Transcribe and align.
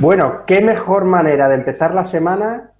Bueno, 0.00 0.44
qué 0.46 0.62
mejor 0.62 1.04
manera 1.04 1.48
de 1.48 1.56
empezar 1.56 1.94
la 1.94 2.04
semana 2.04 2.72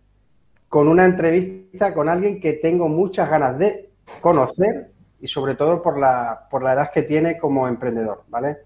con 0.71 0.88
una 0.88 1.05
entrevista 1.05 1.93
con 1.93 2.09
alguien 2.09 2.41
que 2.41 2.55
tengo 2.55 2.88
muchas 2.88 3.29
ganas 3.29 3.59
de 3.59 3.91
conocer 4.23 4.91
y 5.21 5.29
sobre 5.29 5.55
todo 5.55 5.83
por 5.83 5.98
la, 5.98 6.47
por 6.51 6.62
la 6.62 6.73
edad 6.73 6.91
que 6.91 7.02
tiene 7.02 7.37
como 7.37 7.69
emprendedor, 7.69 8.23
¿vale? 8.29 8.59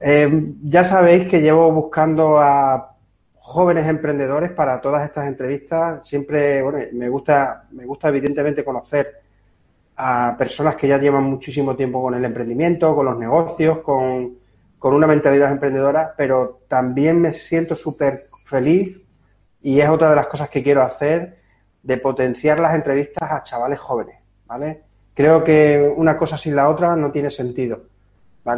Eh, 0.00 0.54
ya 0.62 0.84
sabéis 0.84 1.28
que 1.28 1.42
llevo 1.42 1.70
buscando 1.70 2.38
a 2.38 2.96
jóvenes 3.40 3.86
emprendedores 3.86 4.50
para 4.52 4.80
todas 4.80 5.04
estas 5.04 5.26
entrevistas. 5.26 6.06
Siempre, 6.06 6.62
bueno, 6.62 6.78
me 6.92 7.08
gusta, 7.08 7.66
me 7.72 7.84
gusta 7.84 8.08
evidentemente 8.08 8.64
conocer 8.64 9.22
a 10.00 10.36
personas 10.38 10.76
que 10.76 10.86
ya 10.86 10.96
llevan 10.96 11.24
muchísimo 11.24 11.74
tiempo 11.74 12.00
con 12.00 12.14
el 12.14 12.24
emprendimiento, 12.24 12.94
con 12.94 13.04
los 13.06 13.18
negocios, 13.18 13.78
con, 13.78 14.38
con 14.78 14.94
una 14.94 15.08
mentalidad 15.08 15.50
emprendedora, 15.50 16.14
pero 16.16 16.60
también 16.68 17.20
me 17.20 17.34
siento 17.34 17.74
súper 17.74 18.26
feliz 18.44 19.00
y 19.60 19.80
es 19.80 19.88
otra 19.88 20.10
de 20.10 20.16
las 20.16 20.28
cosas 20.28 20.50
que 20.50 20.62
quiero 20.62 20.84
hacer 20.84 21.38
de 21.82 21.96
potenciar 21.96 22.60
las 22.60 22.76
entrevistas 22.76 23.28
a 23.28 23.42
chavales 23.42 23.80
jóvenes, 23.80 24.20
¿vale? 24.46 24.82
Creo 25.14 25.42
que 25.42 25.92
una 25.96 26.16
cosa 26.16 26.36
sin 26.36 26.54
la 26.54 26.68
otra 26.68 26.94
no 26.94 27.10
tiene 27.10 27.32
sentido. 27.32 27.82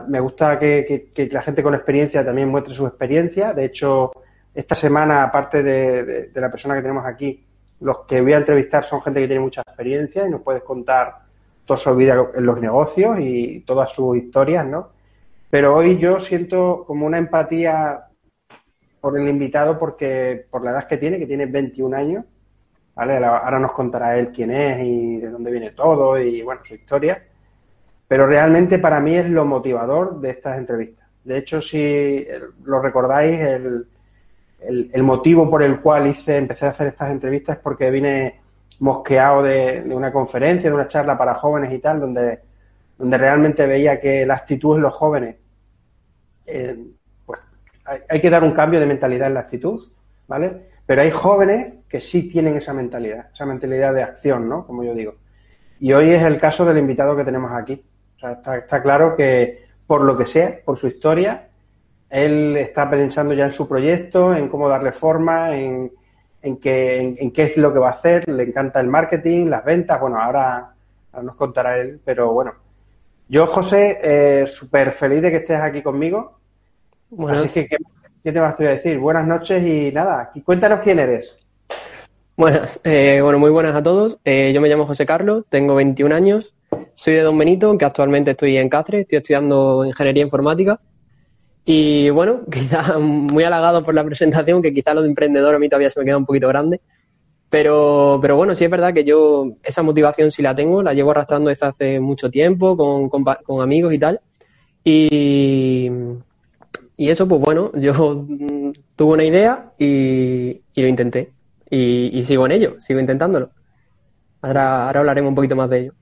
Me 0.09 0.21
gusta 0.21 0.59
que, 0.59 1.11
la 1.33 1.41
gente 1.41 1.63
con 1.63 1.75
experiencia 1.75 2.23
también 2.23 2.51
muestre 2.51 2.75
su 2.75 2.87
experiencia. 2.87 3.55
De 3.55 3.65
hecho, 3.65 4.13
esta 4.55 4.75
semana, 4.75 5.25
aparte 5.25 5.63
de, 5.63 6.05
de, 6.29 6.41
la 6.41 6.51
persona 6.51 6.75
que 6.75 6.83
tenemos 6.83 7.07
aquí, 7.07 7.43
los 7.81 8.01
que 8.01 8.21
voy 8.21 8.35
a 8.35 8.37
entrevistar 8.37 8.85
son 8.85 9.01
gente 9.01 9.21
que 9.21 9.27
tiene 9.27 9.43
mucha 9.43 9.63
experiencia 9.63 10.27
y 10.27 10.31
nos 10.31 10.43
puedes 10.43 10.63
contar 10.63 11.20
toda 11.71 11.79
su 11.79 11.95
vida 11.95 12.17
en 12.35 12.45
los 12.45 12.61
negocios 12.61 13.19
y 13.21 13.61
todas 13.61 13.93
sus 13.93 14.17
historias, 14.17 14.67
¿no? 14.67 14.89
Pero 15.51 15.77
hoy 15.77 15.99
yo 15.99 16.19
siento 16.19 16.83
como 16.85 17.07
una 17.07 17.19
empatía 17.19 18.07
por 19.01 19.17
el 19.17 19.29
invitado 19.29 19.79
porque 19.79 20.47
por 20.51 20.65
la 20.65 20.73
edad 20.73 20.89
que 20.89 20.97
tiene, 20.97 21.21
que 21.21 21.29
tiene 21.29 21.47
21 21.47 21.97
años, 21.97 22.25
¿vale? 22.97 23.25
Ahora 23.25 23.61
nos 23.61 23.71
contará 23.71 24.19
él 24.19 24.33
quién 24.33 24.51
es 24.51 24.85
y 24.85 25.19
de 25.19 25.31
dónde 25.31 25.53
viene 25.53 25.71
todo 25.71 26.19
y, 26.19 26.43
bueno, 26.43 26.61
su 26.67 26.75
historia. 26.75 27.23
Pero 28.09 28.27
realmente 28.27 28.81
para 28.81 28.99
mí 28.99 29.15
es 29.15 29.31
lo 29.31 29.45
motivador 29.45 30.21
de 30.21 30.31
estas 30.31 30.59
entrevistas. 30.59 31.07
De 31.23 31.39
hecho, 31.39 31.63
si 31.63 32.27
lo 32.65 32.83
recordáis, 32.83 33.39
el, 33.39 33.87
el, 34.93 35.03
motivo 35.05 35.49
por 35.49 35.63
el 35.63 35.79
cual 35.79 36.09
hice, 36.09 36.37
empecé 36.37 36.67
a 36.67 36.71
hacer 36.71 36.89
estas 36.89 37.13
entrevistas 37.13 37.59
es 37.59 37.63
porque 37.63 37.93
vine 37.93 38.40
mosqueado 38.81 39.43
de, 39.43 39.83
de 39.83 39.95
una 39.95 40.13
conferencia, 40.13 40.69
de 40.69 40.75
una 40.75 40.89
charla 40.89 41.17
para 41.17 41.35
jóvenes 41.35 41.73
y 41.73 41.79
tal, 41.79 42.01
donde 42.01 42.41
donde 43.01 43.17
realmente 43.17 43.67
veía 43.67 43.99
que 43.99 44.27
la 44.27 44.35
actitud 44.35 44.77
en 44.77 44.83
los 44.83 44.95
jóvenes, 44.95 45.37
eh, 46.45 46.77
pues 47.25 47.41
hay, 48.11 48.21
que 48.21 48.29
dar 48.29 48.45
un 48.45 48.53
cambio 48.53 48.79
de 48.79 48.85
mentalidad 48.85 49.29
en 49.29 49.35
la 49.35 49.41
actitud, 49.41 49.89
¿vale? 50.29 50.59
Pero 50.85 51.01
hay 51.01 51.11
jóvenes 51.11 51.77
que 51.89 51.99
sí 51.99 52.31
tienen 52.31 52.59
esa 52.59 52.75
mentalidad, 52.75 53.31
esa 53.33 53.47
mentalidad 53.47 53.95
de 53.95 54.03
acción, 54.03 54.51
¿no? 54.51 54.67
Como 54.67 54.85
yo 54.85 54.95
digo. 54.95 55.15
Y 55.81 55.95
hoy 55.95 56.11
es 56.11 56.23
el 56.23 56.39
caso 56.39 56.67
del 56.67 56.77
invitado 56.77 57.17
que 57.17 57.25
tenemos 57.25 57.51
aquí. 57.53 57.83
O 58.17 58.19
sea, 58.19 58.33
está, 58.33 58.83
claro 58.83 59.17
que 59.17 59.65
por 59.87 60.03
lo 60.03 60.15
que 60.19 60.27
sea, 60.27 60.59
por 60.63 60.77
su 60.77 60.87
historia, 60.87 61.49
él 62.11 62.55
está 62.59 62.91
pensando 62.91 63.33
ya 63.33 63.47
en 63.47 63.53
su 63.53 63.67
proyecto, 63.67 64.35
en 64.35 64.51
cómo 64.51 64.69
darle 64.69 64.93
forma, 64.93 65.57
en, 65.57 65.91
en, 66.43 66.57
qué, 66.59 67.17
en, 67.19 67.31
qué 67.33 67.45
es 67.45 67.57
lo 67.57 67.73
que 67.73 67.79
va 67.79 67.89
a 67.89 67.93
hacer, 67.93 68.29
le 68.29 68.43
encanta 68.43 68.81
el 68.81 68.89
marketing, 68.89 69.47
las 69.47 69.65
ventas, 69.65 70.01
bueno, 70.01 70.21
ahora, 70.21 70.73
ahora 71.13 71.25
nos 71.25 71.37
contará 71.37 71.79
él, 71.79 72.01
pero 72.05 72.33
bueno, 72.33 72.55
yo, 73.29 73.47
José, 73.47 73.99
eh, 74.03 74.47
súper 74.47 74.93
feliz 74.93 75.23
de 75.23 75.31
que 75.31 75.37
estés 75.37 75.61
aquí 75.61 75.83
conmigo. 75.83 76.39
Bueno, 77.11 77.39
Así 77.39 77.67
que, 77.67 77.77
¿qué, 78.25 78.33
te 78.33 78.41
vas 78.41 78.59
a 78.59 78.63
decir? 78.65 78.99
Buenas 78.99 79.27
noches 79.27 79.65
y 79.65 79.93
nada, 79.93 80.33
cuéntanos 80.45 80.81
quién 80.81 80.99
eres. 80.99 81.37
Buenas, 82.37 82.81
eh, 82.85 83.21
bueno, 83.23 83.39
muy 83.39 83.51
buenas 83.51 83.77
a 83.77 83.83
todos. 83.83 84.19
Eh, 84.25 84.53
yo 84.53 84.61
me 84.61 84.69
llamo 84.69 84.87
José 84.87 85.07
Carlos, 85.07 85.45
tengo 85.49 85.75
21 85.75 86.15
años, 86.15 86.55
soy 86.95 87.15
de 87.15 87.21
Don 87.21 87.39
Benito, 87.39 87.69
aunque 87.69 87.85
actualmente 87.85 88.33
estoy 88.33 88.57
en 88.57 88.69
Cáceres, 88.69 89.03
estoy 89.03 89.19
estudiando 89.19 89.85
Ingeniería 89.85 90.23
Informática. 90.23 90.81
Y 91.65 92.11
bueno, 92.11 92.41
quizá 92.51 92.99
muy 92.99 93.45
halagado 93.45 93.85
por 93.85 93.95
la 93.95 94.05
presentación, 94.05 94.63
que 94.63 94.73
quizá 94.73 94.95
lo 94.95 95.03
de 95.03 95.09
emprendedor 95.09 95.55
a 95.55 95.59
mí 95.59 95.69
todavía 95.69 95.91
se 95.91 95.99
me 95.99 96.07
queda 96.07 96.17
un 96.17 96.27
poquito 96.27 96.49
grande. 96.49 96.81
Pero, 97.51 98.21
pero 98.23 98.37
bueno, 98.37 98.55
sí 98.55 98.65
es 98.65 98.71
verdad 98.71 98.95
que 98.95 99.03
yo 99.03 99.57
esa 99.65 99.83
motivación 99.83 100.31
sí 100.31 100.41
la 100.41 100.55
tengo, 100.55 100.85
la 100.85 100.95
llevo 100.95 101.11
arrastrando 101.11 101.49
desde 101.49 101.67
hace 101.67 102.01
mucho 102.01 102.31
tiempo 102.31 102.77
con, 102.77 103.09
con, 103.09 103.61
amigos 103.61 103.93
y 103.93 103.99
tal. 103.99 104.21
Y, 104.85 105.91
y, 106.97 107.11
eso, 107.11 107.27
pues 107.27 107.41
bueno, 107.41 107.73
yo 107.75 108.25
tuve 108.97 109.13
una 109.13 109.25
idea 109.25 109.73
y, 109.79 110.63
y 110.75 110.83
lo 110.83 110.87
intenté. 110.87 111.33
Y, 111.69 112.11
y, 112.13 112.23
sigo 112.23 112.47
en 112.47 112.53
ello, 112.53 112.77
sigo 112.81 113.01
intentándolo. 113.01 113.51
Ahora, 114.43 114.87
ahora 114.87 115.01
hablaremos 115.01 115.31
un 115.31 115.35
poquito 115.35 115.57
más 115.57 115.69
de 115.71 115.79
ello. 115.81 115.93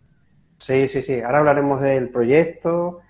Sí, 0.60 0.86
sí, 0.88 1.00
sí. 1.00 1.20
Ahora 1.20 1.38
hablaremos 1.38 1.80
del 1.80 2.10
proyecto. 2.10 3.00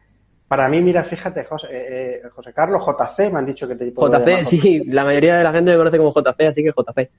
Para 0.49 0.67
mí, 0.69 0.81
mira, 0.81 1.05
fíjate, 1.05 1.45
José, 1.45 1.67
eh, 1.71 2.23
eh, 2.25 2.29
José 2.31 2.55
Carlos, 2.55 2.83
JC, 2.83 3.31
me 3.31 3.39
han 3.39 3.47
dicho 3.47 3.69
que 3.69 3.77
te 3.77 3.93
JC, 3.93 4.45
sí, 4.45 4.83
la 4.87 5.05
mayoría 5.05 5.37
de 5.37 5.45
la 5.45 5.53
gente 5.53 5.71
me 5.73 5.77
conoce 5.77 5.99
como 5.99 6.11
JC, 6.11 6.47
así 6.47 6.65
que 6.65 6.73
JC. 6.73 7.11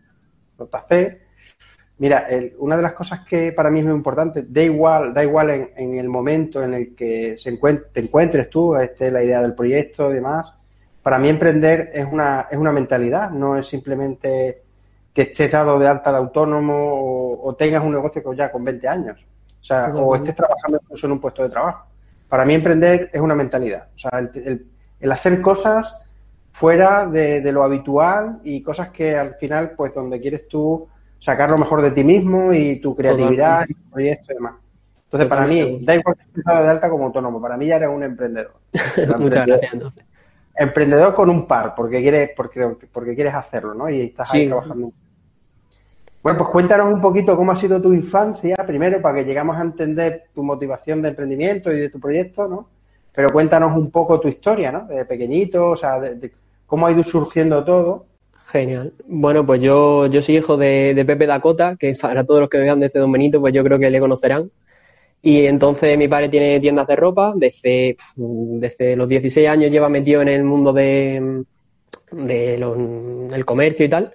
JC. 0.58 1.30
Mira, 2.00 2.28
una 2.60 2.78
de 2.78 2.82
las 2.82 2.94
cosas 2.94 3.26
que 3.28 3.52
para 3.52 3.70
mí 3.70 3.80
es 3.80 3.86
muy 3.86 3.94
importante, 3.94 4.44
da 4.48 4.64
igual, 4.64 5.14
da 5.14 5.22
igual 5.22 5.50
en, 5.76 5.96
el 5.96 6.08
momento 6.08 6.64
en 6.64 6.74
el 6.74 6.96
que 6.96 7.38
se 7.38 7.56
te 7.92 8.00
encuentres 8.00 8.50
tú, 8.50 8.76
este, 8.78 9.12
la 9.12 9.22
idea 9.22 9.42
del 9.42 9.54
proyecto 9.54 10.10
y 10.10 10.16
demás. 10.16 10.54
Para 11.04 11.20
mí 11.20 11.28
emprender 11.28 11.92
es 11.94 12.08
una, 12.10 12.48
es 12.50 12.58
una 12.58 12.72
mentalidad, 12.72 13.32
no 13.32 13.58
es 13.58 13.68
simplemente 13.68 14.64
que 15.14 15.24
estés 15.24 15.52
dado 15.52 15.78
de 15.78 15.88
alta 15.88 16.12
de 16.12 16.18
autónomo 16.18 17.40
o, 17.44 17.54
tengas 17.56 17.84
un 17.84 17.92
negocio 17.92 18.24
ya 18.34 18.50
con 18.50 18.64
20 18.64 18.88
años. 18.88 19.20
O 19.62 19.64
sea, 19.64 19.94
o 19.94 20.16
estés 20.16 20.36
trabajando 20.36 20.80
incluso 20.82 21.06
en 21.06 21.12
un 21.12 21.20
puesto 21.20 21.44
de 21.44 21.50
trabajo. 21.50 21.89
Para 22.30 22.46
mí 22.46 22.54
emprender 22.54 23.10
es 23.12 23.20
una 23.20 23.36
mentalidad. 23.36 23.88
O 23.96 24.00
sea, 24.00 24.12
el 25.00 25.12
hacer 25.12 25.42
cosas 25.42 25.94
fuera 26.60 27.08
de, 27.08 27.52
lo 27.54 27.64
habitual 27.64 28.40
y 28.44 28.62
cosas 28.62 28.90
que 28.90 29.16
al 29.16 29.36
final, 29.36 29.72
pues 29.78 29.94
donde 29.94 30.20
quieres 30.20 30.48
tú 30.50 30.88
sacar 31.18 31.50
lo 31.50 31.58
mejor 31.58 31.82
de 31.82 31.92
ti 31.92 32.04
mismo 32.04 32.54
y 32.54 32.82
tu 32.82 32.96
creatividad 32.98 33.66
y 33.68 33.74
tu 33.74 33.90
proyecto 33.90 34.34
y 34.34 34.36
demás. 34.36 34.56
Entonces, 35.06 35.30
para 35.30 35.48
mí, 35.48 35.80
da 35.82 35.96
igual 35.96 36.18
que 36.18 36.24
estés 36.24 36.44
de 36.44 36.70
alta 36.70 36.90
como 36.90 37.06
autónomo, 37.06 37.42
para 37.42 37.56
mí 37.56 37.68
ya 37.68 37.78
eres 37.78 37.90
un 37.90 38.04
emprendedor. 38.04 38.56
Muchas 39.20 39.48
gracias. 39.48 39.74
Emprendedor 40.54 41.14
con 41.16 41.30
un 41.30 41.48
par, 41.48 41.74
porque 41.76 42.02
quieres, 42.02 42.32
porque, 42.36 42.76
porque 42.92 43.16
quieres 43.16 43.34
hacerlo, 43.34 43.74
¿no? 43.74 43.90
Y 43.90 44.02
estás 44.02 44.34
ahí 44.34 44.48
trabajando. 44.48 44.92
Bueno, 46.22 46.40
pues 46.40 46.50
cuéntanos 46.50 46.94
un 46.94 47.02
poquito 47.02 47.38
cómo 47.38 47.54
ha 47.54 47.56
sido 47.56 47.82
tu 47.82 47.94
infancia, 47.94 48.56
primero, 48.68 49.02
para 49.02 49.20
que 49.20 49.26
llegamos 49.26 49.58
a 49.58 49.62
entender 49.62 50.26
tu 50.34 50.44
motivación 50.44 51.02
de 51.02 51.10
emprendimiento 51.10 51.72
y 51.72 51.80
de 51.80 51.90
tu 51.90 52.00
proyecto, 52.00 52.48
¿no? 52.48 52.68
Pero 53.14 53.30
cuéntanos 53.30 53.78
un 53.78 53.90
poco 53.90 54.20
tu 54.20 54.28
historia, 54.28 54.72
¿no? 54.72 54.86
De 54.86 55.06
pequeñito, 55.06 55.72
o 55.72 55.76
sea, 55.78 56.00
de 56.00 56.32
cómo 56.66 56.88
ha 56.88 56.92
ido 56.92 57.04
surgiendo 57.04 57.64
todo. 57.64 58.06
Genial. 58.48 58.94
Bueno, 59.08 59.46
pues 59.46 59.62
yo, 59.62 60.08
yo 60.08 60.22
soy 60.22 60.38
hijo 60.38 60.58
de, 60.58 61.04
Pepe 61.06 61.26
Dakota, 61.26 61.76
que 61.80 61.94
para 62.02 62.24
todos 62.24 62.42
los 62.42 62.50
que 62.50 62.58
vean 62.58 62.80
desde 62.80 63.00
Don 63.00 63.12
Benito, 63.12 63.40
pues 63.40 63.54
yo 63.54 63.64
creo 63.64 63.80
que 63.80 63.90
le 63.90 64.00
conocerán. 64.00 64.52
Y 65.22 65.46
entonces 65.46 65.98
mi 65.98 66.08
padre 66.08 66.30
tiene 66.30 66.60
tiendas 66.60 66.88
de 66.88 66.96
ropa, 66.96 67.34
desde, 67.36 67.98
desde 68.16 68.96
los 68.96 69.08
16 69.08 69.48
años 69.48 69.72
lleva 69.72 69.90
metido 69.90 70.22
en 70.22 70.30
el 70.30 70.44
mundo 70.44 70.74
de, 70.74 71.44
de 72.12 72.58
del 73.30 73.46
comercio 73.46 73.86
y 73.86 73.90
tal. 73.90 74.14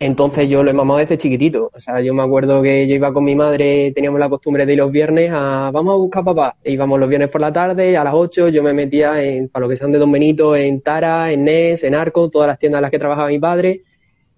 Entonces 0.00 0.48
yo 0.48 0.62
lo 0.62 0.70
he 0.70 0.72
mamado 0.74 1.00
desde 1.00 1.18
chiquitito. 1.18 1.70
O 1.74 1.80
sea, 1.80 2.00
yo 2.00 2.14
me 2.14 2.22
acuerdo 2.22 2.62
que 2.62 2.86
yo 2.86 2.94
iba 2.94 3.12
con 3.12 3.24
mi 3.24 3.34
madre, 3.34 3.92
teníamos 3.92 4.20
la 4.20 4.28
costumbre 4.28 4.64
de 4.64 4.72
ir 4.74 4.78
los 4.78 4.92
viernes 4.92 5.30
a 5.34 5.70
vamos 5.72 5.92
a 5.92 5.96
buscar 5.96 6.24
papá. 6.24 6.56
E 6.62 6.72
íbamos 6.72 7.00
los 7.00 7.08
viernes 7.08 7.30
por 7.30 7.40
la 7.40 7.52
tarde, 7.52 7.96
a 7.96 8.04
las 8.04 8.14
8 8.14 8.48
yo 8.48 8.62
me 8.62 8.72
metía 8.72 9.22
en, 9.22 9.48
para 9.48 9.64
lo 9.64 9.68
que 9.68 9.76
sean 9.76 9.90
de 9.90 9.98
Don 9.98 10.12
Benito, 10.12 10.54
en 10.54 10.80
Tara, 10.82 11.32
en 11.32 11.44
Nes, 11.44 11.82
en 11.82 11.94
Arco, 11.96 12.30
todas 12.30 12.46
las 12.46 12.58
tiendas 12.58 12.78
en 12.78 12.82
las 12.82 12.90
que 12.92 12.98
trabajaba 12.98 13.28
mi 13.28 13.40
padre. 13.40 13.82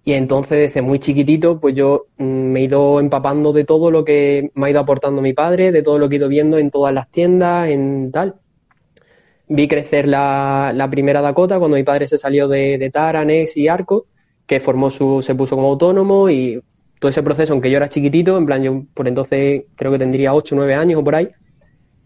Y 0.02 0.14
entonces 0.14 0.58
desde 0.58 0.82
muy 0.82 0.98
chiquitito, 0.98 1.60
pues 1.60 1.74
yo 1.76 2.06
mm, 2.16 2.24
me 2.24 2.60
he 2.60 2.64
ido 2.64 2.98
empapando 3.00 3.52
de 3.52 3.64
todo 3.64 3.90
lo 3.90 4.04
que 4.04 4.50
me 4.54 4.66
ha 4.66 4.70
ido 4.70 4.80
aportando 4.80 5.20
mi 5.20 5.34
padre, 5.34 5.72
de 5.72 5.82
todo 5.82 5.98
lo 5.98 6.08
que 6.08 6.16
he 6.16 6.18
ido 6.18 6.28
viendo 6.28 6.58
en 6.58 6.70
todas 6.70 6.94
las 6.94 7.10
tiendas, 7.10 7.68
en 7.68 8.10
tal. 8.12 8.36
Vi 9.48 9.68
crecer 9.68 10.08
la, 10.08 10.72
la 10.74 10.88
primera 10.88 11.20
Dakota 11.20 11.58
cuando 11.58 11.76
mi 11.76 11.82
padre 11.82 12.06
se 12.06 12.16
salió 12.18 12.48
de, 12.48 12.78
de 12.78 12.90
Tara, 12.90 13.24
Nex 13.24 13.56
y 13.56 13.68
Arco, 13.68 14.06
que 14.50 14.58
formó 14.58 14.90
su, 14.90 15.22
se 15.22 15.36
puso 15.36 15.54
como 15.54 15.68
autónomo 15.68 16.28
y 16.28 16.60
todo 16.98 17.08
ese 17.08 17.22
proceso, 17.22 17.52
aunque 17.52 17.70
yo 17.70 17.76
era 17.76 17.88
chiquitito, 17.88 18.36
en 18.36 18.46
plan, 18.46 18.60
yo 18.60 18.82
por 18.92 19.06
entonces 19.06 19.62
creo 19.76 19.92
que 19.92 19.98
tendría 20.00 20.34
8 20.34 20.56
o 20.56 20.58
9 20.58 20.74
años 20.74 21.00
o 21.00 21.04
por 21.04 21.14
ahí, 21.14 21.28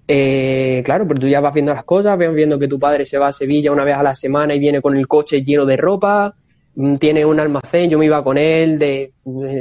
eh, 0.07 0.83
claro, 0.85 1.09
pero 1.09 1.21
tú 1.21 1.27
ya 1.27 1.41
vas 1.41 1.55
viendo 1.55 1.73
las 1.73 1.85
cosas, 1.85 2.19
vas 2.19 2.35
viendo 2.35 2.59
que 2.59 2.69
tu 2.69 2.79
padre 2.79 3.07
se 3.07 3.17
va 3.17 3.29
a 3.29 3.33
Sevilla 3.33 3.73
una 3.73 3.83
vez 3.83 3.97
a 3.97 4.03
la 4.03 4.15
semana 4.15 4.55
y 4.55 4.59
viene 4.59 4.83
con 4.83 4.95
el 4.95 5.09
coche 5.09 5.43
lleno 5.43 5.65
de 5.65 5.79
ropa, 5.79 6.35
mm, 6.75 6.97
tiene 6.97 7.25
un 7.25 7.41
almacén, 7.41 7.89
yo 7.89 7.97
me 7.99 8.05
iba 8.05 8.23
con 8.23 8.37
él 8.37 8.79
de, 8.79 9.11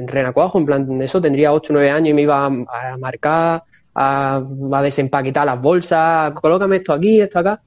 Renacuajo, 0.05 0.59
en 0.59 0.65
plan, 0.65 1.01
eso 1.01 1.21
tendría 1.21 1.53
8 1.53 1.71
o 1.71 1.75
9 1.75 1.89
años 1.89 2.09
y 2.09 2.13
me 2.13 2.23
iba 2.23 2.45
a, 2.45 2.97
marcar, 2.97 3.63
a, 3.95 4.43
desempaquetar 4.83 5.45
las 5.45 5.61
bolsas, 5.61 6.33
colócame 6.33 6.75
esto 6.75 6.91
aquí, 6.91 7.21
esto 7.21 7.39
acá. 7.39 7.61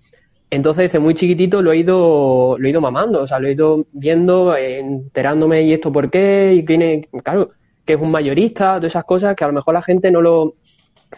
Entonces, 0.50 0.84
desde 0.84 1.00
muy 1.00 1.14
chiquitito 1.14 1.60
lo 1.62 1.72
he 1.72 1.78
ido, 1.78 2.56
lo 2.58 2.66
he 2.66 2.70
ido 2.70 2.80
mamando, 2.80 3.22
o 3.22 3.26
sea, 3.26 3.38
lo 3.38 3.48
he 3.48 3.52
ido 3.52 3.86
viendo, 3.92 4.56
enterándome 4.56 5.62
y 5.62 5.72
esto 5.72 5.92
por 5.92 6.10
qué, 6.10 6.54
y 6.54 6.62
tiene, 6.64 7.08
claro, 7.24 7.50
que 7.84 7.94
es 7.94 8.00
un 8.00 8.10
mayorista, 8.10 8.76
todas 8.76 8.92
esas 8.92 9.04
cosas 9.04 9.34
que 9.34 9.44
a 9.44 9.48
lo 9.48 9.54
mejor 9.54 9.74
la 9.74 9.82
gente 9.82 10.10
no 10.10 10.20
lo, 10.22 10.54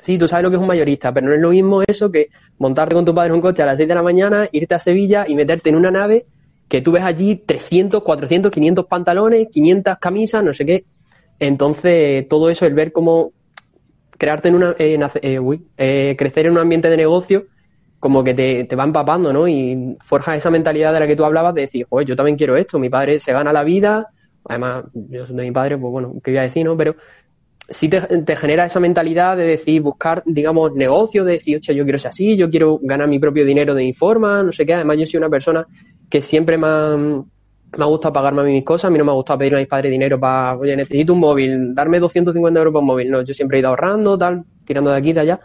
Sí, 0.01 0.19
tú 0.19 0.29
sabes 0.29 0.45
lo 0.45 0.51
que 0.51 0.57
es 0.57 0.63
un 0.63 0.69
mayorista, 0.69 1.13
pero 1.13 1.27
no 1.27 1.35
es 1.35 1.41
lo 1.41 1.51
mismo 1.51 1.83
eso 1.87 2.11
que 2.11 2.29
montarte 2.59 2.95
con 2.95 3.05
tu 3.05 3.15
padre 3.15 3.29
en 3.29 3.35
un 3.35 3.41
coche 3.41 3.63
a 3.63 3.67
las 3.67 3.77
6 3.77 3.89
de 3.89 3.95
la 3.95 4.03
mañana, 4.03 4.49
irte 4.53 4.75
a 4.75 4.79
Sevilla 4.79 5.25
y 5.27 5.35
meterte 5.35 5.71
en 5.71 5.77
una 5.77 5.91
nave 5.91 6.27
que 6.69 6.83
tú 6.83 6.93
ves 6.93 7.03
allí 7.03 7.37
300, 7.37 8.03
400, 8.03 8.53
500 8.53 8.87
pantalones, 8.87 9.49
500 9.51 9.99
camisas, 9.99 10.45
no 10.45 10.53
sé 10.53 10.67
qué. 10.67 10.85
Entonces, 11.41 12.29
todo 12.29 12.51
eso, 12.51 12.67
el 12.67 12.75
ver 12.75 12.93
cómo 12.93 13.33
crearte 14.19 14.49
en 14.49 14.57
una, 14.57 14.77
eh, 14.79 14.99
eh, 15.23 15.39
uy, 15.39 15.63
eh, 15.79 16.15
crecer 16.19 16.47
en 16.47 16.53
un 16.53 16.59
ambiente 16.59 16.91
de 16.91 16.97
negocio, 16.97 17.47
como 17.99 18.23
que 18.23 18.35
te, 18.35 18.65
te 18.65 18.77
va 18.77 18.85
empapando, 18.85 19.33
¿no? 19.33 19.49
Y 19.49 19.97
forja 20.05 20.37
esa 20.37 20.51
mentalidad 20.51 20.93
de 20.93 21.01
la 21.01 21.07
que 21.07 21.17
tú 21.17 21.25
hablabas 21.25 21.55
de 21.55 21.63
decir, 21.63 21.87
oye, 21.91 22.07
yo 22.07 22.17
también 22.17 22.37
quiero 22.37 22.57
esto, 22.57 22.79
mi 22.79 22.89
padre 22.89 23.21
se 23.21 23.33
gana 23.33 23.53
la 23.53 23.65
vida, 23.65 24.09
además, 24.45 24.85
yo 24.95 25.27
soy 25.27 25.37
de 25.37 25.43
mi 25.43 25.51
padre, 25.51 25.77
pues 25.77 25.91
bueno, 25.91 26.15
¿qué 26.23 26.31
voy 26.31 26.39
a 26.39 26.43
decir, 26.43 26.65
no? 26.65 26.77
Pero 26.77 26.95
sí 27.69 27.89
te, 27.89 28.01
te, 28.01 28.37
genera 28.37 28.65
esa 28.65 28.81
mentalidad 28.81 29.37
de 29.37 29.45
decir, 29.45 29.83
buscar, 29.83 30.23
digamos, 30.25 30.75
negocio, 30.75 31.25
de 31.25 31.33
decir, 31.33 31.59
oye, 31.59 31.75
yo 31.75 31.85
quiero 31.85 31.99
ser 31.99 32.11
así, 32.11 32.37
yo 32.37 32.49
quiero 32.51 32.79
ganar 32.83 33.09
mi 33.09 33.19
propio 33.19 33.45
dinero 33.45 33.75
de 33.75 33.83
mi 33.83 33.93
forma, 33.93 34.43
no 34.43 34.53
sé 34.53 34.65
qué. 34.65 34.75
Además, 34.75 34.97
yo 34.99 35.07
soy 35.07 35.19
una 35.19 35.29
persona 35.29 35.67
que 36.09 36.23
siempre 36.23 36.57
me 36.57 36.67
ha, 36.67 36.97
me 36.97 37.85
ha 37.85 37.87
gustado 37.87 38.13
pagarme 38.13 38.41
a 38.41 38.45
mí 38.45 38.53
mis 38.53 38.65
cosas, 38.65 38.87
a 38.87 38.91
mí 38.91 38.99
no 38.99 39.05
me 39.05 39.11
ha 39.11 39.15
gustado 39.15 39.39
pedirle 39.39 39.59
a 39.59 39.61
mis 39.61 39.69
padres 39.69 39.91
dinero 39.91 40.19
para, 40.19 40.57
oye, 40.57 40.75
necesito 40.77 41.13
un 41.13 41.21
móvil, 41.21 41.75
darme 41.75 41.99
250 41.99 42.59
euros 42.59 42.73
por 42.73 42.81
un 42.81 42.87
móvil. 42.87 43.11
No, 43.11 43.23
yo 43.23 43.35
siempre 43.35 43.59
he 43.59 43.61
ido 43.61 43.69
ahorrando, 43.69 44.17
tal, 44.17 44.45
tirando 44.65 44.91
de 44.91 44.97
aquí, 44.97 45.13
de 45.13 45.21
allá. 45.21 45.41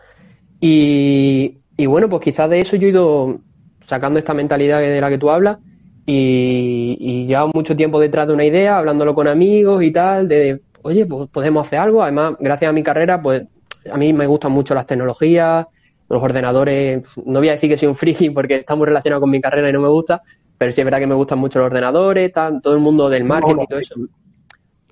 Y, 0.62 1.58
y 1.78 1.86
bueno, 1.86 2.10
pues 2.10 2.22
quizás 2.22 2.50
de 2.50 2.60
eso 2.60 2.76
yo 2.76 2.88
he 2.88 2.92
ido 2.92 3.40
sacando 3.82 4.20
esta 4.20 4.34
mentalidad 4.34 4.80
de 4.80 5.02
la 5.02 5.10
que 5.10 5.18
tú 5.18 5.30
hablas 5.30 5.58
y, 6.06 6.98
y 7.00 7.26
llevo 7.26 7.52
mucho 7.54 7.76
tiempo 7.76 8.00
detrás 8.00 8.28
de 8.28 8.34
una 8.34 8.46
idea, 8.46 8.78
hablándolo 8.78 9.16
con 9.16 9.28
amigos 9.28 9.84
y 9.84 9.92
tal, 9.92 10.28
de 10.28 10.62
oye, 10.84 11.06
pues 11.06 11.30
podemos 11.30 11.66
hacer 11.66 11.80
algo. 11.80 12.04
Además, 12.04 12.36
gracias 12.40 12.70
a 12.70 12.74
mi 12.74 12.84
carrera, 12.84 13.22
pues 13.22 13.44
a 13.92 13.98
mí 13.98 14.14
me 14.14 14.28
gustan 14.28 14.52
mucho 14.52 14.76
las 14.76 14.86
tecnologías, 14.86 15.66
los 16.10 16.22
ordenadores. 16.22 17.04
No 17.26 17.40
voy 17.40 17.50
a 17.50 17.54
decir 17.54 17.70
que 17.70 17.78
soy 17.78 17.88
un 17.88 17.96
friki 17.96 18.30
porque 18.30 18.58
está 18.58 18.76
muy 18.76 18.86
relacionado 18.86 19.22
con 19.22 19.32
mi 19.32 19.42
carrera 19.42 19.70
y 19.70 19.74
no 19.74 19.82
me 19.82 19.88
gusta, 19.88 20.22
pero 20.58 20.72
sí 20.72 20.82
es 20.82 20.86
verdad 20.86 21.00
que 21.00 21.08
me 21.08 21.16
gustan 21.16 21.40
mucho 21.40 21.60
los 21.60 21.68
ordenadores, 21.68 22.32
todo 22.32 22.74
el 22.74 22.80
mundo 22.80 23.10
del 23.10 23.24
marketing 23.24 23.64
y 23.64 23.68
todo 23.68 23.80
eso. 23.80 23.96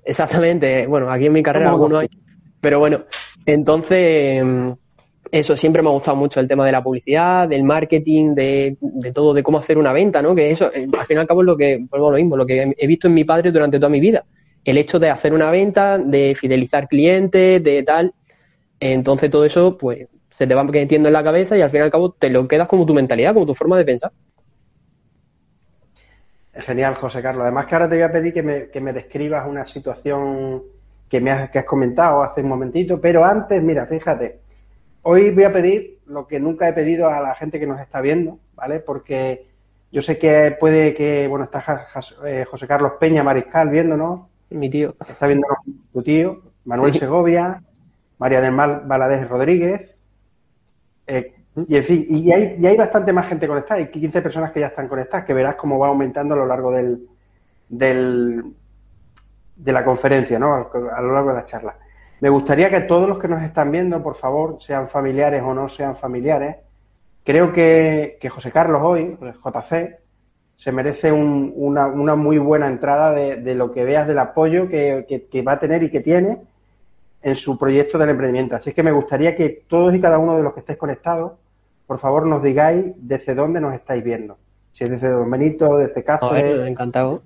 Exactamente. 0.04 0.86
Bueno, 0.86 1.10
aquí 1.10 1.26
en 1.26 1.32
mi 1.32 1.42
carrera 1.42 1.70
algunos 1.70 2.00
hay. 2.00 2.08
Pero 2.60 2.78
bueno, 2.78 3.04
entonces, 3.46 4.42
eso 5.32 5.56
siempre 5.56 5.82
me 5.82 5.88
ha 5.88 5.92
gustado 5.92 6.16
mucho 6.16 6.38
el 6.38 6.46
tema 6.46 6.64
de 6.64 6.72
la 6.72 6.82
publicidad, 6.82 7.48
del 7.48 7.64
marketing, 7.64 8.34
de, 8.34 8.76
todo, 9.12 9.34
de 9.34 9.42
cómo 9.42 9.58
hacer 9.58 9.78
una 9.78 9.92
venta, 9.92 10.22
¿no? 10.22 10.34
Que 10.34 10.50
eso, 10.50 10.66
al 10.66 11.06
fin 11.06 11.16
y 11.16 11.20
al 11.20 11.26
cabo, 11.26 11.40
es 11.40 11.46
lo 11.46 11.56
que, 11.56 11.84
vuelvo 11.90 12.08
a 12.08 12.12
lo 12.12 12.16
mismo, 12.18 12.36
lo 12.36 12.46
que 12.46 12.74
he 12.76 12.86
visto 12.86 13.08
en 13.08 13.14
mi 13.14 13.24
padre 13.24 13.50
durante 13.50 13.78
toda 13.78 13.88
mi 13.88 13.98
vida 13.98 14.24
el 14.64 14.78
hecho 14.78 14.98
de 14.98 15.10
hacer 15.10 15.32
una 15.32 15.50
venta, 15.50 15.98
de 15.98 16.34
fidelizar 16.38 16.88
clientes, 16.88 17.62
de 17.62 17.82
tal. 17.82 18.14
Entonces 18.78 19.30
todo 19.30 19.44
eso, 19.44 19.76
pues, 19.76 20.08
se 20.30 20.46
te 20.46 20.54
va 20.54 20.64
metiendo 20.64 21.08
en 21.08 21.12
la 21.12 21.24
cabeza 21.24 21.56
y 21.56 21.62
al 21.62 21.70
fin 21.70 21.80
y 21.80 21.84
al 21.84 21.90
cabo 21.90 22.12
te 22.12 22.30
lo 22.30 22.46
quedas 22.46 22.68
como 22.68 22.86
tu 22.86 22.94
mentalidad, 22.94 23.34
como 23.34 23.46
tu 23.46 23.54
forma 23.54 23.76
de 23.76 23.84
pensar. 23.84 24.12
Genial, 26.54 26.94
José 26.96 27.22
Carlos. 27.22 27.42
Además 27.44 27.66
que 27.66 27.74
ahora 27.74 27.88
te 27.88 27.96
voy 27.96 28.04
a 28.04 28.12
pedir 28.12 28.32
que 28.32 28.42
me, 28.42 28.68
que 28.68 28.80
me 28.80 28.92
describas 28.92 29.48
una 29.48 29.66
situación 29.66 30.62
que 31.08 31.20
me 31.20 31.30
has, 31.30 31.50
que 31.50 31.58
has 31.58 31.64
comentado 31.64 32.22
hace 32.22 32.42
un 32.42 32.48
momentito, 32.48 33.00
pero 33.00 33.24
antes, 33.24 33.62
mira, 33.62 33.86
fíjate, 33.86 34.41
hoy 35.02 35.30
voy 35.30 35.44
a 35.44 35.52
pedir 35.52 35.98
lo 36.06 36.26
que 36.26 36.40
nunca 36.40 36.68
he 36.68 36.72
pedido 36.72 37.08
a 37.08 37.20
la 37.20 37.34
gente 37.34 37.58
que 37.60 37.66
nos 37.66 37.80
está 37.80 38.00
viendo, 38.00 38.38
¿vale? 38.54 38.80
Porque 38.80 39.46
yo 39.90 40.00
sé 40.00 40.18
que 40.18 40.56
puede 40.58 40.94
que, 40.94 41.26
bueno, 41.28 41.44
está 41.44 41.86
eh, 42.24 42.44
José 42.50 42.66
Carlos 42.66 42.92
Peña 42.98 43.22
Mariscal 43.22 43.70
viéndonos, 43.70 44.28
mi 44.50 44.70
tío. 44.70 44.94
Está 45.06 45.26
viendo 45.26 45.46
tu 45.92 46.02
tío, 46.02 46.40
Manuel 46.64 46.92
sí. 46.92 46.98
Segovia, 46.98 47.62
María 48.18 48.40
del 48.40 48.52
Mal 48.52 48.82
Valadez 48.86 49.28
Rodríguez. 49.28 49.94
Eh, 51.06 51.34
y 51.68 51.76
en 51.76 51.84
fin, 51.84 52.06
y 52.08 52.32
hay, 52.32 52.56
y 52.58 52.66
hay 52.66 52.76
bastante 52.76 53.12
más 53.12 53.28
gente 53.28 53.46
conectada, 53.46 53.80
hay 53.80 53.90
15 53.90 54.22
personas 54.22 54.52
que 54.52 54.60
ya 54.60 54.68
están 54.68 54.88
conectadas, 54.88 55.26
que 55.26 55.34
verás 55.34 55.56
cómo 55.56 55.78
va 55.78 55.88
aumentando 55.88 56.34
a 56.34 56.38
lo 56.38 56.46
largo 56.46 56.70
del, 56.70 57.06
del 57.68 58.44
de 59.56 59.72
la 59.72 59.84
conferencia, 59.84 60.38
¿no? 60.38 60.70
A 60.94 61.00
lo 61.00 61.12
largo 61.12 61.30
de 61.30 61.36
la 61.36 61.44
charla. 61.44 61.76
Me 62.22 62.30
gustaría 62.30 62.70
que 62.70 62.82
todos 62.82 63.08
los 63.08 63.18
que 63.18 63.26
nos 63.26 63.42
están 63.42 63.72
viendo, 63.72 64.00
por 64.00 64.14
favor, 64.14 64.58
sean 64.60 64.88
familiares 64.88 65.42
o 65.44 65.54
no 65.54 65.68
sean 65.68 65.96
familiares, 65.96 66.54
creo 67.24 67.52
que, 67.52 68.16
que 68.20 68.30
José 68.30 68.52
Carlos 68.52 68.80
hoy, 68.84 69.18
JC, 69.20 69.98
se 70.54 70.70
merece 70.70 71.10
un, 71.10 71.52
una, 71.56 71.88
una, 71.88 72.14
muy 72.14 72.38
buena 72.38 72.68
entrada 72.68 73.10
de, 73.10 73.38
de, 73.38 73.56
lo 73.56 73.72
que 73.72 73.82
veas 73.82 74.06
del 74.06 74.20
apoyo 74.20 74.68
que, 74.68 75.04
que, 75.08 75.26
que, 75.26 75.42
va 75.42 75.54
a 75.54 75.58
tener 75.58 75.82
y 75.82 75.90
que 75.90 75.98
tiene 75.98 76.42
en 77.22 77.34
su 77.34 77.58
proyecto 77.58 77.98
del 77.98 78.10
emprendimiento. 78.10 78.54
Así 78.54 78.72
que 78.72 78.84
me 78.84 78.92
gustaría 78.92 79.34
que 79.34 79.64
todos 79.66 79.92
y 79.92 80.00
cada 80.00 80.20
uno 80.20 80.36
de 80.36 80.44
los 80.44 80.52
que 80.52 80.60
estéis 80.60 80.78
conectados, 80.78 81.32
por 81.88 81.98
favor, 81.98 82.24
nos 82.24 82.40
digáis 82.40 82.92
desde 82.98 83.34
dónde 83.34 83.60
nos 83.60 83.74
estáis 83.74 84.04
viendo. 84.04 84.38
Si 84.70 84.84
es 84.84 84.90
desde 84.90 85.08
Don 85.08 85.28
Benito, 85.28 85.76
desde 85.76 86.04
Cáceres. 86.04 86.60
Oh, 86.60 86.66
encantado. 86.66 87.20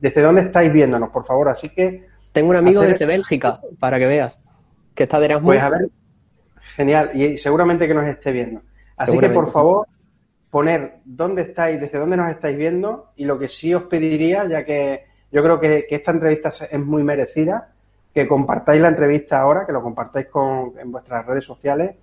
Desde 0.00 0.22
dónde 0.22 0.42
estáis 0.42 0.72
viéndonos, 0.72 1.10
por 1.10 1.26
favor. 1.26 1.48
Así 1.48 1.70
que. 1.70 2.11
Tengo 2.32 2.50
un 2.50 2.56
amigo 2.56 2.80
hacer... 2.80 2.92
desde 2.92 3.06
Bélgica, 3.06 3.60
para 3.78 3.98
que 3.98 4.06
veas, 4.06 4.38
que 4.94 5.04
está 5.04 5.18
de 5.18 5.26
Erasmus. 5.26 5.46
Pues 5.46 5.62
a 5.62 5.68
ver, 5.68 5.88
genial, 6.76 7.10
y 7.14 7.38
seguramente 7.38 7.86
que 7.86 7.94
nos 7.94 8.06
esté 8.06 8.32
viendo. 8.32 8.62
Así 8.96 9.18
que, 9.18 9.28
por 9.28 9.50
favor, 9.50 9.86
poner 10.50 10.98
dónde 11.04 11.42
estáis, 11.42 11.80
desde 11.80 11.98
dónde 11.98 12.16
nos 12.16 12.30
estáis 12.30 12.56
viendo 12.56 13.12
y 13.16 13.24
lo 13.24 13.38
que 13.38 13.48
sí 13.48 13.72
os 13.74 13.84
pediría, 13.84 14.46
ya 14.46 14.64
que 14.64 15.06
yo 15.30 15.42
creo 15.42 15.58
que, 15.60 15.86
que 15.88 15.96
esta 15.96 16.10
entrevista 16.10 16.50
es 16.70 16.80
muy 16.80 17.02
merecida, 17.02 17.70
que 18.14 18.28
compartáis 18.28 18.80
la 18.80 18.88
entrevista 18.88 19.40
ahora, 19.40 19.64
que 19.66 19.72
lo 19.72 19.82
compartáis 19.82 20.26
con, 20.26 20.74
en 20.78 20.92
vuestras 20.92 21.24
redes 21.26 21.44
sociales, 21.44 21.96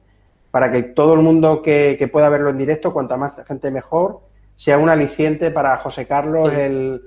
para 0.51 0.72
que 0.72 0.82
todo 0.82 1.13
el 1.13 1.22
mundo 1.22 1.62
que, 1.62 1.96
que, 2.00 2.08
pueda 2.08 2.30
verlo 2.30 2.50
en 2.50 2.58
directo, 2.58 2.92
cuanta 2.92 3.18
más 3.18 3.34
gente 3.48 3.70
mejor, 3.70 4.22
sea 4.56 4.80
un 4.80 4.89
aliciente 4.89 5.51
para 5.51 5.77
José 5.77 6.08
Carlos, 6.08 6.50
sí. 6.51 6.60
el, 6.60 7.01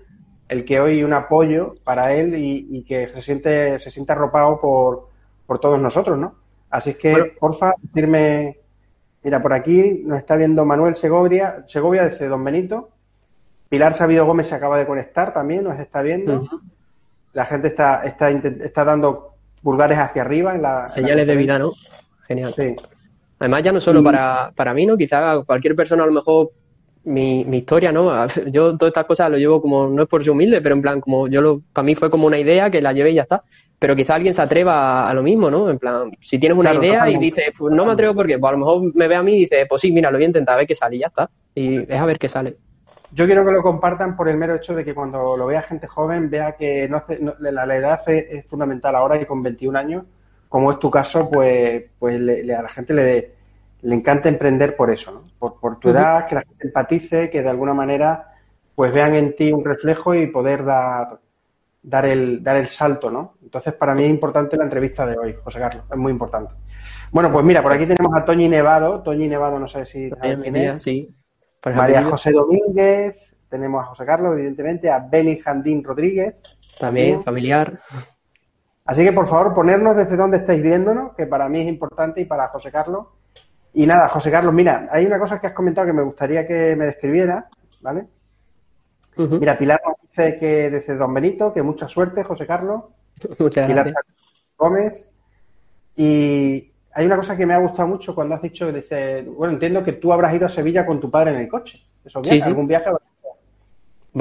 el, 0.52 0.64
que 0.64 0.80
hoy 0.80 1.02
un 1.02 1.12
apoyo 1.12 1.74
para 1.84 2.14
él 2.14 2.34
y, 2.36 2.66
y, 2.70 2.84
que 2.84 3.08
se 3.08 3.22
siente, 3.22 3.78
se 3.78 3.90
sienta 3.90 4.12
arropado 4.12 4.60
por, 4.60 5.08
por 5.46 5.58
todos 5.58 5.80
nosotros, 5.80 6.18
¿no? 6.18 6.34
Así 6.70 6.90
es 6.90 6.96
que, 6.96 7.10
bueno, 7.10 7.26
porfa, 7.38 7.74
decirme 7.82 8.62
Mira, 9.24 9.40
por 9.40 9.52
aquí 9.52 10.02
nos 10.04 10.18
está 10.18 10.36
viendo 10.36 10.64
Manuel 10.64 10.94
Segovia, 10.96 11.62
Segovia 11.66 12.08
desde 12.08 12.26
Don 12.26 12.42
Benito. 12.42 12.90
Pilar 13.68 13.94
Sabido 13.94 14.26
Gómez 14.26 14.48
se 14.48 14.54
acaba 14.54 14.78
de 14.78 14.86
conectar 14.86 15.32
también, 15.32 15.64
nos 15.64 15.78
está 15.78 16.02
viendo. 16.02 16.40
Uh 16.40 16.44
-huh. 16.44 16.60
La 17.32 17.44
gente 17.46 17.68
está, 17.68 18.02
está, 18.04 18.30
está 18.30 18.84
dando 18.84 19.30
pulgares 19.62 19.98
hacia 19.98 20.22
arriba. 20.22 20.54
En 20.54 20.62
la, 20.62 20.88
Señales 20.88 21.22
en 21.22 21.28
la 21.28 21.32
de 21.32 21.38
vida, 21.38 21.58
¿no? 21.58 21.70
Genial. 22.26 22.52
Sí. 22.54 22.74
Además, 23.38 23.62
ya 23.62 23.72
no 23.72 23.80
solo 23.80 24.00
y... 24.00 24.04
para, 24.04 24.52
para 24.54 24.74
mí, 24.74 24.86
¿no? 24.86 24.96
Quizá 24.96 25.42
cualquier 25.44 25.76
persona 25.76 26.02
a 26.02 26.06
lo 26.06 26.12
mejor 26.12 26.50
mi, 27.04 27.44
mi, 27.44 27.58
historia, 27.58 27.92
¿no? 27.92 28.26
Yo 28.46 28.76
todas 28.76 28.90
estas 28.90 29.06
cosas 29.06 29.30
lo 29.30 29.38
llevo 29.38 29.60
como, 29.60 29.88
no 29.88 30.02
es 30.02 30.08
por 30.08 30.22
ser 30.22 30.32
humilde, 30.32 30.60
pero 30.60 30.74
en 30.74 30.82
plan, 30.82 31.00
como 31.00 31.28
yo 31.28 31.40
lo, 31.40 31.62
para 31.72 31.84
mí 31.84 31.94
fue 31.94 32.10
como 32.10 32.26
una 32.26 32.38
idea 32.38 32.70
que 32.70 32.82
la 32.82 32.92
llevé 32.92 33.10
y 33.10 33.14
ya 33.14 33.22
está 33.22 33.42
pero 33.82 33.96
quizá 33.96 34.14
alguien 34.14 34.32
se 34.32 34.40
atreva 34.40 35.10
a 35.10 35.12
lo 35.12 35.24
mismo, 35.24 35.50
¿no? 35.50 35.68
En 35.68 35.76
plan, 35.76 36.12
si 36.20 36.38
tienes 36.38 36.56
una 36.56 36.70
claro, 36.70 36.86
idea 36.86 37.10
y 37.10 37.18
dices, 37.18 37.46
pues 37.58 37.74
no 37.74 37.84
me 37.84 37.90
atrevo 37.94 38.14
porque, 38.14 38.38
pues 38.38 38.48
a 38.48 38.52
lo 38.52 38.58
mejor 38.58 38.94
me 38.94 39.08
ve 39.08 39.16
a 39.16 39.24
mí 39.24 39.34
y 39.34 39.40
dice, 39.40 39.66
pues 39.68 39.82
sí, 39.82 39.90
mira, 39.90 40.08
lo 40.08 40.18
voy 40.18 40.22
a 40.22 40.28
intentar, 40.28 40.54
a 40.54 40.58
ver 40.58 40.68
qué 40.68 40.76
sale 40.76 40.94
y 40.94 40.98
ya 41.00 41.08
está. 41.08 41.28
Y 41.52 41.92
es 41.92 42.00
a 42.00 42.06
ver 42.06 42.16
qué 42.16 42.28
sale. 42.28 42.56
Yo 43.10 43.26
quiero 43.26 43.44
que 43.44 43.50
lo 43.50 43.60
compartan 43.60 44.16
por 44.16 44.28
el 44.28 44.36
mero 44.36 44.54
hecho 44.54 44.72
de 44.72 44.84
que 44.84 44.94
cuando 44.94 45.36
lo 45.36 45.46
vea 45.46 45.62
gente 45.62 45.88
joven, 45.88 46.30
vea 46.30 46.52
que 46.52 46.88
no 46.88 46.98
hace, 46.98 47.18
no, 47.18 47.34
la, 47.40 47.66
la, 47.66 47.76
edad 47.76 48.00
es, 48.06 48.30
es, 48.30 48.46
fundamental 48.46 48.94
ahora 48.94 49.20
y 49.20 49.26
con 49.26 49.42
21 49.42 49.76
años, 49.76 50.04
como 50.48 50.70
es 50.70 50.78
tu 50.78 50.88
caso, 50.88 51.28
pues, 51.28 51.82
pues 51.98 52.20
le, 52.20 52.44
le, 52.44 52.54
a 52.54 52.62
la 52.62 52.68
gente 52.68 52.94
le, 52.94 53.32
le 53.82 53.94
encanta 53.94 54.28
emprender 54.28 54.76
por 54.76 54.90
eso, 54.90 55.12
¿no? 55.12 55.24
Por, 55.38 55.60
por 55.60 55.78
tu 55.78 55.90
edad, 55.90 56.16
uh 56.16 56.20
-huh. 56.22 56.28
que 56.28 56.34
la 56.34 56.42
gente 56.42 56.66
empatice, 56.66 57.30
que 57.30 57.42
de 57.42 57.48
alguna 57.50 57.74
manera 57.74 58.28
pues 58.74 58.92
vean 58.92 59.14
en 59.14 59.36
ti 59.36 59.52
un 59.52 59.64
reflejo 59.64 60.14
y 60.14 60.26
poder 60.28 60.64
dar 60.64 61.18
dar 61.82 62.06
el, 62.06 62.42
dar 62.42 62.56
el 62.56 62.68
salto, 62.68 63.10
¿no? 63.10 63.34
Entonces, 63.42 63.74
para 63.74 63.94
mí 63.94 64.04
es 64.04 64.10
importante 64.10 64.56
la 64.56 64.64
entrevista 64.64 65.04
de 65.04 65.18
hoy, 65.18 65.36
José 65.42 65.58
Carlos, 65.58 65.84
es 65.90 65.98
muy 65.98 66.12
importante. 66.12 66.54
Bueno, 67.10 67.32
pues 67.32 67.44
mira, 67.44 67.62
por 67.62 67.72
aquí 67.72 67.86
tenemos 67.86 68.14
a 68.16 68.24
Toñi 68.24 68.48
Nevado. 68.48 69.02
Toñi 69.02 69.28
Nevado, 69.28 69.58
no 69.58 69.68
sé 69.68 69.84
si... 69.84 70.10
sí. 70.78 71.14
María 71.64 72.02
José 72.04 72.32
Domínguez, 72.32 73.36
tenemos 73.48 73.82
a 73.82 73.86
José 73.86 74.06
Carlos, 74.06 74.32
evidentemente, 74.32 74.90
a 74.90 74.98
Beni 74.98 75.38
Jandín 75.38 75.84
Rodríguez. 75.84 76.36
También, 76.78 77.22
familiar. 77.22 77.78
Así 78.84 79.04
que, 79.04 79.12
por 79.12 79.28
favor, 79.28 79.54
ponernos 79.54 79.96
desde 79.96 80.16
donde 80.16 80.38
estáis 80.38 80.62
viéndonos, 80.62 81.14
que 81.14 81.26
para 81.26 81.48
mí 81.48 81.62
es 81.62 81.68
importante 81.68 82.20
y 82.20 82.24
para 82.24 82.48
José 82.48 82.72
Carlos. 82.72 83.06
Y 83.74 83.86
nada, 83.86 84.08
José 84.08 84.30
Carlos, 84.30 84.52
mira, 84.52 84.88
hay 84.90 85.06
una 85.06 85.18
cosa 85.18 85.40
que 85.40 85.46
has 85.46 85.52
comentado 85.52 85.86
que 85.86 85.92
me 85.92 86.02
gustaría 86.02 86.46
que 86.46 86.76
me 86.76 86.86
describiera, 86.86 87.48
¿vale? 87.80 88.06
Mira, 89.16 89.58
Pilar 89.58 89.80
nos 89.86 89.96
dice 90.02 90.38
que 90.38 90.70
desde 90.70 90.96
Don 90.96 91.12
Benito, 91.12 91.52
que 91.52 91.62
mucha 91.62 91.88
suerte, 91.88 92.24
José 92.24 92.46
Carlos. 92.46 92.84
Muchas 93.38 93.66
Pilar 93.66 93.92
Gómez. 94.56 95.06
Y 95.96 96.72
hay 96.94 97.06
una 97.06 97.16
cosa 97.16 97.36
que 97.36 97.46
me 97.46 97.54
ha 97.54 97.58
gustado 97.58 97.88
mucho 97.88 98.14
cuando 98.14 98.34
has 98.34 98.42
dicho, 98.42 98.66
que 98.66 98.72
dice, 98.72 99.22
bueno, 99.22 99.54
entiendo 99.54 99.84
que 99.84 99.92
tú 99.92 100.12
habrás 100.12 100.34
ido 100.34 100.46
a 100.46 100.50
Sevilla 100.50 100.86
con 100.86 101.00
tu 101.00 101.10
padre 101.10 101.32
en 101.32 101.40
el 101.40 101.48
coche. 101.48 101.82
¿Eso 102.04 102.20
¿Algún 102.44 102.66
viaje? 102.66 102.90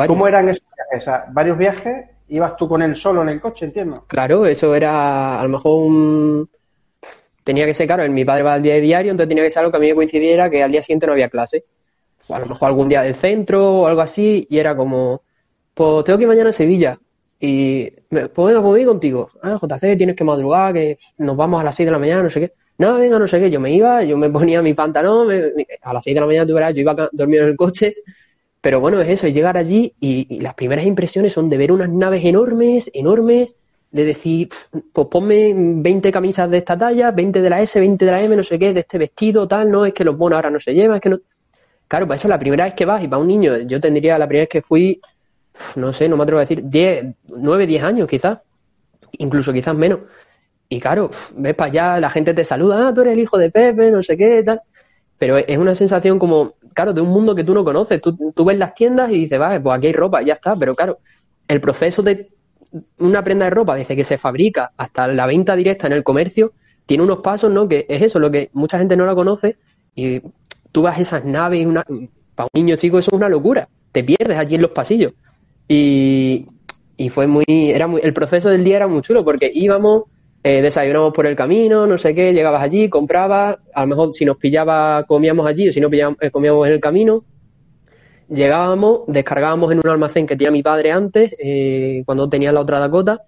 ¿Cómo 0.07 0.27
eran 0.27 0.49
esos 0.49 0.67
viajes? 0.75 1.09
¿Varios 1.33 1.57
viajes? 1.57 2.05
¿Ibas 2.29 2.55
tú 2.55 2.67
con 2.67 2.81
él 2.81 2.95
solo 2.95 3.21
en 3.23 3.29
el 3.29 3.41
coche, 3.41 3.65
entiendo? 3.65 4.05
Claro, 4.07 4.45
eso 4.45 4.73
era 4.73 5.39
a 5.39 5.43
lo 5.43 5.49
mejor 5.49 5.85
un... 5.85 6.49
Tenía 7.43 7.65
que 7.65 7.73
ser, 7.73 7.87
claro, 7.87 8.09
mi 8.11 8.23
padre 8.23 8.43
va 8.43 8.53
al 8.53 8.61
día 8.61 8.75
de 8.75 8.81
diario, 8.81 9.11
entonces 9.11 9.29
tenía 9.29 9.43
que 9.43 9.49
ser 9.49 9.61
algo 9.61 9.71
que 9.71 9.77
a 9.77 9.79
mí 9.79 9.87
me 9.87 9.95
coincidiera 9.95 10.49
que 10.49 10.63
al 10.63 10.71
día 10.71 10.81
siguiente 10.81 11.07
no 11.07 11.13
había 11.13 11.29
clase. 11.29 11.65
O 12.27 12.35
a 12.35 12.39
lo 12.39 12.45
mejor 12.45 12.67
algún 12.67 12.87
día 12.87 13.01
del 13.01 13.15
centro 13.15 13.81
o 13.81 13.87
algo 13.87 14.01
así, 14.01 14.47
y 14.49 14.59
era 14.59 14.75
como, 14.75 15.23
pues 15.73 16.03
tengo 16.03 16.17
que 16.17 16.23
ir 16.23 16.27
mañana 16.27 16.49
a 16.49 16.53
Sevilla. 16.53 16.99
Y, 17.39 17.89
venga, 18.09 18.29
pues 18.29 18.57
voy 18.59 18.85
contigo. 18.85 19.31
Ah, 19.41 19.59
JC, 19.59 19.97
tienes 19.97 20.15
que 20.15 20.23
madrugar, 20.23 20.73
que 20.73 20.99
nos 21.17 21.35
vamos 21.35 21.59
a 21.59 21.63
las 21.63 21.75
6 21.75 21.87
de 21.87 21.91
la 21.91 21.99
mañana, 21.99 22.23
no 22.23 22.29
sé 22.29 22.39
qué. 22.39 22.53
No, 22.77 22.95
venga, 22.95 23.17
no 23.17 23.27
sé 23.27 23.39
qué. 23.39 23.49
Yo 23.49 23.59
me 23.59 23.71
iba, 23.71 24.03
yo 24.03 24.17
me 24.17 24.29
ponía 24.29 24.61
mi 24.61 24.73
pantalón, 24.73 25.27
a 25.81 25.93
las 25.93 26.03
6 26.03 26.13
de 26.13 26.21
la 26.21 26.27
mañana, 26.27 26.45
tú 26.45 26.53
verás, 26.53 26.73
yo 26.75 26.81
iba 26.81 26.91
a 26.91 27.09
dormir 27.11 27.41
en 27.41 27.47
el 27.47 27.55
coche. 27.55 27.95
Pero 28.61 28.79
bueno, 28.79 29.01
es 29.01 29.09
eso, 29.09 29.25
es 29.27 29.33
llegar 29.33 29.57
allí 29.57 29.95
y, 29.99 30.39
las 30.39 30.53
primeras 30.53 30.85
impresiones 30.85 31.33
son 31.33 31.49
de 31.49 31.57
ver 31.57 31.71
unas 31.71 31.89
naves 31.89 32.23
enormes, 32.23 32.91
enormes, 32.93 33.55
de 33.91 34.05
decir, 34.05 34.49
pues 34.93 35.07
ponme 35.07 35.53
20 35.55 36.11
camisas 36.11 36.49
de 36.49 36.57
esta 36.57 36.77
talla, 36.77 37.11
20 37.11 37.41
de 37.41 37.49
la 37.49 37.61
S, 37.61 37.79
20 37.79 38.05
de 38.05 38.11
la 38.11 38.21
M, 38.21 38.35
no 38.35 38.43
sé 38.43 38.57
qué, 38.57 38.73
de 38.73 38.81
este 38.81 38.97
vestido, 38.97 39.47
tal, 39.47 39.69
no, 39.69 39.85
es 39.85 39.93
que 39.93 40.03
los 40.03 40.17
bonos 40.17 40.37
ahora 40.37 40.49
no 40.49 40.59
se 40.59 40.73
llevan, 40.73 40.97
es 40.97 41.01
que 41.01 41.09
no. 41.09 41.19
Claro, 41.87 42.07
pues 42.07 42.21
eso 42.21 42.29
la 42.29 42.39
primera 42.39 42.63
vez 42.63 42.73
que 42.73 42.85
vas 42.85 43.03
y 43.03 43.07
para 43.07 43.21
un 43.21 43.27
niño, 43.27 43.57
yo 43.59 43.81
tendría 43.81 44.17
la 44.17 44.27
primera 44.27 44.43
vez 44.43 44.49
que 44.49 44.61
fui, 44.61 45.01
no 45.75 45.91
sé, 45.91 46.07
no 46.07 46.15
me 46.15 46.23
atrevo 46.23 46.39
a 46.39 46.41
decir, 46.41 46.63
10, 46.63 47.15
9, 47.35 47.67
10 47.67 47.83
años 47.83 48.07
quizás, 48.07 48.39
incluso 49.17 49.51
quizás 49.51 49.75
menos. 49.75 49.99
Y 50.69 50.79
claro, 50.79 51.11
ves 51.35 51.53
para 51.53 51.69
allá, 51.69 51.99
la 51.99 52.09
gente 52.09 52.33
te 52.33 52.45
saluda, 52.45 52.87
ah, 52.87 52.93
tú 52.93 53.01
eres 53.01 53.13
el 53.13 53.19
hijo 53.19 53.37
de 53.37 53.51
Pepe, 53.51 53.91
no 53.91 54.01
sé 54.01 54.15
qué, 54.15 54.41
tal. 54.41 54.61
Pero 55.17 55.37
es 55.37 55.57
una 55.57 55.75
sensación 55.75 56.17
como, 56.17 56.53
claro, 56.73 56.93
de 56.93 57.01
un 57.01 57.09
mundo 57.09 57.35
que 57.35 57.43
tú 57.43 57.53
no 57.53 57.63
conoces. 57.65 58.01
Tú, 58.01 58.45
ves 58.45 58.57
las 58.57 58.73
tiendas 58.73 59.11
y 59.11 59.19
dices, 59.19 59.37
vale, 59.37 59.59
pues 59.59 59.77
aquí 59.77 59.87
hay 59.87 59.93
ropa, 59.93 60.21
ya 60.21 60.33
está. 60.33 60.55
Pero 60.55 60.73
claro, 60.73 60.99
el 61.47 61.61
proceso 61.61 62.01
de 62.01 62.31
una 62.99 63.23
prenda 63.23 63.45
de 63.45 63.51
ropa, 63.51 63.75
desde 63.75 63.95
que 63.95 64.03
se 64.03 64.17
fabrica 64.17 64.71
hasta 64.77 65.07
la 65.07 65.25
venta 65.25 65.55
directa 65.55 65.87
en 65.87 65.93
el 65.93 66.03
comercio, 66.03 66.53
tiene 66.85 67.03
unos 67.03 67.19
pasos, 67.19 67.51
¿no? 67.51 67.67
Que 67.67 67.85
es 67.87 68.01
eso, 68.01 68.19
lo 68.19 68.31
que 68.31 68.49
mucha 68.53 68.77
gente 68.77 68.95
no 68.97 69.05
la 69.05 69.15
conoce. 69.15 69.57
Y 69.95 70.21
tú 70.71 70.81
vas 70.81 70.99
esas 70.99 71.25
naves, 71.25 71.65
una, 71.65 71.83
para 72.35 72.47
un 72.53 72.63
niño 72.63 72.75
chico 72.75 72.99
eso 72.99 73.11
es 73.11 73.17
una 73.17 73.29
locura. 73.29 73.67
Te 73.91 74.03
pierdes 74.03 74.37
allí 74.37 74.55
en 74.55 74.61
los 74.61 74.71
pasillos. 74.71 75.13
Y, 75.67 76.47
y 76.97 77.09
fue 77.09 77.27
muy, 77.27 77.45
era 77.47 77.87
muy, 77.87 78.01
el 78.03 78.13
proceso 78.13 78.49
del 78.49 78.63
día 78.63 78.77
era 78.77 78.87
muy 78.87 79.01
chulo 79.01 79.23
porque 79.23 79.49
íbamos, 79.53 80.03
eh, 80.43 80.61
desayunamos 80.61 81.13
por 81.13 81.25
el 81.25 81.35
camino, 81.35 81.87
no 81.87 81.97
sé 81.97 82.13
qué, 82.13 82.33
llegabas 82.33 82.61
allí, 82.61 82.89
comprabas, 82.89 83.57
a 83.73 83.81
lo 83.81 83.87
mejor 83.87 84.13
si 84.13 84.25
nos 84.25 84.37
pillaba 84.37 85.03
comíamos 85.05 85.47
allí 85.47 85.69
o 85.69 85.73
si 85.73 85.79
no 85.79 85.89
pillábamos, 85.89 86.21
eh, 86.21 86.31
comíamos 86.31 86.67
en 86.67 86.73
el 86.73 86.79
camino. 86.79 87.23
Llegábamos, 88.31 89.01
descargábamos 89.07 89.73
en 89.73 89.79
un 89.79 89.89
almacén 89.89 90.25
que 90.25 90.37
tenía 90.37 90.51
mi 90.51 90.63
padre 90.63 90.93
antes, 90.93 91.35
eh, 91.37 92.01
cuando 92.05 92.29
tenía 92.29 92.53
la 92.53 92.61
otra 92.61 92.79
Dakota, 92.79 93.23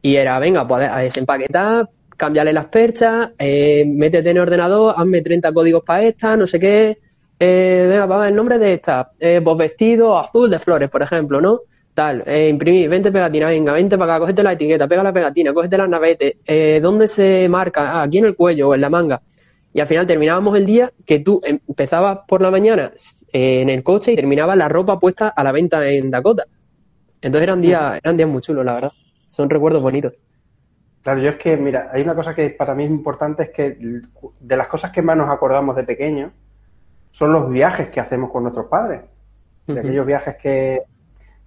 y 0.00 0.14
era, 0.14 0.38
venga, 0.38 0.66
pues 0.68 0.88
a 0.88 0.98
desempaquetar, 1.00 1.88
cámbiale 2.16 2.52
las 2.52 2.66
perchas, 2.66 3.30
eh, 3.38 3.84
métete 3.84 4.30
en 4.30 4.36
el 4.36 4.42
ordenador, 4.42 4.94
hazme 4.96 5.20
30 5.20 5.52
códigos 5.52 5.82
para 5.82 6.04
esta, 6.04 6.36
no 6.36 6.46
sé 6.46 6.60
qué. 6.60 6.96
Eh, 7.40 7.86
venga, 7.88 8.06
vamos, 8.06 8.28
el 8.28 8.36
nombre 8.36 8.56
de 8.58 8.74
esta. 8.74 9.10
Eh, 9.18 9.40
pues 9.42 9.56
vestido 9.56 10.16
azul 10.16 10.48
de 10.48 10.60
flores, 10.60 10.88
por 10.90 11.02
ejemplo, 11.02 11.40
¿no? 11.40 11.62
Tal, 11.92 12.22
eh, 12.24 12.48
imprimir 12.48 12.88
20 12.88 13.10
pegatinas, 13.10 13.50
venga, 13.50 13.72
20 13.72 13.98
para 13.98 14.14
acá, 14.14 14.20
cógete 14.20 14.42
la 14.44 14.52
etiqueta, 14.52 14.86
pega 14.86 15.02
la 15.02 15.12
pegatina, 15.12 15.52
cógete 15.52 15.76
las 15.76 15.88
navetes. 15.88 16.36
Eh, 16.46 16.78
¿Dónde 16.80 17.08
se 17.08 17.48
marca? 17.48 17.90
Ah, 17.90 18.02
aquí 18.02 18.18
en 18.18 18.26
el 18.26 18.36
cuello 18.36 18.68
o 18.68 18.74
en 18.76 18.80
la 18.80 18.90
manga. 18.90 19.20
Y 19.74 19.80
al 19.80 19.88
final 19.88 20.06
terminábamos 20.06 20.56
el 20.56 20.66
día 20.66 20.92
que 21.04 21.18
tú 21.18 21.40
empezabas 21.44 22.20
por 22.28 22.40
la 22.42 22.50
mañana 22.50 22.92
en 23.32 23.68
el 23.68 23.82
coche 23.82 24.12
y 24.12 24.16
terminaba 24.16 24.56
la 24.56 24.68
ropa 24.68 24.98
puesta 24.98 25.28
a 25.28 25.44
la 25.44 25.52
venta 25.52 25.86
en 25.88 26.10
Dakota. 26.10 26.44
Entonces 27.20 27.42
eran 27.42 27.60
días, 27.60 27.98
eran 28.02 28.16
días 28.16 28.28
muy 28.28 28.40
chulos, 28.40 28.64
la 28.64 28.74
verdad. 28.74 28.92
Son 29.28 29.50
recuerdos 29.50 29.82
bonitos. 29.82 30.12
Claro, 31.02 31.20
yo 31.20 31.30
es 31.30 31.36
que, 31.36 31.56
mira, 31.56 31.90
hay 31.92 32.02
una 32.02 32.14
cosa 32.14 32.34
que 32.34 32.50
para 32.50 32.74
mí 32.74 32.84
es 32.84 32.90
importante, 32.90 33.44
es 33.44 33.50
que 33.50 33.78
de 34.40 34.56
las 34.56 34.66
cosas 34.66 34.90
que 34.90 35.02
más 35.02 35.16
nos 35.16 35.30
acordamos 35.30 35.76
de 35.76 35.84
pequeños 35.84 36.32
son 37.12 37.32
los 37.32 37.48
viajes 37.48 37.88
que 37.90 38.00
hacemos 38.00 38.30
con 38.30 38.42
nuestros 38.42 38.66
padres, 38.66 39.02
de 39.66 39.80
aquellos 39.80 40.04
viajes 40.04 40.36
que 40.36 40.82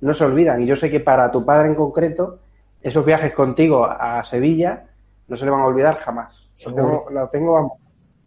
no 0.01 0.13
se 0.13 0.23
olvidan. 0.23 0.61
Y 0.61 0.65
yo 0.65 0.75
sé 0.75 0.89
que 0.89 0.99
para 0.99 1.29
tu 1.31 1.45
padre 1.45 1.69
en 1.69 1.75
concreto, 1.75 2.39
esos 2.81 3.05
viajes 3.05 3.33
contigo 3.33 3.85
a 3.85 4.23
Sevilla 4.23 4.85
no 5.27 5.35
se 5.35 5.45
le 5.45 5.51
van 5.51 5.61
a 5.61 5.65
olvidar 5.65 5.97
jamás. 5.97 6.49
Lo 6.65 6.73
tengo, 6.73 7.05
lo 7.11 7.29
tengo 7.29 7.77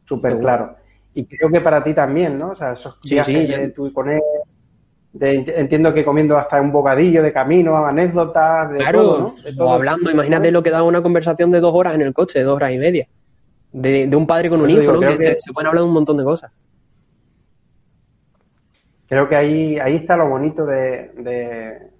súper 0.04 0.38
claro. 0.38 0.76
Y 1.14 1.26
creo 1.26 1.50
que 1.50 1.61
para 1.61 1.85
ti 1.85 1.95
también, 1.95 2.38
¿no? 2.38 2.50
O 2.50 2.57
sea, 2.57 2.73
esos 2.73 2.99
viajes 3.02 3.49
de 3.49 3.69
tú 3.69 3.87
y 3.87 3.92
con 3.92 4.09
él, 4.11 4.21
entiendo 5.21 5.92
que 5.92 6.04
comiendo 6.04 6.38
hasta 6.38 6.61
un 6.61 6.73
bocadillo 6.73 7.23
de 7.23 7.33
camino, 7.33 7.85
anécdotas, 7.85 8.73
de 8.73 8.78
todo, 8.92 9.19
¿no? 9.19 9.64
O 9.64 9.71
hablando, 9.71 10.11
imagínate 10.11 10.50
lo 10.50 10.62
que 10.62 10.71
da 10.71 10.83
una 10.83 11.02
conversación 11.02 11.50
de 11.50 11.61
dos 11.61 11.75
horas 11.75 11.95
en 11.95 12.02
el 12.02 12.14
coche, 12.14 12.42
dos 12.42 12.57
horas 12.57 12.73
y 12.73 12.78
media. 12.78 13.07
De, 13.73 14.09
un 14.14 14.26
padre 14.26 14.49
con 14.49 14.61
un 14.62 14.71
hijo, 14.71 14.92
¿no? 14.92 15.00
Que, 15.00 15.19
se, 15.19 15.52
pueden 15.52 15.69
hablar 15.69 15.83
de 15.83 15.88
un 15.88 15.95
montón 15.95 16.16
de 16.16 16.25
cosas. 16.25 16.50
Creo 19.07 19.28
que 19.28 19.37
ahí, 19.37 19.78
ahí 19.78 19.97
está 19.97 20.16
lo 20.16 20.28
bonito 20.28 20.64
de, 20.64 21.90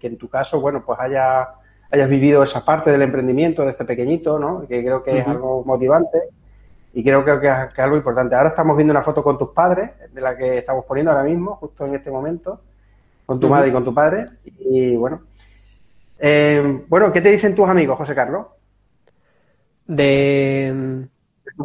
que 0.00 0.06
en 0.06 0.16
tu 0.16 0.28
caso, 0.30 0.60
bueno, 0.62 0.82
pues 0.84 0.98
haya, 0.98 1.48
hayas 1.90 2.08
vivido 2.08 2.42
esa 2.42 2.64
parte 2.64 2.90
del 2.90 3.02
emprendimiento 3.02 3.66
desde 3.66 3.84
pequeñito, 3.84 4.38
¿no? 4.38 4.66
Que 4.66 4.82
creo 4.82 5.02
que 5.02 5.18
es 5.18 5.28
algo 5.28 5.62
motivante 5.66 6.18
y 6.94 7.02
creo, 7.02 7.24
que, 7.24 7.48
es, 7.48 7.78
algo 7.78 7.96
importante. 7.96 8.34
Ahora 8.34 8.50
estamos 8.50 8.76
viendo 8.76 8.92
una 8.92 9.02
foto 9.02 9.22
con 9.22 9.38
tus 9.38 9.50
padres, 9.50 9.90
de 10.12 10.20
la 10.20 10.36
que 10.36 10.58
estamos 10.58 10.84
poniendo 10.84 11.10
ahora 11.10 11.24
mismo, 11.24 11.56
justo 11.56 11.86
en 11.86 11.94
este 11.94 12.10
momento, 12.10 12.60
con 13.24 13.40
tu 13.40 13.48
madre 13.48 13.68
y 13.68 13.72
con 13.72 13.84
tu 13.84 13.94
padre. 13.94 14.26
Y 14.44 14.96
bueno, 14.96 15.22
eh, 16.18 16.84
bueno, 16.88 17.12
¿qué 17.12 17.20
te 17.20 17.32
dicen 17.32 17.54
tus 17.54 17.68
amigos, 17.68 17.96
José 17.96 18.14
Carlos? 18.14 18.46
De... 19.86 21.06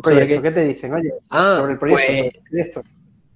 Proyecto, 0.01 0.41
qué? 0.41 0.51
te 0.51 0.63
dicen? 0.65 0.93
Oye, 0.93 1.13
ah, 1.29 1.57
sobre 1.59 1.73
el 1.73 1.79
proyecto. 1.79 2.41
Pues, 2.51 2.85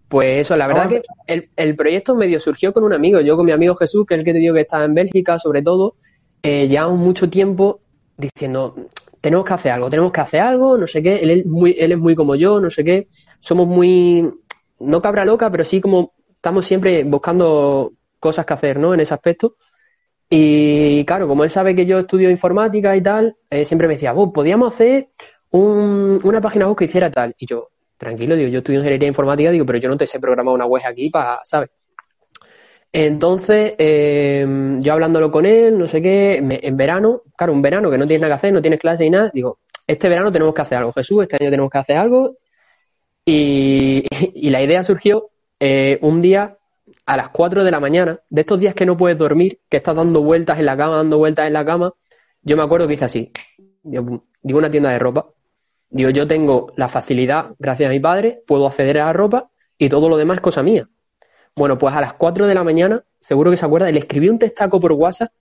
pues 0.07 0.41
eso, 0.41 0.57
la 0.57 0.67
verdad 0.67 0.89
que 0.89 1.01
el, 1.27 1.49
el, 1.55 1.75
proyecto 1.77 2.15
medio 2.15 2.39
surgió 2.39 2.73
con 2.73 2.83
un 2.83 2.91
amigo. 2.91 3.21
Yo 3.21 3.37
con 3.37 3.45
mi 3.45 3.53
amigo 3.53 3.75
Jesús, 3.75 4.05
que 4.05 4.15
es 4.15 4.19
el 4.19 4.25
que 4.25 4.33
te 4.33 4.39
digo 4.39 4.53
que 4.55 4.61
está 4.61 4.83
en 4.83 4.93
Bélgica, 4.93 5.39
sobre 5.39 5.61
todo, 5.61 5.95
eh, 6.43 6.67
llevamos 6.67 6.99
mucho 6.99 7.29
tiempo 7.29 7.79
diciendo, 8.17 8.75
tenemos 9.21 9.45
que 9.45 9.53
hacer 9.53 9.71
algo, 9.71 9.89
tenemos 9.89 10.11
que 10.11 10.21
hacer 10.21 10.41
algo, 10.41 10.77
no 10.77 10.87
sé 10.87 11.01
qué, 11.01 11.17
él 11.17 11.29
es 11.29 11.45
muy, 11.45 11.75
él 11.79 11.91
es 11.91 11.97
muy 11.97 12.15
como 12.15 12.35
yo, 12.35 12.59
no 12.59 12.69
sé 12.69 12.83
qué, 12.83 13.07
somos 13.39 13.67
muy, 13.67 14.29
no 14.79 15.01
cabra 15.01 15.23
loca, 15.23 15.49
pero 15.51 15.63
sí 15.63 15.79
como 15.79 16.13
estamos 16.35 16.65
siempre 16.65 17.03
buscando 17.03 17.93
cosas 18.19 18.45
que 18.45 18.53
hacer, 18.53 18.79
¿no? 18.79 18.93
En 18.93 18.99
ese 18.99 19.13
aspecto. 19.13 19.55
Y 20.29 21.05
claro, 21.05 21.27
como 21.27 21.43
él 21.43 21.49
sabe 21.49 21.75
que 21.75 21.85
yo 21.85 21.99
estudio 21.99 22.29
informática 22.29 22.95
y 22.95 23.01
tal, 23.01 23.35
eh, 23.49 23.65
siempre 23.65 23.87
me 23.87 23.95
decía, 23.95 24.13
vos, 24.13 24.31
podíamos 24.33 24.73
hacer 24.73 25.09
una 25.51 26.41
página 26.41 26.67
web 26.67 26.77
que 26.77 26.85
hiciera 26.85 27.11
tal. 27.11 27.35
Y 27.37 27.45
yo, 27.45 27.69
tranquilo, 27.97 28.35
digo, 28.35 28.49
yo 28.49 28.59
estudio 28.59 28.79
ingeniería 28.79 29.07
informática, 29.07 29.51
digo, 29.51 29.65
pero 29.65 29.77
yo 29.77 29.89
no 29.89 29.97
te 29.97 30.07
sé 30.07 30.19
programar 30.19 30.53
una 30.55 30.65
web 30.65 30.81
aquí 30.87 31.09
para, 31.09 31.41
¿sabes? 31.43 31.69
Entonces, 32.93 33.73
eh, 33.77 34.45
yo 34.79 34.93
hablándolo 34.93 35.31
con 35.31 35.45
él, 35.45 35.77
no 35.77 35.87
sé 35.87 36.01
qué, 36.01 36.35
en 36.37 36.77
verano, 36.77 37.21
claro, 37.37 37.53
un 37.53 37.61
verano 37.61 37.89
que 37.89 37.97
no 37.97 38.05
tienes 38.05 38.21
nada 38.21 38.33
que 38.33 38.37
hacer, 38.37 38.53
no 38.53 38.61
tienes 38.61 38.79
clase 38.79 39.05
y 39.05 39.09
nada, 39.09 39.31
digo, 39.33 39.59
este 39.87 40.09
verano 40.09 40.31
tenemos 40.31 40.53
que 40.53 40.61
hacer 40.61 40.77
algo, 40.77 40.91
Jesús, 40.91 41.23
este 41.23 41.37
año 41.39 41.49
tenemos 41.49 41.71
que 41.71 41.77
hacer 41.77 41.97
algo. 41.97 42.37
Y, 43.25 44.03
la 44.49 44.61
idea 44.61 44.83
surgió 44.83 45.29
eh, 45.59 45.99
un 46.01 46.21
día 46.21 46.57
a 47.05 47.17
las 47.17 47.29
4 47.29 47.63
de 47.63 47.71
la 47.71 47.79
mañana, 47.79 48.19
de 48.29 48.41
estos 48.41 48.59
días 48.59 48.75
que 48.75 48.85
no 48.85 48.97
puedes 48.97 49.17
dormir, 49.17 49.59
que 49.69 49.77
estás 49.77 49.95
dando 49.95 50.21
vueltas 50.21 50.59
en 50.59 50.65
la 50.65 50.75
cama, 50.75 50.97
dando 50.97 51.17
vueltas 51.17 51.47
en 51.47 51.53
la 51.53 51.65
cama, 51.65 51.93
yo 52.41 52.57
me 52.57 52.63
acuerdo 52.63 52.87
que 52.87 52.95
hice 52.95 53.05
así, 53.05 53.31
digo, 53.83 54.23
una 54.43 54.69
tienda 54.69 54.89
de 54.89 54.99
ropa, 54.99 55.29
digo, 55.89 56.09
yo 56.09 56.27
tengo 56.27 56.73
la 56.75 56.87
facilidad, 56.87 57.51
gracias 57.57 57.89
a 57.89 57.93
mi 57.93 57.99
padre, 57.99 58.43
puedo 58.45 58.67
acceder 58.67 58.99
a 58.99 59.05
la 59.05 59.13
ropa 59.13 59.49
y 59.77 59.89
todo 59.89 60.09
lo 60.09 60.17
demás 60.17 60.35
es 60.37 60.41
cosa 60.41 60.63
mía. 60.63 60.89
Bueno, 61.55 61.77
pues 61.77 61.93
a 61.93 62.01
las 62.01 62.13
4 62.13 62.47
de 62.47 62.55
la 62.55 62.63
mañana, 62.63 63.03
seguro 63.19 63.51
que 63.51 63.57
se 63.57 63.65
acuerda, 63.65 63.91
le 63.91 63.99
escribí 63.99 64.29
un 64.29 64.39
testaco 64.39 64.79
por 64.79 64.93
WhatsApp 64.93 65.31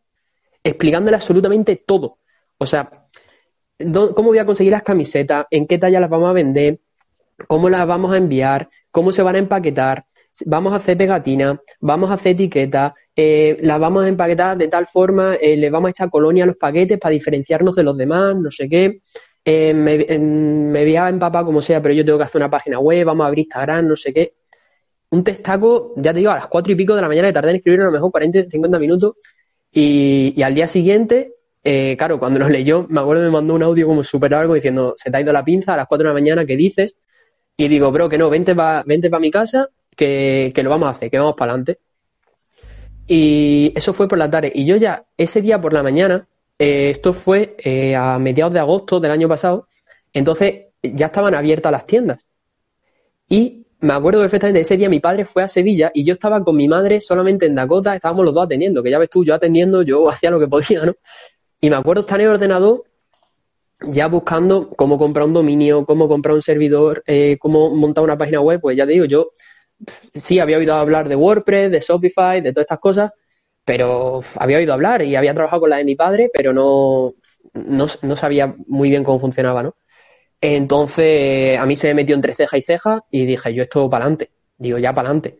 explicándole 0.62 1.16
absolutamente 1.16 1.76
todo. 1.76 2.18
O 2.58 2.66
sea, 2.66 3.06
cómo 4.14 4.28
voy 4.28 4.38
a 4.38 4.44
conseguir 4.44 4.72
las 4.72 4.82
camisetas, 4.82 5.46
en 5.50 5.66
qué 5.66 5.78
talla 5.78 6.00
las 6.00 6.10
vamos 6.10 6.28
a 6.28 6.32
vender, 6.32 6.80
cómo 7.46 7.70
las 7.70 7.86
vamos 7.86 8.12
a 8.12 8.16
enviar, 8.16 8.68
cómo 8.90 9.12
se 9.12 9.22
van 9.22 9.36
a 9.36 9.38
empaquetar, 9.38 10.04
vamos 10.46 10.72
a 10.72 10.76
hacer 10.76 10.96
pegatinas, 10.96 11.58
vamos 11.80 12.10
a 12.10 12.14
hacer 12.14 12.32
etiquetas, 12.32 12.92
eh, 13.16 13.58
las 13.62 13.80
vamos 13.80 14.04
a 14.04 14.08
empaquetar 14.08 14.56
de 14.58 14.68
tal 14.68 14.86
forma, 14.86 15.36
eh, 15.36 15.56
le 15.56 15.70
vamos 15.70 15.88
a 15.88 15.90
echar 15.90 16.10
colonia 16.10 16.44
a 16.44 16.48
los 16.48 16.56
paquetes 16.56 16.98
para 16.98 17.12
diferenciarnos 17.12 17.74
de 17.74 17.82
los 17.82 17.96
demás, 17.96 18.36
no 18.36 18.50
sé 18.50 18.68
qué. 18.68 19.00
Eh, 19.42 19.72
me, 19.72 19.96
me 20.18 20.84
voy 20.84 20.96
a 20.96 21.08
empapar 21.08 21.44
como 21.44 21.62
sea, 21.62 21.80
pero 21.80 21.94
yo 21.94 22.04
tengo 22.04 22.18
que 22.18 22.24
hacer 22.24 22.40
una 22.40 22.50
página 22.50 22.78
web, 22.78 23.06
vamos 23.06 23.24
a 23.24 23.28
abrir 23.28 23.44
Instagram, 23.44 23.88
no 23.88 23.96
sé 23.96 24.12
qué. 24.12 24.34
Un 25.10 25.24
testaco, 25.24 25.92
ya 25.96 26.12
te 26.12 26.20
digo, 26.20 26.30
a 26.30 26.36
las 26.36 26.46
cuatro 26.46 26.72
y 26.72 26.76
pico 26.76 26.94
de 26.94 27.02
la 27.02 27.08
mañana, 27.08 27.28
que 27.28 27.34
tardé 27.34 27.50
en 27.50 27.56
escribir 27.56 27.80
a 27.80 27.84
lo 27.84 27.90
mejor 27.90 28.10
40, 28.10 28.44
50 28.48 28.78
minutos, 28.78 29.14
y, 29.72 30.40
al 30.42 30.54
día 30.54 30.68
siguiente 30.68 31.34
eh, 31.62 31.94
claro, 31.98 32.18
cuando 32.18 32.38
lo 32.38 32.48
leyó, 32.48 32.86
me 32.88 33.00
acuerdo 33.00 33.22
me 33.22 33.30
mandó 33.30 33.54
un 33.54 33.62
audio 33.62 33.86
como 33.86 34.02
súper 34.02 34.30
largo 34.30 34.54
diciendo, 34.54 34.94
se 34.96 35.10
te 35.10 35.16
ha 35.16 35.20
ido 35.20 35.32
la 35.32 35.44
pinza 35.44 35.74
a 35.74 35.76
las 35.76 35.86
4 35.88 36.04
de 36.04 36.08
la 36.08 36.14
mañana, 36.14 36.46
¿qué 36.46 36.56
dices? 36.56 36.96
Y 37.56 37.68
digo, 37.68 37.92
bro, 37.92 38.08
que 38.08 38.16
no, 38.18 38.30
vente 38.30 38.54
para 38.54 38.82
vente 38.84 39.10
mi 39.18 39.30
casa, 39.30 39.68
que, 39.94 40.52
lo 40.62 40.70
vamos 40.70 40.86
a 40.88 40.90
hacer, 40.92 41.10
que 41.10 41.18
vamos 41.18 41.34
para 41.36 41.52
adelante. 41.52 41.78
Y 43.06 43.72
eso 43.76 43.92
fue 43.92 44.08
por 44.08 44.18
la 44.18 44.30
tarde. 44.30 44.52
Y 44.54 44.64
yo 44.64 44.76
ya, 44.76 45.04
ese 45.16 45.42
día 45.42 45.60
por 45.60 45.72
la 45.72 45.82
mañana, 45.82 46.26
eh, 46.58 46.90
esto 46.90 47.12
fue 47.12 47.56
eh, 47.58 47.94
a 47.96 48.18
mediados 48.18 48.54
de 48.54 48.60
agosto 48.60 49.00
del 49.00 49.10
año 49.10 49.28
pasado, 49.28 49.68
entonces 50.12 50.66
ya 50.82 51.06
estaban 51.06 51.34
abiertas 51.34 51.72
las 51.72 51.86
tiendas. 51.86 52.26
Y 53.28 53.59
me 53.80 53.92
acuerdo 53.92 54.20
perfectamente, 54.20 54.60
ese 54.60 54.76
día 54.76 54.88
mi 54.88 55.00
padre 55.00 55.24
fue 55.24 55.42
a 55.42 55.48
Sevilla 55.48 55.90
y 55.94 56.04
yo 56.04 56.14
estaba 56.14 56.42
con 56.44 56.56
mi 56.56 56.68
madre 56.68 57.00
solamente 57.00 57.46
en 57.46 57.54
Dakota, 57.54 57.94
estábamos 57.94 58.24
los 58.24 58.34
dos 58.34 58.44
atendiendo, 58.44 58.82
que 58.82 58.90
ya 58.90 58.98
ves 58.98 59.10
tú, 59.10 59.24
yo 59.24 59.34
atendiendo, 59.34 59.82
yo 59.82 60.08
hacía 60.10 60.30
lo 60.30 60.40
que 60.40 60.48
podía, 60.48 60.84
¿no? 60.84 60.94
Y 61.60 61.70
me 61.70 61.76
acuerdo 61.76 62.02
estar 62.02 62.20
en 62.20 62.26
el 62.26 62.32
ordenador 62.32 62.84
ya 63.82 64.08
buscando 64.08 64.70
cómo 64.70 64.98
comprar 64.98 65.26
un 65.26 65.32
dominio, 65.32 65.84
cómo 65.86 66.08
comprar 66.08 66.34
un 66.34 66.42
servidor, 66.42 67.02
eh, 67.06 67.38
cómo 67.40 67.74
montar 67.74 68.04
una 68.04 68.18
página 68.18 68.40
web. 68.40 68.60
Pues 68.60 68.76
ya 68.76 68.86
te 68.86 68.92
digo, 68.92 69.06
yo 69.06 69.30
sí 70.14 70.38
había 70.38 70.58
oído 70.58 70.74
hablar 70.74 71.08
de 71.08 71.16
WordPress, 71.16 71.70
de 71.70 71.80
Shopify, 71.80 72.40
de 72.40 72.52
todas 72.52 72.64
estas 72.64 72.78
cosas, 72.78 73.10
pero 73.64 74.22
había 74.36 74.58
oído 74.58 74.72
hablar 74.72 75.02
y 75.02 75.16
había 75.16 75.34
trabajado 75.34 75.60
con 75.60 75.70
la 75.70 75.76
de 75.76 75.84
mi 75.84 75.96
padre, 75.96 76.30
pero 76.32 76.52
no, 76.52 77.14
no, 77.54 78.16
sabía 78.16 78.54
muy 78.66 78.90
bien 78.90 79.04
cómo 79.04 79.20
funcionaba, 79.20 79.62
¿no? 79.62 79.74
Entonces 80.40 81.58
a 81.58 81.66
mí 81.66 81.76
se 81.76 81.88
me 81.88 81.94
metió 81.94 82.14
entre 82.14 82.34
ceja 82.34 82.56
y 82.58 82.62
ceja 82.62 83.04
y 83.10 83.26
dije, 83.26 83.52
yo 83.54 83.62
esto 83.62 83.88
para 83.90 84.04
adelante. 84.04 84.30
Digo, 84.58 84.78
ya 84.78 84.94
para 84.94 85.08
adelante. 85.08 85.38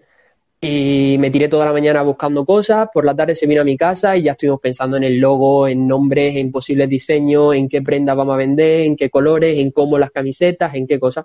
Y 0.63 1.17
me 1.19 1.31
tiré 1.31 1.49
toda 1.49 1.65
la 1.65 1.73
mañana 1.73 2.03
buscando 2.03 2.45
cosas, 2.45 2.89
por 2.93 3.07
la 3.07 3.17
tarde 3.17 3.35
se 3.35 3.47
vino 3.47 3.63
a 3.63 3.65
mi 3.65 3.79
casa 3.79 4.17
y 4.17 4.25
ya 4.25 4.33
estuvimos 4.33 4.61
pensando 4.61 4.99
en 4.99 5.05
el 5.05 5.19
logo, 5.19 5.67
en 5.67 5.89
nombres, 5.89 6.37
en 6.37 6.53
posibles 6.53 6.89
diseños, 6.91 7.55
en 7.55 7.67
qué 7.67 7.81
prendas 7.81 8.15
vamos 8.15 8.35
a 8.35 8.37
vender, 8.37 8.83
en 8.83 8.95
qué 8.97 9.09
colores, 9.09 9.59
en 9.59 9.71
cómo 9.71 9.99
las 9.99 10.11
camisetas, 10.11 10.75
en 10.75 10.87
qué 10.87 11.01
cosas. 11.01 11.25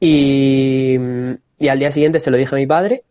Y, 0.00 0.96
al 1.68 1.78
día 1.78 1.92
siguiente 1.92 2.20
se 2.20 2.30
lo 2.30 2.36
dije 2.36 2.54
a 2.54 2.58
mi 2.58 2.66
padre 2.66 3.04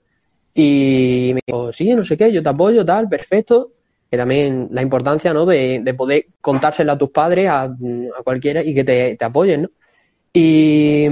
y 0.53 1.31
me 1.33 1.41
dijo, 1.47 1.71
sí, 1.73 1.93
no 1.93 2.03
sé 2.03 2.17
qué, 2.17 2.31
yo 2.31 2.43
te 2.43 2.49
apoyo, 2.49 2.85
tal, 2.85 3.07
perfecto. 3.09 3.71
Que 4.13 4.17
también 4.17 4.67
la 4.69 4.83
importancia, 4.83 5.33
¿no? 5.33 5.43
De, 5.47 5.81
poder 5.97 6.27
contárselo 6.39 6.91
a 6.91 6.97
tus 6.99 7.09
padres, 7.09 7.49
a, 7.49 7.75
cualquiera 8.23 8.61
y 8.63 8.75
que 8.75 8.83
te, 8.83 9.17
apoyen, 9.25 9.63
¿no? 9.63 9.69
Y 10.31 11.07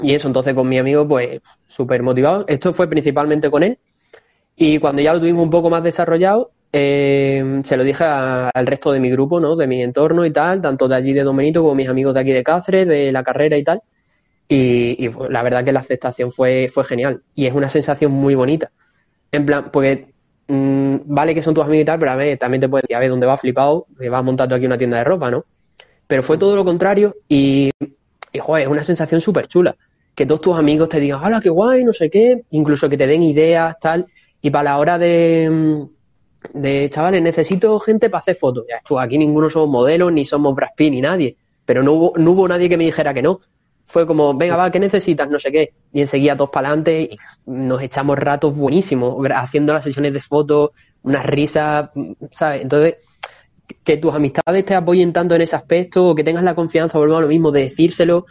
y 0.00 0.14
eso, 0.14 0.28
entonces 0.28 0.54
con 0.54 0.68
mi 0.68 0.78
amigo, 0.78 1.08
pues 1.08 1.40
súper 1.66 2.02
motivado. 2.04 2.44
Esto 2.46 2.72
fue 2.72 2.88
principalmente 2.88 3.50
con 3.50 3.64
él. 3.64 3.78
Y 4.56 4.78
cuando 4.78 5.02
ya 5.02 5.12
lo 5.12 5.20
tuvimos 5.20 5.42
un 5.42 5.50
poco 5.50 5.70
más 5.70 5.82
desarrollado, 5.82 6.52
eh, 6.72 7.60
se 7.64 7.76
lo 7.76 7.82
dije 7.82 8.04
al 8.04 8.66
resto 8.66 8.92
de 8.92 9.00
mi 9.00 9.10
grupo, 9.10 9.40
¿no? 9.40 9.56
De 9.56 9.66
mi 9.66 9.82
entorno 9.82 10.24
y 10.24 10.30
tal, 10.30 10.60
tanto 10.60 10.86
de 10.88 10.94
allí 10.94 11.12
de 11.12 11.24
Don 11.24 11.36
Benito 11.36 11.62
como 11.62 11.74
mis 11.74 11.88
amigos 11.88 12.14
de 12.14 12.20
aquí 12.20 12.32
de 12.32 12.44
Cáceres, 12.44 12.86
de 12.86 13.10
la 13.10 13.24
carrera 13.24 13.56
y 13.56 13.64
tal. 13.64 13.82
Y, 14.48 15.08
pues, 15.08 15.30
la 15.30 15.42
verdad 15.42 15.64
que 15.64 15.72
la 15.72 15.80
aceptación 15.80 16.30
fue, 16.30 16.68
fue 16.72 16.84
genial. 16.84 17.22
Y 17.34 17.46
es 17.46 17.54
una 17.54 17.68
sensación 17.68 18.12
muy 18.12 18.34
bonita. 18.34 18.70
En 19.32 19.46
plan, 19.46 19.70
porque 19.72 20.13
mm, 20.48 20.96
vale 21.06 21.34
que 21.34 21.42
son 21.42 21.54
tus 21.54 21.64
amigos 21.64 21.82
y 21.82 21.86
tal, 21.86 21.98
pero 21.98 22.10
a 22.12 22.16
ver, 22.16 22.38
también 22.38 22.60
te 22.60 22.68
puedes 22.68 22.82
decir, 22.82 22.96
a 22.96 23.00
ver, 23.00 23.10
¿dónde 23.10 23.26
vas 23.26 23.40
flipado? 23.40 23.86
Que 23.98 24.08
vas 24.08 24.24
montando 24.24 24.54
aquí 24.54 24.66
una 24.66 24.78
tienda 24.78 24.98
de 24.98 25.04
ropa, 25.04 25.30
¿no? 25.30 25.44
Pero 26.06 26.22
fue 26.22 26.36
todo 26.38 26.54
lo 26.54 26.64
contrario 26.64 27.16
y 27.28 27.70
y, 28.34 28.40
joder, 28.40 28.64
es 28.64 28.68
una 28.68 28.82
sensación 28.82 29.20
súper 29.20 29.46
chula. 29.46 29.76
Que 30.14 30.26
todos 30.26 30.40
tus 30.40 30.56
amigos 30.56 30.88
te 30.88 30.98
digan, 30.98 31.22
hola, 31.22 31.40
qué 31.40 31.48
guay, 31.48 31.84
no 31.84 31.92
sé 31.92 32.10
qué. 32.10 32.42
Incluso 32.50 32.88
que 32.88 32.96
te 32.98 33.06
den 33.06 33.22
ideas, 33.22 33.76
tal. 33.80 34.06
Y 34.42 34.50
para 34.50 34.64
la 34.64 34.78
hora 34.78 34.98
de, 34.98 35.48
mm, 35.50 36.58
de 36.60 36.90
chavales, 36.90 37.22
necesito 37.22 37.78
gente 37.78 38.10
para 38.10 38.18
hacer 38.18 38.34
fotos. 38.34 38.64
Ya, 38.68 38.82
aquí 39.00 39.18
ninguno 39.18 39.48
somos 39.48 39.68
modelos, 39.68 40.12
ni 40.12 40.24
somos 40.24 40.54
Brad 40.54 40.70
Pitt, 40.76 40.90
ni 40.90 41.00
nadie. 41.00 41.36
Pero 41.64 41.84
no 41.84 41.92
hubo, 41.92 42.12
no 42.16 42.32
hubo 42.32 42.48
nadie 42.48 42.68
que 42.68 42.76
me 42.76 42.84
dijera 42.84 43.14
que 43.14 43.22
no. 43.22 43.40
Fue 43.86 44.06
como, 44.06 44.34
venga, 44.34 44.56
va, 44.56 44.70
¿qué 44.70 44.80
necesitas? 44.80 45.28
No 45.28 45.38
sé 45.38 45.52
qué. 45.52 45.72
Y 45.92 46.00
enseguida 46.00 46.36
todos 46.36 46.50
para 46.50 46.68
adelante 46.68 47.02
y 47.02 47.18
nos 47.46 47.82
echamos 47.82 48.18
ratos 48.18 48.56
buenísimos 48.56 49.16
haciendo 49.34 49.72
las 49.72 49.84
sesiones 49.84 50.12
de 50.12 50.20
fotos, 50.20 50.70
unas 51.02 51.24
risas, 51.26 51.90
¿sabes? 52.30 52.62
Entonces, 52.62 52.96
que 53.82 53.96
tus 53.96 54.14
amistades 54.14 54.64
te 54.64 54.74
apoyen 54.74 55.12
tanto 55.12 55.34
en 55.34 55.42
ese 55.42 55.56
aspecto 55.56 56.06
o 56.06 56.14
que 56.14 56.24
tengas 56.24 56.42
la 56.42 56.54
confianza, 56.54 56.98
volvemos 56.98 57.18
a 57.18 57.22
lo 57.22 57.28
mismo, 57.28 57.52
de 57.52 57.62
decírselo, 57.62 58.26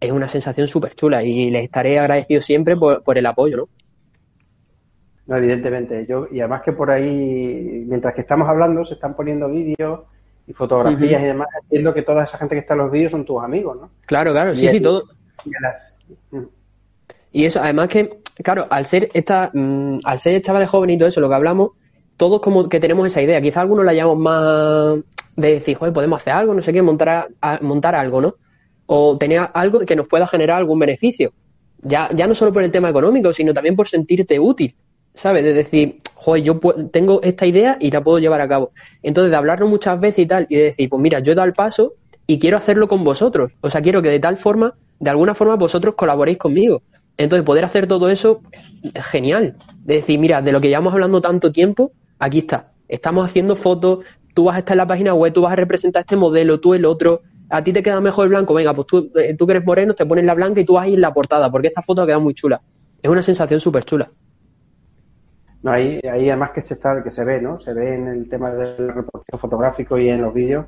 es 0.00 0.12
una 0.12 0.28
sensación 0.28 0.66
súper 0.66 0.94
chula 0.94 1.22
y 1.22 1.50
les 1.50 1.64
estaré 1.64 1.98
agradecido 1.98 2.40
siempre 2.40 2.76
por, 2.76 3.18
el 3.18 3.26
apoyo, 3.26 3.56
¿no? 3.58 3.68
No, 5.26 5.36
evidentemente. 5.36 6.06
Yo, 6.08 6.26
y 6.30 6.40
además 6.40 6.62
que 6.62 6.72
por 6.72 6.90
ahí, 6.90 7.84
mientras 7.86 8.14
que 8.14 8.22
estamos 8.22 8.48
hablando, 8.48 8.84
se 8.84 8.94
están 8.94 9.14
poniendo 9.14 9.48
vídeos 9.48 10.00
y 10.46 10.52
fotografías 10.52 11.22
y 11.22 11.26
demás, 11.26 11.48
entiendo 11.62 11.94
que 11.94 12.02
toda 12.02 12.24
esa 12.24 12.38
gente 12.38 12.54
que 12.54 12.60
está 12.60 12.74
en 12.74 12.80
los 12.80 12.90
vídeos 12.90 13.12
son 13.12 13.24
tus 13.24 13.42
amigos, 13.42 13.80
¿no? 13.80 13.90
Claro, 14.06 14.32
claro, 14.32 14.54
sí, 14.56 14.68
sí, 14.68 14.80
todo. 14.80 15.04
Y 17.32 17.44
eso, 17.44 17.60
además 17.60 17.88
que, 17.88 18.20
claro, 18.42 18.66
al 18.70 18.86
ser 18.86 19.10
esta, 19.14 19.50
mm, 19.52 20.00
al 20.04 20.18
ser 20.18 20.42
chavales 20.42 20.68
jóvenes 20.68 20.96
y 20.96 20.98
todo 20.98 21.08
eso, 21.08 21.20
lo 21.20 21.28
que 21.28 21.34
hablamos, 21.34 21.70
todos 22.16 22.40
como 22.40 22.68
que 22.68 22.80
tenemos 22.80 23.06
esa 23.06 23.22
idea. 23.22 23.40
Quizá 23.40 23.60
algunos 23.60 23.84
la 23.84 23.94
llamamos 23.94 24.18
más 24.18 24.98
de 25.36 25.52
decir, 25.52 25.76
joder, 25.76 25.94
podemos 25.94 26.20
hacer 26.20 26.34
algo, 26.34 26.52
no 26.52 26.62
sé 26.62 26.72
qué, 26.72 26.82
montar, 26.82 27.28
montar 27.62 27.94
algo, 27.94 28.20
¿no? 28.20 28.34
O 28.86 29.16
tener 29.16 29.48
algo 29.54 29.80
que 29.80 29.96
nos 29.96 30.06
pueda 30.08 30.26
generar 30.26 30.58
algún 30.58 30.78
beneficio. 30.78 31.32
Ya, 31.82 32.10
ya 32.14 32.26
no 32.26 32.34
solo 32.34 32.52
por 32.52 32.62
el 32.62 32.70
tema 32.70 32.90
económico, 32.90 33.32
sino 33.32 33.54
también 33.54 33.74
por 33.74 33.88
sentirte 33.88 34.38
útil, 34.38 34.74
¿sabes? 35.20 35.44
De 35.44 35.52
decir, 35.52 35.98
joder, 36.14 36.42
yo 36.42 36.58
tengo 36.90 37.20
esta 37.22 37.44
idea 37.44 37.76
y 37.78 37.90
la 37.90 38.02
puedo 38.02 38.18
llevar 38.18 38.40
a 38.40 38.48
cabo. 38.48 38.72
Entonces, 39.02 39.30
de 39.30 39.36
hablarlo 39.36 39.68
muchas 39.68 40.00
veces 40.00 40.20
y 40.20 40.26
tal, 40.26 40.46
y 40.48 40.56
de 40.56 40.62
decir, 40.64 40.88
pues 40.88 41.02
mira, 41.02 41.20
yo 41.20 41.32
he 41.32 41.34
dado 41.34 41.46
el 41.46 41.52
paso 41.52 41.92
y 42.26 42.38
quiero 42.38 42.56
hacerlo 42.56 42.88
con 42.88 43.04
vosotros. 43.04 43.54
O 43.60 43.68
sea, 43.68 43.82
quiero 43.82 44.00
que 44.00 44.08
de 44.08 44.18
tal 44.18 44.38
forma, 44.38 44.74
de 44.98 45.10
alguna 45.10 45.34
forma, 45.34 45.56
vosotros 45.56 45.94
colaboréis 45.94 46.38
conmigo. 46.38 46.82
Entonces, 47.18 47.44
poder 47.44 47.66
hacer 47.66 47.86
todo 47.86 48.08
eso 48.08 48.40
es 48.94 49.04
genial. 49.04 49.56
De 49.84 49.96
decir, 49.96 50.18
mira, 50.18 50.40
de 50.40 50.52
lo 50.52 50.60
que 50.62 50.68
llevamos 50.68 50.94
hablando 50.94 51.20
tanto 51.20 51.52
tiempo, 51.52 51.92
aquí 52.18 52.38
está. 52.38 52.72
Estamos 52.88 53.26
haciendo 53.26 53.56
fotos, 53.56 53.98
tú 54.32 54.44
vas 54.44 54.56
a 54.56 54.60
estar 54.60 54.72
en 54.74 54.78
la 54.78 54.86
página 54.86 55.12
web, 55.12 55.34
tú 55.34 55.42
vas 55.42 55.52
a 55.52 55.56
representar 55.56 56.00
este 56.00 56.16
modelo, 56.16 56.60
tú 56.60 56.72
el 56.72 56.86
otro. 56.86 57.20
A 57.50 57.62
ti 57.62 57.74
te 57.74 57.82
queda 57.82 58.00
mejor 58.00 58.24
el 58.24 58.30
blanco, 58.30 58.54
venga, 58.54 58.72
pues 58.72 58.86
tú, 58.86 59.12
eh, 59.16 59.34
tú 59.36 59.46
que 59.46 59.52
eres 59.52 59.66
moreno, 59.66 59.92
te 59.92 60.06
pones 60.06 60.24
la 60.24 60.32
blanca 60.32 60.62
y 60.62 60.64
tú 60.64 60.74
vas 60.74 60.84
ahí 60.86 60.94
en 60.94 61.02
la 61.02 61.12
portada, 61.12 61.50
porque 61.50 61.68
esta 61.68 61.82
foto 61.82 62.00
ha 62.00 62.06
quedado 62.06 62.22
muy 62.22 62.32
chula. 62.32 62.62
Es 63.02 63.10
una 63.10 63.20
sensación 63.20 63.60
súper 63.60 63.84
chula. 63.84 64.10
No, 65.62 65.72
ahí, 65.72 66.00
ahí 66.10 66.30
además 66.30 66.50
que 66.52 66.62
se 66.62 66.74
está, 66.74 67.02
que 67.02 67.10
se 67.10 67.24
ve, 67.24 67.40
¿no? 67.40 67.58
Se 67.58 67.74
ve 67.74 67.94
en 67.94 68.08
el 68.08 68.28
tema 68.28 68.50
del 68.50 68.88
reportaje 68.88 69.38
fotográfico 69.38 69.98
y 69.98 70.08
en 70.08 70.22
los 70.22 70.32
vídeos 70.32 70.66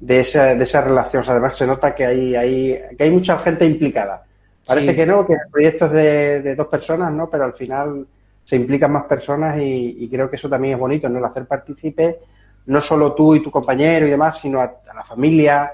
de 0.00 0.20
esa, 0.20 0.54
de 0.54 0.64
esa 0.64 0.82
relación. 0.82 1.24
además 1.26 1.56
se 1.56 1.66
nota 1.66 1.94
que 1.94 2.04
hay, 2.04 2.36
hay, 2.36 2.80
que 2.96 3.04
hay 3.04 3.10
mucha 3.10 3.38
gente 3.38 3.64
implicada. 3.64 4.24
Parece 4.66 4.94
que 4.94 5.06
no, 5.06 5.26
que 5.26 5.32
el 5.32 5.50
proyecto 5.50 5.86
es 5.86 5.92
de, 5.92 6.42
de, 6.42 6.54
dos 6.54 6.66
personas, 6.66 7.10
¿no? 7.10 7.30
Pero 7.30 7.44
al 7.44 7.54
final 7.54 8.06
se 8.44 8.56
implican 8.56 8.92
más 8.92 9.04
personas 9.04 9.56
y, 9.58 10.08
creo 10.10 10.28
que 10.28 10.36
eso 10.36 10.48
también 10.48 10.74
es 10.74 10.80
bonito, 10.80 11.08
¿no? 11.08 11.18
El 11.18 11.24
hacer 11.24 11.46
partícipe 11.46 12.18
no 12.66 12.82
solo 12.82 13.14
tú 13.14 13.34
y 13.34 13.42
tu 13.42 13.50
compañero 13.50 14.06
y 14.06 14.10
demás, 14.10 14.40
sino 14.40 14.60
a, 14.60 14.70
la 14.94 15.04
familia, 15.04 15.72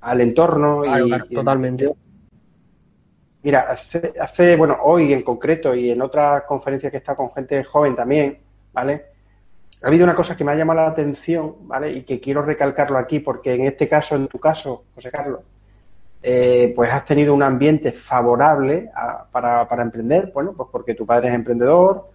al 0.00 0.20
entorno. 0.20 0.82
y, 0.84 1.34
totalmente. 1.34 1.92
Mira, 3.42 3.60
hace, 3.68 4.14
hace, 4.20 4.56
bueno, 4.56 4.78
hoy 4.82 5.12
en 5.12 5.22
concreto 5.22 5.74
y 5.74 5.90
en 5.90 6.00
otras 6.00 6.44
conferencias 6.44 6.90
que 6.90 6.98
he 6.98 7.00
estado 7.00 7.16
con 7.16 7.32
gente 7.32 7.64
joven 7.64 7.96
también, 7.96 8.38
¿vale? 8.72 9.06
Ha 9.82 9.88
habido 9.88 10.04
una 10.04 10.14
cosa 10.14 10.36
que 10.36 10.44
me 10.44 10.52
ha 10.52 10.54
llamado 10.54 10.80
la 10.80 10.86
atención, 10.86 11.56
¿vale? 11.62 11.90
Y 11.90 12.02
que 12.02 12.20
quiero 12.20 12.42
recalcarlo 12.42 12.98
aquí 12.98 13.18
porque 13.18 13.54
en 13.54 13.64
este 13.64 13.88
caso, 13.88 14.14
en 14.14 14.28
tu 14.28 14.38
caso, 14.38 14.84
José 14.94 15.10
Carlos, 15.10 15.40
eh, 16.22 16.72
pues 16.76 16.92
has 16.92 17.04
tenido 17.04 17.34
un 17.34 17.42
ambiente 17.42 17.90
favorable 17.90 18.90
para, 19.32 19.66
para, 19.66 19.82
emprender, 19.82 20.30
bueno, 20.32 20.52
pues 20.56 20.68
porque 20.70 20.94
tu 20.94 21.04
padre 21.04 21.28
es 21.28 21.34
emprendedor, 21.34 22.10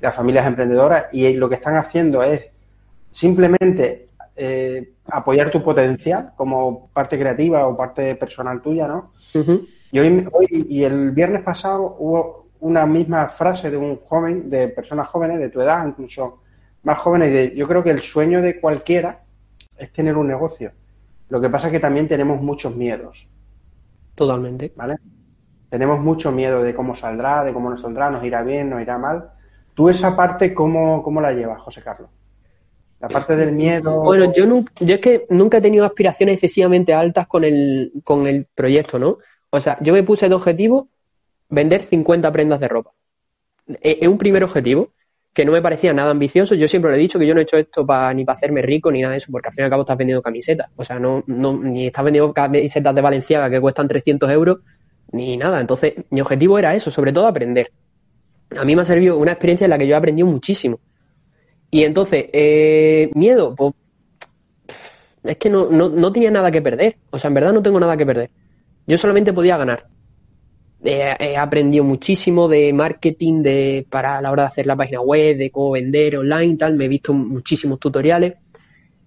la 0.00 0.10
familia 0.10 0.40
es 0.40 0.48
emprendedora 0.48 1.06
y 1.12 1.32
lo 1.34 1.48
que 1.48 1.54
están 1.54 1.76
haciendo 1.76 2.20
es 2.24 2.46
simplemente 3.12 4.08
eh, 4.34 4.94
apoyar 5.06 5.52
tu 5.52 5.62
potencial 5.62 6.32
como 6.36 6.88
parte 6.92 7.16
creativa 7.16 7.64
o 7.68 7.76
parte 7.76 8.16
personal 8.16 8.60
tuya, 8.60 8.88
¿no? 8.88 9.12
Y 9.94 10.00
hoy, 10.00 10.26
hoy 10.32 10.66
y 10.68 10.82
el 10.82 11.12
viernes 11.12 11.44
pasado 11.44 11.94
hubo 12.00 12.46
una 12.58 12.84
misma 12.84 13.28
frase 13.28 13.70
de 13.70 13.76
un 13.76 14.00
joven, 14.00 14.50
de 14.50 14.66
personas 14.66 15.06
jóvenes 15.06 15.38
de 15.38 15.50
tu 15.50 15.60
edad, 15.60 15.86
incluso 15.86 16.34
más 16.82 16.98
jóvenes. 16.98 17.32
De, 17.32 17.54
yo 17.54 17.68
creo 17.68 17.84
que 17.84 17.92
el 17.92 18.02
sueño 18.02 18.42
de 18.42 18.60
cualquiera 18.60 19.20
es 19.78 19.92
tener 19.92 20.16
un 20.16 20.26
negocio. 20.26 20.72
Lo 21.28 21.40
que 21.40 21.48
pasa 21.48 21.68
es 21.68 21.74
que 21.74 21.78
también 21.78 22.08
tenemos 22.08 22.42
muchos 22.42 22.74
miedos. 22.74 23.30
Totalmente. 24.16 24.72
¿Vale? 24.74 24.96
Tenemos 25.70 26.00
mucho 26.00 26.32
miedo 26.32 26.60
de 26.60 26.74
cómo 26.74 26.96
saldrá, 26.96 27.44
de 27.44 27.52
cómo 27.52 27.70
nos 27.70 27.80
saldrá, 27.80 28.10
nos 28.10 28.24
irá 28.24 28.42
bien, 28.42 28.70
nos 28.70 28.82
irá 28.82 28.98
mal. 28.98 29.30
¿Tú 29.74 29.88
esa 29.88 30.16
parte 30.16 30.52
cómo, 30.54 31.04
cómo 31.04 31.20
la 31.20 31.32
llevas, 31.32 31.62
José 31.62 31.82
Carlos? 31.82 32.10
La 32.98 33.06
parte 33.06 33.36
del 33.36 33.52
miedo. 33.52 34.02
Bueno, 34.02 34.32
yo, 34.34 34.44
no, 34.44 34.64
yo 34.80 34.96
es 34.96 35.00
que 35.00 35.26
nunca 35.30 35.58
he 35.58 35.60
tenido 35.60 35.84
aspiraciones 35.84 36.34
excesivamente 36.34 36.92
altas 36.92 37.28
con 37.28 37.44
el, 37.44 37.92
con 38.02 38.26
el 38.26 38.46
proyecto, 38.46 38.98
¿no? 38.98 39.18
O 39.54 39.60
sea, 39.60 39.78
yo 39.80 39.92
me 39.92 40.02
puse 40.02 40.28
de 40.28 40.34
objetivo 40.34 40.88
vender 41.48 41.84
50 41.84 42.32
prendas 42.32 42.58
de 42.58 42.66
ropa. 42.66 42.90
Es 43.80 44.08
un 44.08 44.18
primer 44.18 44.42
objetivo 44.42 44.90
que 45.32 45.44
no 45.44 45.52
me 45.52 45.62
parecía 45.62 45.92
nada 45.92 46.10
ambicioso. 46.10 46.56
Yo 46.56 46.66
siempre 46.66 46.90
le 46.90 46.96
he 46.96 47.00
dicho 47.00 47.20
que 47.20 47.26
yo 47.26 47.34
no 47.34 47.40
he 47.40 47.44
hecho 47.44 47.56
esto 47.56 47.86
para 47.86 48.12
ni 48.12 48.24
para 48.24 48.34
hacerme 48.34 48.62
rico 48.62 48.90
ni 48.90 49.00
nada 49.00 49.12
de 49.12 49.18
eso, 49.18 49.30
porque 49.30 49.48
al 49.48 49.54
fin 49.54 49.62
y 49.62 49.64
al 49.66 49.70
cabo 49.70 49.82
estás 49.82 49.96
vendiendo 49.96 50.22
camisetas. 50.22 50.70
O 50.74 50.84
sea, 50.84 50.98
no, 50.98 51.22
no 51.28 51.52
ni 51.56 51.86
estás 51.86 52.04
vendiendo 52.04 52.34
camisetas 52.34 52.94
de 52.96 53.00
Valenciaga 53.00 53.48
que 53.48 53.60
cuestan 53.60 53.86
300 53.86 54.28
euros, 54.32 54.58
ni 55.12 55.36
nada. 55.36 55.60
Entonces, 55.60 55.94
mi 56.10 56.20
objetivo 56.20 56.58
era 56.58 56.74
eso, 56.74 56.90
sobre 56.90 57.12
todo 57.12 57.28
aprender. 57.28 57.70
A 58.58 58.64
mí 58.64 58.74
me 58.74 58.82
ha 58.82 58.84
servido 58.84 59.18
una 59.18 59.30
experiencia 59.30 59.66
en 59.66 59.70
la 59.70 59.78
que 59.78 59.86
yo 59.86 59.94
he 59.94 59.98
aprendido 59.98 60.26
muchísimo. 60.26 60.80
Y 61.70 61.84
entonces, 61.84 62.26
eh, 62.32 63.08
miedo, 63.14 63.54
pues 63.54 63.72
es 65.22 65.36
que 65.36 65.48
no, 65.48 65.70
no, 65.70 65.88
no, 65.88 66.12
tenía 66.12 66.32
nada 66.32 66.50
que 66.50 66.60
perder. 66.60 66.96
O 67.10 67.20
sea, 67.20 67.28
en 67.28 67.34
verdad 67.34 67.52
no 67.52 67.62
tengo 67.62 67.78
nada 67.78 67.96
que 67.96 68.04
perder. 68.04 68.30
Yo 68.86 68.98
solamente 68.98 69.32
podía 69.32 69.56
ganar. 69.56 69.86
he 70.82 71.36
aprendido 71.36 71.84
muchísimo 71.84 72.48
de 72.48 72.72
marketing, 72.72 73.42
de 73.42 73.86
para 73.88 74.20
la 74.20 74.30
hora 74.30 74.42
de 74.44 74.48
hacer 74.48 74.66
la 74.66 74.76
página 74.76 75.00
web, 75.00 75.36
de 75.36 75.50
cómo 75.50 75.72
vender 75.72 76.18
online, 76.18 76.56
tal. 76.56 76.74
Me 76.74 76.84
he 76.84 76.88
visto 76.88 77.12
muchísimos 77.14 77.78
tutoriales. 77.80 78.34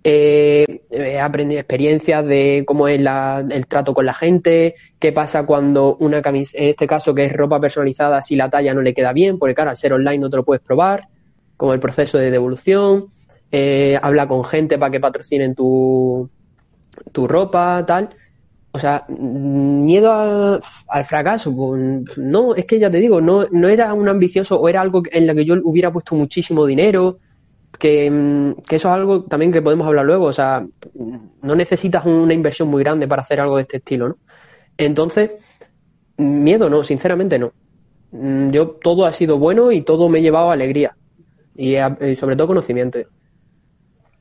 Eh, 0.04 0.66
he 0.90 1.20
aprendido 1.20 1.60
experiencias 1.60 2.26
de 2.26 2.64
cómo 2.66 2.88
es 2.88 3.00
la, 3.02 3.46
el 3.50 3.68
trato 3.68 3.94
con 3.94 4.06
la 4.06 4.14
gente, 4.14 4.76
qué 4.98 5.12
pasa 5.12 5.46
cuando 5.46 5.98
una 6.00 6.22
camisa, 6.22 6.58
en 6.58 6.70
este 6.70 6.88
caso 6.88 7.14
que 7.14 7.26
es 7.26 7.34
ropa 7.34 7.60
personalizada, 7.60 8.22
si 8.22 8.38
la 8.38 8.50
talla 8.50 8.74
no 8.74 8.82
le 8.82 8.94
queda 8.94 9.12
bien, 9.12 9.38
porque 9.38 9.54
claro, 9.54 9.72
al 9.72 9.78
ser 9.78 9.92
online 9.92 10.20
no 10.20 10.30
te 10.30 10.38
lo 10.38 10.46
puedes 10.46 10.64
probar 10.64 11.10
como 11.58 11.74
el 11.74 11.80
proceso 11.82 12.18
de 12.18 12.32
devolución, 12.32 13.08
eh, 13.52 14.00
habla 14.02 14.28
con 14.28 14.44
gente 14.44 14.78
para 14.78 14.92
que 14.92 15.00
patrocinen 15.00 15.56
tu, 15.56 16.30
tu 17.12 17.28
ropa, 17.28 17.84
tal. 17.86 18.10
O 18.78 18.80
sea, 18.80 19.06
miedo 19.10 20.62
al 20.88 21.04
fracaso, 21.04 21.52
pues, 21.56 22.16
no, 22.16 22.54
es 22.54 22.66
que 22.66 22.78
ya 22.78 22.92
te 22.92 23.00
digo, 23.00 23.20
no, 23.20 23.48
no 23.50 23.68
era 23.68 23.92
un 23.96 24.08
ambicioso 24.08 24.60
o 24.60 24.70
era 24.70 24.82
algo 24.82 25.02
en 25.12 25.26
lo 25.26 25.34
que 25.34 25.44
yo 25.44 25.56
hubiera 25.64 25.92
puesto 25.92 26.14
muchísimo 26.14 26.64
dinero, 26.64 27.18
que, 27.80 28.54
que, 28.68 28.76
eso 28.76 28.88
es 28.90 28.94
algo 28.94 29.24
también 29.24 29.52
que 29.52 29.64
podemos 29.64 29.88
hablar 29.88 30.06
luego, 30.06 30.26
o 30.26 30.32
sea, 30.34 30.64
no 31.42 31.56
necesitas 31.56 32.06
una 32.06 32.36
inversión 32.36 32.68
muy 32.68 32.84
grande 32.84 33.08
para 33.08 33.24
hacer 33.24 33.42
algo 33.42 33.56
de 33.56 33.64
este 33.64 33.78
estilo, 33.78 34.10
¿no? 34.10 34.18
Entonces, 34.78 35.32
miedo 36.18 36.70
no, 36.70 36.84
sinceramente 36.84 37.40
no. 37.40 37.52
Yo 38.52 38.68
todo 38.70 39.08
ha 39.08 39.12
sido 39.12 39.40
bueno 39.40 39.72
y 39.72 39.82
todo 39.82 40.08
me 40.08 40.20
ha 40.20 40.22
llevado 40.22 40.52
a 40.52 40.54
alegría 40.54 40.96
y, 41.56 41.76
sobre 42.16 42.36
todo 42.36 42.46
conocimiento. 42.46 43.00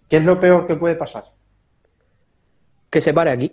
¿Qué 0.09 0.17
es 0.17 0.25
lo 0.25 0.41
peor 0.41 0.67
que 0.67 0.77
puede 0.77 0.95
pasar? 0.95 1.25
Que 2.89 3.03
se 3.03 3.13
pare 3.13 3.33
aquí. 3.33 3.53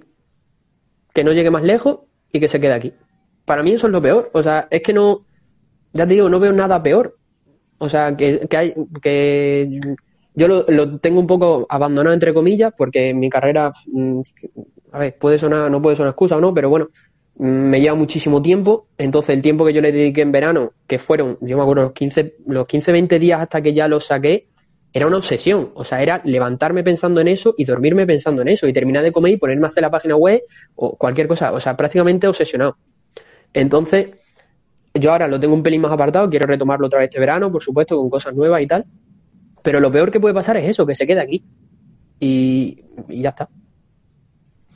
Que 1.14 1.24
no 1.24 1.32
llegue 1.32 1.52
más 1.52 1.64
lejos 1.64 2.00
y 2.32 2.40
que 2.40 2.48
se 2.48 2.60
quede 2.60 2.74
aquí. 2.74 2.94
Para 3.46 3.64
mí 3.64 3.72
eso 3.72 3.88
es 3.88 3.94
lo 3.94 4.02
peor. 4.02 4.30
O 4.34 4.42
sea, 4.44 4.68
es 4.70 4.82
que 4.82 4.94
no, 4.94 5.26
ya 5.94 6.08
te 6.08 6.14
digo, 6.14 6.30
no 6.30 6.40
veo 6.40 6.52
nada 6.52 6.82
peor. 6.82 7.18
O 7.78 7.90
sea, 7.90 8.16
que, 8.16 8.48
que 8.48 8.58
hay, 8.58 8.74
que 9.02 9.80
yo 10.36 10.48
lo, 10.48 11.00
tengo 11.00 11.20
un 11.20 11.28
poco 11.28 11.66
abandonado 11.70 12.14
entre 12.14 12.34
comillas 12.34 12.74
porque 12.76 13.14
mi 13.14 13.30
carrera, 13.30 13.72
mm, 13.88 14.22
a 14.92 15.00
ver, 15.00 15.18
puede 15.18 15.38
sonar, 15.38 15.70
no 15.70 15.82
puede 15.82 15.96
sonar 15.96 16.12
excusa 16.12 16.38
o 16.38 16.42
no, 16.42 16.54
pero 16.54 16.70
bueno, 16.70 16.90
me 17.36 17.82
lleva 17.82 17.96
muchísimo 17.96 18.42
tiempo, 18.42 18.88
entonces 18.98 19.36
el 19.36 19.42
tiempo 19.42 19.66
que 19.66 19.74
yo 19.74 19.82
le 19.82 19.92
dediqué 19.92 20.22
en 20.22 20.32
verano, 20.32 20.74
que 20.88 21.00
fueron, 21.00 21.38
yo 21.42 21.58
me 21.58 21.64
acuerdo, 21.64 21.84
los 21.84 21.92
15, 21.94 22.36
los 22.48 22.68
15, 22.68 22.92
20 22.92 23.20
días 23.20 23.42
hasta 23.42 23.62
que 23.62 23.74
ya 23.74 23.88
lo 23.88 24.00
saqué, 24.00 24.48
era 24.94 25.08
una 25.08 25.18
obsesión, 25.18 25.72
o 25.74 25.84
sea, 25.84 26.02
era 26.04 26.22
levantarme 26.24 26.84
pensando 26.84 27.20
en 27.20 27.28
eso 27.28 27.56
y 27.58 27.66
dormirme 27.66 28.06
pensando 28.06 28.44
en 28.44 28.50
eso 28.50 28.68
y 28.68 28.74
terminar 28.74 29.04
de 29.04 29.12
comer 29.12 29.34
y 29.34 29.38
ponerme 29.38 29.66
a 29.66 29.70
hacer 29.70 29.82
la 29.82 29.90
página 29.90 30.16
web 30.16 30.44
o 30.76 30.96
cualquier 30.96 31.28
cosa, 31.28 31.52
o 31.52 31.60
sea, 31.60 31.76
prácticamente 31.76 32.28
obsesionado. 32.28 32.78
Entonces, 33.54 34.10
yo 34.94 35.12
ahora 35.12 35.28
lo 35.28 35.40
tengo 35.40 35.56
un 35.56 35.64
pelín 35.64 35.82
más 35.82 35.92
apartado, 35.92 36.30
quiero 36.30 36.46
retomarlo 36.46 36.86
otra 36.86 37.00
vez 37.00 37.10
este 37.10 37.20
verano, 37.20 37.52
por 37.52 37.64
supuesto, 37.64 37.98
con 37.98 38.10
cosas 38.12 38.36
nuevas 38.36 38.62
y 38.62 38.68
tal, 38.68 38.86
pero 39.64 39.80
lo 39.80 39.92
peor 39.92 40.12
que 40.12 40.20
puede 40.20 40.36
pasar 40.36 40.58
es 40.58 40.66
eso, 40.70 40.86
que 40.86 40.94
se 40.94 41.08
quede 41.08 41.22
aquí 41.22 41.44
y, 42.20 42.86
y 43.10 43.22
ya 43.24 43.30
está. 43.30 43.50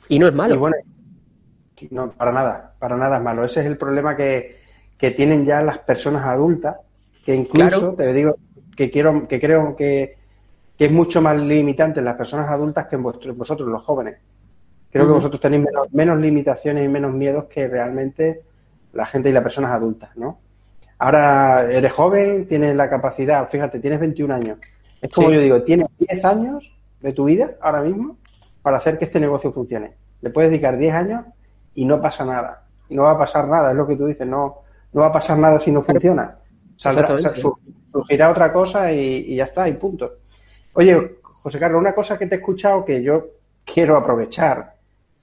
Y 0.08 0.18
no 0.18 0.26
es 0.26 0.34
malo. 0.34 0.70
No, 1.90 2.08
para 2.08 2.32
nada, 2.32 2.74
para 2.78 2.96
nada 2.96 3.18
es 3.18 3.22
malo. 3.22 3.44
Ese 3.44 3.60
es 3.60 3.66
el 3.66 3.76
problema 3.76 4.16
que, 4.16 4.56
tienen 4.98 5.44
ya 5.44 5.62
las 5.62 5.78
personas 5.78 6.26
adultas, 6.26 6.76
que 7.24 7.34
incluso, 7.34 7.94
te 7.94 8.12
digo, 8.12 8.34
que 8.78 8.92
quiero, 8.92 9.26
que 9.26 9.40
creo 9.40 9.74
que, 9.74 10.16
es 10.78 10.92
mucho 10.92 11.20
más 11.20 11.36
limitante 11.40 11.98
en 11.98 12.04
las 12.04 12.14
personas 12.14 12.48
adultas 12.48 12.86
que 12.86 12.94
en 12.94 13.02
vosotros, 13.02 13.66
los 13.66 13.82
jóvenes. 13.82 14.18
Creo 14.92 15.04
que 15.04 15.12
vosotros 15.14 15.40
tenéis 15.40 15.66
menos, 15.90 16.20
limitaciones 16.20 16.84
y 16.84 16.88
menos 16.88 17.12
miedos 17.12 17.46
que 17.46 17.66
realmente 17.66 18.42
la 18.92 19.04
gente 19.04 19.30
y 19.30 19.32
las 19.32 19.42
personas 19.42 19.72
adultas, 19.72 20.16
¿no? 20.16 20.38
Ahora 21.00 21.68
eres 21.68 21.92
joven, 21.92 22.46
tienes 22.46 22.76
la 22.76 22.88
capacidad, 22.88 23.48
fíjate, 23.48 23.80
tienes 23.80 23.98
21 23.98 24.32
años. 24.32 24.58
Es 25.02 25.10
como 25.10 25.32
yo 25.32 25.40
digo, 25.40 25.60
tienes 25.64 25.88
10 25.98 26.24
años 26.24 26.72
de 27.00 27.12
tu 27.12 27.24
vida 27.24 27.56
ahora 27.60 27.82
mismo 27.82 28.16
para 28.62 28.78
hacer 28.78 28.96
que 28.96 29.06
este 29.06 29.18
negocio 29.18 29.50
funcione. 29.50 29.94
Le 30.20 30.30
puedes 30.30 30.52
dedicar 30.52 30.78
10 30.78 30.94
años 30.94 31.24
y 31.74 31.84
no 31.84 32.00
pasa 32.00 32.24
nada. 32.24 32.62
Y 32.88 32.94
no 32.94 33.02
va 33.02 33.10
a 33.10 33.18
pasar 33.18 33.48
nada, 33.48 33.72
es 33.72 33.76
lo 33.76 33.88
que 33.88 33.96
tú 33.96 34.06
dices, 34.06 34.26
no, 34.28 34.58
no 34.92 35.00
va 35.00 35.08
a 35.08 35.12
pasar 35.12 35.36
nada 35.36 35.58
si 35.58 35.72
no 35.72 35.82
funciona. 35.82 36.36
Saldrá, 36.76 37.08
surgirá 37.90 38.30
otra 38.30 38.52
cosa 38.52 38.92
y, 38.92 39.36
ya 39.36 39.44
está, 39.44 39.68
y 39.68 39.72
punto. 39.74 40.18
Oye, 40.74 41.18
José 41.22 41.58
Carlos, 41.58 41.80
una 41.80 41.94
cosa 41.94 42.18
que 42.18 42.26
te 42.26 42.36
he 42.36 42.38
escuchado 42.38 42.84
que 42.84 43.02
yo 43.02 43.26
quiero 43.64 43.96
aprovechar 43.96 44.74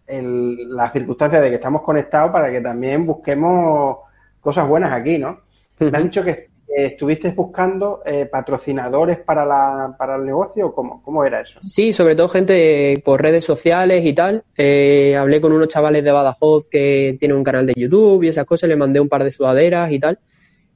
el, 0.08 0.75
la 0.75 0.89
circunstancia 0.89 1.41
de 1.41 1.49
que 1.49 1.56
estamos 1.56 1.82
conectados 1.82 2.32
para 2.32 2.51
que 2.51 2.62
también 2.62 3.06
busquemos 3.06 3.97
cosas 4.39 4.67
buenas 4.67 4.91
aquí, 4.91 5.17
¿no? 5.17 5.39
Me 5.80 5.97
has 5.97 6.04
dicho 6.04 6.23
que 6.23 6.49
estuviste 6.75 7.32
buscando 7.32 8.01
eh, 8.06 8.25
patrocinadores 8.25 9.19
para, 9.19 9.45
la, 9.45 9.95
para 9.97 10.17
el 10.17 10.25
negocio? 10.25 10.73
¿Cómo, 10.73 11.01
¿Cómo 11.01 11.23
era 11.23 11.41
eso? 11.41 11.60
Sí, 11.62 11.93
sobre 11.93 12.15
todo 12.15 12.28
gente 12.28 13.01
por 13.04 13.21
redes 13.21 13.45
sociales 13.45 14.04
y 14.06 14.13
tal. 14.13 14.43
Eh, 14.58 15.15
hablé 15.15 15.39
con 15.39 15.54
unos 15.54 15.69
chavales 15.69 16.04
de 16.04 16.12
Badajoz 16.12 16.65
que 16.69 17.15
tienen 17.19 17.38
un 17.38 17.43
canal 17.43 17.65
de 17.65 17.73
YouTube 17.75 18.23
y 18.23 18.30
esas 18.30 18.45
cosas, 18.45 18.69
le 18.69 18.75
mandé 18.75 18.99
un 18.99 19.10
par 19.10 19.23
de 19.23 19.32
sudaderas 19.32 19.91
y 19.91 19.99
tal. 19.99 20.19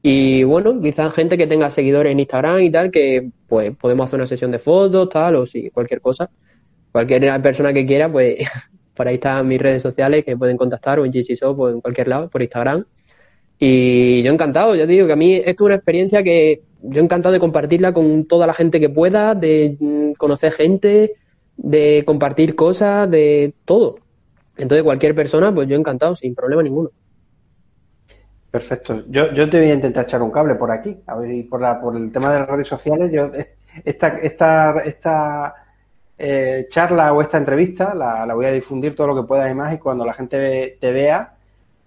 Y 0.02 0.44
bueno, 0.44 0.80
quizás 0.82 1.14
gente 1.14 1.38
que 1.38 1.48
tenga 1.48 1.70
seguidores 1.70 2.12
en 2.12 2.20
Instagram 2.20 2.62
y 2.62 2.72
tal, 2.72 2.92
que 2.92 3.30
pues 3.48 3.76
podemos 3.76 4.06
hacer 4.06 4.20
una 4.20 4.28
sesión 4.28 4.52
de 4.52 4.60
fotos, 4.60 5.10
tal, 5.10 5.36
o 5.36 5.46
si 5.46 5.70
cualquier 5.72 6.02
cosa. 6.02 6.30
Cualquier 6.92 7.42
persona 7.42 7.74
que 7.74 7.86
quiera, 7.86 8.12
pues 8.12 8.38
por 8.96 9.08
ahí 9.08 9.16
están 9.16 9.48
mis 9.48 9.62
redes 9.62 9.82
sociales 9.82 10.24
que 10.26 10.38
pueden 10.38 10.58
contactar 10.58 11.00
o 11.00 11.06
en 11.06 11.12
GC 11.12 11.38
o 11.44 11.70
en 11.70 11.82
cualquier 11.82 12.08
lado, 12.08 12.30
por 12.30 12.42
Instagram. 12.42 12.86
Y 13.60 14.22
yo 14.24 14.32
encantado, 14.32 14.74
ya 14.76 14.88
te 14.88 14.94
digo 14.94 15.08
que 15.08 15.14
a 15.14 15.18
mí 15.18 15.34
esto 15.36 15.50
es 15.50 15.62
una 15.62 15.76
experiencia 15.76 16.24
que 16.24 16.62
yo 16.82 17.02
encantado 17.02 17.34
de 17.34 17.40
compartirla 17.40 17.92
con 17.94 18.26
toda 18.26 18.48
la 18.48 18.54
gente 18.54 18.80
que 18.80 18.90
pueda, 18.90 19.36
de 19.36 19.76
mm, 19.80 20.14
conocer 20.14 20.54
gente, 20.54 21.16
de 21.58 22.04
compartir 22.06 22.56
cosas, 22.56 23.10
de 23.12 23.54
todo. 23.66 23.98
Entonces 24.58 24.84
cualquier 24.84 25.14
persona, 25.14 25.54
pues 25.54 25.68
yo 25.68 25.76
encantado, 25.76 26.16
sin 26.16 26.34
problema 26.36 26.64
ninguno. 26.64 26.92
Perfecto. 28.52 29.04
Yo, 29.08 29.32
yo 29.34 29.50
te 29.50 29.60
voy 29.60 29.70
a 29.70 29.76
intentar 29.76 30.06
echar 30.06 30.22
un 30.22 30.32
cable 30.32 30.56
por 30.56 30.72
aquí, 30.72 31.00
y 31.28 31.44
por, 31.44 31.62
la, 31.62 31.80
por 31.80 31.96
el 31.96 32.12
tema 32.12 32.32
de 32.32 32.40
las 32.40 32.50
redes 32.50 32.68
sociales, 32.68 33.12
yo 33.12 33.32
esta, 33.86 34.18
esta, 34.18 34.80
esta 34.84 35.56
eh, 36.18 36.68
charla 36.70 37.14
o 37.14 37.22
esta 37.22 37.38
entrevista 37.38 37.94
la, 37.94 38.26
la, 38.26 38.34
voy 38.34 38.48
a 38.48 38.52
difundir 38.52 38.96
todo 38.96 39.08
lo 39.08 39.16
que 39.16 39.28
pueda 39.28 39.50
y 39.50 39.54
más 39.54 39.74
y 39.74 39.78
cuando 39.78 40.06
la 40.06 40.14
gente 40.14 40.78
te 40.80 40.92
vea, 40.92 41.36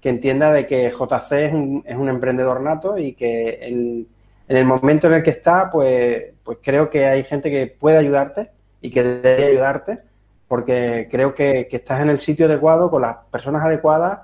que 0.02 0.08
entienda 0.08 0.52
de 0.52 0.66
que 0.66 0.90
JC 0.90 1.32
es 1.32 1.52
un, 1.52 1.84
es 1.86 1.96
un 1.96 2.08
emprendedor 2.08 2.60
nato 2.60 2.98
y 2.98 3.14
que 3.14 3.58
en, 3.62 4.08
el 4.48 4.64
momento 4.64 5.06
en 5.06 5.14
el 5.14 5.22
que 5.22 5.30
está, 5.30 5.70
pues, 5.70 6.32
pues 6.42 6.58
creo 6.60 6.90
que 6.90 7.06
hay 7.06 7.24
gente 7.24 7.50
que 7.50 7.68
puede 7.68 7.98
ayudarte 7.98 8.50
y 8.80 8.90
que 8.90 9.02
debería 9.02 9.46
ayudarte, 9.46 10.00
porque 10.48 11.08
creo 11.10 11.34
que, 11.34 11.68
estás 11.70 12.02
en 12.02 12.10
el 12.10 12.18
sitio 12.18 12.46
adecuado, 12.46 12.90
con 12.90 13.02
las 13.02 13.16
personas 13.30 13.64
adecuadas, 13.64 14.20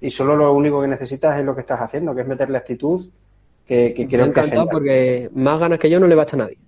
y 0.00 0.10
solo 0.10 0.36
lo 0.36 0.52
único 0.52 0.80
que 0.80 0.88
necesitas 0.88 1.38
es 1.38 1.44
lo 1.44 1.54
que 1.54 1.60
estás 1.60 1.80
haciendo, 1.80 2.14
que 2.14 2.22
es 2.22 2.26
meterle 2.26 2.58
actitud 2.58 3.08
que, 3.66 3.92
que 3.94 4.06
creo 4.06 4.24
Me 4.24 4.30
encantado 4.30 4.68
porque 4.68 5.30
más 5.34 5.60
ganas 5.60 5.78
que 5.78 5.90
yo 5.90 6.00
no 6.00 6.06
le 6.06 6.14
va 6.14 6.26
a 6.30 6.36
nadie. 6.36 6.58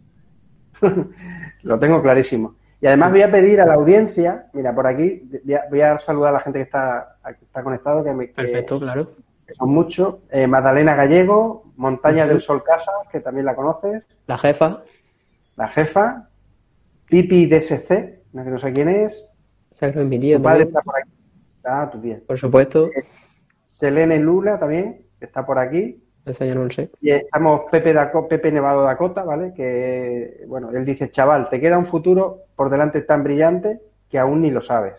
lo 1.62 1.79
tengo 1.79 2.03
clarísimo. 2.03 2.57
Y 2.81 2.87
además 2.87 3.12
voy 3.12 3.23
a 3.23 3.31
pedir 3.31 3.61
a 3.61 3.66
la 3.66 3.75
audiencia, 3.75 4.47
mira, 4.55 4.75
por 4.75 4.87
aquí 4.87 5.29
voy 5.71 5.81
a, 5.83 5.99
saludar 5.99 6.31
a 6.31 6.33
la 6.38 6.40
gente 6.40 6.59
que 6.59 6.64
está, 6.64 7.16
que 7.38 7.45
está 7.45 7.62
conectado, 7.62 8.03
que, 8.03 8.14
me, 8.14 8.29
Perfecto, 8.29 8.81
claro. 8.81 9.11
son 9.51 9.71
muchos. 9.71 10.16
Eh, 10.31 10.47
Magdalena 10.47 10.95
Gallego, 10.95 11.73
Montaña 11.77 12.27
del 12.27 12.40
Sol 12.40 12.62
Casa, 12.62 12.93
que 13.12 13.21
también 13.21 13.45
la 13.45 13.55
conoces. 13.55 14.03
La 14.27 14.38
jefa. 14.38 14.83
la 15.57 15.69
jefa, 15.69 16.29
Pipi 17.07 17.47
DSC, 17.47 18.23
no 18.33 18.59
sé 18.59 18.73
quién 18.73 18.88
es. 18.88 19.27
Mi. 19.95 20.35
Tu 20.35 20.43
padre 20.43 20.64
está 20.64 20.81
por 20.81 20.99
aquí. 20.99 21.11
Ah, 21.71 21.89
tu 21.91 22.01
tía. 22.01 22.21
Por 22.27 22.39
supuesto. 22.39 22.91
Selene 23.67 24.19
Lula 24.19 24.59
también, 24.59 25.07
que 25.19 25.25
está 25.25 25.47
por 25.47 25.59
aquí. 25.59 26.03
Esa 26.27 26.45
ya 26.45 26.55
no 26.55 26.65
lo 26.65 26.71
sé. 26.71 26.91
Y 27.01 27.11
estamos 27.11 27.63
Pepe, 27.71 27.93
Daco, 27.93 28.29
Pepe 28.29 28.51
Nevado 28.53 28.83
Dakota, 28.83 29.25
¿vale? 29.25 29.55
Que, 29.55 30.45
bueno, 30.49 30.71
él 30.71 30.85
dice, 30.85 31.11
chaval, 31.11 31.49
te 31.49 31.61
queda 31.61 31.79
un 31.79 31.87
futuro 31.87 32.41
por 32.57 32.71
delante 32.71 33.03
tan 33.03 33.23
brillante 33.23 33.81
que 34.09 34.19
aún 34.19 34.43
ni 34.43 34.51
lo 34.51 34.61
sabes. 34.61 34.95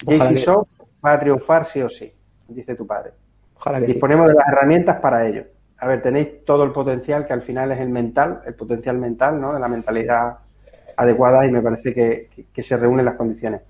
JC 0.00 0.36
Shop 0.36 0.68
va 1.04 1.12
a 1.12 1.20
triunfar 1.20 1.66
sí 1.66 1.80
o 1.80 1.88
sí, 1.88 2.12
dice 2.48 2.74
tu 2.74 2.86
padre. 2.86 3.12
Ojalá 3.54 3.80
que 3.80 3.86
Disponemos 3.86 4.28
de 4.28 4.34
las 4.34 4.48
herramientas 4.48 5.00
para 5.00 5.26
ello. 5.26 5.44
A 5.80 5.86
ver, 5.86 6.02
tenéis 6.02 6.44
todo 6.44 6.64
el 6.64 6.72
potencial 6.72 7.26
que 7.26 7.32
al 7.32 7.42
final 7.42 7.72
es 7.72 7.80
el 7.80 7.88
mental, 7.88 8.42
el 8.44 8.54
potencial 8.54 8.98
mental, 8.98 9.40
¿no? 9.40 9.54
De 9.54 9.60
la 9.60 9.68
mentalidad 9.68 10.38
adecuada 10.96 11.46
y 11.46 11.52
me 11.52 11.62
parece 11.62 11.94
que, 11.94 12.28
que, 12.34 12.46
que 12.52 12.62
se 12.62 12.76
reúnen 12.76 13.04
las 13.04 13.14
condiciones. 13.14 13.62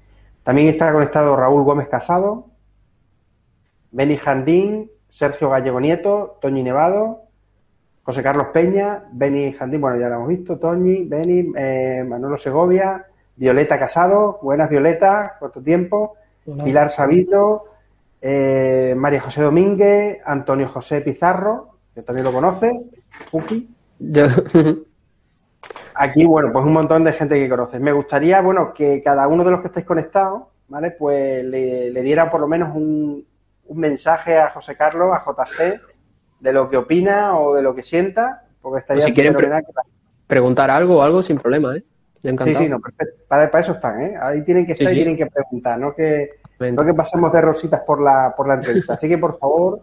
También 0.48 0.68
está 0.68 0.90
conectado 0.94 1.36
Raúl 1.36 1.62
Gómez 1.62 1.88
Casado, 1.88 2.46
Beni 3.90 4.16
Jandín, 4.16 4.90
Sergio 5.06 5.50
Gallego 5.50 5.78
Nieto, 5.78 6.38
Toñi 6.40 6.62
Nevado, 6.62 7.24
José 8.02 8.22
Carlos 8.22 8.46
Peña, 8.50 9.04
Beni 9.12 9.52
Jandín, 9.52 9.82
bueno, 9.82 10.00
ya 10.00 10.08
lo 10.08 10.14
hemos 10.14 10.28
visto, 10.28 10.58
Toñi, 10.58 11.04
Beni, 11.04 11.52
eh, 11.54 12.02
Manolo 12.08 12.38
Segovia, 12.38 13.04
Violeta 13.36 13.78
Casado, 13.78 14.38
buenas 14.40 14.70
Violeta, 14.70 15.36
cuánto 15.38 15.60
tiempo, 15.60 16.14
Hola. 16.46 16.64
Pilar 16.64 16.90
Sabino, 16.92 17.64
eh, 18.22 18.94
María 18.96 19.20
José 19.20 19.42
Domínguez, 19.42 20.18
Antonio 20.24 20.66
José 20.68 21.02
Pizarro, 21.02 21.76
que 21.94 22.00
también 22.00 22.24
lo 22.24 22.32
conoce, 22.32 22.86
Puki. 23.30 23.68
Aquí, 26.00 26.24
bueno, 26.24 26.52
pues 26.52 26.64
un 26.64 26.72
montón 26.72 27.02
de 27.02 27.12
gente 27.12 27.34
que 27.34 27.48
conoces. 27.48 27.80
Me 27.80 27.92
gustaría, 27.92 28.40
bueno, 28.40 28.72
que 28.72 29.02
cada 29.02 29.26
uno 29.26 29.42
de 29.42 29.50
los 29.50 29.60
que 29.60 29.66
estáis 29.66 29.84
conectados, 29.84 30.44
¿vale? 30.68 30.92
Pues 30.92 31.44
le, 31.44 31.90
le 31.90 32.02
diera 32.02 32.30
por 32.30 32.40
lo 32.40 32.46
menos 32.46 32.74
un, 32.74 33.26
un 33.66 33.78
mensaje 33.78 34.38
a 34.38 34.50
José 34.50 34.76
Carlos, 34.76 35.08
a 35.12 35.24
JC, 35.24 35.80
de 36.40 36.52
lo 36.52 36.70
que 36.70 36.76
opina 36.76 37.38
o 37.38 37.54
de 37.54 37.62
lo 37.62 37.74
que 37.74 37.82
sienta, 37.82 38.44
porque 38.62 38.80
estaría... 38.80 39.04
si 39.04 39.12
quieren 39.12 39.34
pre 39.34 39.50
preguntar 40.26 40.70
algo 40.70 40.98
o 40.98 41.02
algo, 41.02 41.22
sin 41.22 41.38
problema, 41.38 41.76
¿eh? 41.76 41.82
Sí, 42.22 42.54
sí, 42.54 42.68
no, 42.68 42.80
perfecto. 42.80 43.22
Para, 43.26 43.50
para, 43.50 43.62
eso 43.62 43.72
están, 43.72 44.00
¿eh? 44.00 44.14
Ahí 44.20 44.44
tienen 44.44 44.66
que 44.66 44.72
estar 44.72 44.88
sí, 44.88 44.94
sí. 44.94 45.00
y 45.00 45.04
tienen 45.04 45.16
que 45.16 45.26
preguntar, 45.26 45.78
no 45.78 45.94
que, 45.94 46.30
no 46.58 46.84
que 46.84 46.94
pasemos 46.94 47.32
de 47.32 47.40
rositas 47.40 47.80
por 47.80 48.02
la, 48.02 48.34
por 48.36 48.46
la 48.46 48.54
entrevista. 48.54 48.94
Así 48.94 49.08
que, 49.08 49.18
por 49.18 49.38
favor, 49.38 49.80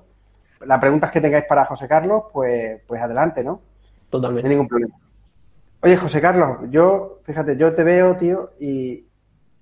las 0.62 0.80
preguntas 0.80 1.12
que 1.12 1.22
tengáis 1.22 1.46
para 1.46 1.66
José 1.66 1.88
Carlos, 1.88 2.26
pues, 2.32 2.82
pues 2.88 3.02
adelante, 3.02 3.44
¿no? 3.44 3.62
Totalmente. 4.10 4.44
No 4.44 4.50
hay 4.50 4.56
ningún 4.56 4.68
problema. 4.68 4.96
Oye, 5.86 5.98
José 5.98 6.20
Carlos, 6.20 6.68
yo, 6.72 7.20
fíjate, 7.26 7.58
yo 7.58 7.76
te 7.76 7.84
veo, 7.84 8.16
tío, 8.16 8.54
y, 8.60 9.06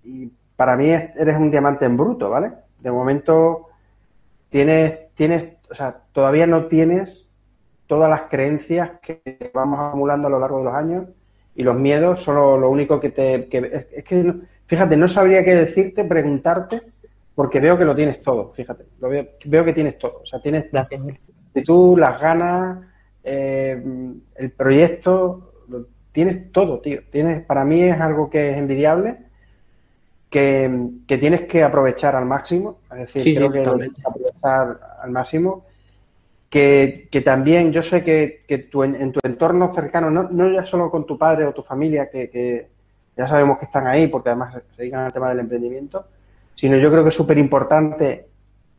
y 0.05 0.31
para 0.55 0.77
mí 0.77 0.89
eres 0.89 1.35
un 1.35 1.51
diamante 1.51 1.83
en 1.83 1.97
bruto, 1.97 2.29
¿vale? 2.29 2.53
De 2.79 2.89
momento 2.89 3.67
tienes, 4.47 5.13
tienes, 5.15 5.55
o 5.69 5.75
sea, 5.75 5.97
todavía 6.13 6.47
no 6.47 6.67
tienes 6.67 7.27
todas 7.87 8.09
las 8.09 8.29
creencias 8.29 8.91
que 9.01 9.51
vamos 9.53 9.77
acumulando 9.81 10.29
a 10.29 10.31
lo 10.31 10.39
largo 10.39 10.59
de 10.59 10.63
los 10.63 10.73
años 10.73 11.09
y 11.55 11.63
los 11.63 11.75
miedos 11.75 12.23
son 12.23 12.35
lo, 12.35 12.57
lo 12.57 12.69
único 12.69 13.01
que 13.01 13.09
te... 13.09 13.49
Que, 13.49 13.85
es 13.91 14.03
que, 14.05 14.33
fíjate, 14.65 14.95
no 14.95 15.09
sabría 15.09 15.43
qué 15.43 15.55
decirte, 15.55 16.05
preguntarte, 16.05 16.83
porque 17.35 17.59
veo 17.59 17.77
que 17.77 17.83
lo 17.83 17.97
tienes 17.97 18.23
todo, 18.23 18.53
fíjate, 18.53 18.85
lo 19.01 19.09
veo, 19.09 19.27
veo 19.43 19.65
que 19.65 19.73
tienes 19.73 19.97
todo. 19.97 20.21
O 20.23 20.25
sea, 20.25 20.41
tienes 20.41 20.71
Gracias. 20.71 21.01
tú, 21.65 21.97
las 21.97 22.21
ganas, 22.21 22.79
eh, 23.25 23.83
el 24.37 24.51
proyecto, 24.51 25.49
tienes 26.13 26.51
todo, 26.53 26.79
tío. 26.79 27.01
Tienes, 27.11 27.43
para 27.43 27.65
mí 27.65 27.81
es 27.83 27.99
algo 27.99 28.29
que 28.29 28.51
es 28.51 28.57
envidiable, 28.57 29.17
que, 30.29 30.89
que 31.05 31.17
tienes 31.17 31.41
que 31.41 31.63
aprovechar 31.63 32.15
al 32.15 32.25
máximo, 32.25 32.79
es 32.91 32.99
decir, 32.99 33.21
sí, 33.21 33.35
creo 33.35 33.51
sí, 33.51 33.53
que 33.53 33.65
lo 33.65 33.77
tienes 33.77 33.97
que 33.97 34.07
aprovechar 34.07 34.79
al 35.01 35.11
máximo. 35.11 35.65
Que, 36.49 37.07
que, 37.11 37.21
también 37.21 37.71
yo 37.71 37.81
sé 37.81 38.03
que, 38.03 38.43
que 38.47 38.59
tu, 38.59 38.83
en, 38.83 38.95
en, 38.95 39.11
tu 39.11 39.19
entorno 39.23 39.73
cercano, 39.73 40.11
no, 40.11 40.29
no, 40.29 40.53
ya 40.53 40.63
solo 40.65 40.91
con 40.91 41.03
tu 41.03 41.17
padre 41.17 41.47
o 41.47 41.53
tu 41.53 41.63
familia, 41.63 42.11
que, 42.11 42.29
que, 42.29 42.67
ya 43.17 43.27
sabemos 43.27 43.57
que 43.57 43.65
están 43.65 43.87
ahí 43.87 44.07
porque 44.07 44.29
además 44.29 44.53
se 44.53 44.81
dedican 44.81 45.01
al 45.01 45.13
tema 45.13 45.29
del 45.29 45.39
emprendimiento, 45.39 46.05
sino 46.55 46.77
yo 46.77 46.91
creo 46.91 47.03
que 47.03 47.09
es 47.09 47.15
súper 47.15 47.39
importante 47.39 48.27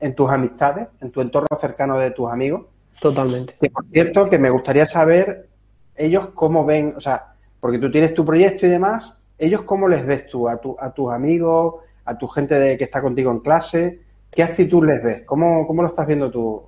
en 0.01 0.15
tus 0.15 0.31
amistades, 0.31 0.89
en 1.01 1.11
tu 1.11 1.21
entorno 1.21 1.59
cercano 1.61 1.99
de 1.99 2.13
tus 2.13 2.31
amigos. 2.31 2.67
Totalmente. 3.01 3.57
Que 3.61 3.71
por 3.71 3.85
cierto, 3.87 4.31
que 4.31 4.39
me 4.39 4.51
gustaría 4.51 4.87
saber 4.87 5.49
ellos 5.97 6.29
cómo 6.35 6.65
ven, 6.65 6.95
o 6.97 7.01
sea, 7.01 7.35
porque 7.61 7.79
tú 7.79 7.91
tienes 7.91 8.15
tu 8.15 8.25
proyecto 8.25 8.67
y 8.67 8.71
demás, 8.71 9.19
ellos 9.39 9.63
cómo 9.63 9.89
les 9.89 10.05
ves 10.05 10.27
tú 10.27 10.49
a, 10.49 10.61
tu, 10.61 10.77
a 10.79 10.93
tus 10.93 11.13
amigos, 11.13 11.77
a 12.05 12.17
tu 12.17 12.29
gente 12.29 12.55
de, 12.55 12.77
que 12.77 12.85
está 12.85 13.01
contigo 13.01 13.31
en 13.31 13.41
clase, 13.41 14.01
¿Qué 14.35 14.43
actitud 14.43 14.85
les 14.85 15.03
ves? 15.03 15.23
¿Cómo, 15.25 15.65
cómo 15.65 15.83
lo 15.83 15.89
estás 15.89 16.09
viendo 16.09 16.29
tú? 16.29 16.61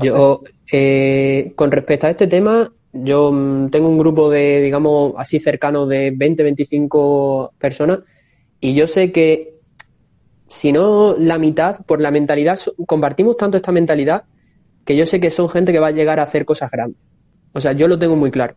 Yo, 0.00 0.42
eh, 0.72 1.52
con 1.54 1.70
respecto 1.70 2.08
a 2.08 2.10
este 2.10 2.26
tema, 2.26 2.72
yo 2.92 3.30
mm, 3.30 3.70
tengo 3.70 3.88
un 3.88 3.98
grupo 3.98 4.28
de, 4.28 4.60
digamos, 4.60 5.14
así 5.16 5.38
cercano 5.38 5.86
de 5.86 6.10
20, 6.10 6.42
25 6.42 7.52
personas 7.56 8.00
y 8.58 8.74
yo 8.74 8.88
sé 8.88 9.12
que 9.12 9.60
si 10.48 10.72
no 10.72 11.14
la 11.16 11.38
mitad, 11.38 11.86
por 11.86 12.00
la 12.00 12.10
mentalidad, 12.10 12.58
compartimos 12.84 13.36
tanto 13.36 13.56
esta 13.56 13.70
mentalidad 13.70 14.24
que 14.84 14.96
yo 14.96 15.06
sé 15.06 15.20
que 15.20 15.30
son 15.30 15.48
gente 15.48 15.72
que 15.72 15.78
va 15.78 15.88
a 15.88 15.92
llegar 15.92 16.18
a 16.18 16.24
hacer 16.24 16.44
cosas 16.44 16.70
grandes. 16.70 17.00
O 17.52 17.60
sea, 17.60 17.72
yo 17.72 17.88
lo 17.88 17.98
tengo 17.98 18.16
muy 18.16 18.30
claro. 18.30 18.54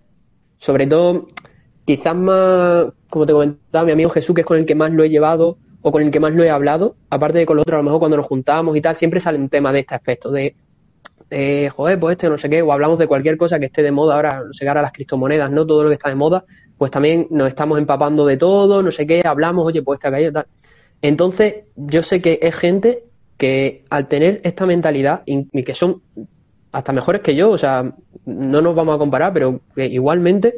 Sobre 0.58 0.88
todo, 0.88 1.28
quizás 1.86 2.16
más, 2.16 2.86
como 3.10 3.26
te 3.26 3.34
comentaba, 3.34 3.86
mi 3.86 3.92
amigo 3.92 4.10
Jesús, 4.10 4.34
que 4.34 4.42
es 4.42 4.48
con 4.48 4.58
el 4.58 4.66
que 4.66 4.76
más 4.76 4.92
lo 4.92 5.04
he 5.04 5.10
llevado, 5.10 5.58
o 5.88 5.92
con 5.92 6.02
el 6.02 6.10
que 6.10 6.20
más 6.20 6.34
lo 6.34 6.44
he 6.44 6.50
hablado, 6.50 6.96
aparte 7.12 7.38
de 7.38 7.46
con 7.46 7.58
los 7.58 7.62
otros, 7.62 7.76
a 7.76 7.78
lo 7.78 7.84
mejor 7.84 8.00
cuando 8.00 8.18
nos 8.18 8.26
juntamos 8.26 8.76
y 8.76 8.82
tal, 8.82 8.96
siempre 8.96 9.20
salen 9.20 9.50
temas 9.50 9.72
de 9.72 9.82
este 9.82 9.94
aspecto, 9.94 10.32
de, 10.32 10.56
de, 11.30 11.72
joder, 11.76 12.00
pues 12.00 12.14
este 12.14 12.28
no 12.28 12.40
sé 12.40 12.50
qué, 12.50 12.64
o 12.64 12.72
hablamos 12.72 12.98
de 12.98 13.06
cualquier 13.06 13.38
cosa 13.38 13.60
que 13.60 13.68
esté 13.68 13.84
de 13.84 13.92
moda 13.92 14.16
ahora, 14.16 14.44
no 14.48 14.52
sé, 14.52 14.68
ahora 14.68 14.82
las 14.82 14.92
criptomonedas, 14.92 15.52
¿no? 15.52 15.64
Todo 15.64 15.84
lo 15.84 15.90
que 15.90 15.94
está 15.94 16.10
de 16.10 16.16
moda, 16.16 16.44
pues 16.76 16.90
también 16.90 17.28
nos 17.30 17.50
estamos 17.50 17.78
empapando 17.78 18.26
de 18.26 18.36
todo, 18.36 18.82
no 18.82 18.90
sé 18.90 19.06
qué, 19.06 19.22
hablamos, 19.24 19.64
oye, 19.64 19.84
pues 19.84 20.00
esta 20.00 20.10
calle, 20.10 20.32
tal. 20.32 20.48
Entonces, 21.04 21.66
yo 21.76 22.02
sé 22.02 22.20
que 22.20 22.40
es 22.42 22.56
gente 22.56 23.04
que 23.38 23.84
al 23.92 24.08
tener 24.08 24.42
esta 24.44 24.66
mentalidad, 24.66 25.22
y 25.28 25.64
que 25.64 25.74
son 25.76 26.02
hasta 26.76 26.92
mejores 26.92 27.22
que 27.22 27.36
yo, 27.36 27.52
o 27.52 27.58
sea, 27.58 27.90
no 28.26 28.62
nos 28.62 28.76
vamos 28.76 28.96
a 28.96 28.98
comparar, 28.98 29.32
pero 29.32 29.62
igualmente, 29.78 30.56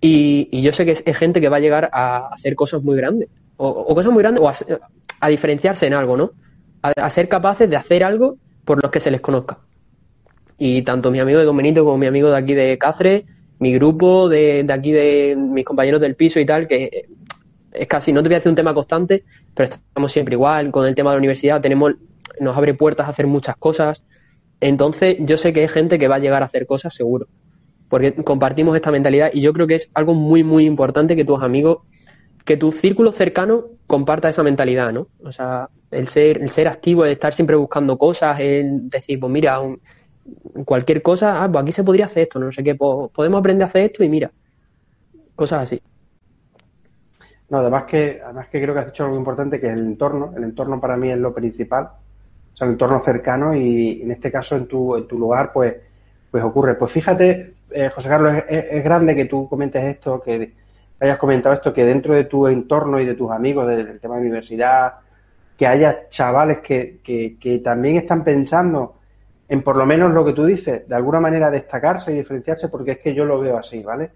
y, 0.00 0.60
yo 0.62 0.72
sé 0.72 0.84
que 0.84 0.90
es, 0.90 1.16
gente 1.16 1.40
que 1.40 1.48
va 1.48 1.58
a 1.58 1.60
llegar 1.60 1.88
a 1.92 2.26
hacer 2.32 2.56
cosas 2.56 2.82
muy 2.82 2.96
grandes 2.96 3.28
o, 3.56 3.68
o, 3.68 3.94
cosas 3.94 4.12
muy 4.12 4.20
grandes, 4.20 4.42
o 4.42 4.50
a, 5.20 5.28
diferenciarse 5.28 5.86
en 5.86 5.94
algo, 5.94 6.16
¿no? 6.16 6.32
A, 6.82 7.08
ser 7.08 7.28
capaces 7.28 7.70
de 7.70 7.76
hacer 7.76 8.02
algo 8.02 8.36
por 8.64 8.82
los 8.82 8.90
que 8.90 8.98
se 8.98 9.12
les 9.12 9.20
conozca. 9.20 9.58
Y 10.58 10.82
tanto 10.82 11.12
mi 11.12 11.20
amigo 11.20 11.38
de 11.38 11.44
Don 11.44 11.56
Benito 11.56 11.84
como 11.84 11.98
mi 11.98 12.06
amigo 12.06 12.28
de 12.28 12.38
aquí 12.38 12.54
de 12.54 12.76
Cáceres, 12.76 13.22
mi 13.60 13.72
grupo 13.72 14.28
de, 14.28 14.64
de, 14.64 14.72
aquí 14.72 14.90
de 14.90 15.36
mis 15.38 15.64
compañeros 15.64 16.00
del 16.00 16.16
piso 16.16 16.40
y 16.40 16.46
tal, 16.46 16.66
que 16.66 17.06
es 17.72 17.86
casi, 17.86 18.12
no 18.12 18.24
te 18.24 18.28
voy 18.28 18.34
a 18.34 18.38
decir 18.38 18.50
un 18.50 18.56
tema 18.56 18.74
constante, 18.74 19.22
pero 19.54 19.68
estamos 19.72 20.10
siempre 20.10 20.34
igual, 20.34 20.72
con 20.72 20.84
el 20.84 20.96
tema 20.96 21.10
de 21.10 21.14
la 21.14 21.18
universidad 21.18 21.60
tenemos, 21.60 21.92
nos 22.40 22.56
abre 22.56 22.74
puertas 22.74 23.06
a 23.06 23.10
hacer 23.10 23.28
muchas 23.28 23.54
cosas. 23.56 24.02
Entonces, 24.62 25.16
yo 25.18 25.36
sé 25.36 25.52
que 25.52 25.62
hay 25.62 25.68
gente 25.68 25.98
que 25.98 26.06
va 26.06 26.14
a 26.14 26.18
llegar 26.20 26.42
a 26.42 26.46
hacer 26.46 26.66
cosas 26.66 26.94
seguro, 26.94 27.26
porque 27.88 28.14
compartimos 28.14 28.76
esta 28.76 28.92
mentalidad 28.92 29.30
y 29.32 29.40
yo 29.40 29.52
creo 29.52 29.66
que 29.66 29.74
es 29.74 29.90
algo 29.92 30.14
muy, 30.14 30.44
muy 30.44 30.66
importante 30.66 31.16
que 31.16 31.24
tus 31.24 31.42
amigos 31.42 31.78
que 32.44 32.56
tu 32.56 32.70
círculo 32.70 33.10
cercano 33.12 33.64
comparta 33.88 34.28
esa 34.28 34.44
mentalidad, 34.44 34.92
¿no? 34.92 35.08
O 35.24 35.32
sea, 35.32 35.68
el 35.90 36.06
ser, 36.06 36.40
el 36.40 36.48
ser 36.48 36.68
activo, 36.68 37.04
el 37.04 37.10
estar 37.10 37.34
siempre 37.34 37.56
buscando 37.56 37.98
cosas, 37.98 38.38
el 38.38 38.88
decir, 38.88 39.18
pues 39.18 39.32
mira, 39.32 39.60
cualquier 40.64 41.02
cosa, 41.02 41.42
ah, 41.42 41.50
pues 41.50 41.62
aquí 41.62 41.72
se 41.72 41.84
podría 41.84 42.04
hacer 42.04 42.24
esto, 42.24 42.38
no 42.38 42.52
sé 42.52 42.62
qué, 42.62 42.76
pues 42.76 43.10
podemos 43.12 43.40
aprender 43.40 43.64
a 43.64 43.68
hacer 43.68 43.82
esto 43.82 44.04
y 44.04 44.08
mira, 44.08 44.30
cosas 45.34 45.62
así. 45.62 45.82
No, 47.50 47.58
además 47.58 47.84
que, 47.84 48.20
además 48.24 48.48
que 48.48 48.62
creo 48.62 48.74
que 48.74 48.80
has 48.80 48.86
dicho 48.86 49.04
algo 49.04 49.16
importante, 49.16 49.60
que 49.60 49.66
es 49.66 49.72
el 49.74 49.86
entorno, 49.86 50.32
el 50.36 50.44
entorno 50.44 50.80
para 50.80 50.96
mí 50.96 51.10
es 51.10 51.18
lo 51.18 51.34
principal, 51.34 51.90
o 52.52 52.56
sea, 52.56 52.66
el 52.66 52.74
entorno 52.74 53.00
cercano 53.00 53.54
y 53.54 54.02
en 54.02 54.10
este 54.10 54.30
caso 54.30 54.56
en 54.56 54.66
tu, 54.66 54.96
en 54.96 55.06
tu 55.06 55.18
lugar, 55.18 55.52
pues, 55.52 55.74
pues 56.30 56.42
ocurre. 56.44 56.74
Pues 56.74 56.92
fíjate, 56.92 57.54
eh, 57.70 57.88
José 57.88 58.08
Carlos, 58.08 58.34
es, 58.48 58.64
es 58.70 58.84
grande 58.84 59.16
que 59.16 59.24
tú 59.24 59.48
comentes 59.48 59.82
esto, 59.84 60.20
que 60.20 60.52
hayas 61.00 61.18
comentado 61.18 61.54
esto, 61.54 61.72
que 61.72 61.84
dentro 61.84 62.14
de 62.14 62.24
tu 62.24 62.46
entorno 62.46 63.00
y 63.00 63.06
de 63.06 63.14
tus 63.14 63.30
amigos 63.30 63.66
del 63.66 63.98
tema 64.00 64.16
de 64.16 64.22
universidad, 64.22 64.94
que 65.56 65.66
haya 65.66 66.08
chavales 66.08 66.58
que, 66.58 67.00
que, 67.02 67.36
que, 67.38 67.58
también 67.58 67.96
están 67.96 68.24
pensando 68.24 68.96
en 69.48 69.62
por 69.62 69.76
lo 69.76 69.84
menos 69.84 70.12
lo 70.12 70.24
que 70.24 70.32
tú 70.32 70.44
dices, 70.44 70.88
de 70.88 70.94
alguna 70.94 71.20
manera 71.20 71.50
destacarse 71.50 72.12
y 72.12 72.16
diferenciarse, 72.16 72.68
porque 72.68 72.92
es 72.92 72.98
que 72.98 73.14
yo 73.14 73.24
lo 73.24 73.40
veo 73.40 73.58
así, 73.58 73.82
¿vale? 73.82 74.10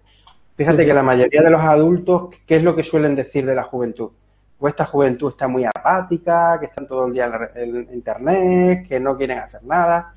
Fíjate 0.55 0.85
que 0.85 0.93
la 0.93 1.03
mayoría 1.03 1.41
de 1.41 1.51
los 1.51 1.61
adultos, 1.61 2.29
¿qué 2.45 2.55
es 2.55 2.63
lo 2.63 2.75
que 2.75 2.83
suelen 2.83 3.15
decir 3.15 3.45
de 3.45 3.53
la 3.53 3.63
juventud? 3.63 4.09
Pues 4.57 4.71
esta 4.71 4.85
juventud 4.85 5.29
está 5.29 5.47
muy 5.47 5.65
apática, 5.65 6.57
que 6.59 6.65
están 6.65 6.87
todo 6.87 7.05
el 7.07 7.13
día 7.13 7.29
en 7.55 7.87
internet, 7.93 8.87
que 8.87 8.99
no 8.99 9.15
quieren 9.15 9.39
hacer 9.39 9.63
nada. 9.63 10.13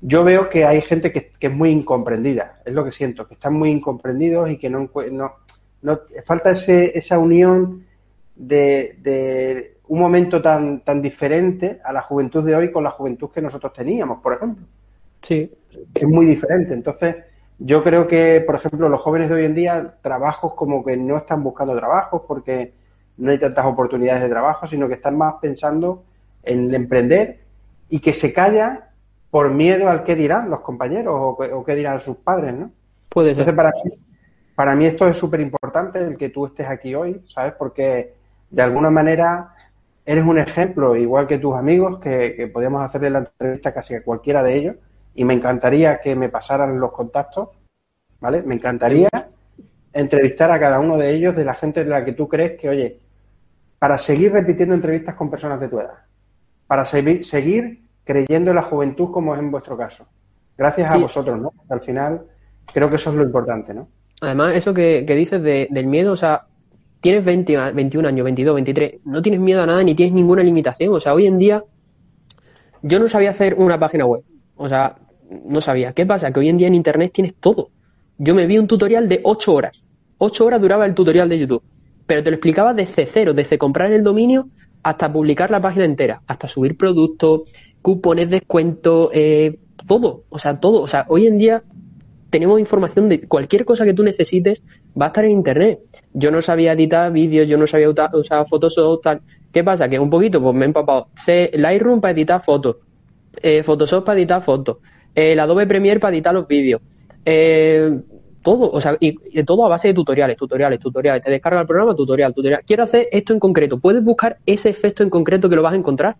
yo 0.00 0.22
veo 0.22 0.50
que 0.50 0.66
hay 0.66 0.82
gente 0.82 1.10
que, 1.12 1.32
es 1.40 1.52
muy 1.52 1.70
incomprendida, 1.70 2.60
es 2.64 2.74
lo 2.74 2.84
que 2.84 2.92
siento, 2.92 3.26
que 3.26 3.34
están 3.34 3.54
muy 3.54 3.70
incomprendidos 3.70 4.50
y 4.50 4.58
que 4.58 4.68
no, 4.68 4.90
no, 5.10 5.32
no 5.82 6.00
falta 6.26 6.50
ese, 6.50 6.96
esa 6.98 7.18
unión 7.18 7.86
de, 8.36 8.98
de, 9.00 9.74
un 9.88 9.98
momento 9.98 10.40
tan, 10.40 10.80
tan 10.80 11.02
diferente 11.02 11.80
a 11.84 11.92
la 11.92 12.02
juventud 12.02 12.44
de 12.44 12.54
hoy 12.54 12.72
con 12.72 12.84
la 12.84 12.90
juventud 12.90 13.30
que 13.30 13.40
nosotros 13.40 13.72
teníamos, 13.72 14.20
por 14.20 14.34
ejemplo. 14.34 14.66
Sí. 15.22 15.50
Es 15.94 16.04
muy 16.04 16.26
diferente. 16.26 16.74
Entonces, 16.74 17.16
yo 17.58 17.82
creo 17.82 18.06
que, 18.06 18.42
por 18.46 18.56
ejemplo, 18.56 18.88
los 18.88 19.00
jóvenes 19.00 19.28
de 19.28 19.36
hoy 19.36 19.44
en 19.44 19.54
día, 19.54 19.94
trabajos 20.02 20.54
como 20.54 20.84
que 20.84 20.96
no 20.96 21.16
están 21.16 21.42
buscando 21.42 21.76
trabajos 21.76 22.22
porque 22.26 22.72
no 23.16 23.30
hay 23.30 23.38
tantas 23.38 23.64
oportunidades 23.66 24.22
de 24.22 24.28
trabajo, 24.28 24.66
sino 24.66 24.88
que 24.88 24.94
están 24.94 25.16
más 25.16 25.34
pensando 25.40 26.04
en 26.42 26.74
emprender 26.74 27.40
y 27.88 28.00
que 28.00 28.12
se 28.12 28.32
calla 28.32 28.90
por 29.30 29.50
miedo 29.50 29.88
al 29.88 30.04
que 30.04 30.14
dirán 30.14 30.50
los 30.50 30.60
compañeros 30.60 31.14
o, 31.16 31.64
qué 31.64 31.74
dirán 31.74 32.00
sus 32.00 32.18
padres, 32.18 32.54
¿no? 32.54 32.70
Puede 33.08 33.34
ser. 33.34 33.48
Entonces, 33.48 33.56
para 33.56 33.72
mí, 33.84 33.92
para 34.54 34.76
mí 34.76 34.86
esto 34.86 35.08
es 35.08 35.16
súper 35.16 35.40
importante, 35.40 35.98
el 35.98 36.16
que 36.16 36.28
tú 36.28 36.46
estés 36.46 36.68
aquí 36.68 36.94
hoy, 36.94 37.20
¿sabes? 37.32 37.54
Porque 37.58 38.14
de 38.50 38.62
alguna 38.62 38.90
manera 38.90 39.54
eres 40.06 40.24
un 40.24 40.38
ejemplo, 40.38 40.96
igual 40.96 41.26
que 41.26 41.38
tus 41.38 41.56
amigos, 41.56 41.98
que, 41.98 42.34
que 42.36 42.46
podíamos 42.48 42.82
hacerle 42.82 43.10
la 43.10 43.20
entrevista 43.20 43.72
casi 43.72 43.94
a 43.94 44.02
cualquiera 44.02 44.42
de 44.42 44.54
ellos, 44.54 44.76
y 45.14 45.24
me 45.24 45.34
encantaría 45.34 46.00
que 46.00 46.14
me 46.14 46.28
pasaran 46.28 46.78
los 46.78 46.92
contactos, 46.92 47.48
¿vale? 48.20 48.42
Me 48.42 48.54
encantaría 48.54 49.08
entrevistar 49.92 50.50
a 50.50 50.60
cada 50.60 50.80
uno 50.80 50.98
de 50.98 51.14
ellos, 51.14 51.34
de 51.36 51.44
la 51.44 51.54
gente 51.54 51.84
de 51.84 51.90
la 51.90 52.04
que 52.04 52.12
tú 52.12 52.28
crees 52.28 52.60
que, 52.60 52.68
oye, 52.68 52.98
para 53.84 53.98
seguir 53.98 54.32
repitiendo 54.32 54.74
entrevistas 54.74 55.14
con 55.14 55.28
personas 55.28 55.60
de 55.60 55.68
tu 55.68 55.78
edad, 55.78 55.92
para 56.66 56.86
seguir, 56.86 57.22
seguir 57.22 57.82
creyendo 58.02 58.50
en 58.50 58.56
la 58.56 58.62
juventud 58.62 59.10
como 59.12 59.34
es 59.34 59.40
en 59.40 59.50
vuestro 59.50 59.76
caso. 59.76 60.06
Gracias 60.56 60.90
a 60.90 60.96
vosotros, 60.96 61.38
¿no? 61.38 61.52
Al 61.68 61.82
final 61.82 62.22
creo 62.72 62.88
que 62.88 62.96
eso 62.96 63.10
es 63.10 63.16
lo 63.16 63.24
importante, 63.24 63.74
¿no? 63.74 63.88
Además, 64.22 64.56
eso 64.56 64.72
que, 64.72 65.02
dices 65.02 65.42
del 65.42 65.86
miedo, 65.86 66.12
o 66.12 66.16
sea, 66.16 66.46
tienes 67.02 67.26
20, 67.26 67.72
21 67.72 68.08
años, 68.08 68.24
22, 68.24 68.54
23, 68.54 68.94
no 69.04 69.20
tienes 69.20 69.40
miedo 69.40 69.62
a 69.62 69.66
nada 69.66 69.82
ni 69.82 69.94
tienes 69.94 70.14
ninguna 70.14 70.42
limitación. 70.42 70.94
O 70.94 70.98
sea, 70.98 71.12
hoy 71.12 71.26
en 71.26 71.36
día 71.36 71.62
yo 72.80 72.98
no 72.98 73.06
sabía 73.06 73.28
hacer 73.28 73.52
una 73.52 73.78
página 73.78 74.06
web. 74.06 74.22
O 74.56 74.66
sea, 74.66 74.96
no 75.44 75.60
sabía. 75.60 75.92
¿Qué 75.92 76.06
pasa? 76.06 76.32
Que 76.32 76.40
hoy 76.40 76.48
en 76.48 76.56
día 76.56 76.68
en 76.68 76.74
Internet 76.74 77.12
tienes 77.12 77.34
todo. 77.34 77.68
Yo 78.16 78.34
me 78.34 78.46
vi 78.46 78.56
un 78.56 78.66
tutorial 78.66 79.10
de 79.10 79.20
8 79.22 79.52
horas. 79.52 79.84
8 80.16 80.46
horas 80.46 80.62
duraba 80.62 80.86
el 80.86 80.94
tutorial 80.94 81.28
de 81.28 81.38
YouTube. 81.38 81.62
Pero 82.06 82.22
te 82.22 82.30
lo 82.30 82.36
explicaba 82.36 82.74
desde 82.74 83.06
cero, 83.06 83.32
desde 83.32 83.58
comprar 83.58 83.92
el 83.92 84.02
dominio 84.02 84.48
hasta 84.82 85.12
publicar 85.12 85.50
la 85.50 85.60
página 85.60 85.86
entera, 85.86 86.20
hasta 86.26 86.46
subir 86.46 86.76
productos, 86.76 87.42
cupones, 87.80 88.30
descuentos, 88.30 89.10
eh, 89.12 89.58
todo. 89.86 90.24
O 90.28 90.38
sea, 90.38 90.60
todo. 90.60 90.82
O 90.82 90.88
sea, 90.88 91.06
hoy 91.08 91.26
en 91.26 91.38
día 91.38 91.62
tenemos 92.30 92.58
información 92.58 93.08
de 93.08 93.26
cualquier 93.28 93.64
cosa 93.64 93.84
que 93.84 93.94
tú 93.94 94.02
necesites, 94.02 94.62
va 95.00 95.06
a 95.06 95.08
estar 95.08 95.24
en 95.24 95.30
Internet. 95.30 95.80
Yo 96.12 96.30
no 96.30 96.42
sabía 96.42 96.72
editar 96.72 97.12
vídeos, 97.12 97.48
yo 97.48 97.56
no 97.56 97.66
sabía 97.66 97.88
usar 97.88 98.46
Photoshop, 98.48 99.02
tal. 99.02 99.20
¿Qué 99.52 99.62
pasa? 99.62 99.88
Que 99.88 99.98
un 99.98 100.10
poquito, 100.10 100.42
pues 100.42 100.54
me 100.54 100.64
he 100.64 100.66
empapado. 100.66 101.08
Sé 101.14 101.50
Lightroom 101.54 102.00
para 102.00 102.12
editar 102.12 102.42
fotos, 102.42 102.76
eh, 103.40 103.62
Photoshop 103.62 104.04
para 104.04 104.18
editar 104.18 104.42
fotos, 104.42 104.78
el 105.14 105.38
Adobe 105.38 105.66
Premiere 105.66 106.00
para 106.00 106.14
editar 106.14 106.34
los 106.34 106.48
vídeos. 106.48 106.80
Eh, 107.24 108.00
todo, 108.44 108.70
o 108.70 108.80
sea, 108.80 108.96
y, 109.00 109.42
todo 109.42 109.64
a 109.64 109.68
base 109.68 109.88
de 109.88 109.94
tutoriales, 109.94 110.36
tutoriales, 110.36 110.78
tutoriales. 110.78 111.22
Te 111.22 111.30
descarga 111.30 111.62
el 111.62 111.66
programa, 111.66 111.96
tutorial, 111.96 112.32
tutorial. 112.32 112.62
Quiero 112.64 112.82
hacer 112.84 113.08
esto 113.10 113.32
en 113.32 113.40
concreto. 113.40 113.80
Puedes 113.80 114.04
buscar 114.04 114.38
ese 114.46 114.68
efecto 114.68 115.02
en 115.02 115.10
concreto 115.10 115.48
que 115.48 115.56
lo 115.56 115.62
vas 115.62 115.72
a 115.72 115.76
encontrar. 115.76 116.16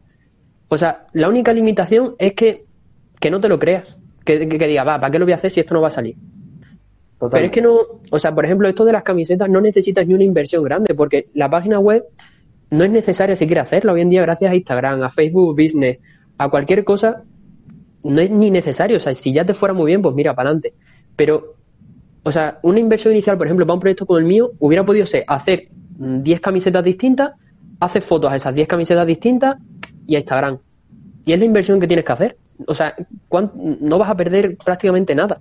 O 0.69 0.79
sea, 0.79 1.07
la 1.13 1.29
única 1.29 1.53
limitación 1.53 2.17
es 2.19 2.33
que, 2.33 2.65
que 3.21 3.31
no 3.31 3.41
te 3.41 3.49
lo 3.49 3.59
creas. 3.59 3.97
Que, 4.25 4.49
que, 4.49 4.67
diga, 4.67 4.85
va, 4.85 4.99
¿para 4.99 5.11
qué 5.11 5.19
lo 5.19 5.27
voy 5.27 5.33
a 5.33 5.37
hacer 5.37 5.51
si 5.51 5.61
esto 5.61 5.75
no 5.75 5.83
va 5.83 5.89
a 5.89 5.93
salir? 5.93 6.17
Pero 7.31 7.47
es 7.47 7.53
que 7.53 7.63
no, 7.63 7.79
o 8.11 8.19
sea, 8.19 8.35
por 8.35 8.45
ejemplo, 8.45 8.67
esto 8.69 8.85
de 8.85 8.93
las 8.93 9.03
camisetas 9.03 9.49
no 9.49 9.61
necesitas 9.61 10.07
ni 10.07 10.15
una 10.15 10.25
inversión 10.25 10.65
grande, 10.65 10.95
porque 10.95 11.29
la 11.35 11.49
página 11.49 11.79
web 11.79 12.05
no 12.71 12.85
es 12.85 12.91
necesaria 12.91 13.37
si 13.37 13.47
quieres 13.47 13.65
hacerla. 13.65 13.93
Hoy 13.93 14.01
en 14.01 14.11
día, 14.11 14.23
gracias 14.23 14.51
a 14.51 14.55
Instagram, 14.55 15.03
a 15.03 15.11
Facebook 15.11 15.53
Business, 15.53 16.01
a 16.39 16.49
cualquier 16.49 16.85
cosa, 16.85 17.23
no 18.03 18.21
es 18.21 18.31
ni 18.31 18.51
necesario. 18.51 18.97
O 18.97 19.01
sea, 19.01 19.13
si 19.15 19.33
ya 19.33 19.45
te 19.45 19.55
fuera 19.55 19.75
muy 19.75 19.87
bien, 19.87 20.03
pues 20.03 20.15
mira, 20.15 20.35
para 20.35 20.49
adelante. 20.49 20.75
Pero, 21.17 21.55
o 22.25 22.33
sea, 22.33 22.59
una 22.63 22.81
inversión 22.81 23.13
inicial, 23.13 23.37
por 23.37 23.47
ejemplo, 23.47 23.67
para 23.67 23.75
un 23.75 23.81
proyecto 23.81 24.07
como 24.07 24.19
el 24.19 24.25
mío, 24.25 24.53
hubiera 24.59 24.85
podido 24.85 25.07
ser 25.07 25.25
hacer 25.27 25.69
10 25.71 26.41
camisetas 26.41 26.85
distintas, 26.85 27.33
hacer 27.81 28.03
fotos 28.03 28.33
a 28.33 28.37
esas 28.37 28.55
10 28.55 28.67
camisetas 28.67 29.07
distintas 29.07 29.57
y 30.07 30.17
a 30.17 30.19
Instagram. 30.19 30.59
Y 31.27 31.33
es 31.33 31.39
la 31.39 31.45
inversión 31.45 31.79
que 31.79 31.87
tienes 31.87 32.05
que 32.05 32.13
hacer. 32.13 32.37
O 32.67 32.75
sea, 32.75 32.95
no 33.81 33.99
vas 33.99 34.11
a 34.11 34.17
perder 34.17 34.57
prácticamente 34.57 35.15
nada. 35.15 35.41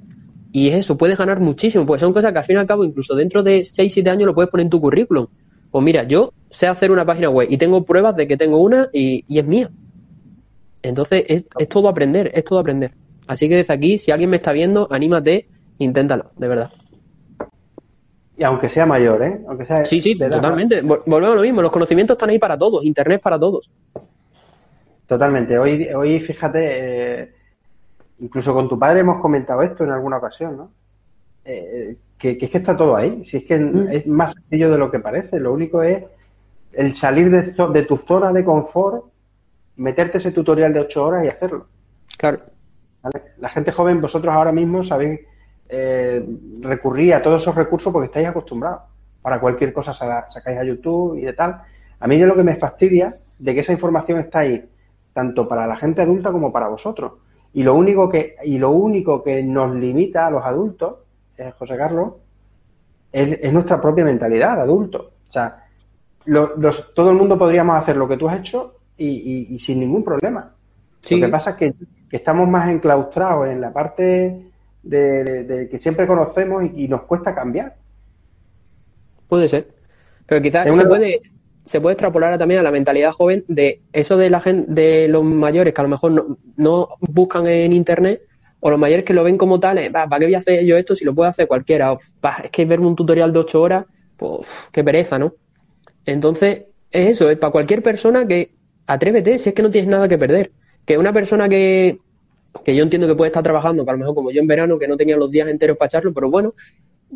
Y 0.51 0.69
es 0.69 0.77
eso, 0.77 0.97
puedes 0.97 1.17
ganar 1.17 1.39
muchísimo, 1.39 1.85
porque 1.85 2.01
son 2.01 2.13
cosas 2.13 2.31
que 2.31 2.37
al 2.37 2.45
fin 2.45 2.57
y 2.57 2.59
al 2.59 2.67
cabo, 2.67 2.83
incluso 2.83 3.15
dentro 3.15 3.41
de 3.41 3.65
6, 3.65 3.91
7 3.91 4.09
años 4.09 4.27
lo 4.27 4.35
puedes 4.35 4.51
poner 4.51 4.65
en 4.65 4.69
tu 4.69 4.79
currículum. 4.79 5.27
Pues 5.71 5.83
mira, 5.83 6.03
yo 6.03 6.31
sé 6.49 6.67
hacer 6.67 6.91
una 6.91 7.05
página 7.05 7.29
web 7.29 7.47
y 7.49 7.57
tengo 7.57 7.83
pruebas 7.83 8.15
de 8.15 8.27
que 8.27 8.37
tengo 8.37 8.59
una 8.59 8.89
y 8.93 9.25
es 9.29 9.45
mía. 9.45 9.71
Entonces, 10.83 11.23
es, 11.27 11.45
todo 11.69 11.87
aprender, 11.87 12.29
es 12.35 12.43
todo 12.43 12.59
aprender. 12.59 12.91
Así 13.25 13.47
que 13.47 13.55
desde 13.55 13.73
aquí, 13.73 13.97
si 13.97 14.11
alguien 14.11 14.29
me 14.29 14.35
está 14.35 14.51
viendo, 14.51 14.87
anímate, 14.91 15.47
inténtalo, 15.79 16.31
de 16.37 16.47
verdad. 16.47 16.71
Y 18.35 18.43
aunque 18.43 18.69
sea 18.69 18.85
mayor, 18.85 19.21
¿eh? 19.23 19.41
Aunque 19.47 19.65
sea 19.65 19.85
sí, 19.85 20.01
sí, 20.01 20.17
totalmente. 20.17 20.81
Volvemos 20.81 21.33
a 21.33 21.35
lo 21.35 21.41
mismo, 21.41 21.61
los 21.61 21.71
conocimientos 21.71 22.15
están 22.15 22.29
ahí 22.29 22.39
para 22.39 22.57
todos, 22.57 22.83
Internet 22.83 23.21
para 23.21 23.39
todos. 23.39 23.69
Totalmente. 25.05 25.57
Hoy, 25.57 25.87
hoy 25.93 26.19
fíjate, 26.19 27.21
eh, 27.21 27.31
incluso 28.19 28.53
con 28.53 28.67
tu 28.67 28.79
padre 28.79 29.01
hemos 29.01 29.21
comentado 29.21 29.61
esto 29.61 29.83
en 29.83 29.91
alguna 29.91 30.17
ocasión, 30.17 30.57
¿no? 30.57 30.71
Eh, 31.45 31.97
que, 32.17 32.37
es 32.39 32.49
que 32.49 32.57
está 32.57 32.75
todo 32.75 32.95
ahí. 32.95 33.23
Si 33.25 33.37
es 33.37 33.45
que 33.45 33.57
mm. 33.57 33.91
es 33.91 34.07
más 34.07 34.33
sencillo 34.33 34.71
de 34.71 34.77
lo 34.77 34.89
que 34.89 34.99
parece. 34.99 35.39
Lo 35.39 35.53
único 35.53 35.83
es 35.83 36.03
el 36.71 36.95
salir 36.95 37.29
de, 37.29 37.53
de 37.71 37.83
tu 37.83 37.97
zona 37.97 38.33
de 38.33 38.43
confort 38.43 39.05
meterte 39.75 40.17
ese 40.17 40.31
tutorial 40.31 40.73
de 40.73 40.79
ocho 40.79 41.05
horas 41.05 41.25
y 41.25 41.27
hacerlo. 41.27 41.67
Claro. 42.17 42.39
La 43.37 43.49
gente 43.49 43.71
joven, 43.71 43.99
vosotros 43.99 44.33
ahora 44.33 44.51
mismo 44.51 44.83
sabéis 44.83 45.19
eh, 45.75 46.23
recurrir 46.61 47.15
a 47.15 47.21
todos 47.23 47.41
esos 47.41 47.55
recursos 47.55 47.91
porque 47.91 48.05
estáis 48.05 48.27
acostumbrados. 48.27 48.81
Para 49.23 49.39
cualquier 49.39 49.73
cosa 49.73 49.91
sacáis 49.91 50.59
a 50.59 50.63
YouTube 50.63 51.17
y 51.17 51.21
de 51.21 51.33
tal. 51.33 51.63
A 51.99 52.07
mí 52.07 52.21
es 52.21 52.27
lo 52.27 52.35
que 52.35 52.43
me 52.43 52.55
fastidia 52.55 53.15
de 53.39 53.53
que 53.55 53.61
esa 53.61 53.73
información 53.73 54.19
está 54.19 54.39
ahí, 54.39 54.69
tanto 55.13 55.47
para 55.47 55.65
la 55.65 55.75
gente 55.75 56.03
adulta 56.03 56.31
como 56.31 56.53
para 56.53 56.67
vosotros. 56.67 57.13
Y 57.53 57.63
lo 57.63 57.73
único 57.73 58.07
que, 58.07 58.35
y 58.43 58.59
lo 58.59 58.69
único 58.69 59.23
que 59.23 59.41
nos 59.41 59.75
limita 59.75 60.27
a 60.27 60.29
los 60.29 60.45
adultos, 60.45 60.97
eh, 61.37 61.51
José 61.57 61.75
Carlos, 61.75 62.13
es, 63.11 63.51
nuestra 63.51 63.81
propia 63.81 64.05
mentalidad 64.05 64.57
de 64.57 64.61
adulto. 64.61 65.11
O 65.27 65.31
sea, 65.31 65.65
todo 66.93 67.09
el 67.09 67.17
mundo 67.17 67.35
podríamos 67.35 67.77
hacer 67.77 67.97
lo 67.97 68.07
que 68.07 68.17
tú 68.17 68.27
has 68.27 68.37
hecho 68.37 68.75
y, 68.95 69.57
sin 69.57 69.79
ningún 69.79 70.03
problema. 70.03 70.53
Lo 71.09 71.17
que 71.19 71.27
pasa 71.29 71.51
es 71.51 71.55
que, 71.55 71.73
estamos 72.11 72.47
más 72.47 72.69
enclaustrados 72.69 73.47
en 73.47 73.59
la 73.59 73.73
parte 73.73 74.52
de, 74.83 75.67
que 75.69 75.79
siempre 75.79 76.05
conocemos 76.05 76.63
y, 76.75 76.87
nos 76.87 77.03
cuesta 77.03 77.33
cambiar. 77.33 77.75
Puede 79.27 79.47
ser. 79.47 79.67
Pero 80.27 80.41
quizás 80.41 80.75
se, 80.75 80.85
puede, 80.85 81.21
se 81.63 81.81
puede 81.81 81.93
extrapolar 81.93 82.37
también 82.37 82.59
a 82.59 82.63
la 82.63 82.71
mentalidad 82.71 83.11
joven 83.11 83.43
de 83.47 83.81
eso 83.91 84.17
de 84.17 84.29
la 84.29 84.39
gente, 84.39 84.71
de 84.71 85.07
los 85.07 85.23
mayores 85.23 85.73
que 85.73 85.81
a 85.81 85.83
lo 85.83 85.89
mejor 85.89 86.37
no, 86.55 86.89
buscan 86.99 87.47
en 87.47 87.73
internet 87.73 88.21
o 88.59 88.69
los 88.69 88.79
mayores 88.79 89.03
que 89.03 89.13
lo 89.13 89.23
ven 89.23 89.37
como 89.37 89.59
tal, 89.59 89.77
¿para 89.91 90.19
qué 90.19 90.25
voy 90.25 90.35
a 90.35 90.37
hacer 90.37 90.63
yo 90.63 90.77
esto 90.77 90.95
si 90.95 91.03
lo 91.03 91.13
puede 91.13 91.29
hacer 91.29 91.47
cualquiera? 91.47 91.97
es 92.43 92.49
que 92.49 92.63
verme 92.63 92.87
un 92.87 92.95
tutorial 92.95 93.33
de 93.33 93.39
ocho 93.39 93.61
horas, 93.61 93.85
pues 94.15 94.47
qué 94.71 94.83
pereza, 94.85 95.19
¿no? 95.19 95.33
Entonces, 96.05 96.63
es 96.89 97.09
eso, 97.09 97.29
es 97.29 97.37
para 97.37 97.51
cualquier 97.51 97.83
persona 97.83 98.25
que 98.25 98.51
atrévete, 98.87 99.37
si 99.37 99.49
es 99.49 99.55
que 99.55 99.61
no 99.61 99.69
tienes 99.69 99.89
nada 99.89 100.07
que 100.07 100.17
perder. 100.17 100.51
Que 100.85 100.97
una 100.97 101.11
persona 101.11 101.49
que, 101.49 101.99
que 102.63 102.75
yo 102.75 102.83
entiendo 102.83 103.07
que 103.07 103.15
puede 103.15 103.29
estar 103.29 103.43
trabajando, 103.43 103.83
que 103.83 103.91
a 103.91 103.93
lo 103.93 103.99
mejor 103.99 104.15
como 104.15 104.31
yo 104.31 104.41
en 104.41 104.47
verano, 104.47 104.77
que 104.77 104.87
no 104.87 104.97
tenía 104.97 105.17
los 105.17 105.31
días 105.31 105.47
enteros 105.47 105.77
para 105.77 105.87
echarlo, 105.87 106.13
pero 106.13 106.29
bueno, 106.29 106.53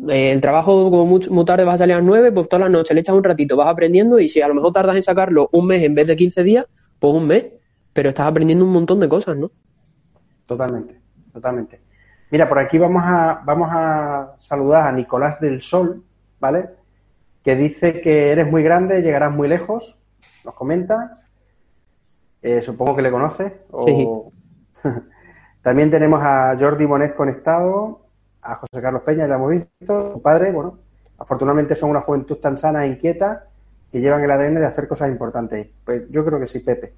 eh, 0.08 0.32
el 0.32 0.40
trabajo 0.40 0.90
como 0.90 1.06
muy, 1.06 1.44
tarde 1.44 1.64
vas 1.64 1.76
a 1.76 1.78
salir 1.78 1.94
a 1.94 1.98
las 1.98 2.06
9, 2.06 2.32
pues 2.32 2.48
todas 2.48 2.62
las 2.62 2.70
noches 2.70 2.94
le 2.94 3.00
echas 3.00 3.14
un 3.14 3.24
ratito, 3.24 3.56
vas 3.56 3.68
aprendiendo 3.68 4.18
y 4.18 4.28
si 4.28 4.40
a 4.40 4.48
lo 4.48 4.54
mejor 4.54 4.72
tardas 4.72 4.96
en 4.96 5.02
sacarlo 5.02 5.48
un 5.52 5.66
mes 5.66 5.82
en 5.82 5.94
vez 5.94 6.06
de 6.06 6.16
15 6.16 6.42
días, 6.42 6.66
pues 6.98 7.14
un 7.14 7.26
mes, 7.26 7.46
pero 7.92 8.08
estás 8.08 8.26
aprendiendo 8.26 8.64
un 8.64 8.72
montón 8.72 9.00
de 9.00 9.08
cosas, 9.08 9.36
¿no? 9.36 9.50
Totalmente, 10.46 11.00
totalmente. 11.32 11.80
Mira, 12.30 12.48
por 12.48 12.58
aquí 12.58 12.78
vamos 12.78 13.02
a, 13.04 13.42
vamos 13.44 13.68
a 13.72 14.34
saludar 14.36 14.88
a 14.88 14.92
Nicolás 14.92 15.40
del 15.40 15.62
Sol, 15.62 16.04
¿vale? 16.38 16.68
Que 17.42 17.56
dice 17.56 18.00
que 18.00 18.30
eres 18.30 18.50
muy 18.50 18.62
grande, 18.62 19.02
llegarás 19.02 19.34
muy 19.34 19.48
lejos, 19.48 19.98
nos 20.44 20.54
comenta. 20.54 21.22
Eh, 22.42 22.62
supongo 22.62 22.94
que 22.94 23.02
le 23.02 23.10
conoces. 23.10 23.52
También 25.68 25.90
tenemos 25.90 26.22
a 26.22 26.56
Jordi 26.58 26.86
Monet 26.86 27.14
conectado, 27.14 28.00
a 28.40 28.54
José 28.54 28.80
Carlos 28.80 29.02
Peña, 29.02 29.28
ya 29.28 29.34
hemos 29.34 29.50
visto, 29.50 30.12
su 30.14 30.22
padre, 30.22 30.50
bueno, 30.50 30.78
afortunadamente 31.18 31.74
son 31.74 31.90
una 31.90 32.00
juventud 32.00 32.38
tan 32.38 32.56
sana 32.56 32.86
e 32.86 32.88
inquieta 32.88 33.48
que 33.92 34.00
llevan 34.00 34.24
el 34.24 34.30
ADN 34.30 34.54
de 34.54 34.64
hacer 34.64 34.88
cosas 34.88 35.10
importantes. 35.10 35.68
Pues 35.84 36.04
yo 36.08 36.24
creo 36.24 36.40
que 36.40 36.46
sí, 36.46 36.60
Pepe. 36.60 36.94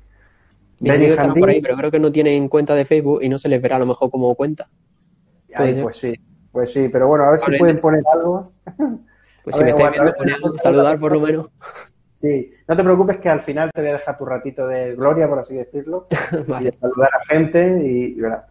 Mis 0.79 1.17
por 1.17 1.51
ahí, 1.51 1.61
pero 1.61 1.77
creo 1.77 1.91
que 1.91 1.99
no 1.99 2.13
tienen 2.13 2.49
cuenta 2.49 2.77
de 2.77 2.85
Facebook 2.85 3.25
y 3.25 3.29
no 3.29 3.41
se 3.41 3.49
les 3.49 3.61
verá 3.61 3.75
a 3.75 3.81
lo 3.81 3.87
mejor 3.87 4.09
como 4.09 4.33
cuenta. 4.37 4.69
Ay, 5.53 5.83
pues 5.83 5.99
sí, 5.99 6.15
pues 6.53 6.73
sí, 6.73 6.89
pero 6.91 7.09
bueno, 7.09 7.25
a 7.25 7.33
ver 7.33 7.41
si 7.41 7.59
pueden 7.59 7.81
poner 7.81 8.05
algo. 8.15 8.53
Pues 9.43 9.57
A 9.57 9.59
si 9.59 9.65
me 9.65 9.71
estáis 9.71 9.91
viendo, 9.93 10.15
poned 10.15 10.35
algo, 10.35 10.59
saludar 10.59 11.01
por 11.01 11.13
lo 11.13 11.21
menos. 11.21 11.49
Sí, 12.15 12.53
no 12.69 12.77
te 12.77 12.85
preocupes 12.85 13.17
que 13.17 13.31
al 13.31 13.41
final 13.41 13.71
te 13.75 13.81
voy 13.81 13.91
a 13.91 13.95
dejar 13.95 14.19
tu 14.19 14.27
ratito 14.27 14.69
de 14.69 14.95
gloria, 14.95 15.27
por 15.27 15.39
así 15.39 15.55
decirlo, 15.55 16.07
y 16.61 16.65
de 16.65 16.77
saludar 16.79 17.11
a 17.15 17.25
gente 17.35 17.83
y, 17.83 18.19
y 18.19 18.21
verá. 18.21 18.47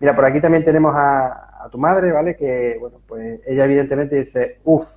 Mira, 0.00 0.14
por 0.14 0.24
aquí 0.24 0.40
también 0.40 0.64
tenemos 0.64 0.94
a, 0.94 1.64
a 1.64 1.68
tu 1.70 1.78
madre, 1.78 2.12
¿vale? 2.12 2.36
Que, 2.36 2.76
bueno, 2.78 3.00
pues 3.06 3.40
ella 3.46 3.64
evidentemente 3.64 4.24
dice, 4.24 4.60
uff, 4.64 4.96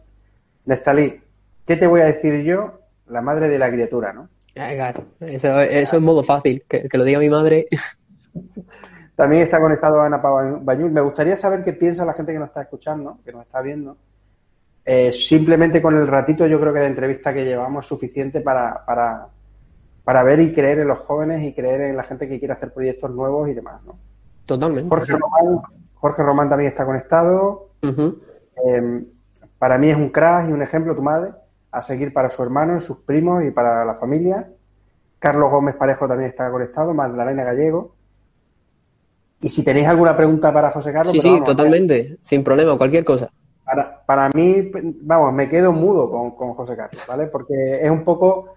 Nestalí, 0.65 1.21
¿qué 1.65 1.77
te 1.77 1.87
voy 1.87 2.01
a 2.01 2.05
decir 2.05 2.43
yo? 2.43 2.81
La 3.07 3.21
madre 3.21 3.47
de 3.47 3.57
la 3.57 3.71
criatura, 3.71 4.11
¿no? 4.11 4.29
Claro, 4.53 5.05
eso, 5.19 5.59
eso 5.61 5.95
es 5.95 6.01
modo 6.01 6.23
fácil, 6.23 6.63
que, 6.67 6.89
que 6.89 6.97
lo 6.97 7.03
diga 7.03 7.19
mi 7.19 7.29
madre. 7.29 7.67
También 9.15 9.41
está 9.41 9.59
conectado 9.59 10.01
Ana 10.01 10.17
Bañul. 10.17 10.91
Me 10.91 11.01
gustaría 11.01 11.35
saber 11.37 11.63
qué 11.63 11.73
piensa 11.73 12.05
la 12.05 12.13
gente 12.13 12.33
que 12.33 12.39
nos 12.39 12.49
está 12.49 12.61
escuchando, 12.61 13.19
que 13.25 13.31
nos 13.31 13.43
está 13.43 13.61
viendo. 13.61 13.97
Eh, 14.85 15.11
simplemente 15.11 15.81
con 15.81 15.95
el 15.95 16.07
ratito 16.07 16.45
yo 16.47 16.59
creo 16.59 16.71
que 16.71 16.79
de 16.79 16.85
entrevista 16.85 17.33
que 17.33 17.43
llevamos 17.43 17.85
es 17.85 17.89
suficiente 17.89 18.41
para, 18.41 18.85
para, 18.85 19.27
para 20.03 20.23
ver 20.23 20.39
y 20.39 20.53
creer 20.53 20.79
en 20.79 20.87
los 20.87 20.99
jóvenes 20.99 21.43
y 21.43 21.53
creer 21.53 21.81
en 21.81 21.97
la 21.97 22.03
gente 22.03 22.29
que 22.29 22.39
quiere 22.39 22.53
hacer 22.53 22.71
proyectos 22.71 23.11
nuevos 23.11 23.49
y 23.49 23.53
demás, 23.53 23.83
¿no? 23.85 23.97
Totalmente. 24.47 24.89
Jorge 24.89 25.11
Román, 25.11 25.61
Jorge 25.93 26.23
Román 26.23 26.49
también 26.49 26.71
está 26.71 26.85
conectado. 26.85 27.69
Eh, 27.83 29.03
para 29.59 29.77
mí 29.77 29.89
es 29.89 29.97
un 29.97 30.09
crash 30.09 30.49
y 30.49 30.53
un 30.53 30.61
ejemplo 30.61 30.95
tu 30.95 31.03
madre 31.03 31.31
a 31.71 31.81
seguir 31.81 32.13
para 32.13 32.29
su 32.29 32.41
hermano, 32.41 32.79
sus 32.79 32.97
primos 33.03 33.43
y 33.43 33.51
para 33.51 33.85
la 33.85 33.93
familia. 33.93 34.49
Carlos 35.19 35.51
Gómez 35.51 35.75
Parejo 35.75 36.07
también 36.07 36.29
está 36.29 36.49
conectado, 36.49 36.93
Magdalena 36.93 37.43
Gallego. 37.43 37.95
Y 39.41 39.49
si 39.49 39.63
tenéis 39.63 39.87
alguna 39.87 40.15
pregunta 40.15 40.51
para 40.51 40.71
José 40.71 40.91
Carlos, 40.91 41.11
Sí, 41.11 41.19
pero 41.21 41.37
sí, 41.37 41.43
totalmente, 41.43 42.17
sin 42.23 42.43
problema, 42.43 42.77
cualquier 42.77 43.03
cosa. 43.03 43.29
Para, 43.63 44.03
para 44.05 44.29
mí, 44.29 44.71
vamos, 45.01 45.33
me 45.33 45.49
quedo 45.49 45.73
mudo 45.73 46.09
con, 46.09 46.31
con 46.31 46.53
José 46.53 46.75
Carlos, 46.75 47.03
¿vale? 47.07 47.27
Porque 47.27 47.53
es 47.81 47.91
un 47.91 48.03
poco 48.03 48.55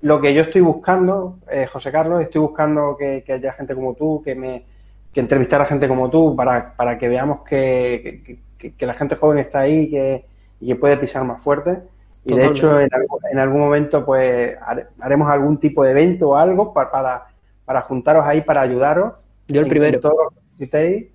lo 0.00 0.20
que 0.20 0.34
yo 0.34 0.42
estoy 0.42 0.60
buscando, 0.60 1.34
eh, 1.50 1.66
José 1.66 1.90
Carlos, 1.92 2.20
estoy 2.22 2.40
buscando 2.40 2.96
que, 2.98 3.22
que 3.24 3.34
haya 3.34 3.52
gente 3.52 3.74
como 3.74 3.94
tú, 3.94 4.20
que 4.22 4.34
me 4.34 4.66
que 5.12 5.20
entrevistar 5.20 5.60
a 5.60 5.64
gente 5.66 5.88
como 5.88 6.10
tú 6.10 6.34
para, 6.36 6.74
para 6.76 6.98
que 6.98 7.08
veamos 7.08 7.40
que, 7.42 8.38
que- 8.58 8.86
la 8.86 8.94
gente 8.94 9.16
joven 9.16 9.38
está 9.38 9.60
ahí 9.60 9.88
que, 9.90 10.24
y 10.60 10.66
que 10.68 10.76
puede 10.76 10.96
pisar 10.96 11.24
más 11.24 11.40
fuerte. 11.42 11.78
Y 12.24 12.34
de 12.34 12.46
hecho, 12.46 12.78
en, 12.80 12.88
algún- 12.92 13.20
en 13.32 13.38
algún 13.38 13.60
momento, 13.60 14.04
pues 14.04 14.56
hare- 14.60 14.86
haremos 15.00 15.30
algún 15.30 15.58
tipo 15.58 15.84
de 15.84 15.92
evento 15.92 16.30
o 16.30 16.36
algo 16.36 16.72
para, 16.74 16.90
para, 16.90 17.26
para 17.64 17.82
juntaros 17.82 18.26
ahí, 18.26 18.40
para 18.42 18.60
ayudaros. 18.62 19.14
Yo 19.46 19.60
el 19.60 19.66
en- 19.66 19.70
primero. 19.70 19.94
en 19.96 20.00
todo 20.02 20.24
lo 20.24 20.28
que 20.30 20.36
necesitéis. 20.52 21.06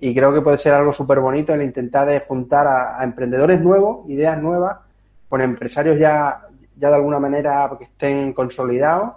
Y 0.00 0.14
creo 0.14 0.32
que 0.34 0.40
puede 0.40 0.58
ser 0.58 0.72
algo 0.72 0.92
súper 0.92 1.20
bonito 1.20 1.54
el 1.54 1.62
intentar 1.62 2.08
de 2.08 2.20
juntar 2.20 2.66
a, 2.66 3.00
a 3.00 3.04
emprendedores 3.04 3.60
nuevos, 3.60 4.08
ideas 4.10 4.40
nuevas, 4.42 4.78
con 5.28 5.40
empresarios 5.42 5.98
ya, 5.98 6.40
ya 6.76 6.88
de 6.88 6.94
alguna 6.96 7.18
manera 7.20 7.70
que 7.78 7.84
estén 7.84 8.32
consolidados 8.32 9.12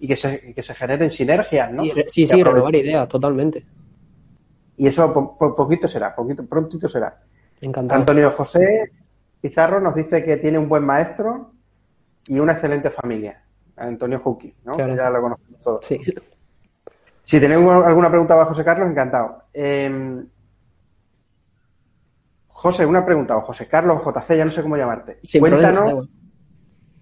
y 0.00 0.06
que 0.08 0.16
se, 0.16 0.54
que 0.54 0.62
se 0.62 0.74
generen 0.74 1.10
sinergias, 1.10 1.72
¿no? 1.72 1.84
Y 1.84 1.90
sí, 2.08 2.26
sí, 2.26 2.42
renovar 2.42 2.74
ideas, 2.74 3.08
totalmente. 3.08 3.64
Y 4.76 4.86
eso 4.86 5.12
po- 5.12 5.36
po- 5.36 5.54
poquito 5.56 5.88
será, 5.88 6.14
poquito, 6.14 6.46
prontito 6.46 6.88
será. 6.88 7.20
Encantado. 7.60 8.00
Antonio 8.00 8.30
José 8.30 8.92
Pizarro 9.40 9.80
nos 9.80 9.94
dice 9.94 10.22
que 10.22 10.36
tiene 10.36 10.58
un 10.58 10.68
buen 10.68 10.84
maestro 10.84 11.52
y 12.28 12.38
una 12.38 12.52
excelente 12.52 12.90
familia. 12.90 13.42
Antonio 13.76 14.20
Juki, 14.20 14.54
¿no? 14.64 14.74
Claro. 14.74 14.94
Ya 14.94 15.10
lo 15.10 15.20
conocemos 15.20 15.60
todos. 15.60 15.86
Sí. 15.86 16.00
Si 17.24 17.38
tenemos 17.40 17.84
alguna 17.84 18.08
pregunta 18.08 18.34
para 18.34 18.46
José 18.46 18.64
Carlos, 18.64 18.88
encantado. 18.90 19.42
Eh, 19.52 20.22
José, 22.48 22.84
una 22.86 23.04
pregunta, 23.04 23.36
o 23.36 23.42
José 23.42 23.68
Carlos, 23.68 24.02
JC, 24.04 24.36
ya 24.36 24.44
no 24.44 24.50
sé 24.50 24.62
cómo 24.62 24.76
llamarte. 24.76 25.18
Sin 25.22 25.40
Cuéntanos. 25.40 26.08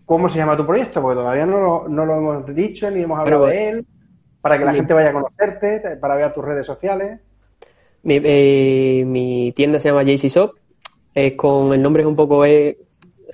Cómo 0.07 0.29
se 0.31 0.39
llama 0.39 0.57
tu 0.57 0.65
proyecto, 0.65 1.03
porque 1.03 1.17
todavía 1.17 1.45
no 1.45 1.61
lo, 1.61 1.89
no 1.89 2.07
lo 2.07 2.17
hemos 2.17 2.55
dicho 2.55 2.91
ni 2.91 3.03
hemos 3.03 3.19
hablado 3.19 3.41
Bueno, 3.43 3.53
de 3.55 3.69
él, 3.69 3.87
para 4.41 4.59
que 4.59 4.65
la 4.65 4.71
mi- 4.73 4.79
gente 4.79 4.95
vaya 4.95 5.11
a 5.11 5.13
conocerte, 5.13 5.97
para 6.01 6.15
ver 6.17 6.33
tus 6.33 6.45
redes 6.45 6.65
sociales. 6.65 7.21
Mi, 8.05 8.21
eh, 8.25 9.03
mi 9.05 9.53
tienda 9.55 9.79
se 9.81 9.89
llama 9.91 10.05
JC 10.05 10.29
Shop. 10.31 10.53
Es 11.13 11.33
con 11.35 11.73
el 11.75 11.83
nombre 11.83 12.03
es 12.03 12.07
un 12.07 12.15
poco. 12.17 12.45
eh, 12.45 12.79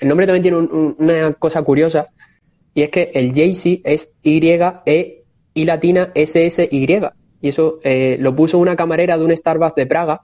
el 0.00 0.08
nombre 0.08 0.26
también 0.26 0.42
tiene 0.42 0.56
un- 0.56 0.72
un- 0.72 0.96
una 0.98 1.32
cosa 1.34 1.62
curiosa. 1.62 2.06
Y 2.74 2.82
es 2.82 2.88
que 2.88 3.10
el 3.14 3.32
JC 3.32 3.82
es 3.84 4.14
Y-E 4.22 5.24
y 5.52 5.64
latina 5.66 6.10
S-S-Y. 6.14 7.02
Y 7.42 7.48
eso 7.48 7.80
eh, 7.84 8.16
lo 8.18 8.34
puso 8.34 8.58
una 8.58 8.74
camarera 8.76 9.18
de 9.18 9.24
un 9.26 9.36
Starbucks 9.36 9.74
de 9.74 9.86
Praga. 9.86 10.22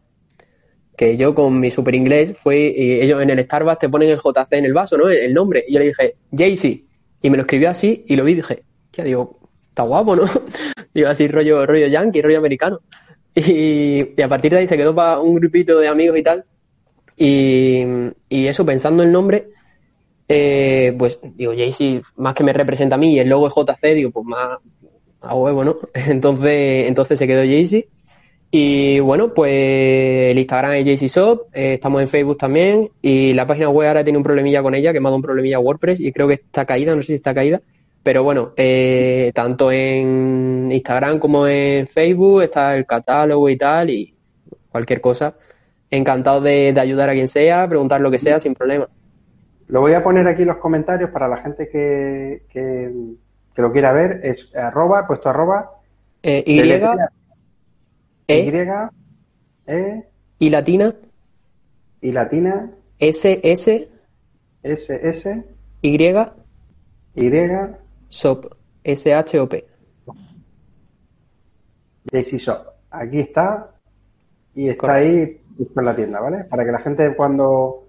Que 0.98 1.16
yo 1.16 1.34
con 1.34 1.58
mi 1.58 1.70
super 1.70 1.94
inglés 1.94 2.34
fue. 2.36 2.74
y 2.76 3.00
ellos 3.00 3.22
en 3.22 3.30
el 3.30 3.42
Starbucks 3.42 3.78
te 3.78 3.88
ponen 3.88 4.10
el 4.10 4.18
JC 4.18 4.52
en 4.52 4.66
el 4.66 4.74
vaso, 4.74 4.98
¿no? 4.98 5.08
El, 5.08 5.16
el 5.16 5.32
nombre. 5.32 5.64
Y 5.66 5.72
yo 5.72 5.78
le 5.78 5.86
dije 5.86 6.16
JC. 6.32 6.84
Y 7.22 7.30
me 7.30 7.38
lo 7.38 7.44
escribió 7.44 7.70
así 7.70 8.04
y 8.06 8.16
lo 8.16 8.24
vi 8.24 8.32
y 8.32 8.34
dije. 8.34 8.62
Ya 8.92 9.04
digo, 9.04 9.38
está 9.68 9.84
guapo, 9.84 10.16
¿no? 10.16 10.24
digo 10.94 11.08
así 11.08 11.28
rollo, 11.28 11.64
rollo 11.64 11.86
yankee, 11.86 12.20
rollo 12.20 12.38
americano. 12.38 12.80
Y, 13.34 14.20
a 14.20 14.28
partir 14.28 14.50
de 14.52 14.58
ahí 14.58 14.66
se 14.66 14.76
quedó 14.76 14.94
para 14.94 15.20
un 15.20 15.36
grupito 15.36 15.78
de 15.78 15.88
amigos 15.88 16.18
y 16.18 16.22
tal. 16.22 16.44
Y, 17.16 17.84
y 18.28 18.46
eso, 18.46 18.66
pensando 18.66 19.02
el 19.02 19.12
nombre, 19.12 19.48
eh, 20.28 20.94
pues 20.98 21.18
digo, 21.22 21.52
Jaycee, 21.52 22.02
más 22.16 22.34
que 22.34 22.44
me 22.44 22.52
representa 22.52 22.96
a 22.96 22.98
mí 22.98 23.14
y 23.14 23.18
el 23.18 23.28
logo 23.28 23.48
es 23.48 23.54
JC, 23.54 23.94
digo, 23.94 24.10
pues 24.10 24.26
más 24.26 24.58
a 25.20 25.34
huevo, 25.34 25.64
¿no? 25.64 25.76
Entonces, 25.94 26.88
entonces 26.88 27.18
se 27.18 27.26
quedó 27.26 27.40
Jaycee. 27.42 27.88
Y 28.50 28.98
bueno, 29.00 29.34
pues 29.34 29.50
el 30.30 30.38
Instagram 30.38 30.72
es 30.72 30.84
Jaycee 30.86 31.08
Shop, 31.08 31.48
eh, 31.52 31.74
estamos 31.74 32.00
en 32.00 32.08
Facebook 32.08 32.38
también 32.38 32.88
y 33.02 33.34
la 33.34 33.46
página 33.46 33.68
web 33.68 33.88
ahora 33.88 34.04
tiene 34.04 34.16
un 34.16 34.24
problemilla 34.24 34.62
con 34.62 34.74
ella, 34.74 34.92
que 34.92 35.00
me 35.00 35.08
ha 35.08 35.10
dado 35.10 35.16
un 35.16 35.22
problemilla 35.22 35.58
WordPress 35.58 36.00
y 36.00 36.12
creo 36.12 36.26
que 36.28 36.34
está 36.34 36.64
caída, 36.64 36.94
no 36.94 37.02
sé 37.02 37.08
si 37.08 37.14
está 37.14 37.34
caída. 37.34 37.60
Pero 38.02 38.22
bueno, 38.22 38.52
eh, 38.56 39.32
tanto 39.34 39.70
en 39.70 40.70
Instagram 40.72 41.18
como 41.18 41.46
en 41.46 41.86
Facebook 41.86 42.42
está 42.42 42.74
el 42.74 42.86
catálogo 42.86 43.50
y 43.50 43.58
tal, 43.58 43.90
y 43.90 44.14
cualquier 44.70 45.00
cosa. 45.02 45.34
Encantado 45.90 46.40
de, 46.40 46.72
de 46.72 46.80
ayudar 46.80 47.10
a 47.10 47.12
quien 47.12 47.28
sea, 47.28 47.68
preguntar 47.68 48.00
lo 48.00 48.10
que 48.10 48.18
sea, 48.18 48.40
sin 48.40 48.54
problema. 48.54 48.88
Lo 49.66 49.80
voy 49.82 49.92
a 49.92 50.02
poner 50.02 50.26
aquí 50.26 50.42
en 50.42 50.48
los 50.48 50.56
comentarios 50.56 51.10
para 51.10 51.28
la 51.28 51.36
gente 51.38 51.68
que, 51.68 52.44
que, 52.48 52.90
que 53.54 53.62
lo 53.62 53.72
quiera 53.72 53.92
ver. 53.92 54.20
Es 54.22 54.54
arroba, 54.54 55.06
puesto 55.06 55.28
arroba, 55.28 55.70
Eh, 56.22 56.42
y, 56.46 56.62
E, 58.28 58.40
Y, 58.40 59.72
E, 59.72 60.08
y 60.38 60.50
latina, 60.50 60.94
y 62.00 62.12
latina, 62.12 62.70
S, 62.98 63.40
S, 63.42 63.88
S, 64.62 65.08
S, 65.08 65.44
Y, 65.82 65.96
Y, 67.14 67.30
SOP, 68.08 68.46
S, 68.84 69.14
H, 69.14 69.40
O, 69.40 69.48
P. 69.48 69.66
JC 72.12 72.38
Shop. 72.38 72.66
Aquí 72.90 73.20
está 73.20 73.70
y 74.54 74.68
está 74.68 74.86
Correcto. 74.86 75.18
ahí 75.18 75.40
en 75.76 75.84
la 75.84 75.96
tienda, 75.96 76.20
¿vale? 76.20 76.44
Para 76.44 76.64
que 76.64 76.72
la 76.72 76.78
gente 76.80 77.14
cuando 77.16 77.84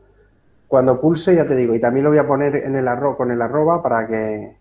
cuando 0.67 1.01
pulse, 1.01 1.35
ya 1.35 1.47
te 1.47 1.55
digo, 1.55 1.73
y 1.73 1.79
también 1.79 2.03
lo 2.03 2.11
voy 2.11 2.19
a 2.19 2.27
poner 2.27 2.55
en 2.57 2.75
el 2.75 2.87
arro 2.87 3.17
con 3.17 3.31
el 3.31 3.41
arroba 3.41 3.81
para 3.81 4.07
que 4.07 4.55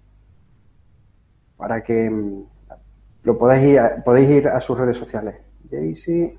para 1.56 1.82
que 1.82 2.08
mm, 2.08 2.42
lo 3.24 3.38
podáis 3.38 3.64
ir 3.64 3.78
a, 3.78 4.02
podéis 4.02 4.30
ir 4.30 4.48
a 4.48 4.60
sus 4.60 4.78
redes 4.78 4.96
sociales. 4.96 5.34
JC 5.70 6.36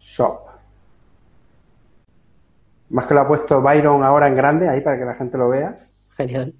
Shop. 0.00 0.40
Más 2.90 3.06
que 3.06 3.14
lo 3.14 3.20
ha 3.20 3.28
puesto 3.28 3.60
Byron 3.60 4.04
ahora 4.04 4.28
en 4.28 4.36
grande, 4.36 4.68
ahí 4.68 4.80
para 4.80 4.98
que 4.98 5.04
la 5.04 5.14
gente 5.14 5.38
lo 5.38 5.48
vea 5.48 5.88
Genial. 6.16 6.54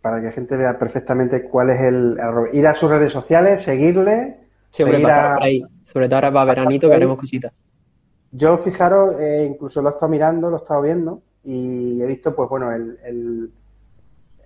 para 0.00 0.20
que 0.20 0.26
la 0.26 0.32
gente 0.32 0.56
vea 0.56 0.78
perfectamente 0.78 1.44
cuál 1.44 1.70
es 1.70 1.80
el. 1.80 2.18
Ir 2.52 2.66
a 2.66 2.74
sus 2.74 2.90
redes 2.90 3.12
sociales, 3.12 3.60
seguirle. 3.62 4.40
Siempre 4.70 4.96
seguir 4.96 5.06
pasar 5.08 5.26
a- 5.26 5.34
por 5.34 5.42
ahí. 5.44 5.64
Sobre 5.84 6.06
todo 6.08 6.16
ahora 6.16 6.32
para 6.32 6.44
veranito 6.46 6.88
que 6.88 6.94
haremos 6.96 7.18
cositas. 7.18 7.52
Yo, 8.32 8.58
fijaros, 8.58 9.18
eh, 9.20 9.46
incluso 9.48 9.80
lo 9.82 9.88
he 9.88 9.92
estado 9.92 10.10
mirando, 10.10 10.50
lo 10.50 10.56
he 10.56 10.58
estado 10.60 10.82
viendo 10.82 11.22
y 11.44 12.02
he 12.02 12.06
visto, 12.06 12.34
pues 12.34 12.48
bueno, 12.50 12.72
el, 12.72 12.98
el, 13.04 13.50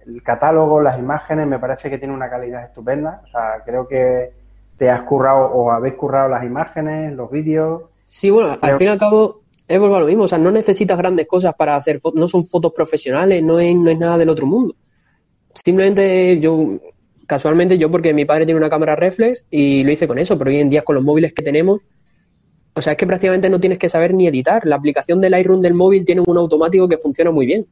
el 0.06 0.22
catálogo, 0.22 0.80
las 0.80 0.98
imágenes, 0.98 1.46
me 1.46 1.58
parece 1.58 1.90
que 1.90 1.98
tiene 1.98 2.14
una 2.14 2.30
calidad 2.30 2.62
estupenda. 2.62 3.22
O 3.24 3.26
sea, 3.26 3.62
creo 3.64 3.86
que 3.86 4.32
te 4.76 4.88
has 4.88 5.02
currado 5.02 5.46
o 5.52 5.70
habéis 5.70 5.94
currado 5.94 6.28
las 6.28 6.44
imágenes, 6.44 7.12
los 7.12 7.30
vídeos. 7.30 7.82
Sí, 8.06 8.30
bueno, 8.30 8.56
al 8.60 8.76
fin 8.76 8.86
y 8.88 8.90
al 8.90 8.98
cabo 8.98 9.42
es 9.68 9.78
vuelvo 9.78 9.96
a 9.96 10.00
lo 10.00 10.06
mismo, 10.06 10.24
o 10.24 10.28
sea, 10.28 10.38
no 10.38 10.50
necesitas 10.50 10.98
grandes 10.98 11.28
cosas 11.28 11.54
para 11.54 11.76
hacer 11.76 12.00
fotos, 12.00 12.18
no 12.18 12.26
son 12.26 12.44
fotos 12.44 12.72
profesionales, 12.72 13.40
no 13.40 13.60
es, 13.60 13.76
no 13.76 13.88
es 13.88 13.98
nada 13.98 14.18
del 14.18 14.28
otro 14.28 14.46
mundo. 14.46 14.74
Simplemente 15.54 16.40
yo, 16.40 16.78
casualmente 17.26 17.78
yo 17.78 17.88
porque 17.88 18.12
mi 18.12 18.24
padre 18.24 18.46
tiene 18.46 18.58
una 18.58 18.68
cámara 18.68 18.96
reflex 18.96 19.44
y 19.48 19.84
lo 19.84 19.92
hice 19.92 20.08
con 20.08 20.18
eso, 20.18 20.36
pero 20.36 20.50
hoy 20.50 20.56
en 20.56 20.70
día 20.70 20.82
con 20.82 20.96
los 20.96 21.04
móviles 21.04 21.32
que 21.32 21.44
tenemos, 21.44 21.80
o 22.74 22.80
sea, 22.80 22.94
es 22.94 22.98
que 22.98 23.06
prácticamente 23.06 23.48
no 23.48 23.60
tienes 23.60 23.78
que 23.78 23.88
saber 23.88 24.14
ni 24.14 24.26
editar. 24.26 24.66
La 24.66 24.76
aplicación 24.76 25.20
del 25.20 25.32
Lightroom 25.32 25.60
del 25.60 25.74
móvil 25.74 26.04
tiene 26.04 26.22
un 26.26 26.38
automático 26.38 26.88
que 26.88 26.98
funciona 26.98 27.30
muy 27.30 27.46
bien. 27.46 27.66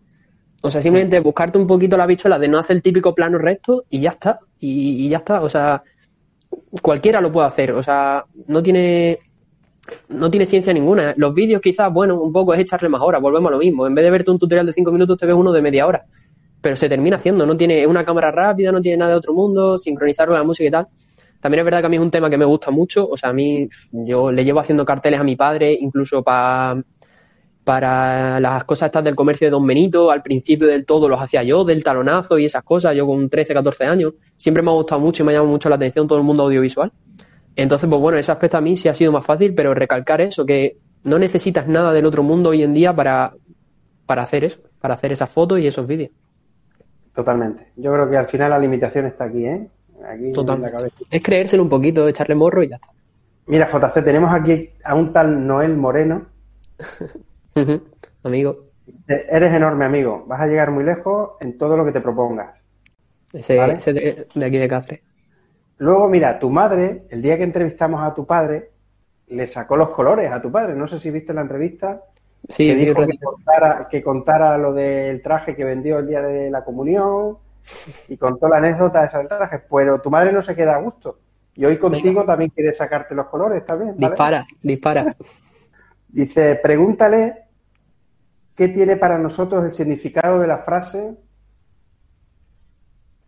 O 0.63 0.71
sea, 0.71 0.83
simplemente 0.83 1.21
buscarte 1.21 1.59
un 1.59 1.67
poquito 1.67 1.97
la 1.97 2.07
bichola 2.07 2.39
de 2.39 2.49
no 2.49 2.59
hacer 2.59 2.77
el 2.77 2.83
típico 2.83 3.15
plano 3.15 3.39
recto 3.39 3.85
y 3.91 4.01
ya 4.01 4.11
está. 4.11 4.41
Y, 4.59 5.09
ya 5.09 5.19
está. 5.19 5.43
O 5.43 5.49
sea, 5.49 5.83
cualquiera 6.83 7.21
lo 7.21 7.31
puede 7.31 7.47
hacer. 7.47 7.73
O 7.73 7.83
sea, 7.83 8.25
no 8.49 8.63
tiene 8.63 9.21
no 10.09 10.31
tiene 10.31 10.47
ciencia 10.47 10.73
ninguna. 10.73 11.15
Los 11.17 11.33
vídeos 11.33 11.61
quizás, 11.61 11.93
bueno, 11.93 12.21
un 12.21 12.33
poco 12.33 12.53
es 12.53 12.61
echarle 12.61 12.89
más 12.89 13.01
horas, 13.01 13.23
volvemos 13.23 13.49
a 13.49 13.53
lo 13.53 13.59
mismo. 13.59 13.87
En 13.87 13.95
vez 13.95 14.05
de 14.05 14.11
verte 14.11 14.31
un 14.31 14.39
tutorial 14.39 14.67
de 14.67 14.73
5 14.73 14.93
minutos, 14.93 15.17
te 15.17 15.27
ves 15.27 15.35
uno 15.35 15.53
de 15.53 15.63
media 15.63 15.87
hora. 15.87 16.05
Pero 16.61 16.77
se 16.77 16.89
termina 16.89 17.17
haciendo, 17.17 17.47
no 17.47 17.57
tiene 17.57 17.87
una 17.87 18.05
cámara 18.05 18.31
rápida, 18.31 18.73
no 18.73 18.83
tiene 18.83 18.99
nada 18.99 19.13
de 19.13 19.17
otro 19.19 19.33
mundo, 19.33 19.79
sincronizarlo 19.79 20.33
con 20.33 20.41
la 20.41 20.45
música 20.45 20.69
y 20.69 20.71
tal. 20.71 20.89
También 21.41 21.61
es 21.61 21.65
verdad 21.65 21.81
que 21.81 21.87
a 21.87 21.89
mí 21.89 21.97
es 21.97 22.03
un 22.03 22.11
tema 22.11 22.29
que 22.29 22.37
me 22.37 22.45
gusta 22.45 22.71
mucho, 22.71 23.09
o 23.09 23.17
sea, 23.17 23.31
a 23.31 23.33
mí 23.33 23.69
yo 23.93 24.33
le 24.33 24.45
llevo 24.45 24.59
haciendo 24.59 24.85
carteles 24.85 25.21
a 25.21 25.25
mi 25.25 25.37
padre, 25.37 25.73
incluso 25.73 26.23
para 26.23 26.83
para 27.69 28.41
las 28.41 28.65
cosas 28.65 28.87
estas 28.87 29.05
del 29.05 29.15
comercio 29.15 29.47
de 29.47 29.51
Don 29.51 29.67
Benito, 29.67 30.11
al 30.11 30.23
principio 30.23 30.67
del 30.67 30.87
todo 30.87 31.07
los 31.07 31.21
hacía 31.21 31.43
yo, 31.43 31.65
del 31.65 31.85
talonazo 31.85 32.39
y 32.39 32.47
esas 32.47 32.63
cosas, 32.63 32.97
yo 32.97 33.07
con 33.07 33.29
13, 33.29 33.53
14 33.53 33.85
años, 33.85 34.15
siempre 34.39 34.63
me 34.63 34.71
ha 34.71 34.73
gustado 34.73 35.03
mucho 35.03 35.23
y 35.23 35.27
me 35.27 35.33
ha 35.33 35.35
llamado 35.35 35.53
mucho 35.53 35.69
la 35.69 35.75
atención 35.75 36.09
todo 36.09 36.17
el 36.17 36.25
mundo 36.25 36.45
audiovisual. 36.45 36.91
Entonces, 37.57 37.87
pues 37.87 38.01
bueno, 38.01 38.17
ese 38.17 38.33
aspecto 38.33 38.57
a 38.57 38.63
mí 38.63 38.75
sí 38.75 38.89
ha 38.89 38.95
sido 38.95 39.13
más 39.13 39.23
fácil, 39.23 39.55
pero 39.55 39.75
recalcar 39.75 40.23
eso, 40.23 40.47
que 40.47 40.79
no 41.05 41.19
necesitas 41.19 41.69
nada 41.69 41.93
del 41.93 42.07
otro 42.07 42.23
mundo 42.23 42.49
hoy 42.49 42.63
en 42.63 42.73
día 42.73 42.97
para, 42.97 43.35
para 44.07 44.23
hacer 44.23 44.45
eso, 44.45 44.61
para 44.81 44.95
hacer 44.95 45.13
esas 45.13 45.29
fotos 45.29 45.61
y 45.61 45.67
esos 45.67 45.87
vídeos. 45.87 46.13
Totalmente. 47.15 47.73
Yo 47.77 47.93
creo 47.93 48.09
que 48.09 48.17
al 48.17 48.29
final 48.29 48.49
la 48.49 48.59
limitación 48.59 49.05
está 49.05 49.25
aquí, 49.25 49.45
¿eh? 49.45 49.69
Aquí 50.11 50.33
en 50.35 50.63
la 50.63 50.71
cabeza. 50.71 50.97
Es 51.11 51.23
creérselo 51.23 51.65
un 51.65 51.69
poquito, 51.69 52.09
echarle 52.09 52.35
morro 52.35 52.63
y 52.63 52.71
ya 52.71 52.77
está. 52.77 52.89
Mira, 53.45 53.69
JC, 53.71 54.03
tenemos 54.03 54.33
aquí 54.33 54.71
a 54.83 54.95
un 54.95 55.13
tal 55.13 55.47
Noel 55.47 55.77
Moreno. 55.77 56.29
amigo. 58.23 58.69
Eres 59.07 59.53
enorme, 59.53 59.85
amigo. 59.85 60.25
Vas 60.27 60.41
a 60.41 60.47
llegar 60.47 60.71
muy 60.71 60.85
lejos 60.85 61.33
en 61.41 61.59
todo 61.59 61.77
lo 61.77 61.85
que 61.85 61.93
te 61.93 62.01
propongas. 62.01 62.55
Ese, 63.33 63.55
de, 63.93 64.27
aquí 64.45 64.59
de 64.59 64.69
Cáceres. 64.69 65.01
Luego, 65.79 66.09
mira, 66.09 66.39
tu 66.39 66.51
madre, 66.51 66.97
el 67.11 67.23
día 67.23 67.37
que 67.37 67.45
entrevistamos 67.45 68.03
a 68.03 68.15
tu 68.15 68.27
padre, 68.27 68.71
le 69.29 69.47
sacó 69.47 69.77
los 69.77 69.91
colores 69.91 70.31
a 70.31 70.41
tu 70.41 70.51
padre. 70.51 70.75
No 70.75 70.87
sé 70.87 70.99
si 70.99 71.11
viste 71.11 71.35
la 71.35 71.43
entrevista. 71.43 72.03
Sí, 72.49 72.69
que 72.69 72.75
dijo 72.77 73.07
que 73.07 73.19
contara, 73.19 73.89
que 73.91 74.03
contara 74.03 74.59
lo 74.59 74.73
del 74.73 75.23
traje 75.23 75.55
que 75.55 75.65
vendió 75.65 75.99
el 75.99 76.07
día 76.07 76.23
de 76.23 76.51
la 76.51 76.65
comunión 76.65 77.39
y 78.09 78.17
contó 78.17 78.49
la 78.49 78.59
anécdota 78.59 79.01
de 79.03 79.07
ese 79.07 79.25
traje. 79.27 79.63
Pero 79.71 80.01
tu 80.01 80.11
madre 80.11 80.33
no 80.33 80.41
se 80.41 80.57
queda 80.57 80.77
a 80.77 80.81
gusto. 80.81 81.19
Y 81.55 81.65
hoy 81.65 81.77
contigo 81.77 82.25
también 82.25 82.51
quiere 82.51 82.73
sacarte 82.73 83.15
los 83.15 83.27
colores, 83.27 83.65
también. 83.67 83.97
Dispara, 83.97 84.47
dispara. 84.63 85.15
Dice, 86.09 86.59
pregúntale 86.63 87.48
qué 88.59 88.67
tiene 88.67 88.97
para 88.97 89.17
nosotros 89.19 89.65
el 89.65 89.71
significado 89.71 90.41
de 90.41 90.49
la 90.49 90.59
frase. 90.59 91.17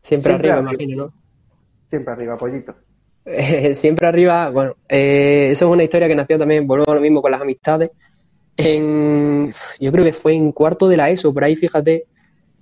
Siempre, 0.03 0.33
arriba, 0.35 0.59
imagino, 0.59 1.05
¿no? 1.05 1.14
Siempre 1.89 2.12
arriba, 2.12 2.37
pollito. 2.37 2.74
siempre 3.74 4.09
arriba, 4.09 4.51
bueno, 4.51 4.74
eh, 4.89 5.51
eso 5.53 5.66
es 5.66 5.72
una 5.72 5.85
historia 5.85 6.09
que 6.09 6.16
nació 6.16 6.37
también, 6.37 6.66
volvemos 6.66 6.89
a 6.89 6.95
lo 6.97 7.01
mismo 7.01 7.22
con 7.22 7.31
las 7.31 7.41
amistades. 7.41 7.93
En, 8.57 9.55
yo 9.78 9.93
creo 9.93 10.05
que 10.05 10.12
fue 10.12 10.35
en 10.35 10.51
cuarto 10.51 10.89
de 10.89 10.97
la 10.97 11.11
ESO, 11.11 11.33
por 11.33 11.45
ahí 11.45 11.55
fíjate, 11.55 12.07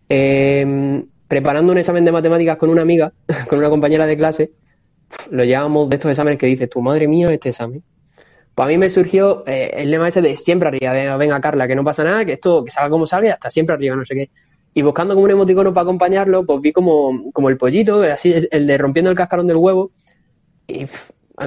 em, 0.06 1.06
preparando 1.26 1.72
un 1.72 1.78
examen 1.78 2.04
de 2.04 2.12
matemáticas 2.12 2.58
con 2.58 2.68
una 2.68 2.82
amiga, 2.82 3.14
con 3.48 3.58
una 3.58 3.70
compañera 3.70 4.04
de 4.04 4.16
clase, 4.18 4.52
lo 5.30 5.42
llevamos 5.42 5.88
de 5.88 5.96
estos 5.96 6.10
exámenes 6.10 6.38
que 6.38 6.46
dices, 6.46 6.68
tu 6.68 6.82
madre 6.82 7.08
mía, 7.08 7.32
este 7.32 7.48
examen. 7.48 7.82
Pues 8.58 8.66
a 8.66 8.68
mí 8.70 8.76
me 8.76 8.90
surgió 8.90 9.44
eh, 9.46 9.70
el 9.72 9.88
lema 9.88 10.08
ese 10.08 10.20
de 10.20 10.34
siempre 10.34 10.66
arriba, 10.66 10.92
de 10.92 11.16
venga 11.16 11.40
Carla, 11.40 11.68
que 11.68 11.76
no 11.76 11.84
pasa 11.84 12.02
nada, 12.02 12.24
que 12.24 12.32
esto, 12.32 12.64
que 12.64 12.72
salga 12.72 12.90
como 12.90 13.06
salga, 13.06 13.34
hasta 13.34 13.52
siempre 13.52 13.76
arriba, 13.76 13.94
no 13.94 14.04
sé 14.04 14.16
qué. 14.16 14.30
Y 14.74 14.82
buscando 14.82 15.14
como 15.14 15.26
un 15.26 15.30
emoticono 15.30 15.72
para 15.72 15.82
acompañarlo, 15.82 16.44
pues 16.44 16.60
vi 16.60 16.72
como, 16.72 17.30
como 17.32 17.50
el 17.50 17.56
pollito, 17.56 18.02
así, 18.02 18.34
el 18.50 18.66
de 18.66 18.76
rompiendo 18.76 19.12
el 19.12 19.16
cascarón 19.16 19.46
del 19.46 19.58
huevo. 19.58 19.92
Y 20.66 20.86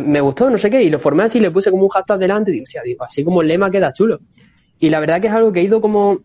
me 0.05 0.21
gustó, 0.21 0.49
no 0.49 0.57
sé 0.57 0.69
qué, 0.69 0.81
y 0.83 0.89
lo 0.89 0.99
formé 0.99 1.23
así, 1.23 1.41
le 1.41 1.51
puse 1.51 1.69
como 1.69 1.83
un 1.83 1.89
hashtag 1.89 2.17
delante, 2.17 2.51
y 2.51 2.53
digo, 2.53 2.65
o 2.79 2.83
digo, 2.85 3.03
así 3.03 3.25
como 3.25 3.41
el 3.41 3.49
lema 3.49 3.69
queda 3.69 3.91
chulo. 3.91 4.21
Y 4.79 4.89
la 4.89 5.01
verdad 5.01 5.19
que 5.19 5.27
es 5.27 5.33
algo 5.33 5.51
que 5.51 5.59
he 5.59 5.63
ido 5.63 5.81
como 5.81 6.21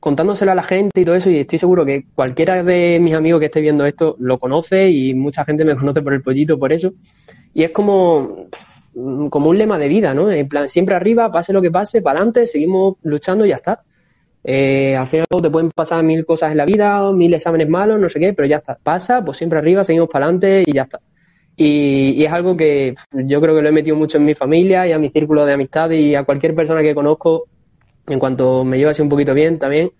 contándoselo 0.00 0.52
a 0.52 0.54
la 0.54 0.62
gente 0.62 0.98
y 0.98 1.04
todo 1.04 1.14
eso, 1.14 1.28
y 1.28 1.40
estoy 1.40 1.58
seguro 1.58 1.84
que 1.84 2.06
cualquiera 2.14 2.62
de 2.62 2.98
mis 3.02 3.12
amigos 3.12 3.38
que 3.38 3.46
esté 3.46 3.60
viendo 3.60 3.84
esto 3.84 4.16
lo 4.18 4.38
conoce 4.38 4.88
y 4.88 5.12
mucha 5.12 5.44
gente 5.44 5.62
me 5.62 5.76
conoce 5.76 6.00
por 6.00 6.14
el 6.14 6.22
pollito, 6.22 6.58
por 6.58 6.72
eso. 6.72 6.94
Y 7.52 7.64
es 7.64 7.70
como, 7.70 8.48
como 8.94 9.50
un 9.50 9.58
lema 9.58 9.78
de 9.78 9.88
vida, 9.88 10.14
¿no? 10.14 10.30
En 10.30 10.48
plan, 10.48 10.68
siempre 10.68 10.94
arriba, 10.94 11.30
pase 11.30 11.52
lo 11.52 11.62
que 11.62 11.70
pase, 11.70 12.02
para 12.02 12.18
adelante, 12.18 12.46
seguimos 12.46 12.96
luchando 13.02 13.46
y 13.46 13.50
ya 13.50 13.56
está. 13.56 13.82
Eh, 14.42 14.96
al 14.96 15.06
final 15.06 15.26
te 15.42 15.50
pueden 15.50 15.70
pasar 15.70 16.02
mil 16.02 16.24
cosas 16.24 16.50
en 16.52 16.56
la 16.56 16.64
vida, 16.64 17.12
mil 17.12 17.32
exámenes 17.34 17.68
malos, 17.68 18.00
no 18.00 18.08
sé 18.08 18.18
qué, 18.18 18.32
pero 18.32 18.48
ya 18.48 18.56
está. 18.56 18.76
Pasa, 18.82 19.24
pues 19.24 19.36
siempre 19.36 19.58
arriba, 19.58 19.84
seguimos 19.84 20.08
para 20.08 20.26
adelante 20.26 20.64
y 20.66 20.72
ya 20.72 20.82
está. 20.82 21.00
Y, 21.56 22.24
es 22.24 22.32
algo 22.32 22.56
que 22.56 22.94
yo 23.12 23.40
creo 23.40 23.54
que 23.54 23.62
lo 23.62 23.68
he 23.68 23.72
metido 23.72 23.96
mucho 23.96 24.18
en 24.18 24.24
mi 24.24 24.34
familia 24.34 24.86
y 24.86 24.92
a 24.92 24.98
mi 24.98 25.10
círculo 25.10 25.44
de 25.44 25.52
amistad 25.52 25.90
y 25.90 26.14
a 26.14 26.24
cualquier 26.24 26.54
persona 26.54 26.82
que 26.82 26.94
conozco, 26.94 27.46
en 28.06 28.18
cuanto 28.18 28.64
me 28.64 28.78
lleva 28.78 28.92
así 28.92 29.02
un 29.02 29.08
poquito 29.08 29.34
bien 29.34 29.58
también, 29.58 29.90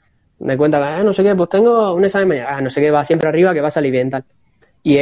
me 0.40 0.56
cuenta, 0.56 0.98
ah, 0.98 1.02
no 1.04 1.12
sé 1.12 1.22
qué, 1.22 1.34
pues 1.34 1.50
tengo 1.50 1.94
un 1.94 2.04
examen, 2.04 2.42
ah, 2.48 2.60
no 2.62 2.70
sé 2.70 2.80
qué, 2.80 2.90
va 2.90 3.04
siempre 3.04 3.28
arriba, 3.28 3.52
que 3.52 3.60
va 3.60 3.68
a 3.68 3.70
salir 3.70 3.92
bien, 3.92 4.10
tal. 4.10 4.24
Y 4.82 4.96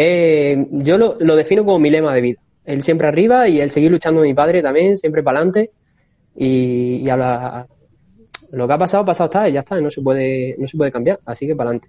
yo 0.85 0.99
lo, 0.99 1.17
lo 1.21 1.37
defino 1.37 1.65
como 1.65 1.79
mi 1.79 1.91
lema 1.91 2.13
de 2.13 2.21
vida 2.21 2.41
él 2.69 2.83
siempre 2.83 3.09
arriba 3.09 3.49
y 3.49 3.63
él 3.63 3.71
seguir 3.71 3.91
luchando 3.91 4.21
mi 4.21 4.35
padre 4.35 4.61
también, 4.61 4.99
siempre 4.99 5.23
para 5.23 5.39
adelante. 5.39 5.73
Y, 6.37 6.97
y 6.97 7.09
a 7.09 7.67
lo 8.51 8.69
que 8.69 8.73
ha 8.75 8.79
pasado, 8.79 9.07
pasado 9.07 9.25
está 9.25 9.49
y 9.49 9.53
ya 9.53 9.61
está, 9.61 9.81
no 9.81 9.91
se 9.91 10.03
puede, 10.03 10.55
no 10.59 10.69
se 10.69 10.77
puede 10.77 10.93
cambiar, 10.93 11.19
así 11.25 11.47
que 11.47 11.57
para 11.57 11.71
adelante. 11.71 11.89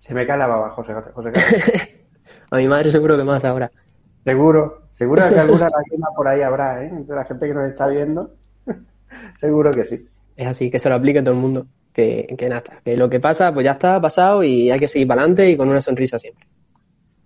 Se 0.00 0.14
me 0.14 0.26
cae 0.26 0.38
la 0.38 0.46
baba, 0.46 0.70
José, 0.70 0.94
José 1.12 1.30
A 2.50 2.56
mi 2.56 2.68
madre 2.68 2.90
seguro 2.90 3.18
que 3.18 3.24
más 3.24 3.44
ahora. 3.44 3.70
Seguro, 4.24 4.88
seguro 4.92 5.22
que 5.28 5.38
alguna 5.38 5.68
lágrima 5.68 6.08
por 6.16 6.26
ahí 6.26 6.40
habrá, 6.40 6.82
¿eh? 6.82 6.88
Entre 6.90 7.14
la 7.14 7.26
gente 7.26 7.46
que 7.46 7.54
nos 7.54 7.68
está 7.68 7.86
viendo. 7.88 8.34
seguro 9.38 9.70
que 9.72 9.84
sí. 9.84 10.08
Es 10.36 10.46
así, 10.46 10.70
que 10.70 10.78
se 10.78 10.88
lo 10.88 10.94
aplique 10.94 11.18
a 11.18 11.22
todo 11.22 11.34
el 11.34 11.40
mundo. 11.40 11.66
Que, 11.92 12.34
que 12.38 12.48
nada, 12.48 12.62
que 12.82 12.96
lo 12.96 13.10
que 13.10 13.20
pasa, 13.20 13.52
pues 13.52 13.64
ya 13.64 13.72
está, 13.72 14.00
pasado 14.00 14.42
y 14.42 14.70
hay 14.70 14.78
que 14.78 14.88
seguir 14.88 15.06
para 15.06 15.20
adelante 15.20 15.50
y 15.50 15.56
con 15.56 15.68
una 15.68 15.82
sonrisa 15.82 16.18
siempre. 16.18 16.46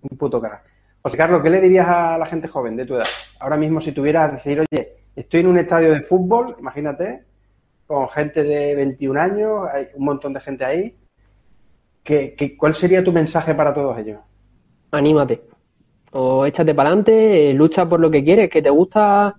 Un 0.01 0.17
puto 0.17 0.41
cara. 0.41 0.61
José 1.03 1.17
Carlos, 1.17 1.43
¿qué 1.43 1.49
le 1.49 1.59
dirías 1.59 1.85
a 1.85 2.17
la 2.17 2.25
gente 2.25 2.47
joven 2.47 2.77
de 2.77 2.85
tu 2.85 2.95
edad? 2.95 3.03
Ahora 3.41 3.57
mismo, 3.57 3.81
si 3.81 3.91
tuvieras 3.91 4.29
que 4.29 4.35
decir, 4.37 4.61
oye, 4.61 4.93
estoy 5.17 5.41
en 5.41 5.47
un 5.47 5.59
estadio 5.59 5.91
de 5.91 6.01
fútbol, 6.01 6.55
imagínate, 6.57 7.23
con 7.85 8.07
gente 8.07 8.41
de 8.41 8.73
21 8.73 9.19
años, 9.19 9.67
hay 9.73 9.87
un 9.95 10.05
montón 10.05 10.31
de 10.31 10.39
gente 10.39 10.63
ahí. 10.63 10.95
¿Qué, 12.03 12.55
cuál 12.57 12.73
sería 12.73 13.03
tu 13.03 13.11
mensaje 13.11 13.53
para 13.53 13.73
todos 13.73 13.97
ellos? 13.99 14.21
Anímate. 14.91 15.41
O 16.13 16.45
échate 16.45 16.73
para 16.73 16.87
adelante, 16.87 17.49
eh, 17.49 17.53
lucha 17.53 17.89
por 17.89 17.99
lo 17.99 18.09
que 18.09 18.23
quieres, 18.23 18.49
que 18.49 18.61
te 18.61 18.69
gusta, 18.69 19.35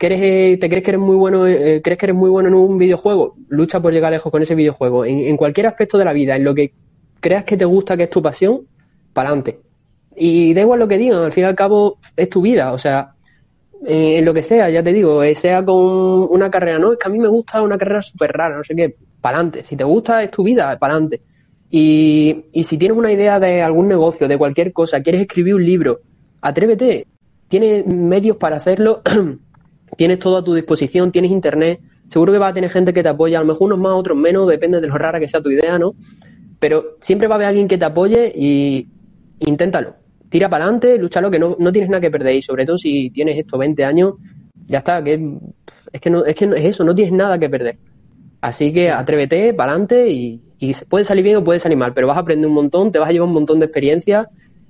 eh, 0.00 0.58
te 0.60 0.68
crees 0.68 0.82
que 0.82 0.90
eres 0.90 1.00
muy 1.00 1.14
bueno, 1.14 1.46
eh, 1.46 1.80
crees 1.80 1.96
que 1.96 2.06
eres 2.06 2.16
muy 2.16 2.28
bueno 2.28 2.48
en 2.48 2.54
un 2.54 2.76
videojuego, 2.76 3.36
lucha 3.50 3.80
por 3.80 3.92
llegar 3.92 4.10
lejos 4.10 4.32
con 4.32 4.42
ese 4.42 4.56
videojuego. 4.56 5.04
en 5.04 5.36
cualquier 5.36 5.68
aspecto 5.68 5.96
de 5.96 6.04
la 6.04 6.12
vida, 6.12 6.34
en 6.34 6.42
lo 6.42 6.56
que 6.56 6.74
creas 7.20 7.44
que 7.44 7.56
te 7.56 7.64
gusta, 7.64 7.96
que 7.96 8.02
es 8.04 8.10
tu 8.10 8.20
pasión, 8.20 8.66
para 9.12 9.28
adelante 9.28 9.65
y 10.16 10.54
da 10.54 10.62
igual 10.62 10.80
lo 10.80 10.88
que 10.88 10.98
digan, 10.98 11.22
al 11.22 11.32
fin 11.32 11.44
y 11.44 11.46
al 11.46 11.54
cabo 11.54 11.98
es 12.16 12.28
tu 12.28 12.40
vida, 12.40 12.72
o 12.72 12.78
sea, 12.78 13.16
en 13.84 14.24
lo 14.24 14.32
que 14.34 14.42
sea, 14.42 14.70
ya 14.70 14.82
te 14.82 14.92
digo, 14.92 15.22
eh, 15.22 15.34
sea 15.34 15.64
con 15.64 15.76
una 15.76 16.50
carrera, 16.50 16.78
no, 16.78 16.92
es 16.92 16.98
que 16.98 17.08
a 17.08 17.10
mí 17.10 17.18
me 17.18 17.28
gusta 17.28 17.62
una 17.62 17.78
carrera 17.78 18.02
súper 18.02 18.32
rara, 18.32 18.56
no 18.56 18.64
sé 18.64 18.74
qué, 18.74 18.96
para 19.20 19.38
adelante. 19.38 19.64
Si 19.64 19.76
te 19.76 19.84
gusta, 19.84 20.22
es 20.22 20.30
tu 20.30 20.42
vida, 20.42 20.76
para 20.78 20.94
adelante. 20.94 21.20
Y, 21.70 22.46
y 22.52 22.64
si 22.64 22.78
tienes 22.78 22.96
una 22.96 23.12
idea 23.12 23.38
de 23.38 23.62
algún 23.62 23.88
negocio, 23.88 24.28
de 24.28 24.38
cualquier 24.38 24.72
cosa, 24.72 25.02
quieres 25.02 25.20
escribir 25.20 25.54
un 25.54 25.64
libro, 25.64 26.00
atrévete. 26.40 27.06
Tienes 27.48 27.86
medios 27.86 28.38
para 28.38 28.56
hacerlo, 28.56 29.02
tienes 29.96 30.18
todo 30.18 30.38
a 30.38 30.44
tu 30.44 30.54
disposición, 30.54 31.12
tienes 31.12 31.30
internet, 31.30 31.80
seguro 32.08 32.32
que 32.32 32.38
va 32.38 32.48
a 32.48 32.52
tener 32.52 32.70
gente 32.70 32.92
que 32.92 33.02
te 33.02 33.08
apoya, 33.08 33.38
a 33.38 33.42
lo 33.42 33.46
mejor 33.46 33.66
unos 33.66 33.78
más, 33.78 33.92
otros 33.92 34.18
menos, 34.18 34.48
depende 34.48 34.80
de 34.80 34.88
lo 34.88 34.98
rara 34.98 35.20
que 35.20 35.28
sea 35.28 35.40
tu 35.40 35.50
idea, 35.50 35.78
¿no? 35.78 35.94
Pero 36.58 36.96
siempre 37.00 37.28
va 37.28 37.34
a 37.34 37.36
haber 37.36 37.48
alguien 37.48 37.68
que 37.68 37.78
te 37.78 37.84
apoye 37.84 38.32
y 38.34 38.88
inténtalo 39.40 40.05
tira 40.28 40.48
para 40.48 40.64
adelante, 40.64 40.98
lúchalo, 40.98 41.30
que 41.30 41.38
no, 41.38 41.56
no 41.58 41.72
tienes 41.72 41.90
nada 41.90 42.00
que 42.00 42.10
perder. 42.10 42.36
Y 42.36 42.42
sobre 42.42 42.64
todo 42.64 42.78
si 42.78 43.10
tienes 43.10 43.38
estos 43.38 43.58
20 43.58 43.84
años, 43.84 44.14
ya 44.66 44.78
está, 44.78 45.02
que 45.02 45.38
es 45.92 46.00
que 46.00 46.10
no, 46.10 46.24
es 46.24 46.34
que 46.34 46.44
es 46.44 46.64
eso, 46.64 46.84
no 46.84 46.94
tienes 46.94 47.12
nada 47.12 47.38
que 47.38 47.48
perder. 47.48 47.78
Así 48.40 48.72
que 48.72 48.90
atrévete 48.90 49.54
para 49.54 49.72
adelante 49.72 50.08
y, 50.08 50.42
y, 50.58 50.74
puede 50.88 51.04
salir 51.04 51.24
bien 51.24 51.36
o 51.36 51.44
puede 51.44 51.58
salir 51.58 51.78
mal, 51.78 51.92
pero 51.92 52.06
vas 52.06 52.16
a 52.16 52.20
aprender 52.20 52.46
un 52.48 52.54
montón, 52.54 52.92
te 52.92 52.98
vas 52.98 53.08
a 53.08 53.12
llevar 53.12 53.28
un 53.28 53.34
montón 53.34 53.58
de 53.58 53.66
experiencia 53.66 54.28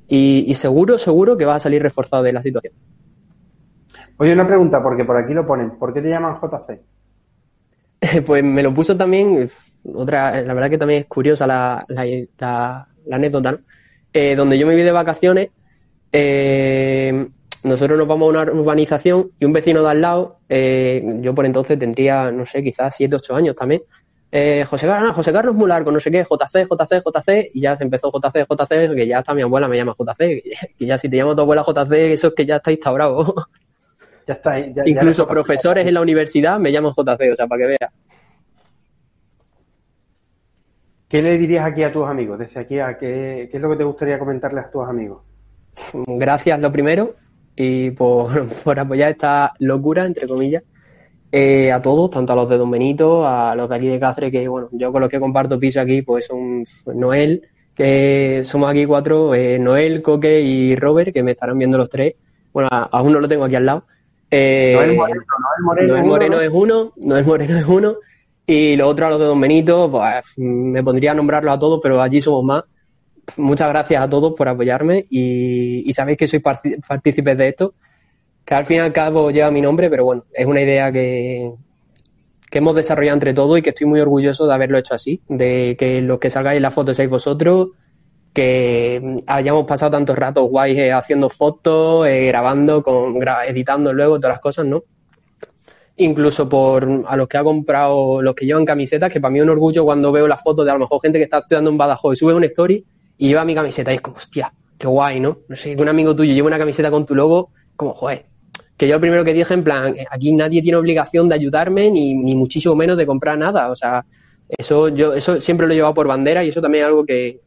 y, 0.08 0.54
seguro, 0.54 0.98
seguro 0.98 1.36
que 1.36 1.44
vas 1.44 1.56
a 1.56 1.60
salir 1.60 1.82
reforzado 1.82 2.22
de 2.22 2.32
la 2.32 2.42
situación. 2.42 2.72
Oye, 4.18 4.32
una 4.32 4.46
pregunta, 4.46 4.82
porque 4.82 5.04
por 5.04 5.16
aquí 5.16 5.34
lo 5.34 5.46
ponen. 5.46 5.72
¿Por 5.78 5.92
qué 5.92 6.00
te 6.00 6.08
llaman 6.08 6.36
JC? 6.40 6.80
pues 8.24 8.44
me 8.44 8.62
lo 8.62 8.72
puso 8.72 8.96
también, 8.96 9.50
otra, 9.92 10.40
la 10.42 10.54
verdad 10.54 10.70
que 10.70 10.78
también 10.78 11.00
es 11.00 11.06
curiosa 11.06 11.46
la, 11.46 11.84
la, 11.88 12.04
la, 12.38 12.88
la 13.04 13.16
anécdota, 13.16 13.52
¿no? 13.52 13.58
Eh, 14.18 14.34
donde 14.34 14.56
yo 14.56 14.66
me 14.66 14.74
vi 14.74 14.82
de 14.82 14.92
vacaciones, 14.92 15.50
eh, 16.10 17.28
nosotros 17.64 17.98
nos 17.98 18.08
vamos 18.08 18.28
a 18.34 18.40
una 18.40 18.50
urbanización 18.50 19.32
y 19.38 19.44
un 19.44 19.52
vecino 19.52 19.82
de 19.82 19.90
al 19.90 20.00
lado, 20.00 20.38
eh, 20.48 21.04
yo 21.20 21.34
por 21.34 21.44
entonces 21.44 21.78
tendría, 21.78 22.30
no 22.30 22.46
sé, 22.46 22.62
quizás 22.62 22.94
7, 22.96 23.14
8 23.14 23.36
años 23.36 23.54
también, 23.54 23.82
José, 24.70 24.86
Carlos, 24.86 25.14
José 25.14 25.34
Carlos 25.34 25.54
muy 25.54 25.68
largo, 25.68 25.90
no 25.90 26.00
sé 26.00 26.10
qué, 26.10 26.24
JC, 26.24 26.64
JC, 26.64 27.02
JC, 27.04 27.50
y 27.52 27.60
ya 27.60 27.76
se 27.76 27.84
empezó 27.84 28.10
JC, 28.10 28.46
JC, 28.48 28.94
que 28.94 29.06
ya 29.06 29.18
hasta 29.18 29.34
mi 29.34 29.42
abuela 29.42 29.68
me 29.68 29.76
llama 29.76 29.94
JC, 29.98 30.42
y 30.78 30.86
ya 30.86 30.96
si 30.96 31.10
te 31.10 31.16
llamo 31.18 31.36
tu 31.36 31.42
abuela 31.42 31.62
JC, 31.62 31.92
eso 32.14 32.28
es 32.28 32.34
que 32.34 32.46
ya 32.46 32.56
está 32.56 32.72
instaurado. 32.72 33.34
Ya 34.26 34.32
está. 34.32 34.58
Ya, 34.58 34.82
Incluso 34.86 35.28
profesores 35.28 35.86
en 35.86 35.92
la 35.92 36.00
universidad 36.00 36.58
me 36.58 36.72
llaman 36.72 36.92
JC, 36.92 37.32
o 37.32 37.36
sea, 37.36 37.46
para 37.46 37.60
que 37.60 37.66
veas. 37.66 37.92
¿Qué 41.08 41.22
le 41.22 41.38
dirías 41.38 41.64
aquí 41.64 41.82
a 41.82 41.92
tus 41.92 42.06
amigos? 42.06 42.38
Desde 42.38 42.60
aquí, 42.60 42.78
a 42.78 42.98
qué, 42.98 43.48
¿qué 43.50 43.56
es 43.56 43.62
lo 43.62 43.70
que 43.70 43.76
te 43.76 43.84
gustaría 43.84 44.18
comentarles 44.18 44.64
a 44.64 44.70
tus 44.70 44.88
amigos? 44.88 45.22
Gracias, 46.06 46.58
lo 46.58 46.72
primero, 46.72 47.14
y 47.54 47.90
por, 47.92 48.48
por 48.64 48.78
apoyar 48.78 49.10
esta 49.10 49.52
locura, 49.60 50.04
entre 50.04 50.26
comillas. 50.26 50.62
Eh, 51.32 51.70
a 51.72 51.82
todos, 51.82 52.10
tanto 52.10 52.32
a 52.32 52.36
los 52.36 52.48
de 52.48 52.56
Don 52.56 52.70
Benito, 52.70 53.26
a 53.26 53.54
los 53.54 53.68
de 53.68 53.76
aquí 53.76 53.88
de 53.88 54.00
Cáceres, 54.00 54.30
que 54.30 54.48
bueno, 54.48 54.68
yo 54.72 54.92
con 54.92 55.00
los 55.00 55.10
que 55.10 55.20
comparto 55.20 55.58
piso 55.58 55.80
aquí, 55.80 56.02
pues 56.02 56.26
son 56.26 56.64
Noel, 56.94 57.42
que 57.74 58.42
somos 58.44 58.70
aquí 58.70 58.86
cuatro, 58.86 59.34
eh, 59.34 59.58
Noel, 59.58 60.02
Coque 60.02 60.40
y 60.40 60.76
Robert, 60.76 61.12
que 61.12 61.22
me 61.22 61.32
estarán 61.32 61.58
viendo 61.58 61.76
los 61.76 61.90
tres. 61.90 62.14
Bueno, 62.52 62.68
aún 62.70 63.12
no 63.12 63.20
lo 63.20 63.28
tengo 63.28 63.44
aquí 63.44 63.56
al 63.56 63.66
lado. 63.66 63.84
Eh, 64.30 64.72
Noel 64.74 64.96
Moreno, 64.96 65.22
Noel 65.26 65.62
Moreno, 65.62 65.88
Noel 65.88 66.06
Moreno 66.06 66.40
es 66.40 66.50
uno, 66.50 66.92
Noel 66.96 67.26
Moreno 67.26 67.58
es 67.58 67.66
uno, 67.66 67.96
y 68.46 68.76
los 68.76 68.90
otros 68.90 69.06
a 69.06 69.10
los 69.10 69.20
de 69.20 69.26
Don 69.26 69.40
Benito, 69.40 69.90
pues 69.90 70.24
me 70.36 70.82
pondría 70.82 71.12
a 71.12 71.14
nombrarlos 71.14 71.54
a 71.54 71.58
todos, 71.58 71.80
pero 71.82 72.00
allí 72.00 72.20
somos 72.20 72.44
más. 72.44 72.64
Muchas 73.36 73.68
gracias 73.68 74.02
a 74.02 74.08
todos 74.08 74.34
por 74.34 74.48
apoyarme 74.48 75.06
y, 75.10 75.88
y 75.88 75.92
sabéis 75.92 76.18
que 76.18 76.28
soy 76.28 76.38
partícipes 76.40 77.36
de 77.36 77.48
esto 77.48 77.74
que 78.46 78.54
al 78.54 78.64
fin 78.64 78.76
y 78.76 78.80
al 78.80 78.92
cabo 78.92 79.30
lleva 79.30 79.50
mi 79.50 79.60
nombre, 79.60 79.90
pero 79.90 80.04
bueno, 80.04 80.24
es 80.32 80.46
una 80.46 80.62
idea 80.62 80.92
que, 80.92 81.52
que 82.48 82.58
hemos 82.58 82.76
desarrollado 82.76 83.16
entre 83.16 83.34
todos 83.34 83.58
y 83.58 83.62
que 83.62 83.70
estoy 83.70 83.88
muy 83.88 83.98
orgulloso 83.98 84.46
de 84.46 84.54
haberlo 84.54 84.78
hecho 84.78 84.94
así, 84.94 85.20
de 85.28 85.74
que 85.76 86.00
los 86.00 86.20
que 86.20 86.30
salgáis 86.30 86.58
en 86.58 86.62
la 86.62 86.70
foto 86.70 86.94
seáis 86.94 87.10
vosotros, 87.10 87.70
que 88.32 89.16
hayamos 89.26 89.66
pasado 89.66 89.90
tantos 89.90 90.16
ratos 90.16 90.48
guays 90.48 90.78
eh, 90.78 90.92
haciendo 90.92 91.28
fotos, 91.28 92.06
eh, 92.06 92.26
grabando, 92.26 92.84
con, 92.84 93.16
editando 93.48 93.92
luego, 93.92 94.20
todas 94.20 94.34
las 94.34 94.40
cosas, 94.40 94.64
¿no? 94.64 94.84
Incluso 95.98 96.48
por 96.48 97.04
a 97.06 97.16
los 97.16 97.26
que 97.26 97.38
ha 97.38 97.42
comprado, 97.42 98.20
los 98.20 98.34
que 98.34 98.44
llevan 98.44 98.64
camisetas, 98.64 99.10
que 99.12 99.20
para 99.20 99.32
mí 99.32 99.38
es 99.38 99.44
un 99.44 99.50
orgullo 99.50 99.84
cuando 99.84 100.12
veo 100.12 100.28
las 100.28 100.42
fotos 100.42 100.64
de 100.64 100.70
a 100.70 100.74
lo 100.74 100.80
mejor 100.80 101.00
gente 101.00 101.18
que 101.18 101.24
está 101.24 101.38
estudiando 101.38 101.70
en 101.70 101.78
Badajoz 101.78 102.14
y 102.14 102.16
sube 102.18 102.34
una 102.34 102.46
story 102.46 102.84
y 103.16 103.28
lleva 103.28 103.44
mi 103.44 103.54
camiseta 103.54 103.92
y 103.92 103.96
es 103.96 104.00
como, 104.02 104.16
hostia, 104.16 104.52
qué 104.76 104.86
guay, 104.86 105.20
¿no? 105.20 105.38
No 105.48 105.56
sé, 105.56 105.74
que 105.74 105.80
un 105.80 105.88
amigo 105.88 106.14
tuyo 106.14 106.34
lleva 106.34 106.48
una 106.48 106.58
camiseta 106.58 106.90
con 106.90 107.06
tu 107.06 107.14
logo, 107.14 107.50
como, 107.76 107.92
joder, 107.94 108.26
que 108.76 108.86
yo 108.86 108.94
lo 108.94 109.00
primero 109.00 109.24
que 109.24 109.32
dije, 109.32 109.54
en 109.54 109.64
plan, 109.64 109.94
aquí 110.10 110.32
nadie 110.32 110.60
tiene 110.60 110.76
obligación 110.76 111.28
de 111.28 111.34
ayudarme, 111.34 111.90
ni, 111.90 112.14
ni 112.14 112.34
muchísimo 112.34 112.74
menos 112.74 112.96
de 112.98 113.06
comprar 113.06 113.38
nada. 113.38 113.70
O 113.70 113.76
sea, 113.76 114.04
eso 114.48 114.88
yo 114.88 115.14
eso 115.14 115.40
siempre 115.40 115.66
lo 115.66 115.72
he 115.72 115.76
llevado 115.76 115.94
por 115.94 116.06
bandera 116.06 116.44
y 116.44 116.48
eso 116.48 116.60
también 116.60 116.84
es 116.84 116.88
algo 116.88 117.06
que, 117.06 117.40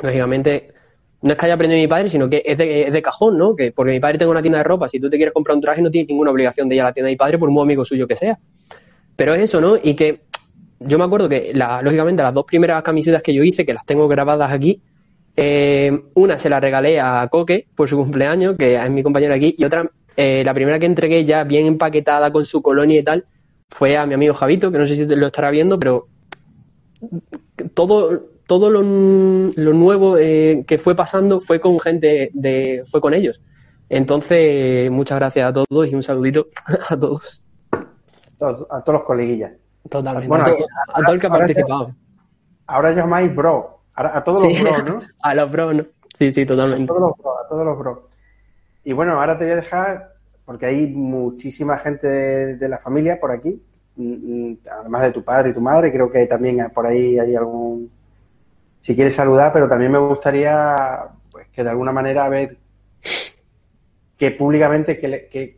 lógicamente, 0.00 0.72
no 1.22 1.32
es 1.32 1.36
que 1.36 1.46
haya 1.46 1.54
aprendido 1.54 1.80
mi 1.80 1.88
padre, 1.88 2.08
sino 2.08 2.28
que 2.28 2.42
es 2.44 2.58
de, 2.58 2.82
es 2.82 2.92
de 2.92 3.02
cajón, 3.02 3.36
¿no? 3.36 3.56
Que 3.56 3.72
porque 3.72 3.92
mi 3.92 4.00
padre 4.00 4.18
tiene 4.18 4.30
una 4.30 4.42
tienda 4.42 4.58
de 4.58 4.64
ropa, 4.64 4.88
si 4.88 5.00
tú 5.00 5.10
te 5.10 5.16
quieres 5.16 5.34
comprar 5.34 5.56
un 5.56 5.60
traje 5.60 5.82
no 5.82 5.90
tienes 5.90 6.08
ninguna 6.08 6.30
obligación 6.30 6.68
de 6.68 6.76
ir 6.76 6.82
a 6.82 6.84
la 6.84 6.92
tienda 6.92 7.08
de 7.08 7.14
mi 7.14 7.16
padre 7.16 7.38
por 7.38 7.50
muy 7.50 7.62
amigo 7.62 7.84
suyo 7.84 8.06
que 8.06 8.16
sea. 8.16 8.38
Pero 9.16 9.34
es 9.34 9.42
eso, 9.42 9.60
¿no? 9.60 9.76
Y 9.82 9.94
que 9.94 10.20
yo 10.80 10.96
me 10.96 11.04
acuerdo 11.04 11.28
que, 11.28 11.52
lógicamente, 11.82 12.22
las 12.22 12.32
dos 12.32 12.44
primeras 12.44 12.82
camisetas 12.82 13.22
que 13.22 13.34
yo 13.34 13.42
hice, 13.42 13.66
que 13.66 13.74
las 13.74 13.84
tengo 13.84 14.06
grabadas 14.06 14.52
aquí, 14.52 14.80
eh, 15.36 15.90
una 16.14 16.38
se 16.38 16.48
la 16.48 16.60
regalé 16.60 17.00
a 17.00 17.26
Coque 17.28 17.66
por 17.74 17.88
su 17.88 17.96
cumpleaños, 17.96 18.56
que 18.56 18.76
es 18.76 18.90
mi 18.90 19.02
compañero 19.02 19.34
aquí, 19.34 19.54
y 19.58 19.64
otra 19.64 19.90
eh, 20.16 20.42
la 20.44 20.52
primera 20.52 20.80
que 20.80 20.86
entregué 20.86 21.24
ya 21.24 21.44
bien 21.44 21.66
empaquetada 21.66 22.32
con 22.32 22.44
su 22.44 22.60
colonia 22.60 22.98
y 22.98 23.04
tal 23.04 23.24
fue 23.68 23.96
a 23.96 24.04
mi 24.04 24.14
amigo 24.14 24.34
Javito, 24.34 24.72
que 24.72 24.78
no 24.78 24.84
sé 24.84 24.96
si 24.96 25.06
lo 25.06 25.26
estará 25.26 25.50
viendo, 25.50 25.78
pero 25.78 26.08
todo, 27.74 28.24
todo 28.48 28.70
lo, 28.70 28.82
nuevo 28.82 30.16
eh, 30.16 30.64
que 30.66 30.78
fue 30.78 30.96
pasando 30.96 31.38
fue 31.38 31.60
con 31.60 31.78
gente 31.78 32.30
de, 32.32 32.82
fue 32.90 32.98
con 32.98 33.12
ellos. 33.12 33.42
Entonces, 33.90 34.90
muchas 34.90 35.18
gracias 35.18 35.50
a 35.50 35.52
todos 35.52 35.86
y 35.86 35.94
un 35.94 36.02
saludito 36.02 36.46
a 36.88 36.96
todos. 36.96 37.42
A 38.40 38.82
todos 38.82 39.00
los 39.00 39.02
coleguillas. 39.02 39.52
Totalmente. 39.88 40.34
a, 40.34 41.02
todo, 41.02 41.14
el 41.14 41.20
que 41.20 41.26
ha 41.26 41.30
participado. 41.30 41.94
ahora 42.66 42.92
llamáis 42.92 43.34
bro. 43.36 43.80
A, 43.94 44.24
todos 44.24 44.42
los 44.42 44.62
bros, 44.62 44.84
¿no? 44.86 45.00
A 45.20 45.34
los 45.34 45.52
bros, 45.52 45.74
¿no? 45.74 45.84
Sí, 46.16 46.32
sí, 46.32 46.46
totalmente. 46.46 46.84
A 46.84 46.86
todos 46.86 47.00
los 47.00 47.18
bros, 47.18 47.34
a 47.44 47.48
todos 47.48 47.66
los 47.66 47.78
bros. 47.78 47.98
Y 48.82 48.94
bueno, 48.94 49.20
ahora 49.20 49.36
te 49.36 49.44
voy 49.44 49.52
a 49.52 49.56
dejar, 49.56 50.14
porque 50.46 50.66
hay 50.66 50.86
muchísima 50.86 51.76
gente 51.76 52.08
de, 52.08 52.68
la 52.68 52.78
familia 52.78 53.20
por 53.20 53.30
aquí, 53.30 53.62
mm, 53.96 54.52
mm, 54.52 54.58
además 54.80 55.02
de 55.02 55.12
tu 55.12 55.22
padre 55.22 55.50
y 55.50 55.54
tu 55.54 55.60
madre, 55.60 55.92
creo 55.92 56.10
que 56.10 56.26
también 56.26 56.70
por 56.72 56.86
ahí 56.86 57.18
hay 57.18 57.36
algún, 57.36 57.90
si 58.80 58.94
quieres 58.94 59.14
saludar, 59.14 59.52
pero 59.52 59.68
también 59.68 59.92
me 59.92 59.98
gustaría 59.98 60.76
pues 61.30 61.48
que 61.48 61.62
de 61.62 61.70
alguna 61.70 61.92
manera 61.92 62.28
ver 62.28 62.56
que 64.16 64.30
públicamente 64.32 64.98
qué 64.98 65.56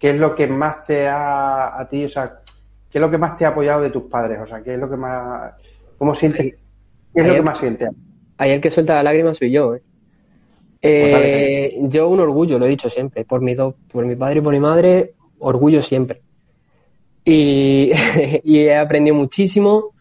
es 0.00 0.16
lo 0.16 0.34
que 0.34 0.46
más 0.46 0.84
te 0.84 1.06
ha 1.08 1.78
a 1.78 1.88
ti, 1.88 2.04
o 2.04 2.08
sea, 2.08 2.40
qué 2.90 2.98
es 2.98 3.02
lo 3.02 3.10
que 3.10 3.18
más 3.18 3.36
te 3.36 3.44
ha 3.44 3.48
apoyado 3.48 3.82
de 3.82 3.90
tus 3.90 4.04
padres, 4.04 4.38
o 4.40 4.46
sea, 4.46 4.62
qué 4.62 4.74
es 4.74 4.78
lo 4.78 4.88
que 4.88 4.96
más, 4.96 5.54
cómo 5.98 6.14
sientes, 6.14 6.54
qué 7.14 7.20
es 7.20 7.26
lo 7.26 7.34
que 7.34 7.42
más 7.42 7.58
sientes. 7.58 7.90
Ahí 8.36 8.50
el 8.50 8.60
que 8.60 8.70
suelta 8.70 8.94
la 8.94 9.02
lágrima 9.02 9.32
soy 9.32 9.50
yo, 9.50 9.74
¿eh? 9.74 9.82
Eh, 10.84 11.78
yo 11.82 12.08
un 12.08 12.18
orgullo, 12.18 12.58
lo 12.58 12.66
he 12.66 12.70
dicho 12.70 12.90
siempre, 12.90 13.24
por 13.24 13.40
mi, 13.40 13.54
por 13.54 14.04
mi 14.04 14.16
padre 14.16 14.40
y 14.40 14.42
por 14.42 14.52
mi 14.52 14.58
madre, 14.58 15.14
orgullo 15.38 15.80
siempre. 15.80 16.20
Y, 17.24 17.92
he 18.44 18.76
aprendido 18.76 19.16
muchísimo. 19.16 19.92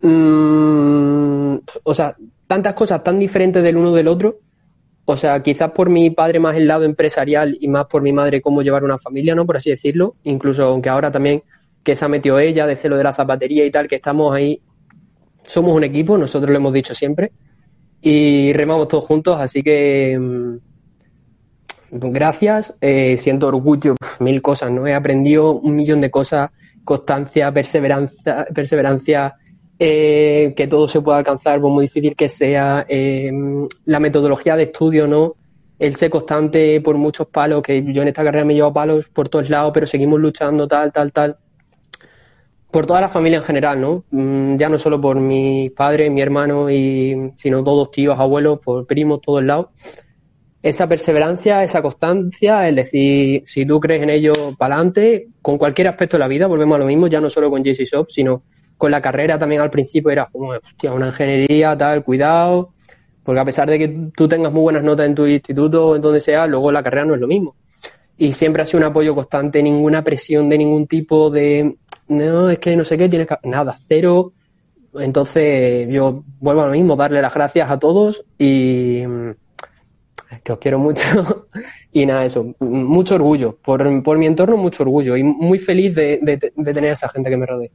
Mm, 0.00 1.56
o 1.82 1.94
sea, 1.94 2.16
tantas 2.46 2.74
cosas 2.74 3.02
tan 3.02 3.18
diferentes 3.18 3.62
del 3.62 3.76
uno 3.76 3.92
del 3.92 4.08
otro. 4.08 4.38
O 5.04 5.16
sea, 5.16 5.40
quizás 5.42 5.70
por 5.70 5.88
mi 5.88 6.10
padre 6.10 6.40
más 6.40 6.56
el 6.56 6.66
lado 6.66 6.84
empresarial 6.84 7.56
y 7.60 7.68
más 7.68 7.86
por 7.86 8.02
mi 8.02 8.12
madre 8.12 8.40
cómo 8.40 8.62
llevar 8.62 8.84
una 8.84 8.98
familia, 8.98 9.34
¿no? 9.34 9.46
Por 9.46 9.56
así 9.56 9.70
decirlo. 9.70 10.16
Incluso 10.24 10.64
aunque 10.64 10.88
ahora 10.88 11.10
también 11.10 11.42
que 11.82 11.94
se 11.94 12.04
ha 12.04 12.08
metido 12.08 12.38
ella 12.38 12.66
de 12.66 12.76
celo 12.76 12.96
de 12.96 13.04
la 13.04 13.12
zapatería 13.12 13.64
y 13.64 13.70
tal, 13.70 13.86
que 13.86 13.96
estamos 13.96 14.34
ahí. 14.34 14.60
Somos 15.44 15.74
un 15.74 15.84
equipo, 15.84 16.18
nosotros 16.18 16.50
lo 16.50 16.56
hemos 16.56 16.72
dicho 16.72 16.92
siempre 16.92 17.32
y 18.08 18.52
remamos 18.52 18.88
todos 18.88 19.04
juntos, 19.04 19.36
así 19.40 19.62
que 19.62 20.18
mm, 20.18 20.56
gracias, 21.90 22.76
eh, 22.80 23.16
siento 23.18 23.48
orgullo, 23.48 23.94
mil 24.20 24.42
cosas, 24.42 24.70
¿no? 24.70 24.86
He 24.86 24.94
aprendido 24.94 25.52
un 25.52 25.74
millón 25.74 26.00
de 26.00 26.10
cosas, 26.10 26.50
constancia, 26.84 27.52
perseverancia, 27.52 28.46
perseverancia 28.54 29.34
eh, 29.78 30.54
que 30.56 30.66
todo 30.66 30.88
se 30.88 31.00
pueda 31.00 31.18
alcanzar, 31.18 31.60
por 31.60 31.70
muy 31.70 31.84
difícil 31.84 32.16
que 32.16 32.28
sea, 32.28 32.86
eh, 32.88 33.30
la 33.84 34.00
metodología 34.00 34.56
de 34.56 34.64
estudio, 34.64 35.06
¿no? 35.06 35.34
El 35.78 35.96
ser 35.96 36.10
constante 36.10 36.80
por 36.80 36.96
muchos 36.96 37.26
palos, 37.26 37.62
que 37.62 37.84
yo 37.92 38.02
en 38.02 38.08
esta 38.08 38.24
carrera 38.24 38.44
me 38.44 38.54
llevo 38.54 38.72
palos 38.72 39.08
por 39.08 39.28
todos 39.28 39.50
lados, 39.50 39.72
pero 39.74 39.86
seguimos 39.86 40.18
luchando, 40.20 40.66
tal, 40.66 40.92
tal, 40.92 41.12
tal 41.12 41.36
por 42.76 42.84
toda 42.84 43.00
la 43.00 43.08
familia 43.08 43.38
en 43.38 43.44
general, 43.44 43.80
¿no? 43.80 44.04
Mm, 44.10 44.56
ya 44.56 44.68
no 44.68 44.78
solo 44.78 45.00
por 45.00 45.18
mi 45.18 45.70
padre, 45.70 46.10
mi 46.10 46.20
hermano, 46.20 46.70
y, 46.70 47.32
sino 47.34 47.64
todos 47.64 47.90
tíos, 47.90 48.18
abuelos, 48.18 48.58
por 48.60 48.86
primos, 48.86 49.22
todos 49.22 49.42
lados. 49.42 49.68
Esa 50.62 50.86
perseverancia, 50.86 51.64
esa 51.64 51.80
constancia, 51.80 52.68
es 52.68 52.76
decir, 52.76 53.42
si 53.46 53.64
tú 53.64 53.80
crees 53.80 54.02
en 54.02 54.10
ello, 54.10 54.54
para 54.58 54.74
adelante, 54.74 55.28
con 55.40 55.56
cualquier 55.56 55.88
aspecto 55.88 56.18
de 56.18 56.20
la 56.20 56.28
vida, 56.28 56.46
volvemos 56.48 56.76
a 56.76 56.80
lo 56.80 56.84
mismo, 56.84 57.06
ya 57.06 57.18
no 57.18 57.30
solo 57.30 57.48
con 57.50 57.62
JC 57.64 57.84
Shop, 57.84 58.10
sino 58.10 58.42
con 58.76 58.90
la 58.90 59.00
carrera 59.00 59.38
también 59.38 59.60
al 59.62 59.70
principio 59.70 60.10
era 60.10 60.26
como, 60.26 60.50
hostia, 60.50 60.92
una 60.92 61.08
ingeniería, 61.08 61.76
tal, 61.76 62.04
cuidado, 62.04 62.72
porque 63.22 63.40
a 63.40 63.44
pesar 63.44 63.68
de 63.68 63.78
que 63.78 64.10
tú 64.14 64.28
tengas 64.28 64.52
muy 64.52 64.62
buenas 64.62 64.82
notas 64.82 65.06
en 65.06 65.14
tu 65.14 65.26
instituto 65.26 65.88
o 65.88 65.96
en 65.96 66.02
donde 66.02 66.20
sea, 66.20 66.46
luego 66.46 66.70
la 66.70 66.82
carrera 66.82 67.04
no 67.04 67.14
es 67.14 67.20
lo 67.20 67.26
mismo. 67.26 67.56
Y 68.18 68.32
siempre 68.32 68.62
ha 68.62 68.66
sido 68.66 68.78
un 68.78 68.84
apoyo 68.84 69.14
constante, 69.14 69.62
ninguna 69.62 70.02
presión 70.02 70.48
de 70.48 70.58
ningún 70.58 70.86
tipo 70.86 71.28
de, 71.30 71.76
no, 72.08 72.50
es 72.50 72.58
que 72.58 72.76
no 72.76 72.84
sé 72.84 72.96
qué, 72.96 73.08
tienes 73.08 73.26
que... 73.26 73.36
Nada, 73.44 73.76
cero. 73.78 74.32
Entonces 74.94 75.92
yo 75.92 76.22
vuelvo 76.40 76.62
a 76.62 76.66
lo 76.66 76.72
mismo, 76.72 76.96
darle 76.96 77.20
las 77.20 77.34
gracias 77.34 77.70
a 77.70 77.78
todos 77.78 78.24
y 78.38 79.02
mm, 79.06 79.30
que 80.42 80.52
os 80.52 80.58
quiero 80.58 80.78
mucho. 80.78 81.48
y 81.92 82.06
nada, 82.06 82.24
eso, 82.24 82.54
mucho 82.60 83.16
orgullo. 83.16 83.56
Por, 83.56 84.02
por 84.02 84.18
mi 84.18 84.26
entorno, 84.26 84.56
mucho 84.56 84.82
orgullo 84.84 85.16
y 85.16 85.22
muy 85.22 85.58
feliz 85.58 85.94
de, 85.94 86.18
de, 86.22 86.72
tener 86.72 86.90
a 86.90 86.92
esa 86.92 87.08
gente 87.08 87.28
que 87.28 87.36
me 87.36 87.46
rodea. 87.46 87.70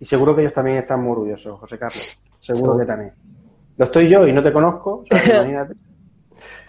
Y 0.00 0.06
seguro 0.06 0.34
que 0.34 0.40
ellos 0.40 0.52
también 0.52 0.78
están 0.78 1.02
muy 1.02 1.12
orgullosos, 1.12 1.60
José 1.60 1.78
Carlos. 1.78 2.20
Seguro 2.40 2.78
que 2.78 2.86
también. 2.86 3.12
Lo 3.76 3.84
estoy 3.84 4.08
yo 4.08 4.26
y 4.26 4.32
no 4.32 4.42
te 4.42 4.52
conozco, 4.52 5.04
imagínate. 5.10 5.74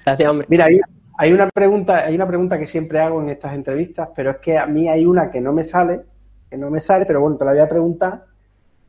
Gracias, 0.06 0.30
hombre. 0.30 0.48
Mira, 0.50 0.66
hay, 0.66 0.80
hay, 1.18 1.34
una 1.34 1.50
pregunta, 1.50 2.06
hay 2.06 2.16
una 2.16 2.28
pregunta 2.28 2.60
que 2.60 2.68
siempre 2.68 3.00
hago 3.00 3.22
en 3.22 3.30
estas 3.30 3.54
entrevistas, 3.54 4.10
pero 4.16 4.32
es 4.32 4.38
que 4.38 4.58
a 4.58 4.66
mí 4.66 4.88
hay 4.88 5.06
una 5.06 5.32
que 5.32 5.42
no 5.42 5.54
me 5.54 5.64
sale 5.64 6.02
que 6.52 6.58
no 6.58 6.70
me 6.70 6.82
sale, 6.82 7.06
pero 7.06 7.22
bueno, 7.22 7.38
te 7.38 7.46
la 7.46 7.52
voy 7.52 7.62
a 7.62 7.70
preguntar, 7.70 8.26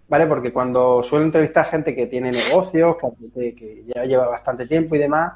¿vale? 0.09 0.26
Porque 0.26 0.53
cuando 0.53 1.01
suelo 1.05 1.24
entrevistar 1.24 1.66
gente 1.66 1.95
que 1.95 2.09
tiene 2.09 2.32
negocios, 2.32 2.97
que, 3.32 3.84
ya 3.86 4.05
lleva 4.05 4.26
bastante 4.26 4.66
tiempo 4.66 4.97
y 4.97 4.99
demás, 4.99 5.32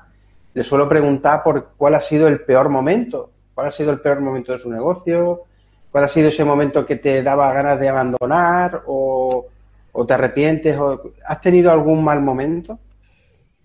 le 0.52 0.64
suelo 0.64 0.88
preguntar 0.88 1.44
por 1.44 1.68
cuál 1.76 1.94
ha 1.94 2.00
sido 2.00 2.26
el 2.26 2.40
peor 2.40 2.68
momento, 2.68 3.30
cuál 3.54 3.68
ha 3.68 3.72
sido 3.72 3.92
el 3.92 4.00
peor 4.00 4.20
momento 4.20 4.50
de 4.50 4.58
su 4.58 4.68
negocio, 4.68 5.42
¿Cuál 5.90 6.04
ha 6.04 6.08
sido 6.08 6.28
ese 6.28 6.44
momento 6.44 6.84
que 6.84 6.96
te 6.96 7.22
daba 7.22 7.52
ganas 7.52 7.80
de 7.80 7.88
abandonar 7.88 8.82
o, 8.86 9.46
te 10.06 10.14
arrepientes? 10.14 10.78
O, 10.78 11.00
¿Has 11.26 11.40
tenido 11.40 11.70
algún 11.70 12.04
mal 12.04 12.20
momento? 12.20 12.78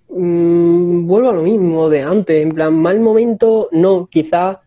Mm, 0.09 1.07
vuelvo 1.07 1.29
a 1.29 1.33
lo 1.33 1.41
mismo 1.41 1.89
de 1.89 2.01
antes, 2.01 2.41
en 2.43 2.51
plan, 2.51 2.73
mal 2.73 2.99
momento, 2.99 3.69
no, 3.71 4.07
quizás 4.07 4.57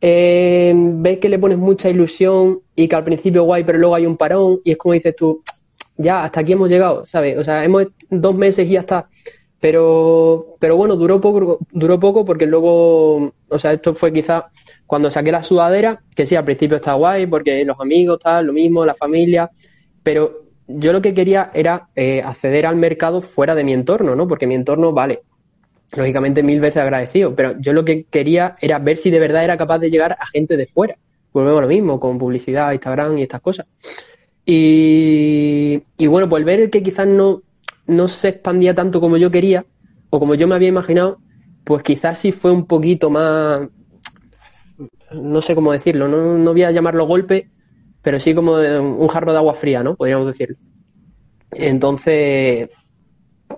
eh, 0.00 0.72
ves 0.74 1.18
que 1.18 1.28
le 1.28 1.38
pones 1.38 1.58
mucha 1.58 1.90
ilusión 1.90 2.60
y 2.74 2.88
que 2.88 2.96
al 2.96 3.04
principio 3.04 3.44
guay, 3.44 3.64
pero 3.64 3.78
luego 3.78 3.94
hay 3.94 4.06
un 4.06 4.16
parón 4.16 4.60
y 4.64 4.72
es 4.72 4.76
como 4.76 4.94
dices 4.94 5.14
tú, 5.14 5.42
ya, 5.96 6.24
hasta 6.24 6.40
aquí 6.40 6.52
hemos 6.52 6.70
llegado, 6.70 7.04
¿sabes? 7.04 7.36
O 7.36 7.44
sea, 7.44 7.62
hemos 7.64 7.86
dos 8.08 8.34
meses 8.34 8.66
y 8.66 8.72
ya 8.72 8.80
está. 8.80 9.08
Pero, 9.60 10.56
pero 10.58 10.76
bueno, 10.76 10.96
duró 10.96 11.20
poco, 11.20 11.58
duró 11.70 12.00
poco 12.00 12.24
porque 12.24 12.46
luego, 12.46 13.30
o 13.48 13.58
sea, 13.58 13.74
esto 13.74 13.92
fue 13.92 14.10
quizás 14.10 14.44
cuando 14.86 15.10
saqué 15.10 15.30
la 15.30 15.42
sudadera, 15.42 16.02
que 16.16 16.24
sí, 16.24 16.34
al 16.34 16.44
principio 16.44 16.76
está 16.76 16.94
guay 16.94 17.26
porque 17.26 17.62
los 17.64 17.78
amigos, 17.78 18.18
tal, 18.20 18.46
lo 18.46 18.54
mismo, 18.54 18.86
la 18.86 18.94
familia, 18.94 19.50
pero 20.02 20.44
yo 20.66 20.92
lo 20.92 21.02
que 21.02 21.12
quería 21.12 21.50
era 21.52 21.88
eh, 21.94 22.22
acceder 22.24 22.64
al 22.66 22.76
mercado 22.76 23.20
fuera 23.20 23.54
de 23.54 23.64
mi 23.64 23.74
entorno, 23.74 24.16
¿no? 24.16 24.26
Porque 24.26 24.46
mi 24.46 24.54
entorno, 24.54 24.92
vale, 24.92 25.20
lógicamente 25.92 26.42
mil 26.42 26.60
veces 26.60 26.78
agradecido, 26.82 27.34
pero 27.34 27.58
yo 27.60 27.72
lo 27.74 27.84
que 27.84 28.04
quería 28.04 28.56
era 28.60 28.78
ver 28.78 28.96
si 28.96 29.10
de 29.10 29.18
verdad 29.18 29.44
era 29.44 29.58
capaz 29.58 29.78
de 29.78 29.90
llegar 29.90 30.16
a 30.18 30.26
gente 30.26 30.56
de 30.56 30.66
fuera. 30.66 30.96
Volvemos 31.32 31.58
a 31.58 31.62
lo 31.62 31.68
mismo, 31.68 32.00
con 32.00 32.18
publicidad, 32.18 32.72
Instagram 32.72 33.18
y 33.18 33.22
estas 33.22 33.40
cosas. 33.40 33.66
Y, 34.46 35.82
y 35.98 36.06
bueno, 36.06 36.28
pues 36.28 36.44
ver 36.44 36.70
que 36.70 36.82
quizás 36.82 37.06
no, 37.06 37.42
no 37.90 38.08
se 38.08 38.28
expandía 38.28 38.74
tanto 38.74 39.00
como 39.00 39.16
yo 39.16 39.30
quería, 39.30 39.66
o 40.10 40.18
como 40.18 40.34
yo 40.34 40.46
me 40.48 40.54
había 40.54 40.68
imaginado, 40.68 41.18
pues 41.64 41.82
quizás 41.82 42.18
sí 42.18 42.32
fue 42.32 42.50
un 42.50 42.66
poquito 42.66 43.10
más, 43.10 43.68
no 45.12 45.42
sé 45.42 45.54
cómo 45.54 45.72
decirlo, 45.72 46.08
no, 46.08 46.38
no 46.38 46.52
voy 46.52 46.62
a 46.62 46.70
llamarlo 46.70 47.06
golpe, 47.06 47.50
pero 48.02 48.18
sí 48.18 48.34
como 48.34 48.54
un 48.54 49.08
jarro 49.08 49.32
de 49.32 49.38
agua 49.38 49.54
fría, 49.54 49.82
¿no? 49.82 49.94
Podríamos 49.96 50.26
decirlo. 50.26 50.56
Entonces, 51.50 52.70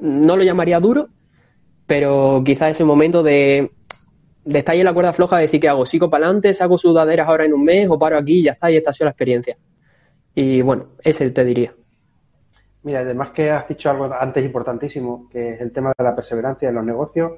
no 0.00 0.36
lo 0.36 0.42
llamaría 0.42 0.80
duro, 0.80 1.08
pero 1.86 2.42
quizás 2.44 2.70
ese 2.70 2.84
momento 2.84 3.22
de, 3.22 3.70
de 4.44 4.58
estar 4.58 4.72
ahí 4.72 4.80
en 4.80 4.86
la 4.86 4.94
cuerda 4.94 5.12
floja, 5.12 5.36
de 5.36 5.42
decir 5.42 5.60
que 5.60 5.68
hago, 5.68 5.86
sigo 5.86 6.10
para 6.10 6.26
adelante, 6.26 6.54
saco 6.54 6.78
sudaderas 6.78 7.28
ahora 7.28 7.44
en 7.44 7.52
un 7.52 7.64
mes 7.64 7.88
o 7.88 7.98
paro 7.98 8.16
aquí 8.18 8.40
y 8.40 8.44
ya 8.44 8.52
está, 8.52 8.70
y 8.70 8.76
esta 8.76 8.90
ha 8.90 8.92
sido 8.92 9.06
la 9.06 9.10
experiencia. 9.10 9.56
Y 10.34 10.62
bueno, 10.62 10.88
ese 11.04 11.30
te 11.30 11.44
diría. 11.44 11.74
Mira, 12.84 13.00
además 13.00 13.30
que 13.30 13.50
has 13.50 13.68
dicho 13.68 13.90
algo 13.90 14.10
antes 14.12 14.44
importantísimo, 14.44 15.28
que 15.30 15.54
es 15.54 15.60
el 15.60 15.72
tema 15.72 15.92
de 15.96 16.04
la 16.04 16.16
perseverancia 16.16 16.68
en 16.68 16.74
los 16.74 16.84
negocios, 16.84 17.32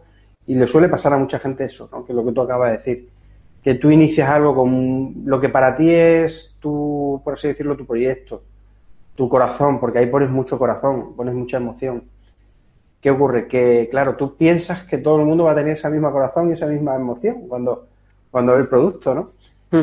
y 0.46 0.54
le 0.54 0.66
suele 0.66 0.88
pasar 0.88 1.12
a 1.12 1.18
mucha 1.18 1.38
gente 1.38 1.64
eso, 1.64 1.88
¿no? 1.92 2.04
que 2.04 2.12
lo 2.12 2.24
que 2.24 2.32
tú 2.32 2.40
acabas 2.40 2.70
de 2.70 2.76
decir, 2.78 3.08
que 3.62 3.74
tú 3.76 3.90
inicias 3.90 4.28
algo 4.28 4.54
con 4.54 5.22
lo 5.24 5.40
que 5.40 5.48
para 5.48 5.76
ti 5.76 5.90
es 5.90 6.56
tu, 6.60 7.20
por 7.24 7.34
así 7.34 7.48
decirlo, 7.48 7.76
tu 7.76 7.86
proyecto, 7.86 8.42
tu 9.14 9.28
corazón, 9.28 9.80
porque 9.80 9.98
ahí 9.98 10.06
pones 10.06 10.30
mucho 10.30 10.58
corazón, 10.58 11.14
pones 11.16 11.34
mucha 11.34 11.58
emoción. 11.58 12.04
¿Qué 13.00 13.10
ocurre? 13.10 13.46
Que, 13.48 13.88
claro, 13.90 14.16
tú 14.16 14.36
piensas 14.36 14.84
que 14.84 14.98
todo 14.98 15.18
el 15.18 15.26
mundo 15.26 15.44
va 15.44 15.52
a 15.52 15.54
tener 15.54 15.74
esa 15.74 15.90
misma 15.90 16.10
corazón 16.10 16.48
y 16.48 16.52
esa 16.52 16.66
misma 16.66 16.96
emoción 16.96 17.48
cuando, 17.48 17.86
cuando 18.30 18.52
ve 18.52 18.60
el 18.60 18.68
producto, 18.68 19.14
¿no? 19.14 19.30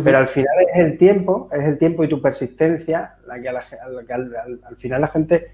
Pero 0.03 0.17
al 0.17 0.27
final 0.27 0.55
es 0.73 0.85
el 0.85 0.97
tiempo, 0.97 1.49
es 1.51 1.63
el 1.63 1.77
tiempo 1.77 2.03
y 2.03 2.07
tu 2.07 2.21
persistencia 2.21 3.15
la 3.27 3.41
que, 3.41 3.49
al, 3.49 4.75
final 4.77 5.01
la 5.01 5.07
gente 5.09 5.51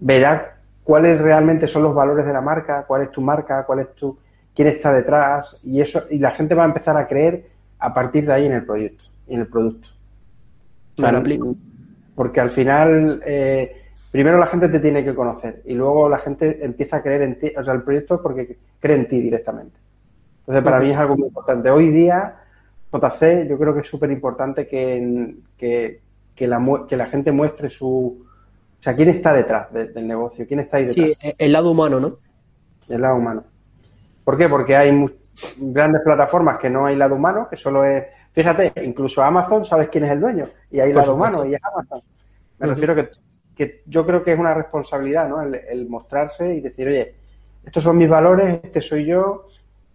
verá 0.00 0.56
cuáles 0.82 1.20
realmente 1.20 1.68
son 1.68 1.84
los 1.84 1.94
valores 1.94 2.26
de 2.26 2.32
la 2.32 2.40
marca, 2.40 2.84
cuál 2.86 3.02
es 3.02 3.10
tu 3.10 3.20
marca, 3.20 3.64
cuál 3.66 3.80
es 3.80 3.94
tu, 3.94 4.18
quién 4.54 4.68
está 4.68 4.92
detrás 4.92 5.60
y 5.62 5.80
eso 5.80 6.04
y 6.10 6.18
la 6.18 6.32
gente 6.32 6.54
va 6.54 6.64
a 6.64 6.66
empezar 6.66 6.96
a 6.96 7.06
creer 7.06 7.46
a 7.78 7.94
partir 7.94 8.26
de 8.26 8.32
ahí 8.32 8.46
en 8.46 8.52
el 8.52 8.64
proyecto, 8.64 9.04
en 9.28 9.40
el 9.40 9.46
producto. 9.46 9.88
Claro, 10.96 11.18
aplico. 11.18 11.54
Porque 12.16 12.40
al 12.40 12.50
final, 12.50 13.22
eh, 13.24 13.82
primero 14.10 14.38
la 14.38 14.46
gente 14.48 14.68
te 14.68 14.80
tiene 14.80 15.04
que 15.04 15.14
conocer 15.14 15.62
y 15.64 15.74
luego 15.74 16.08
la 16.08 16.18
gente 16.18 16.64
empieza 16.64 16.96
a 16.96 17.02
creer 17.02 17.22
en 17.22 17.38
ti, 17.38 17.52
o 17.56 17.62
sea, 17.62 17.74
el 17.74 17.82
proyecto 17.82 18.20
porque 18.20 18.58
cree 18.80 18.96
en 18.96 19.08
ti 19.08 19.20
directamente. 19.20 19.78
Entonces, 20.40 20.64
para 20.64 20.80
mí 20.80 20.90
es 20.90 20.96
algo 20.96 21.16
muy 21.16 21.28
importante. 21.28 21.68
Hoy 21.70 21.90
día, 21.90 22.36
JC, 22.92 23.48
yo 23.48 23.58
creo 23.58 23.74
que 23.74 23.80
es 23.80 23.88
súper 23.88 24.10
importante 24.10 24.66
que, 24.66 25.34
que, 25.56 26.46
la, 26.46 26.86
que 26.88 26.96
la 26.96 27.06
gente 27.06 27.32
muestre 27.32 27.70
su... 27.70 28.26
O 28.78 28.82
sea, 28.82 28.94
quién 28.94 29.08
está 29.08 29.32
detrás 29.32 29.72
del 29.72 30.06
negocio, 30.06 30.46
quién 30.46 30.60
está 30.60 30.76
ahí 30.76 30.86
detrás. 30.86 31.10
Sí, 31.20 31.34
el 31.36 31.52
lado 31.52 31.70
humano, 31.70 31.98
¿no? 31.98 32.18
El 32.88 33.00
lado 33.00 33.16
humano. 33.16 33.44
¿Por 34.24 34.38
qué? 34.38 34.48
Porque 34.48 34.76
hay 34.76 34.90
grandes 35.58 36.02
plataformas 36.02 36.58
que 36.58 36.70
no 36.70 36.86
hay 36.86 36.96
lado 36.96 37.16
humano, 37.16 37.48
que 37.50 37.56
solo 37.56 37.84
es... 37.84 38.04
Fíjate, 38.32 38.72
incluso 38.84 39.22
Amazon 39.22 39.64
sabes 39.64 39.88
quién 39.88 40.04
es 40.04 40.12
el 40.12 40.20
dueño 40.20 40.48
y 40.70 40.78
hay 40.78 40.92
lado 40.92 41.14
humano 41.14 41.44
y 41.44 41.54
es 41.54 41.60
Amazon. 41.64 42.02
Me 42.58 42.68
refiero 42.68 42.94
que, 42.94 43.08
que 43.56 43.82
yo 43.86 44.06
creo 44.06 44.22
que 44.22 44.32
es 44.32 44.38
una 44.38 44.54
responsabilidad, 44.54 45.28
¿no? 45.28 45.42
el 45.42 45.88
mostrarse 45.88 46.54
y 46.54 46.60
decir, 46.60 46.86
oye, 46.86 47.14
estos 47.64 47.82
son 47.82 47.98
mis 47.98 48.08
valores, 48.08 48.60
este 48.62 48.80
soy 48.80 49.04
yo, 49.04 49.47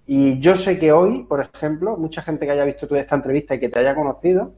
y 0.06 0.40
yo 0.40 0.56
sé 0.56 0.80
que 0.80 0.92
hoy, 0.92 1.24
por 1.24 1.42
ejemplo, 1.42 1.96
mucha 1.98 2.22
gente 2.22 2.46
que 2.46 2.52
haya 2.52 2.66
visto 2.66 2.88
toda 2.88 3.00
esta 3.00 3.16
entrevista 3.16 3.56
y 3.56 3.60
que 3.60 3.70
te 3.70 3.80
haya 3.80 3.96
conocido, 3.96 4.54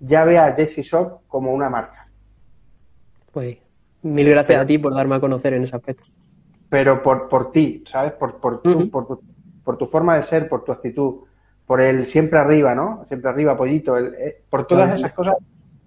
ya 0.00 0.24
ve 0.24 0.38
a 0.38 0.54
Jesse 0.54 0.82
Shop 0.82 1.20
como 1.28 1.52
una 1.52 1.68
marca. 1.68 2.06
Pues 3.32 3.58
mil 4.02 4.28
gracias 4.28 4.60
a 4.60 4.66
ti 4.66 4.78
por 4.78 4.94
darme 4.94 5.16
a 5.16 5.20
conocer 5.20 5.54
en 5.54 5.64
ese 5.64 5.76
aspecto. 5.76 6.04
Pero 6.68 7.02
por, 7.02 7.28
por 7.28 7.52
ti, 7.52 7.84
¿sabes? 7.86 8.12
Por, 8.12 8.40
por, 8.40 8.62
tu, 8.62 8.90
por, 8.90 9.76
tu 9.76 9.86
forma 9.86 10.16
de 10.16 10.22
ser, 10.22 10.48
por 10.48 10.64
tu 10.64 10.72
actitud, 10.72 11.24
por 11.66 11.80
el 11.80 12.06
siempre 12.06 12.38
arriba, 12.38 12.74
¿no? 12.74 13.04
Siempre 13.08 13.30
arriba, 13.30 13.56
pollito, 13.56 13.98
eh, 13.98 14.42
por 14.48 14.66
todas 14.66 14.98
esas 14.98 15.12
cosas 15.12 15.36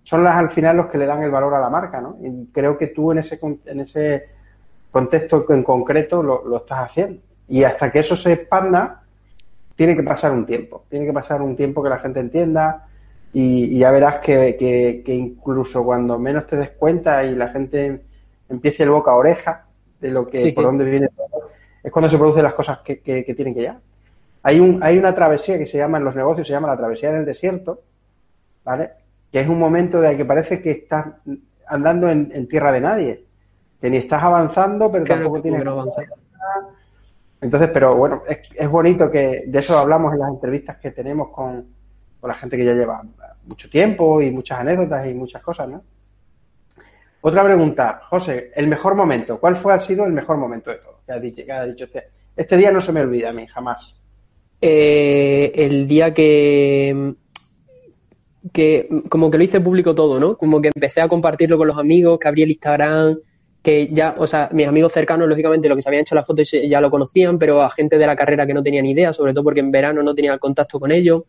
son 0.04 0.24
las 0.24 0.36
al 0.36 0.52
final 0.52 0.78
los 0.78 0.86
que 0.86 1.00
le 1.00 1.08
dan 1.08 1.24
el 1.24 1.32
valor 1.32 1.56
a 1.56 1.60
la 1.60 1.70
marca, 1.70 2.00
¿no? 2.00 2.18
Y 2.22 2.46
creo 2.52 2.78
que 2.78 2.88
tú 2.88 3.12
en 3.12 3.18
ese, 3.18 3.40
en 3.66 3.80
ese 3.80 4.30
contexto 4.92 5.46
en 5.50 5.64
concreto 5.64 6.22
lo, 6.22 6.46
lo 6.48 6.58
estás 6.58 6.86
haciendo. 6.86 7.22
Y 7.48 7.64
hasta 7.64 7.92
que 7.92 8.00
eso 8.00 8.16
se 8.16 8.34
expanda, 8.34 9.04
tiene 9.76 9.96
que 9.96 10.04
pasar 10.04 10.32
un 10.32 10.46
tiempo. 10.46 10.86
Tiene 10.90 11.06
que 11.06 11.14
pasar 11.14 11.42
un 11.42 11.56
tiempo 11.56 11.84
que 11.84 11.90
la 11.90 12.00
gente 12.00 12.20
entienda 12.20 12.88
y, 13.34 13.80
ya 13.80 13.92
verás 13.92 14.20
que, 14.20 15.04
incluso 15.08 15.84
cuando 15.84 16.18
menos 16.18 16.48
te 16.48 16.56
des 16.56 16.70
cuenta 16.70 17.24
y 17.26 17.36
la 17.36 17.50
gente 17.50 18.02
empiece 18.48 18.84
el 18.84 18.92
boca 18.92 19.12
a 19.12 19.16
oreja 19.16 19.66
de 20.00 20.10
lo 20.10 20.26
que, 20.28 20.54
por 20.54 20.64
dónde 20.64 20.86
viene 20.86 21.10
todo, 21.10 21.50
es 21.84 21.92
cuando 21.92 22.10
se 22.10 22.18
producen 22.18 22.44
las 22.44 22.54
cosas 22.54 22.80
que, 22.80 22.96
tienen 23.36 23.54
que 23.54 23.64
ya. 23.64 23.78
Hay, 24.42 24.62
un, 24.62 24.82
hay 24.82 24.98
una 24.98 25.14
travesía 25.14 25.58
que 25.58 25.68
se 25.68 25.78
llama 25.78 25.98
en 25.98 26.06
los 26.06 26.16
negocios, 26.16 26.48
se 26.48 26.54
llama 26.54 26.70
la 26.70 26.78
travesía 26.78 27.12
del 27.12 27.26
desierto, 27.26 27.82
¿vale? 28.64 28.92
Que 29.32 29.42
es 29.42 29.50
un 29.50 29.60
momento 29.60 30.00
de 30.00 30.16
que 30.16 30.24
parece 30.24 30.62
que 30.62 30.72
estás 30.72 31.08
andando 31.68 32.10
en, 32.10 32.48
tierra 32.48 32.72
de 32.72 32.80
nadie, 32.80 33.26
que 33.82 33.90
ni 33.90 33.98
estás 33.98 34.24
avanzando, 34.24 34.90
pero 34.90 35.04
tampoco 35.04 35.42
tienes 35.42 35.62
que 35.62 35.68
avanzar. 35.68 36.06
Entonces, 37.42 37.70
pero 37.74 37.96
bueno, 37.96 38.22
es, 38.28 38.70
bonito 38.70 39.12
que 39.12 39.44
de 39.46 39.60
eso 39.60 39.78
hablamos 39.78 40.14
en 40.14 40.20
las 40.20 40.30
entrevistas 40.30 40.78
que 40.78 40.92
tenemos 40.92 41.30
con, 41.30 41.66
la 42.24 42.34
gente 42.34 42.58
que 42.58 42.66
ya 42.66 42.74
lleva 42.74 43.04
mucho 43.46 43.70
tiempo 43.70 44.20
y 44.20 44.32
muchas 44.32 44.60
anécdotas 44.60 45.06
y 45.08 45.14
muchas 45.14 45.44
cosas, 45.44 45.70
¿no? 45.70 45.84
Otra 47.22 47.44
pregunta, 47.44 48.02
José, 48.10 48.52
el 48.56 48.68
mejor 48.68 48.96
momento, 48.96 49.40
¿cuál 49.40 49.58
fue 49.58 49.74
ha 49.74 49.80
sido 49.80 50.06
el 50.06 50.14
mejor 50.14 50.38
momento 50.38 50.72
de 50.72 50.78
todo? 50.78 51.02
Que 51.06 51.12
ha 51.12 51.20
dicho, 51.20 51.44
dicho 51.68 51.86
este, 51.86 52.10
este 52.36 52.58
día 52.58 52.72
no 52.72 52.82
se 52.82 52.92
me 52.92 53.02
olvida 53.02 53.30
a 53.30 53.34
mí, 53.34 53.46
jamás. 53.46 54.00
Eh, 54.60 55.52
el 55.54 55.88
día 55.88 56.14
que, 56.14 57.14
que 58.52 58.90
como 59.10 59.30
que 59.30 59.38
lo 59.38 59.44
hice 59.44 59.62
público 59.62 59.94
todo, 59.94 60.20
¿no? 60.20 60.38
Como 60.38 60.62
que 60.62 60.72
empecé 60.74 61.02
a 61.02 61.08
compartirlo 61.08 61.58
con 61.58 61.68
los 61.68 61.78
amigos, 61.78 62.18
que 62.20 62.28
abrí 62.28 62.44
el 62.44 62.52
Instagram, 62.52 63.20
que 63.66 63.90
ya, 63.92 64.14
o 64.20 64.28
sea, 64.28 64.48
mis 64.54 64.68
amigos 64.68 64.94
cercanos, 64.94 65.28
lógicamente, 65.28 65.68
lo 65.68 65.76
que 65.76 65.82
se 65.82 65.90
habían 65.90 66.04
hecho 66.04 66.14
las 66.14 66.28
fotos 66.28 66.52
ya 66.52 66.80
lo 66.80 66.92
conocían, 66.92 67.40
pero 67.40 67.64
a 67.64 67.70
gente 67.72 67.98
de 67.98 68.06
la 68.06 68.16
carrera 68.16 68.46
que 68.46 68.54
no 68.54 68.62
tenía 68.62 68.80
ni 68.80 68.92
idea, 68.92 69.12
sobre 69.12 69.34
todo 69.34 69.44
porque 69.44 69.60
en 69.60 69.72
verano 69.72 70.04
no 70.04 70.14
tenía 70.14 70.38
contacto 70.38 70.80
con 70.80 70.92
ellos. 70.92 71.24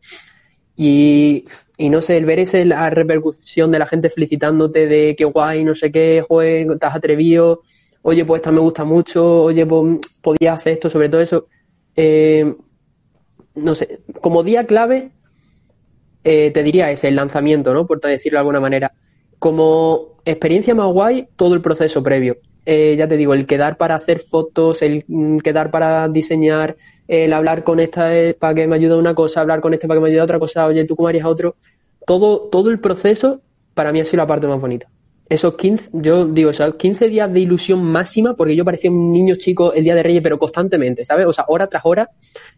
Y, 0.76 1.46
y 1.78 1.88
no 1.88 2.02
sé, 2.02 2.18
el 2.18 2.26
ver 2.26 2.40
ese, 2.40 2.66
la 2.66 2.90
repercusión 2.90 3.70
de 3.70 3.78
la 3.78 3.86
gente 3.86 4.10
felicitándote 4.10 4.86
de 4.86 5.16
qué 5.16 5.24
guay, 5.24 5.64
no 5.64 5.74
sé 5.74 5.90
qué, 5.90 6.22
joder, 6.28 6.70
estás 6.72 6.94
atrevido, 6.94 7.62
oye, 8.02 8.26
pues 8.26 8.40
esta 8.40 8.52
me 8.52 8.60
gusta 8.60 8.84
mucho, 8.84 9.44
oye, 9.44 9.64
pues 9.64 9.98
podías 10.20 10.58
hacer 10.58 10.74
esto, 10.74 10.90
sobre 10.90 11.08
todo 11.08 11.22
eso. 11.22 11.46
Eh, 11.96 12.54
no 13.54 13.74
sé, 13.74 14.00
como 14.20 14.42
día 14.42 14.66
clave, 14.66 15.10
eh, 16.22 16.50
te 16.50 16.62
diría 16.62 16.90
ese, 16.90 17.08
el 17.08 17.16
lanzamiento, 17.16 17.72
¿no? 17.72 17.86
Por 17.86 17.98
decirlo 17.98 18.36
de 18.36 18.40
alguna 18.40 18.60
manera. 18.60 18.92
Como 19.46 20.16
experiencia 20.24 20.74
más 20.74 20.92
guay, 20.92 21.28
todo 21.36 21.54
el 21.54 21.60
proceso 21.60 22.02
previo. 22.02 22.38
Eh, 22.64 22.96
ya 22.98 23.06
te 23.06 23.16
digo, 23.16 23.32
el 23.32 23.46
quedar 23.46 23.76
para 23.76 23.94
hacer 23.94 24.18
fotos, 24.18 24.82
el 24.82 25.04
mm, 25.06 25.38
quedar 25.38 25.70
para 25.70 26.08
diseñar, 26.08 26.76
el 27.06 27.32
hablar 27.32 27.62
con 27.62 27.78
esta 27.78 28.10
para 28.40 28.54
que 28.56 28.66
me 28.66 28.74
ayude 28.74 28.96
una 28.96 29.14
cosa, 29.14 29.42
hablar 29.42 29.60
con 29.60 29.72
este 29.72 29.86
para 29.86 29.98
que 29.98 30.02
me 30.02 30.08
ayude 30.08 30.22
otra 30.22 30.40
cosa, 30.40 30.66
oye, 30.66 30.84
tú 30.84 30.96
cómo 30.96 31.06
harías 31.06 31.26
otro. 31.26 31.54
Todo, 32.04 32.48
todo 32.50 32.70
el 32.70 32.80
proceso 32.80 33.40
para 33.72 33.92
mí 33.92 34.00
ha 34.00 34.04
sido 34.04 34.24
la 34.24 34.26
parte 34.26 34.48
más 34.48 34.60
bonita. 34.60 34.88
esos 35.28 35.54
15, 35.54 35.90
yo 35.92 36.26
digo, 36.26 36.50
esos 36.50 36.74
15 36.74 37.08
días 37.08 37.32
de 37.32 37.38
ilusión 37.38 37.84
máxima, 37.84 38.34
porque 38.34 38.56
yo 38.56 38.64
parecía 38.64 38.90
un 38.90 39.12
niño 39.12 39.36
chico 39.36 39.72
el 39.74 39.84
día 39.84 39.94
de 39.94 40.02
Reyes, 40.02 40.22
pero 40.24 40.40
constantemente, 40.40 41.04
¿sabes? 41.04 41.24
O 41.24 41.32
sea, 41.32 41.44
hora 41.46 41.68
tras 41.68 41.82
hora, 41.86 42.10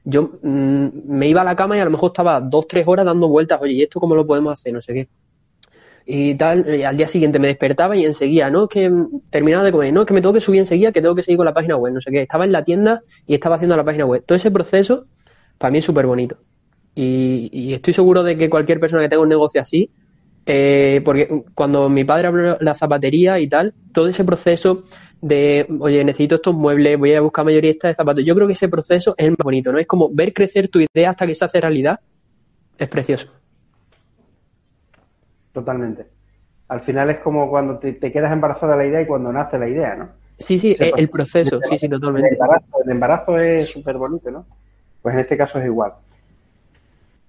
yo 0.05 0.39
mm, 0.43 0.89
me 1.05 1.28
iba 1.28 1.43
a 1.43 1.45
la 1.45 1.55
cama 1.55 1.76
y 1.76 1.80
a 1.80 1.84
lo 1.84 1.91
mejor 1.91 2.12
estaba 2.12 2.41
dos, 2.41 2.66
tres 2.66 2.89
horas 2.89 3.05
dando 3.05 3.28
vueltas, 3.28 3.61
oye, 3.61 3.74
¿y 3.74 3.82
esto 3.82 4.01
cómo 4.01 4.14
lo 4.14 4.26
podemos 4.26 4.55
hacer? 4.55 4.72
No 4.72 4.80
sé 4.80 4.95
qué. 4.95 5.09
Y 6.11 6.36
tal, 6.36 6.64
al 6.86 6.96
día 6.96 7.06
siguiente 7.06 7.38
me 7.38 7.48
despertaba 7.48 7.94
y 7.94 8.06
enseguida, 8.06 8.48
no, 8.48 8.66
que 8.66 8.90
terminaba 9.30 9.62
de 9.62 9.70
comer, 9.70 9.92
no, 9.92 10.06
que 10.06 10.14
me 10.14 10.22
tengo 10.22 10.32
que 10.32 10.40
subir 10.40 10.61
enseguida, 10.61 10.90
que 10.90 11.02
tengo 11.02 11.14
que 11.14 11.22
seguir 11.22 11.36
con 11.36 11.44
la 11.44 11.52
página 11.52 11.76
web, 11.76 11.92
no 11.92 12.00
sé 12.00 12.11
qué. 12.11 12.22
Estaba 12.22 12.46
en 12.46 12.52
la 12.52 12.64
tienda 12.64 13.02
y 13.26 13.34
estaba 13.34 13.56
haciendo 13.56 13.76
la 13.76 13.84
página 13.84 14.06
web. 14.06 14.24
Todo 14.24 14.36
ese 14.36 14.50
proceso, 14.50 15.04
para 15.59 15.70
mí 15.70 15.78
es 15.78 15.84
súper 15.84 16.06
bonito. 16.06 16.38
Y, 16.94 17.50
y 17.52 17.74
estoy 17.74 17.92
seguro 17.92 18.22
de 18.22 18.38
que 18.38 18.48
cualquier 18.48 18.80
persona 18.80 19.02
que 19.02 19.11
tenga 19.11 19.22
un 19.22 19.28
negocio 19.28 19.61
así, 19.61 19.90
eh, 20.46 21.02
porque 21.04 21.42
cuando 21.54 21.90
mi 21.90 22.04
padre 22.04 22.28
abrió 22.28 22.56
la 22.62 22.72
zapatería 22.72 23.38
y 23.38 23.46
tal, 23.46 23.74
todo 23.92 24.09
ese 24.09 24.24
proceso 24.24 24.84
de, 25.20 25.66
oye, 25.78 26.02
necesito 26.04 26.36
estos 26.36 26.54
muebles, 26.54 26.98
voy 26.98 27.12
a 27.12 27.20
buscar 27.20 27.44
mayorista 27.44 27.88
de 27.88 27.94
zapatos, 27.94 28.24
yo 28.24 28.34
creo 28.34 28.46
que 28.46 28.54
ese 28.54 28.70
proceso 28.70 29.14
es 29.18 29.26
el 29.26 29.32
más 29.32 29.44
bonito, 29.44 29.72
¿no? 29.72 29.78
Es 29.78 29.86
como 29.86 30.09
ver 30.11 30.32
crecer 30.32 30.68
tu 30.68 30.80
idea 30.80 31.11
hasta 31.11 31.26
que 31.26 31.34
se 31.34 31.44
hace 31.44 31.61
realidad, 31.61 32.00
es 32.78 32.88
precioso. 32.88 33.38
Totalmente. 35.53 36.07
Al 36.68 36.80
final 36.80 37.11
es 37.11 37.18
como 37.18 37.49
cuando 37.49 37.78
te, 37.78 37.94
te 37.94 38.12
quedas 38.12 38.32
embarazada 38.32 38.76
de 38.76 38.84
la 38.84 38.88
idea 38.88 39.03
y 39.03 39.07
cuando 39.07 39.32
nace 39.32 39.59
la 39.59 39.68
idea, 39.68 39.94
¿no? 39.94 40.09
Sí, 40.38 40.59
sí, 40.59 40.72
Ese 40.72 40.92
el 40.96 41.11
proceso, 41.11 41.61
sí, 41.68 41.78
sí, 41.78 41.86
El 41.86 41.92
totalmente. 41.92 42.34
embarazo, 42.34 42.66
el 42.84 42.90
embarazo 42.90 43.38
es 43.38 43.66
súper 43.70 43.96
bonito, 43.96 44.30
¿no? 44.30 44.46
Pues 45.03 45.14
en 45.14 45.20
este 45.20 45.36
caso 45.36 45.59
es 45.59 45.64
igual. 45.64 45.94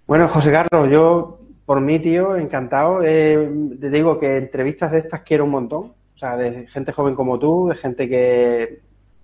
Bueno, 0.05 0.28
José 0.28 0.51
Carlos, 0.51 0.89
yo, 0.89 1.39
por 1.65 1.82
mí, 1.82 1.99
tío, 1.99 2.36
encantado. 2.36 3.01
Eh, 3.03 3.49
te 3.80 3.89
digo 3.89 4.20
que 4.20 4.38
entrevistas 4.38 4.91
de 4.91 4.99
estas 4.99 5.22
quiero 5.22 5.45
un 5.45 5.51
montón. 5.51 5.93
O 6.15 6.17
sea, 6.20 6.36
de 6.36 6.67
gente 6.67 6.91
joven 6.91 7.15
como 7.15 7.39
tú, 7.39 7.70
de 7.70 7.76
gente 7.78 8.09
que, 8.09 8.82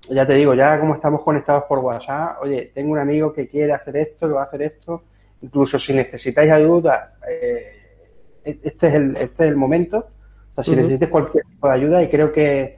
ya 0.10 0.26
te 0.26 0.34
digo, 0.34 0.54
ya 0.54 0.80
como 0.80 0.96
estamos 0.96 1.24
conectados 1.24 1.66
por 1.68 1.80
WhatsApp, 1.80 2.38
oye, 2.42 2.72
tengo 2.74 2.92
un 2.92 3.00
amigo 3.00 3.34
que 3.34 3.48
quiere 3.48 3.74
hacer 3.74 3.98
esto, 3.98 4.28
que 4.28 4.34
va 4.34 4.44
a 4.44 4.46
hacer 4.46 4.62
esto. 4.62 5.04
Incluso 5.42 5.78
si 5.78 5.94
necesitáis 5.94 6.52
ayuda, 6.52 7.16
eh, 7.30 7.75
este, 8.46 8.88
es 8.88 8.94
el, 8.94 9.16
este 9.18 9.46
es 9.46 9.50
el 9.52 9.56
momento. 9.58 9.98
O 10.52 10.56
sea, 10.56 10.64
si 10.64 10.76
Ujú. 10.76 10.82
necesitáis 10.82 11.12
cualquier 11.12 11.44
tipo 11.46 11.68
de 11.68 11.74
ayuda, 11.74 12.04
y 12.04 12.10
creo 12.10 12.32
que, 12.32 12.78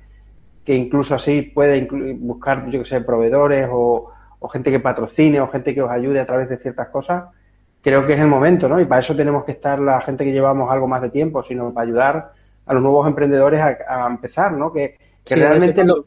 que 0.66 0.76
incluso 0.76 1.16
así 1.16 1.44
puede 1.44 1.88
inclu- 1.88 2.18
buscar, 2.20 2.68
yo 2.70 2.80
que 2.80 2.86
sé, 2.86 3.02
proveedores 3.02 3.68
o, 3.72 4.12
o 4.40 4.48
gente 4.50 4.72
que 4.72 4.80
patrocine 4.80 5.40
o 5.42 5.48
gente 5.48 5.74
que 5.74 5.82
os 5.82 5.92
ayude 5.92 6.20
a 6.20 6.26
través 6.26 6.50
de 6.50 6.58
ciertas 6.58 6.90
cosas, 6.90 7.26
creo 7.82 8.06
que 8.06 8.14
es 8.14 8.20
el 8.20 8.28
momento, 8.28 8.68
¿no? 8.70 8.80
Y 8.80 8.86
para 8.86 9.02
eso 9.02 9.16
tenemos 9.16 9.46
que 9.46 9.54
estar 9.54 9.80
la 9.80 10.02
gente 10.02 10.26
que 10.26 10.34
llevamos 10.34 10.72
algo 10.72 10.88
más 10.88 11.02
de 11.02 11.10
tiempo, 11.10 11.44
sino 11.44 11.74
para 11.74 11.88
ayudar 11.88 12.32
a 12.66 12.74
los 12.74 12.84
nuevos 12.84 13.08
emprendedores 13.08 13.62
a, 13.62 14.06
a 14.06 14.08
empezar, 14.08 14.52
¿no? 14.54 14.74
Que, 14.74 14.98
que 15.28 15.36
Sí, 15.36 15.36
realmente 15.36 15.82
es 15.82 15.88
ese 15.88 15.88
lo, 15.88 16.06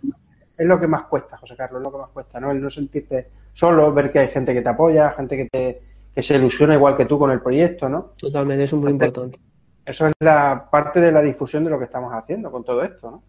es 0.57 0.67
lo 0.67 0.79
que 0.81 0.87
más 0.87 1.05
cuesta, 1.05 1.37
José 1.39 1.57
Carlos, 1.57 1.81
es 1.81 1.85
lo 1.85 1.93
que 1.93 1.99
más 1.99 2.11
cuesta, 2.11 2.41
¿no? 2.41 2.51
El 2.51 2.61
no 2.63 2.71
sentirte 2.71 3.29
solo, 3.53 3.93
ver 3.93 4.13
que 4.13 4.19
hay 4.21 4.29
gente 4.29 4.53
que 4.55 4.63
te 4.63 4.69
apoya, 4.69 5.13
gente 5.13 5.37
que 5.37 5.49
te 5.51 5.83
que 6.15 6.23
se 6.25 6.35
ilusiona 6.37 6.75
igual 6.75 6.97
que 6.97 7.07
tú 7.07 7.19
con 7.19 7.31
el 7.31 7.41
proyecto, 7.41 7.89
¿no? 7.89 8.11
Totalmente, 8.17 8.63
eso 8.65 8.77
es 8.77 8.83
muy 8.83 8.91
importante. 8.93 9.41
Eso 9.91 10.07
es 10.07 10.12
la 10.20 10.68
parte 10.70 11.01
de 11.01 11.11
la 11.11 11.20
difusión 11.20 11.64
de 11.64 11.70
lo 11.70 11.78
que 11.78 11.86
estamos 11.86 12.12
haciendo 12.14 12.51
con 12.53 12.62
todo 12.62 12.82
esto, 12.84 13.11
¿no? 13.11 13.22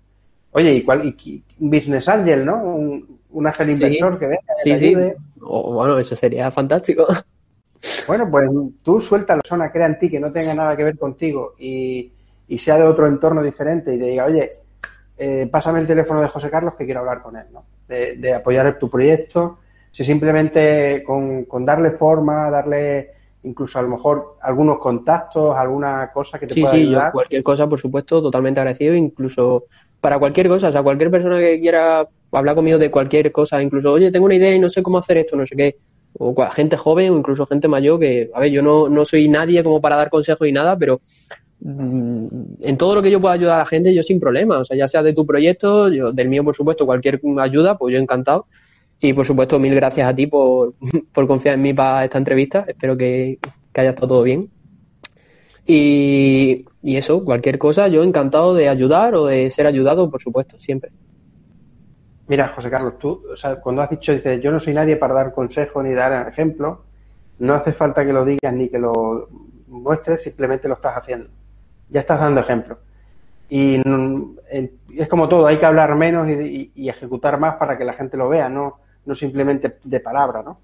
Oye, 0.52 0.74
¿y 0.74 0.84
cuál? 0.84 1.04
Y, 1.06 1.44
un 1.60 1.72
business 1.72 2.08
angel, 2.08 2.46
¿no? 2.46 2.58
Un, 2.64 3.20
un 3.32 3.48
ángel 3.48 3.68
Sí. 3.68 3.74
inversor 3.74 4.20
que 4.20 4.28
venga, 4.28 4.42
que 4.64 4.64
Sí, 4.64 4.70
te 4.70 4.80
sí. 4.80 5.14
bueno, 5.40 5.98
eso 5.98 6.16
sería 6.16 6.52
fantástico. 6.52 7.08
Bueno, 8.08 8.30
pues 8.30 8.48
tú 8.84 9.02
suelta 9.02 9.36
la 9.36 9.42
persona, 9.42 9.72
crea 9.72 9.88
en 9.88 9.98
ti 9.98 10.08
que 10.12 10.20
no 10.20 10.32
tenga 10.32 10.54
nada 10.54 10.78
que 10.78 10.84
ver 10.84 11.00
contigo 11.00 11.54
y, 11.58 12.12
y 12.48 12.60
sea 12.60 12.78
de 12.78 12.84
otro 12.84 13.08
entorno 13.08 13.42
diferente 13.42 13.96
y 13.96 13.98
te 13.98 14.06
diga, 14.06 14.26
oye, 14.26 14.52
eh, 15.18 15.50
pásame 15.52 15.80
el 15.80 15.88
teléfono 15.88 16.22
de 16.22 16.28
José 16.28 16.52
Carlos 16.52 16.76
que 16.78 16.86
quiero 16.86 17.00
hablar 17.00 17.24
con 17.24 17.38
él, 17.38 17.46
¿no? 17.52 17.66
De, 17.88 18.18
de 18.18 18.36
apoyar 18.36 18.78
tu 18.78 18.88
proyecto. 18.88 19.58
Si 19.92 20.04
simplemente 20.06 21.04
con, 21.04 21.46
con 21.46 21.66
darle 21.66 21.90
forma, 21.90 22.52
darle 22.52 23.10
incluso 23.44 23.80
a 23.80 23.82
lo 23.82 23.90
mejor 23.90 24.38
algunos 24.42 24.80
contactos, 24.80 25.56
alguna 25.56 26.12
cosa 26.14 26.40
que 26.40 26.48
te 26.48 26.54
Sí, 26.54 26.62
pueda 26.62 26.74
sí, 26.74 26.90
yo 26.90 27.02
ayudar. 27.02 27.12
cualquier 27.12 27.44
cosa, 27.44 27.68
por 27.68 27.80
supuesto, 27.80 28.22
totalmente 28.22 28.60
agradecido, 28.60 28.96
incluso 28.96 29.66
para 30.00 30.20
cualquier 30.20 30.48
cosa, 30.48 30.70
o 30.70 30.72
sea, 30.72 30.84
cualquier 30.84 31.12
persona 31.12 31.40
que 31.40 31.60
quiera 31.60 32.08
hablar 32.32 32.56
conmigo 32.56 32.78
de 32.78 32.92
cualquier 32.92 33.32
cosa, 33.32 33.62
incluso, 33.62 33.92
oye, 33.94 34.12
tengo 34.12 34.26
una 34.26 34.36
idea 34.36 34.56
y 34.56 34.60
no 34.60 34.70
sé 34.70 34.82
cómo 34.84 34.98
hacer 34.98 35.18
esto, 35.18 35.36
no 35.36 35.46
sé 35.46 35.56
qué, 35.56 35.76
o 36.18 36.36
gente 36.52 36.78
joven 36.78 37.12
o 37.14 37.18
incluso 37.18 37.46
gente 37.46 37.68
mayor 37.68 38.00
que, 38.00 38.30
a 38.34 38.40
ver, 38.40 38.52
yo 38.52 38.62
no, 38.62 38.90
no 38.90 39.06
soy 39.06 39.30
nadie 39.30 39.64
como 39.64 39.80
para 39.82 39.96
dar 39.96 40.10
consejos 40.10 40.48
y 40.48 40.52
nada, 40.52 40.78
pero 40.78 41.02
mm, 41.60 42.28
en 42.62 42.78
todo 42.78 42.96
lo 42.96 43.02
que 43.02 43.12
yo 43.12 43.22
pueda 43.22 43.34
ayudar 43.36 43.56
a 43.56 43.60
la 43.60 43.66
gente, 43.66 43.94
yo 43.94 44.04
sin 44.04 44.20
problema, 44.20 44.60
o 44.60 44.66
sea, 44.66 44.78
ya 44.78 44.88
sea 44.88 45.04
de 45.04 45.14
tu 45.14 45.26
proyecto, 45.26 45.90
yo, 45.90 46.12
del 46.12 46.30
mío, 46.30 46.44
por 46.44 46.56
supuesto, 46.56 46.86
cualquier 46.86 47.22
ayuda, 47.40 47.78
pues 47.78 47.94
yo 47.94 48.00
encantado. 48.00 48.48
Y 49.04 49.14
por 49.14 49.26
supuesto, 49.26 49.58
mil 49.58 49.74
gracias 49.74 50.08
a 50.08 50.16
ti 50.16 50.28
por, 50.28 50.76
por 51.12 51.28
confiar 51.28 51.56
en 51.56 51.64
mí 51.64 51.74
para 51.74 52.06
esta 52.06 52.20
entrevista. 52.20 52.64
Espero 52.68 52.96
que, 52.96 53.40
que 53.74 53.82
haya 53.82 53.90
estado 53.90 54.08
todo 54.08 54.24
bien. 54.24 54.50
Y, 55.66 56.66
y 56.84 56.98
eso, 56.98 57.26
cualquier 57.26 57.58
cosa, 57.58 57.88
yo 57.88 58.04
encantado 58.04 58.54
de 58.54 58.70
ayudar 58.70 59.16
o 59.16 59.26
de 59.26 59.50
ser 59.50 59.66
ayudado, 59.66 60.10
por 60.10 60.22
supuesto, 60.22 60.60
siempre. 60.60 60.92
Mira, 62.28 62.50
José 62.56 62.70
Carlos, 62.70 63.00
tú, 63.00 63.24
o 63.34 63.36
sea, 63.36 63.60
cuando 63.60 63.82
has 63.82 63.90
dicho, 63.90 64.14
dices, 64.14 64.40
yo 64.42 64.52
no 64.52 64.60
soy 64.60 64.74
nadie 64.74 64.96
para 64.96 65.16
dar 65.16 65.34
consejos 65.34 65.84
ni 65.84 65.94
dar 65.94 66.28
ejemplos, 66.28 66.80
no 67.40 67.56
hace 67.56 67.74
falta 67.74 68.06
que 68.06 68.14
lo 68.14 68.24
digas 68.24 68.54
ni 68.54 68.70
que 68.70 68.78
lo 68.78 69.28
muestres, 69.68 70.24
simplemente 70.24 70.68
lo 70.68 70.76
estás 70.76 70.98
haciendo. 70.98 71.30
Ya 71.90 72.02
estás 72.02 72.20
dando 72.20 72.42
ejemplos. 72.42 72.78
Y 73.50 73.80
mm, 73.84 74.38
es 74.96 75.08
como 75.10 75.28
todo, 75.28 75.48
hay 75.48 75.58
que 75.58 75.66
hablar 75.66 75.96
menos 75.96 76.28
y 76.30 76.88
ejecutar 76.88 77.40
más 77.40 77.56
para 77.56 77.78
que 77.78 77.84
la 77.84 77.94
gente 77.94 78.16
lo 78.16 78.30
vea, 78.30 78.48
no, 78.48 78.76
no 79.06 79.16
simplemente 79.16 79.80
de 79.84 80.00
palabra, 80.00 80.42
¿no? 80.44 80.60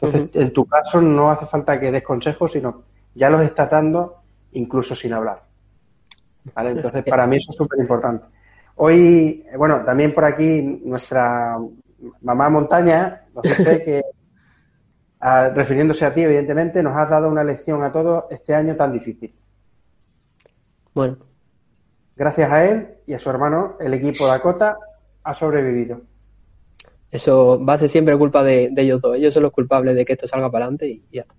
Entonces, 0.00 0.30
en 0.34 0.52
tu 0.52 0.66
caso 0.66 1.00
no 1.00 1.30
hace 1.30 1.46
falta 1.46 1.78
que 1.78 1.92
des 1.92 2.02
consejos, 2.02 2.52
sino 2.52 2.78
ya 3.14 3.30
los 3.30 3.42
estás 3.42 3.70
dando 3.70 4.22
incluso 4.52 4.96
sin 4.96 5.12
hablar. 5.12 5.42
¿Vale? 6.54 6.70
Entonces, 6.70 7.04
para 7.04 7.26
mí 7.26 7.36
eso 7.36 7.52
es 7.52 7.56
súper 7.56 7.78
importante. 7.78 8.26
Hoy, 8.76 9.44
bueno, 9.56 9.84
también 9.84 10.12
por 10.12 10.24
aquí 10.24 10.80
nuestra 10.84 11.56
mamá 12.22 12.48
montaña 12.50 13.26
que, 13.42 14.02
ah, 15.20 15.50
refiriéndose 15.54 16.04
a 16.04 16.12
ti, 16.12 16.22
evidentemente, 16.22 16.82
nos 16.82 16.96
has 16.96 17.10
dado 17.10 17.28
una 17.28 17.44
lección 17.44 17.84
a 17.84 17.92
todos 17.92 18.24
este 18.30 18.54
año 18.54 18.74
tan 18.74 18.92
difícil. 18.92 19.32
Bueno, 20.94 21.18
Gracias 22.14 22.52
a 22.52 22.64
él 22.64 22.94
y 23.06 23.14
a 23.14 23.18
su 23.18 23.30
hermano, 23.30 23.76
el 23.80 23.94
equipo 23.94 24.26
Dakota 24.26 24.76
ha 25.24 25.34
sobrevivido. 25.34 26.02
Eso 27.12 27.62
va 27.62 27.74
a 27.74 27.78
ser 27.78 27.90
siempre 27.90 28.16
culpa 28.16 28.42
de, 28.42 28.72
ellos 28.74 29.02
dos. 29.02 29.14
Ellos 29.14 29.34
son 29.34 29.42
los 29.42 29.52
culpables 29.52 29.94
de 29.94 30.04
que 30.06 30.14
esto 30.14 30.26
salga 30.26 30.50
para 30.50 30.64
adelante 30.64 30.88
y 30.88 31.02
ya 31.12 31.20
está. 31.20 31.34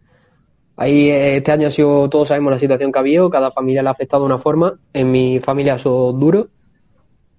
Ahí 0.75 1.09
eh, 1.09 1.37
este 1.37 1.51
año 1.51 1.67
ha 1.67 1.71
sido, 1.71 2.07
todos 2.09 2.27
sabemos 2.27 2.51
la 2.51 2.59
situación 2.59 2.91
que 2.91 2.99
ha 2.99 3.01
habido, 3.01 3.29
cada 3.29 3.49
familia 3.51 3.81
le 3.81 3.87
ha 3.87 3.91
afectado 3.91 4.21
de 4.21 4.27
una 4.27 4.37
forma. 4.37 4.79
En 4.93 5.11
mi 5.11 5.39
familia 5.39 5.73
es 5.73 5.83
duro. 5.83 6.47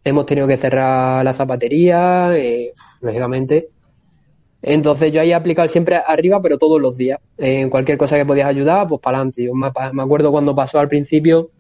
Hemos 0.03 0.27
tenido 0.27 0.49
que 0.49 0.57
cerrar 0.57 1.25
la 1.25 1.33
zapatería, 1.33 2.37
eh, 2.37 2.73
lógicamente. 3.01 3.69
Entonces 4.61 5.13
yo 5.13 5.21
ahí 5.21 5.31
he 5.31 5.35
aplicado 5.35 5.69
siempre 5.69 6.01
arriba, 6.05 6.43
pero 6.43 6.59
todos 6.59 6.81
los 6.81 6.97
días. 6.97 7.21
Eh, 7.39 7.61
en 7.61 7.71
cualquier 7.71 7.97
cosa 7.97 8.17
que 8.17 8.27
podías 8.27 8.49
ayudar, 8.49 8.89
pues 8.89 9.01
para 9.01 9.19
adelante. 9.19 9.45
Yo 9.45 9.55
me, 9.55 9.71
me 9.93 10.03
acuerdo 10.03 10.33
cuando 10.33 10.57
pasó 10.57 10.81
al 10.81 10.89
principio 10.89 11.51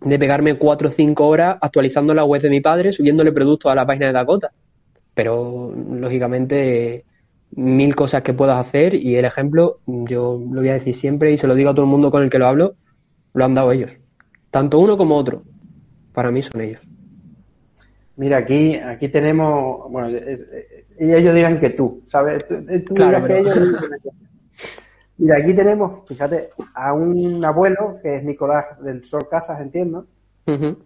de 0.00 0.18
pegarme 0.18 0.54
cuatro 0.54 0.88
o 0.88 0.90
cinco 0.90 1.26
horas 1.26 1.58
actualizando 1.60 2.14
la 2.14 2.24
web 2.24 2.40
de 2.40 2.48
mi 2.48 2.62
padre, 2.62 2.92
subiéndole 2.92 3.30
productos 3.30 3.70
a 3.70 3.74
la 3.74 3.84
página 3.84 4.06
de 4.06 4.14
Dakota. 4.14 4.50
Pero, 5.14 5.72
lógicamente, 5.74 7.04
mil 7.52 7.94
cosas 7.94 8.22
que 8.22 8.34
puedas 8.34 8.58
hacer 8.58 8.94
y 8.94 9.14
el 9.16 9.24
ejemplo, 9.24 9.78
yo 9.86 10.40
lo 10.50 10.60
voy 10.60 10.68
a 10.70 10.74
decir 10.74 10.94
siempre 10.94 11.32
y 11.32 11.36
se 11.38 11.46
lo 11.46 11.54
digo 11.54 11.70
a 11.70 11.74
todo 11.74 11.84
el 11.86 11.90
mundo 11.90 12.10
con 12.10 12.22
el 12.22 12.30
que 12.30 12.38
lo 12.38 12.46
hablo, 12.46 12.74
lo 13.32 13.44
han 13.44 13.54
dado 13.54 13.70
ellos. 13.72 13.92
Tanto 14.50 14.78
uno 14.78 14.96
como 14.96 15.16
otro. 15.16 15.42
Para 16.12 16.30
mí 16.30 16.42
son 16.42 16.60
ellos. 16.60 16.80
Mira, 18.16 18.38
aquí, 18.38 18.76
aquí 18.76 19.08
tenemos, 19.08 19.90
bueno, 19.90 20.08
eh, 20.08 20.38
eh, 20.52 20.84
y 21.00 21.12
ellos 21.12 21.34
dirán 21.34 21.58
que 21.58 21.70
tú, 21.70 22.02
¿sabes? 22.08 22.46
Tú, 22.46 22.54
eh, 22.68 22.80
tú 22.86 22.94
Claro, 22.94 23.26
dirás 23.26 23.42
pero- 23.44 23.52
que 23.54 23.60
ellos. 23.60 23.90
Mira, 25.16 25.36
aquí 25.40 25.54
tenemos, 25.54 26.00
fíjate, 26.06 26.48
a 26.74 26.92
un 26.92 27.44
abuelo, 27.44 27.98
que 28.02 28.16
es 28.16 28.24
Nicolás 28.24 28.66
del 28.82 29.04
Sol 29.04 29.28
Casas, 29.28 29.60
entiendo. 29.60 30.06
Ujú. 30.46 30.76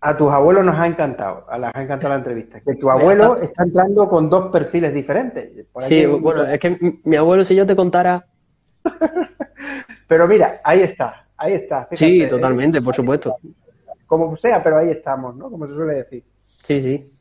A 0.00 0.16
tus 0.16 0.30
abuelos 0.30 0.64
nos 0.64 0.76
ha 0.76 0.86
encantado, 0.86 1.44
a 1.50 1.58
les 1.58 1.70
ha 1.74 1.82
encantado 1.82 2.10
la 2.14 2.18
entrevista. 2.18 2.60
Que 2.60 2.76
tu 2.76 2.88
abuelo 2.88 3.36
está 3.38 3.64
entrando 3.64 4.08
con 4.08 4.30
dos 4.30 4.50
perfiles 4.52 4.94
diferentes. 4.94 5.66
Por 5.72 5.82
Sí, 5.82 6.06
un- 6.06 6.22
bueno, 6.22 6.44
es 6.44 6.60
que 6.60 6.98
mi- 7.04 7.16
abuelo, 7.16 7.44
si 7.44 7.56
yo 7.56 7.66
te 7.66 7.74
contara. 7.74 8.24
Pero 10.06 10.26
mira, 10.28 10.60
ahí 10.64 10.80
está, 10.82 11.26
ahí 11.36 11.52
está. 11.54 11.86
fíjate, 11.86 11.96
Sí, 11.96 12.22
eh, 12.22 12.28
totalmente, 12.28 12.80
por 12.80 12.94
supuesto. 12.94 13.36
Como 14.06 14.34
sea, 14.36 14.62
pero 14.62 14.78
ahí 14.78 14.88
estamos, 14.90 15.36
¿no? 15.36 15.50
Como 15.50 15.66
se 15.66 15.74
suele 15.74 15.94
decir. 15.96 16.24
Sí, 16.64 16.80
sí. 16.82 17.12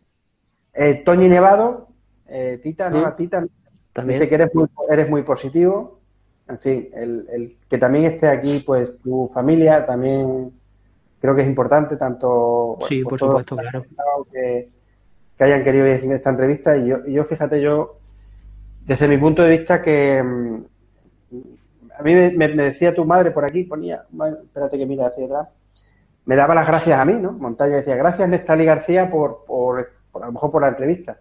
Eh, 0.73 1.03
Toñi 1.03 1.27
Nevado, 1.27 1.89
eh, 2.27 2.59
Tita, 2.63 2.89
¿no? 2.89 3.01
La 3.01 3.13
Tita, 3.15 3.45
También. 3.91 4.19
dice 4.19 4.29
que 4.29 4.35
eres 4.35 4.55
muy, 4.55 4.67
eres 4.89 5.09
muy 5.09 5.23
positivo. 5.23 5.99
En 6.47 6.59
fin, 6.59 6.89
el, 6.93 7.27
el 7.29 7.57
que 7.67 7.77
también 7.77 8.05
esté 8.05 8.29
aquí, 8.29 8.63
pues 8.65 8.97
tu 9.03 9.29
familia 9.33 9.85
también 9.85 10.53
creo 11.27 11.35
que 11.35 11.41
es 11.41 11.49
importante 11.49 11.97
tanto 11.97 12.77
sí, 12.87 13.03
por, 13.03 13.19
supuesto, 13.19 13.57
claro. 13.57 13.83
Que, 14.31 14.69
que, 15.37 15.43
hayan 15.43 15.61
querido 15.61 15.85
ir 15.85 16.09
esta 16.13 16.29
entrevista 16.29 16.77
y 16.77 16.87
yo, 16.87 17.05
yo, 17.05 17.25
fíjate, 17.25 17.59
yo, 17.59 17.91
desde 18.85 19.09
mi 19.09 19.17
punto 19.17 19.43
de 19.43 19.49
vista, 19.49 19.81
que 19.81 20.23
mm, 20.23 20.55
a 21.99 22.01
mí 22.01 22.15
me, 22.15 22.47
decía 22.47 22.95
tu 22.95 23.03
madre 23.03 23.31
por 23.31 23.43
aquí, 23.43 23.65
ponía, 23.65 24.05
espérate 24.41 24.77
que 24.77 24.85
mira 24.85 25.07
hacia 25.07 25.25
atrás, 25.25 25.49
me 26.23 26.37
daba 26.37 26.55
las 26.55 26.65
gracias 26.65 26.97
a 26.97 27.03
mí, 27.03 27.15
¿no? 27.15 27.33
Montaña 27.33 27.75
decía, 27.75 27.97
gracias 27.97 28.29
Nestali 28.29 28.63
García 28.63 29.11
por, 29.11 29.43
por, 29.45 29.79
a 30.13 30.25
lo 30.27 30.31
mejor 30.31 30.49
por 30.49 30.61
la 30.61 30.69
entrevista. 30.69 31.19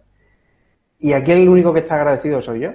Y 0.99 1.11
aquí 1.11 1.33
el 1.33 1.49
único 1.49 1.73
que 1.73 1.81
está 1.81 1.95
agradecido 1.95 2.41
soy 2.41 2.61
yo. 2.61 2.71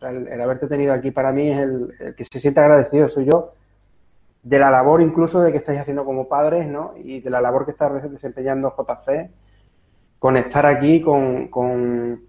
el, 0.00 0.40
haberte 0.40 0.66
tenido 0.66 0.94
aquí 0.94 1.10
para 1.10 1.30
mí 1.30 1.50
es 1.50 1.58
el, 1.58 1.94
el, 2.00 2.14
que 2.14 2.24
se 2.24 2.40
siente 2.40 2.60
agradecido 2.60 3.06
soy 3.10 3.26
yo 3.26 3.52
de 4.42 4.58
la 4.58 4.70
labor 4.70 5.02
incluso 5.02 5.40
de 5.42 5.52
que 5.52 5.58
estáis 5.58 5.80
haciendo 5.80 6.04
como 6.04 6.28
padres, 6.28 6.66
¿no? 6.66 6.94
Y 6.96 7.20
de 7.20 7.30
la 7.30 7.40
labor 7.40 7.64
que 7.64 7.72
está 7.72 7.90
desempeñando 7.90 8.72
JC, 8.76 9.30
con 10.18 10.36
estar 10.36 10.66
aquí, 10.66 11.00
con, 11.00 11.48
con 11.48 12.22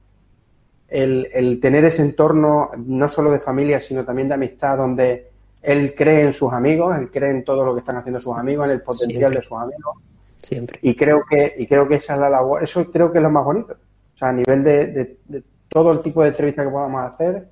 el, 0.88 1.30
el, 1.34 1.60
tener 1.60 1.86
ese 1.86 2.02
entorno 2.02 2.72
no 2.78 3.08
solo 3.08 3.32
de 3.32 3.40
familia, 3.40 3.80
sino 3.80 4.04
también 4.04 4.28
de 4.28 4.34
amistad, 4.34 4.78
donde 4.78 5.30
él 5.62 5.94
cree 5.96 6.22
en 6.22 6.34
sus 6.34 6.52
amigos, 6.52 6.96
él 6.98 7.10
cree 7.12 7.32
en 7.32 7.44
todo 7.44 7.64
lo 7.64 7.74
que 7.74 7.80
están 7.80 7.98
haciendo 7.98 8.20
sus 8.20 8.38
amigos, 8.38 8.66
en 8.66 8.72
el 8.72 8.82
potencial 8.82 9.34
de 9.34 9.42
sus 9.42 9.58
amigos. 9.58 9.98
Siempre. 10.20 10.80
Y 10.82 10.96
creo 10.96 11.24
que, 11.30 11.54
y 11.58 11.68
creo 11.68 11.88
que 11.88 11.96
esa 11.96 12.16
es 12.16 12.20
la 12.20 12.30
labor, 12.30 12.64
eso 12.64 12.90
creo 12.92 13.12
que 13.12 13.20
es 13.20 13.24
lo 13.24 13.30
más 13.30 13.46
bonito. 13.46 13.74
O 13.74 14.18
sea, 14.18 14.30
a 14.30 14.34
nivel 14.34 14.64
de, 14.64 14.88
de, 14.88 15.18
de 15.26 15.44
todo 15.70 15.92
el 15.92 16.02
tipo 16.02 16.24
de 16.24 16.30
entrevistas 16.30 16.66
que 16.66 16.72
podamos 16.72 17.14
hacer, 17.14 17.48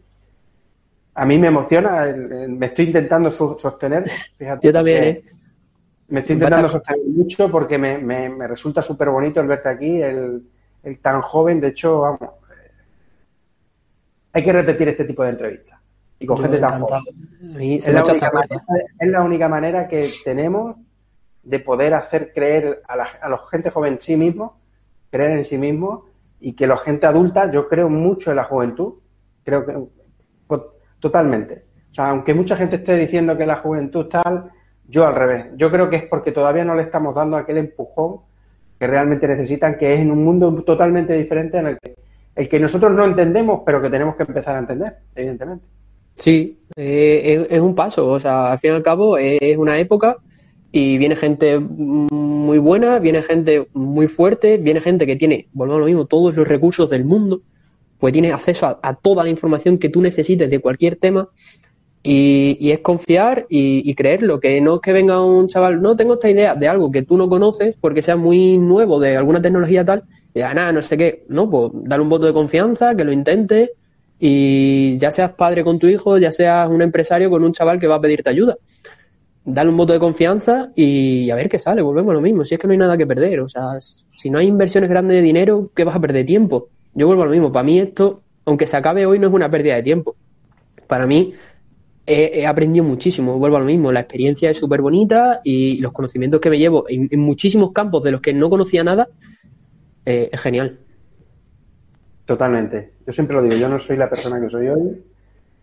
a 1.20 1.26
mí 1.26 1.38
me 1.38 1.48
emociona, 1.48 2.06
me 2.48 2.68
estoy 2.68 2.86
intentando 2.86 3.30
sostener. 3.30 4.10
Fíjate, 4.38 4.66
Yo 4.66 4.72
también, 4.72 5.04
¿eh? 5.04 5.24
Me 6.08 6.22
estoy 6.22 6.36
intentando 6.36 6.70
sostener 6.70 7.06
mucho 7.08 7.52
porque 7.52 7.78
me, 7.78 7.98
me, 7.98 8.48
resulta 8.48 8.82
súper 8.82 9.10
bonito 9.10 9.42
el 9.42 9.48
verte 9.48 9.68
aquí, 9.68 10.02
el, 10.02 10.42
el, 10.82 11.00
tan 11.00 11.20
joven. 11.20 11.60
De 11.60 11.68
hecho, 11.68 12.00
vamos, 12.00 12.22
hay 14.32 14.42
que 14.42 14.54
repetir 14.54 14.88
este 14.88 15.04
tipo 15.04 15.24
de 15.24 15.32
entrevistas. 15.32 15.78
Y 16.20 16.26
con 16.26 16.38
gente 16.38 16.58
tan 16.58 16.80
joven. 16.80 17.04
Es 17.60 17.88
la, 17.88 18.02
única 18.02 18.32
manera, 18.32 18.64
es 18.98 19.10
la, 19.10 19.22
única 19.22 19.50
manera, 19.50 19.88
que 19.90 20.10
tenemos 20.24 20.78
de 21.44 21.60
poder 21.60 21.96
hacer 21.96 22.32
creer 22.34 22.82
a 22.88 22.96
la, 22.96 23.10
a 23.22 23.28
la 23.28 23.38
gente 23.52 23.72
joven 23.72 23.96
en 23.96 24.02
sí 24.02 24.16
mismo, 24.16 24.58
creer 25.12 25.32
en 25.32 25.44
sí 25.44 25.58
mismo, 25.58 26.06
y 26.40 26.54
que 26.54 26.66
la 26.66 26.78
gente 26.78 27.08
adulta, 27.08 27.52
yo 27.52 27.68
creo 27.68 27.90
mucho 27.90 28.30
en 28.30 28.38
la 28.38 28.46
juventud. 28.46 28.94
Creo 29.44 29.66
que 29.66 29.99
Totalmente. 31.00 31.64
O 31.92 31.94
sea, 31.94 32.10
aunque 32.10 32.34
mucha 32.34 32.56
gente 32.56 32.78
esté 32.78 32.96
diciendo 32.96 33.38
que 33.38 33.46
la 33.46 33.58
juventud 33.58 34.08
tal, 34.08 34.52
yo 34.88 35.08
al 35.08 35.16
revés. 35.16 35.48
Yo 35.56 35.72
creo 35.72 35.90
que 35.90 35.98
es 35.98 36.04
porque 36.04 36.32
todavía 36.32 36.66
no 36.66 36.76
le 36.76 36.84
estamos 36.84 37.16
dando 37.16 37.38
aquel 37.38 37.58
empujón 37.58 38.18
que 38.80 38.88
realmente 38.88 39.28
necesitan, 39.28 39.78
que 39.78 39.94
es 39.94 40.00
en 40.00 40.12
un 40.12 40.24
mundo 40.24 40.54
totalmente 40.64 41.14
diferente 41.14 41.58
en 41.58 41.68
el 41.68 41.78
que, 41.80 41.96
el 42.36 42.48
que 42.48 42.60
nosotros 42.60 42.92
no 42.94 43.06
entendemos, 43.06 43.62
pero 43.66 43.82
que 43.82 43.90
tenemos 43.90 44.16
que 44.16 44.24
empezar 44.24 44.56
a 44.56 44.60
entender, 44.60 44.96
evidentemente. 45.16 45.66
Sí, 46.16 46.60
eh, 46.76 47.48
es, 47.50 47.60
un 47.60 47.76
paso. 47.76 48.08
O 48.08 48.20
sea, 48.20 48.52
al 48.52 48.60
fin 48.60 48.72
y 48.72 48.76
al 48.76 48.84
cabo 48.84 49.18
es 49.18 49.58
una 49.58 49.80
época 49.80 50.18
y 50.72 50.98
viene 50.98 51.16
gente 51.16 51.60
muy 51.60 52.58
buena, 52.58 53.00
viene 53.00 53.22
gente 53.24 53.68
muy 53.74 54.08
fuerte, 54.08 54.58
viene 54.58 54.82
gente 54.82 55.06
que 55.06 55.16
tiene, 55.16 55.48
volvemos 55.54 55.78
a 55.78 55.80
lo 55.82 55.86
mismo, 55.88 56.06
todos 56.06 56.36
los 56.36 56.48
recursos 56.48 56.90
del 56.90 57.06
mundo 57.06 57.42
pues 58.00 58.14
tienes 58.14 58.34
acceso 58.34 58.80
a, 58.82 58.96
toda 58.96 59.24
la 59.24 59.30
información 59.30 59.78
que 59.78 59.90
tú 59.90 60.02
necesites 60.02 60.50
de 60.50 60.60
cualquier 60.60 60.96
tema 60.96 61.28
y, 62.02 62.72
es 62.72 62.80
confiar 62.80 63.46
y, 63.50 63.94
creerlo, 63.94 64.40
que 64.40 64.62
no 64.62 64.76
es 64.76 64.82
que 64.82 64.94
venga 64.94 65.24
un 65.24 65.48
chaval, 65.48 65.82
no 65.82 65.96
tengo 65.98 66.14
esta 66.14 66.30
idea 66.30 66.56
de 66.56 66.68
algo 66.68 66.90
que 66.92 67.04
tú 67.04 67.18
no 67.18 67.28
conoces 67.28 67.76
porque 67.80 68.02
sea 68.02 68.16
muy 68.16 68.58
nuevo, 68.58 69.00
de 69.00 69.18
alguna 69.18 69.42
tecnología 69.42 69.84
tal, 69.84 70.04
y 70.34 70.40
diga, 70.40 70.54
nada, 70.54 70.72
no 70.72 70.82
sé 70.82 70.98
qué, 70.98 71.26
no, 71.28 71.50
pues 71.50 71.72
dar 71.74 72.00
un 72.00 72.08
voto 72.08 72.26
de 72.26 72.34
confianza, 72.34 72.96
que 72.96 73.04
lo 73.04 73.12
intente 73.12 73.72
y 74.18 74.98
ya 74.98 75.12
seas 75.12 75.34
padre 75.34 75.64
con 75.64 75.78
tu 75.78 75.88
hijo, 75.88 76.18
ya 76.18 76.32
seas 76.32 76.70
un 76.70 76.82
empresario 76.82 77.30
con 77.30 77.44
un 77.44 77.52
chaval 77.52 77.80
que 77.80 77.88
va 77.88 77.96
a 77.96 78.02
pedirte 78.02 78.30
ayuda. 78.30 78.58
Dale 79.44 79.70
un 79.70 79.78
voto 79.78 79.92
de 79.94 80.00
confianza 80.00 80.72
y 80.76 81.30
a 81.30 81.36
ver 81.36 81.50
qué 81.50 81.60
sale, 81.60 81.82
volvemos 81.82 82.12
a 82.12 82.14
lo 82.14 82.22
mismo, 82.22 82.46
si 82.46 82.56
es 82.56 82.62
que 82.62 82.68
no 82.68 82.72
hay 82.72 82.78
nada 82.78 82.98
que 82.98 83.08
perder, 83.08 83.42
o 83.42 83.50
sea, 83.50 83.78
si 83.82 84.30
no 84.30 84.40
hay 84.40 84.48
inversiones 84.48 84.90
grandes 84.90 85.18
de 85.18 85.22
dinero, 85.22 85.72
¿qué 85.76 85.84
vas 85.84 85.96
a 85.96 86.00
perder 86.00 86.26
tiempo? 86.26 86.70
Yo 87.00 87.08
vuelvo 87.08 87.22
a 87.24 87.26
lo 87.28 87.32
mismo. 87.32 87.50
Para 87.50 87.64
mí 87.64 87.80
esto, 87.80 88.24
aunque 88.44 88.68
se 88.68 88.76
acabe 88.76 89.06
hoy, 89.06 89.20
no 89.20 89.28
es 89.28 89.34
una 89.34 89.50
pérdida 89.50 89.76
de 89.76 89.84
tiempo. 89.84 90.18
Para 90.86 91.08
mí 91.08 91.34
he, 92.06 92.46
aprendido 92.46 92.84
muchísimo. 92.84 93.40
Vuelvo 93.40 93.56
a 93.56 93.62
lo 93.62 93.66
mismo. 93.66 93.90
La 93.94 94.02
experiencia 94.02 94.50
es 94.50 94.58
súper 94.58 94.82
bonita 94.82 95.40
y 95.46 95.78
los 95.80 95.94
conocimientos 95.94 96.42
que 96.42 96.50
me 96.50 96.60
llevo 96.60 96.84
en, 96.90 97.08
muchísimos 97.22 97.72
campos 97.72 98.04
de 98.04 98.12
los 98.12 98.20
que 98.20 98.34
no 98.34 98.50
conocía 98.50 98.84
nada 98.84 99.08
eh, 100.06 100.30
es 100.30 100.42
genial. 100.42 100.78
Totalmente. 102.26 102.96
Yo 103.08 103.14
siempre 103.14 103.34
lo 103.38 103.44
digo. 103.44 103.56
Yo 103.56 103.70
no 103.70 103.80
soy 103.80 103.96
la 103.96 104.10
persona 104.10 104.42
que 104.42 104.50
soy 104.50 104.68
hoy 104.68 105.02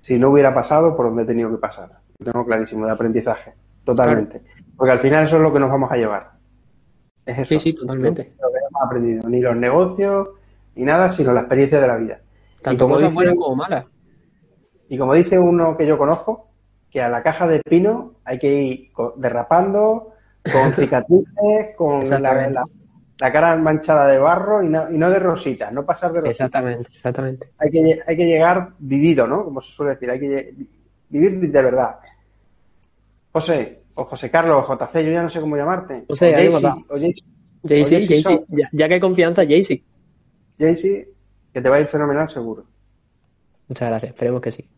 si 0.01 0.19
no 0.19 0.31
hubiera 0.31 0.55
pasado 0.55 0.97
por 0.97 1.05
donde 1.05 1.25
he 1.25 1.27
tenido 1.27 1.51
que 1.51 1.59
pasar. 1.59 1.99
Lo 2.19 2.33
tengo 2.33 2.47
clarísimo 2.47 2.87
de 2.87 2.93
aprendizaje. 2.93 3.53
Totalmente. 3.85 4.41
Porque 4.75 4.93
al 4.93 5.01
final 5.01 5.27
eso 5.27 5.37
es 5.37 5.43
lo 5.43 5.53
que 5.53 5.61
nos 5.61 5.69
vamos 5.69 5.93
a 5.93 5.97
llevar. 5.97 6.31
Es 7.27 7.41
eso. 7.41 7.45
Sí, 7.45 7.59
sí, 7.59 7.75
totalmente. 7.75 8.33
Lo 8.41 8.51
que 8.51 8.59
hemos 8.59 8.83
aprendido. 8.83 9.29
Ni 9.29 9.43
los 9.43 9.55
negocios, 9.55 10.29
y 10.77 10.85
nada, 10.85 11.11
sino 11.11 11.33
la 11.33 11.41
experiencia 11.41 11.81
de 11.81 11.87
la 11.87 11.97
vida. 11.97 12.21
Tanto 12.63 12.89
cosas 12.89 13.13
buenas 13.13 13.35
como 13.35 13.57
malas. 13.57 13.87
Y 14.89 14.99
como 14.99 15.15
dice 15.15 15.39
uno 15.39 15.77
que 15.77 15.87
yo 15.87 15.99
conozco, 15.99 16.51
que 16.91 17.01
a 17.01 17.09
la 17.09 17.23
caja 17.23 17.47
de 17.47 17.61
pino 17.61 18.15
hay 18.25 18.39
que 18.39 18.53
ir 18.53 18.91
derrapando, 19.17 20.13
con 20.53 20.73
cicatrices, 20.77 21.75
con 21.77 22.09
la, 22.09 23.33
cara 23.33 23.57
manchada 23.57 24.07
de 24.07 24.19
barro 24.19 24.63
y 24.63 24.69
no, 24.69 24.91
y 24.91 24.99
no 24.99 25.11
de 25.11 25.19
rositas, 25.19 25.73
no 25.73 25.85
pasar 25.85 26.13
de 26.13 26.21
rositas. 26.21 26.33
Exactamente, 26.33 26.91
exactamente. 26.95 27.47
Hay 27.59 27.71
que, 27.71 28.01
hay 28.07 28.17
que 28.17 28.27
llegar 28.27 28.71
vivido, 28.79 29.27
¿no? 29.27 29.45
Como 29.45 29.61
se 29.63 29.73
suele 29.73 29.95
decir, 29.95 30.11
hay 30.11 30.21
que 30.21 30.55
vivir 31.09 31.51
de 31.51 31.63
verdad. 31.63 31.97
José, 33.33 33.83
o 33.97 34.05
José 34.05 34.31
Carlos, 34.31 34.65
o 34.69 34.75
JC, 34.75 35.05
yo 35.05 35.13
ya 35.13 35.23
no 35.23 35.31
sé 35.31 35.41
cómo 35.41 35.57
llamarte. 35.57 36.05
José, 36.09 36.49
o 36.89 36.99
Jaycee, 37.67 38.45
ya, 38.49 38.69
ya 38.73 38.89
que 38.89 38.95
hay 38.95 39.01
confianza, 39.01 39.43
Jaycee. 39.43 39.83
Jaycee, 40.59 41.09
que 41.53 41.61
te 41.61 41.69
va 41.69 41.77
a 41.77 41.81
ir 41.81 41.87
fenomenal 41.87 42.29
seguro. 42.29 42.65
Muchas 43.69 43.89
gracias, 43.89 44.11
esperemos 44.11 44.41
que 44.41 44.51
sí. 44.51 44.69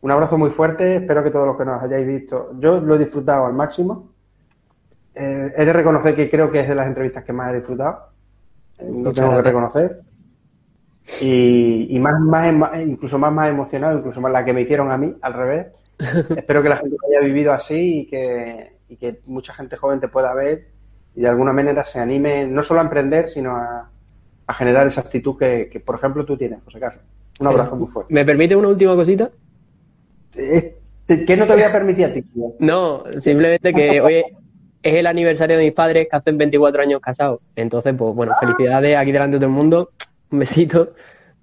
Un 0.00 0.10
abrazo 0.10 0.38
muy 0.38 0.50
fuerte, 0.50 0.96
espero 0.96 1.24
que 1.24 1.30
todos 1.30 1.46
los 1.46 1.56
que 1.56 1.64
nos 1.64 1.82
hayáis 1.82 2.06
visto, 2.06 2.50
yo 2.58 2.80
lo 2.80 2.96
he 2.96 2.98
disfrutado 2.98 3.46
al 3.46 3.54
máximo. 3.54 4.12
Eh, 5.14 5.52
he 5.56 5.64
de 5.64 5.72
reconocer 5.72 6.14
que 6.14 6.30
creo 6.30 6.50
que 6.50 6.60
es 6.60 6.68
de 6.68 6.74
las 6.74 6.86
entrevistas 6.86 7.24
que 7.24 7.32
más 7.32 7.52
he 7.52 7.56
disfrutado. 7.56 8.10
Eh, 8.78 8.90
lo 8.90 9.12
tengo 9.12 9.30
que 9.30 9.42
reconocer. 9.42 10.02
Y, 11.20 11.98
más, 12.00 12.20
más, 12.20 12.82
incluso 12.82 13.16
más, 13.18 13.32
más 13.32 13.48
emocionado, 13.48 13.98
incluso 13.98 14.20
más 14.20 14.32
la 14.32 14.44
que 14.44 14.52
me 14.52 14.62
hicieron 14.62 14.90
a 14.90 14.98
mí, 14.98 15.14
al 15.22 15.32
revés. 15.32 15.66
Espero 16.36 16.62
que 16.62 16.68
la 16.68 16.76
gente 16.78 16.96
haya 17.08 17.24
vivido 17.24 17.52
así 17.52 18.00
y 18.00 18.06
que, 18.06 18.76
y 18.88 18.96
que 18.96 19.20
mucha 19.26 19.54
gente 19.54 19.76
joven 19.76 20.00
te 20.00 20.08
pueda 20.08 20.34
ver 20.34 20.68
y 21.14 21.22
de 21.22 21.28
alguna 21.28 21.52
manera 21.52 21.82
se 21.82 21.98
anime 21.98 22.46
no 22.46 22.62
solo 22.62 22.80
a 22.80 22.84
emprender, 22.84 23.28
sino 23.28 23.56
a, 23.56 23.88
a 24.46 24.54
generar 24.54 24.86
esa 24.86 25.00
actitud 25.00 25.36
que, 25.36 25.82
por 25.84 25.96
ejemplo, 25.96 26.24
tú 26.24 26.36
tienes, 26.36 26.60
José 26.64 26.80
Carlos. 26.80 27.02
Un 27.38 27.46
abrazo 27.48 27.76
muy 27.76 27.88
fuerte. 27.88 28.12
¿Me 28.12 28.24
permite 28.24 28.56
una 28.56 28.68
última 28.68 28.94
cosita? 28.94 29.30
Eh, 30.34 30.76
¿Qué 31.06 31.36
no 31.36 31.46
te 31.46 31.52
voy 31.52 31.62
a 31.62 31.72
permitir 31.72 32.04
a 32.06 32.14
ti? 32.14 32.24
No, 32.58 33.04
simplemente 33.18 33.72
que 33.72 34.00
hoy 34.00 34.24
es 34.82 34.94
el 34.94 35.06
aniversario 35.06 35.58
de 35.58 35.64
mis 35.64 35.72
padres 35.72 36.08
que 36.10 36.16
hacen 36.16 36.38
24 36.38 36.82
años 36.82 37.00
casados. 37.00 37.40
Entonces, 37.54 37.94
pues 37.96 38.14
bueno, 38.14 38.32
felicidades 38.40 38.96
aquí 38.96 39.12
delante 39.12 39.36
de 39.36 39.40
todo 39.40 39.50
el 39.50 39.56
mundo. 39.56 39.90
Un 40.30 40.38
besito 40.38 40.94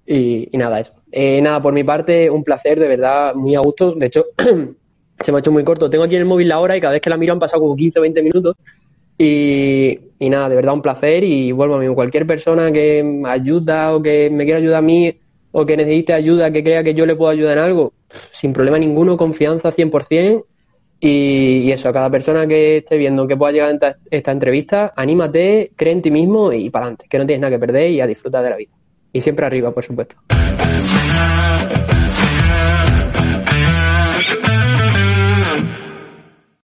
y, 0.06 0.48
nada, 0.54 0.80
eso. 0.80 0.92
Eh, 1.12 1.40
nada, 1.40 1.62
por 1.62 1.72
mi 1.72 1.84
parte, 1.84 2.28
un 2.30 2.44
placer, 2.44 2.78
de 2.78 2.88
verdad, 2.88 3.34
muy 3.34 3.54
a 3.54 3.60
gusto. 3.60 3.94
De 3.94 4.06
hecho, 4.06 4.26
se 5.20 5.32
me 5.32 5.38
ha 5.38 5.40
hecho 5.40 5.52
muy 5.52 5.64
corto. 5.64 5.88
Tengo 5.88 6.04
aquí 6.04 6.16
en 6.16 6.22
el 6.22 6.28
móvil 6.28 6.48
la 6.48 6.58
hora 6.58 6.76
y 6.76 6.80
cada 6.80 6.92
vez 6.92 7.00
que 7.00 7.10
la 7.10 7.16
miro 7.16 7.32
han 7.32 7.38
pasado 7.38 7.62
como 7.62 7.76
15 7.76 7.98
o 7.98 8.02
20 8.02 8.22
minutos. 8.22 8.56
Y, 9.18 9.98
nada, 10.20 10.48
de 10.48 10.56
verdad 10.56 10.74
un 10.74 10.82
placer 10.82 11.22
y 11.24 11.52
vuelvo 11.52 11.74
a 11.76 11.78
mí. 11.78 11.86
Cualquier 11.94 12.26
persona 12.26 12.72
que 12.72 13.02
me 13.02 13.28
ayuda 13.28 13.94
o 13.94 14.02
que 14.02 14.30
me 14.30 14.44
quiera 14.44 14.58
ayudar 14.58 14.78
a 14.78 14.82
mí 14.82 15.14
o 15.52 15.64
que 15.64 15.76
necesite 15.76 16.12
ayuda, 16.12 16.50
que 16.50 16.64
crea 16.64 16.82
que 16.82 16.94
yo 16.94 17.06
le 17.06 17.14
puedo 17.14 17.30
ayudar 17.30 17.58
en 17.58 17.64
algo, 17.64 17.92
sin 18.32 18.52
problema 18.52 18.78
ninguno, 18.78 19.16
confianza 19.16 19.70
100%. 19.70 20.44
Y, 21.00 21.62
y 21.64 21.72
eso, 21.72 21.88
a 21.88 21.92
cada 21.92 22.08
persona 22.08 22.46
que 22.46 22.78
esté 22.78 22.96
viendo 22.96 23.26
que 23.26 23.36
pueda 23.36 23.52
llegar 23.52 23.78
a 23.82 23.96
esta 24.10 24.32
entrevista, 24.32 24.92
anímate, 24.96 25.72
cree 25.76 25.92
en 25.92 26.02
ti 26.02 26.10
mismo 26.10 26.52
y 26.52 26.70
para 26.70 26.86
adelante, 26.86 27.06
que 27.08 27.18
no 27.18 27.26
tienes 27.26 27.42
nada 27.42 27.50
que 27.50 27.58
perder 27.58 27.90
y 27.90 28.00
a 28.00 28.06
disfrutar 28.06 28.42
de 28.42 28.50
la 28.50 28.56
vida. 28.56 28.72
Y 29.12 29.20
siempre 29.20 29.46
arriba, 29.46 29.70
por 29.70 29.84
supuesto. 29.84 30.16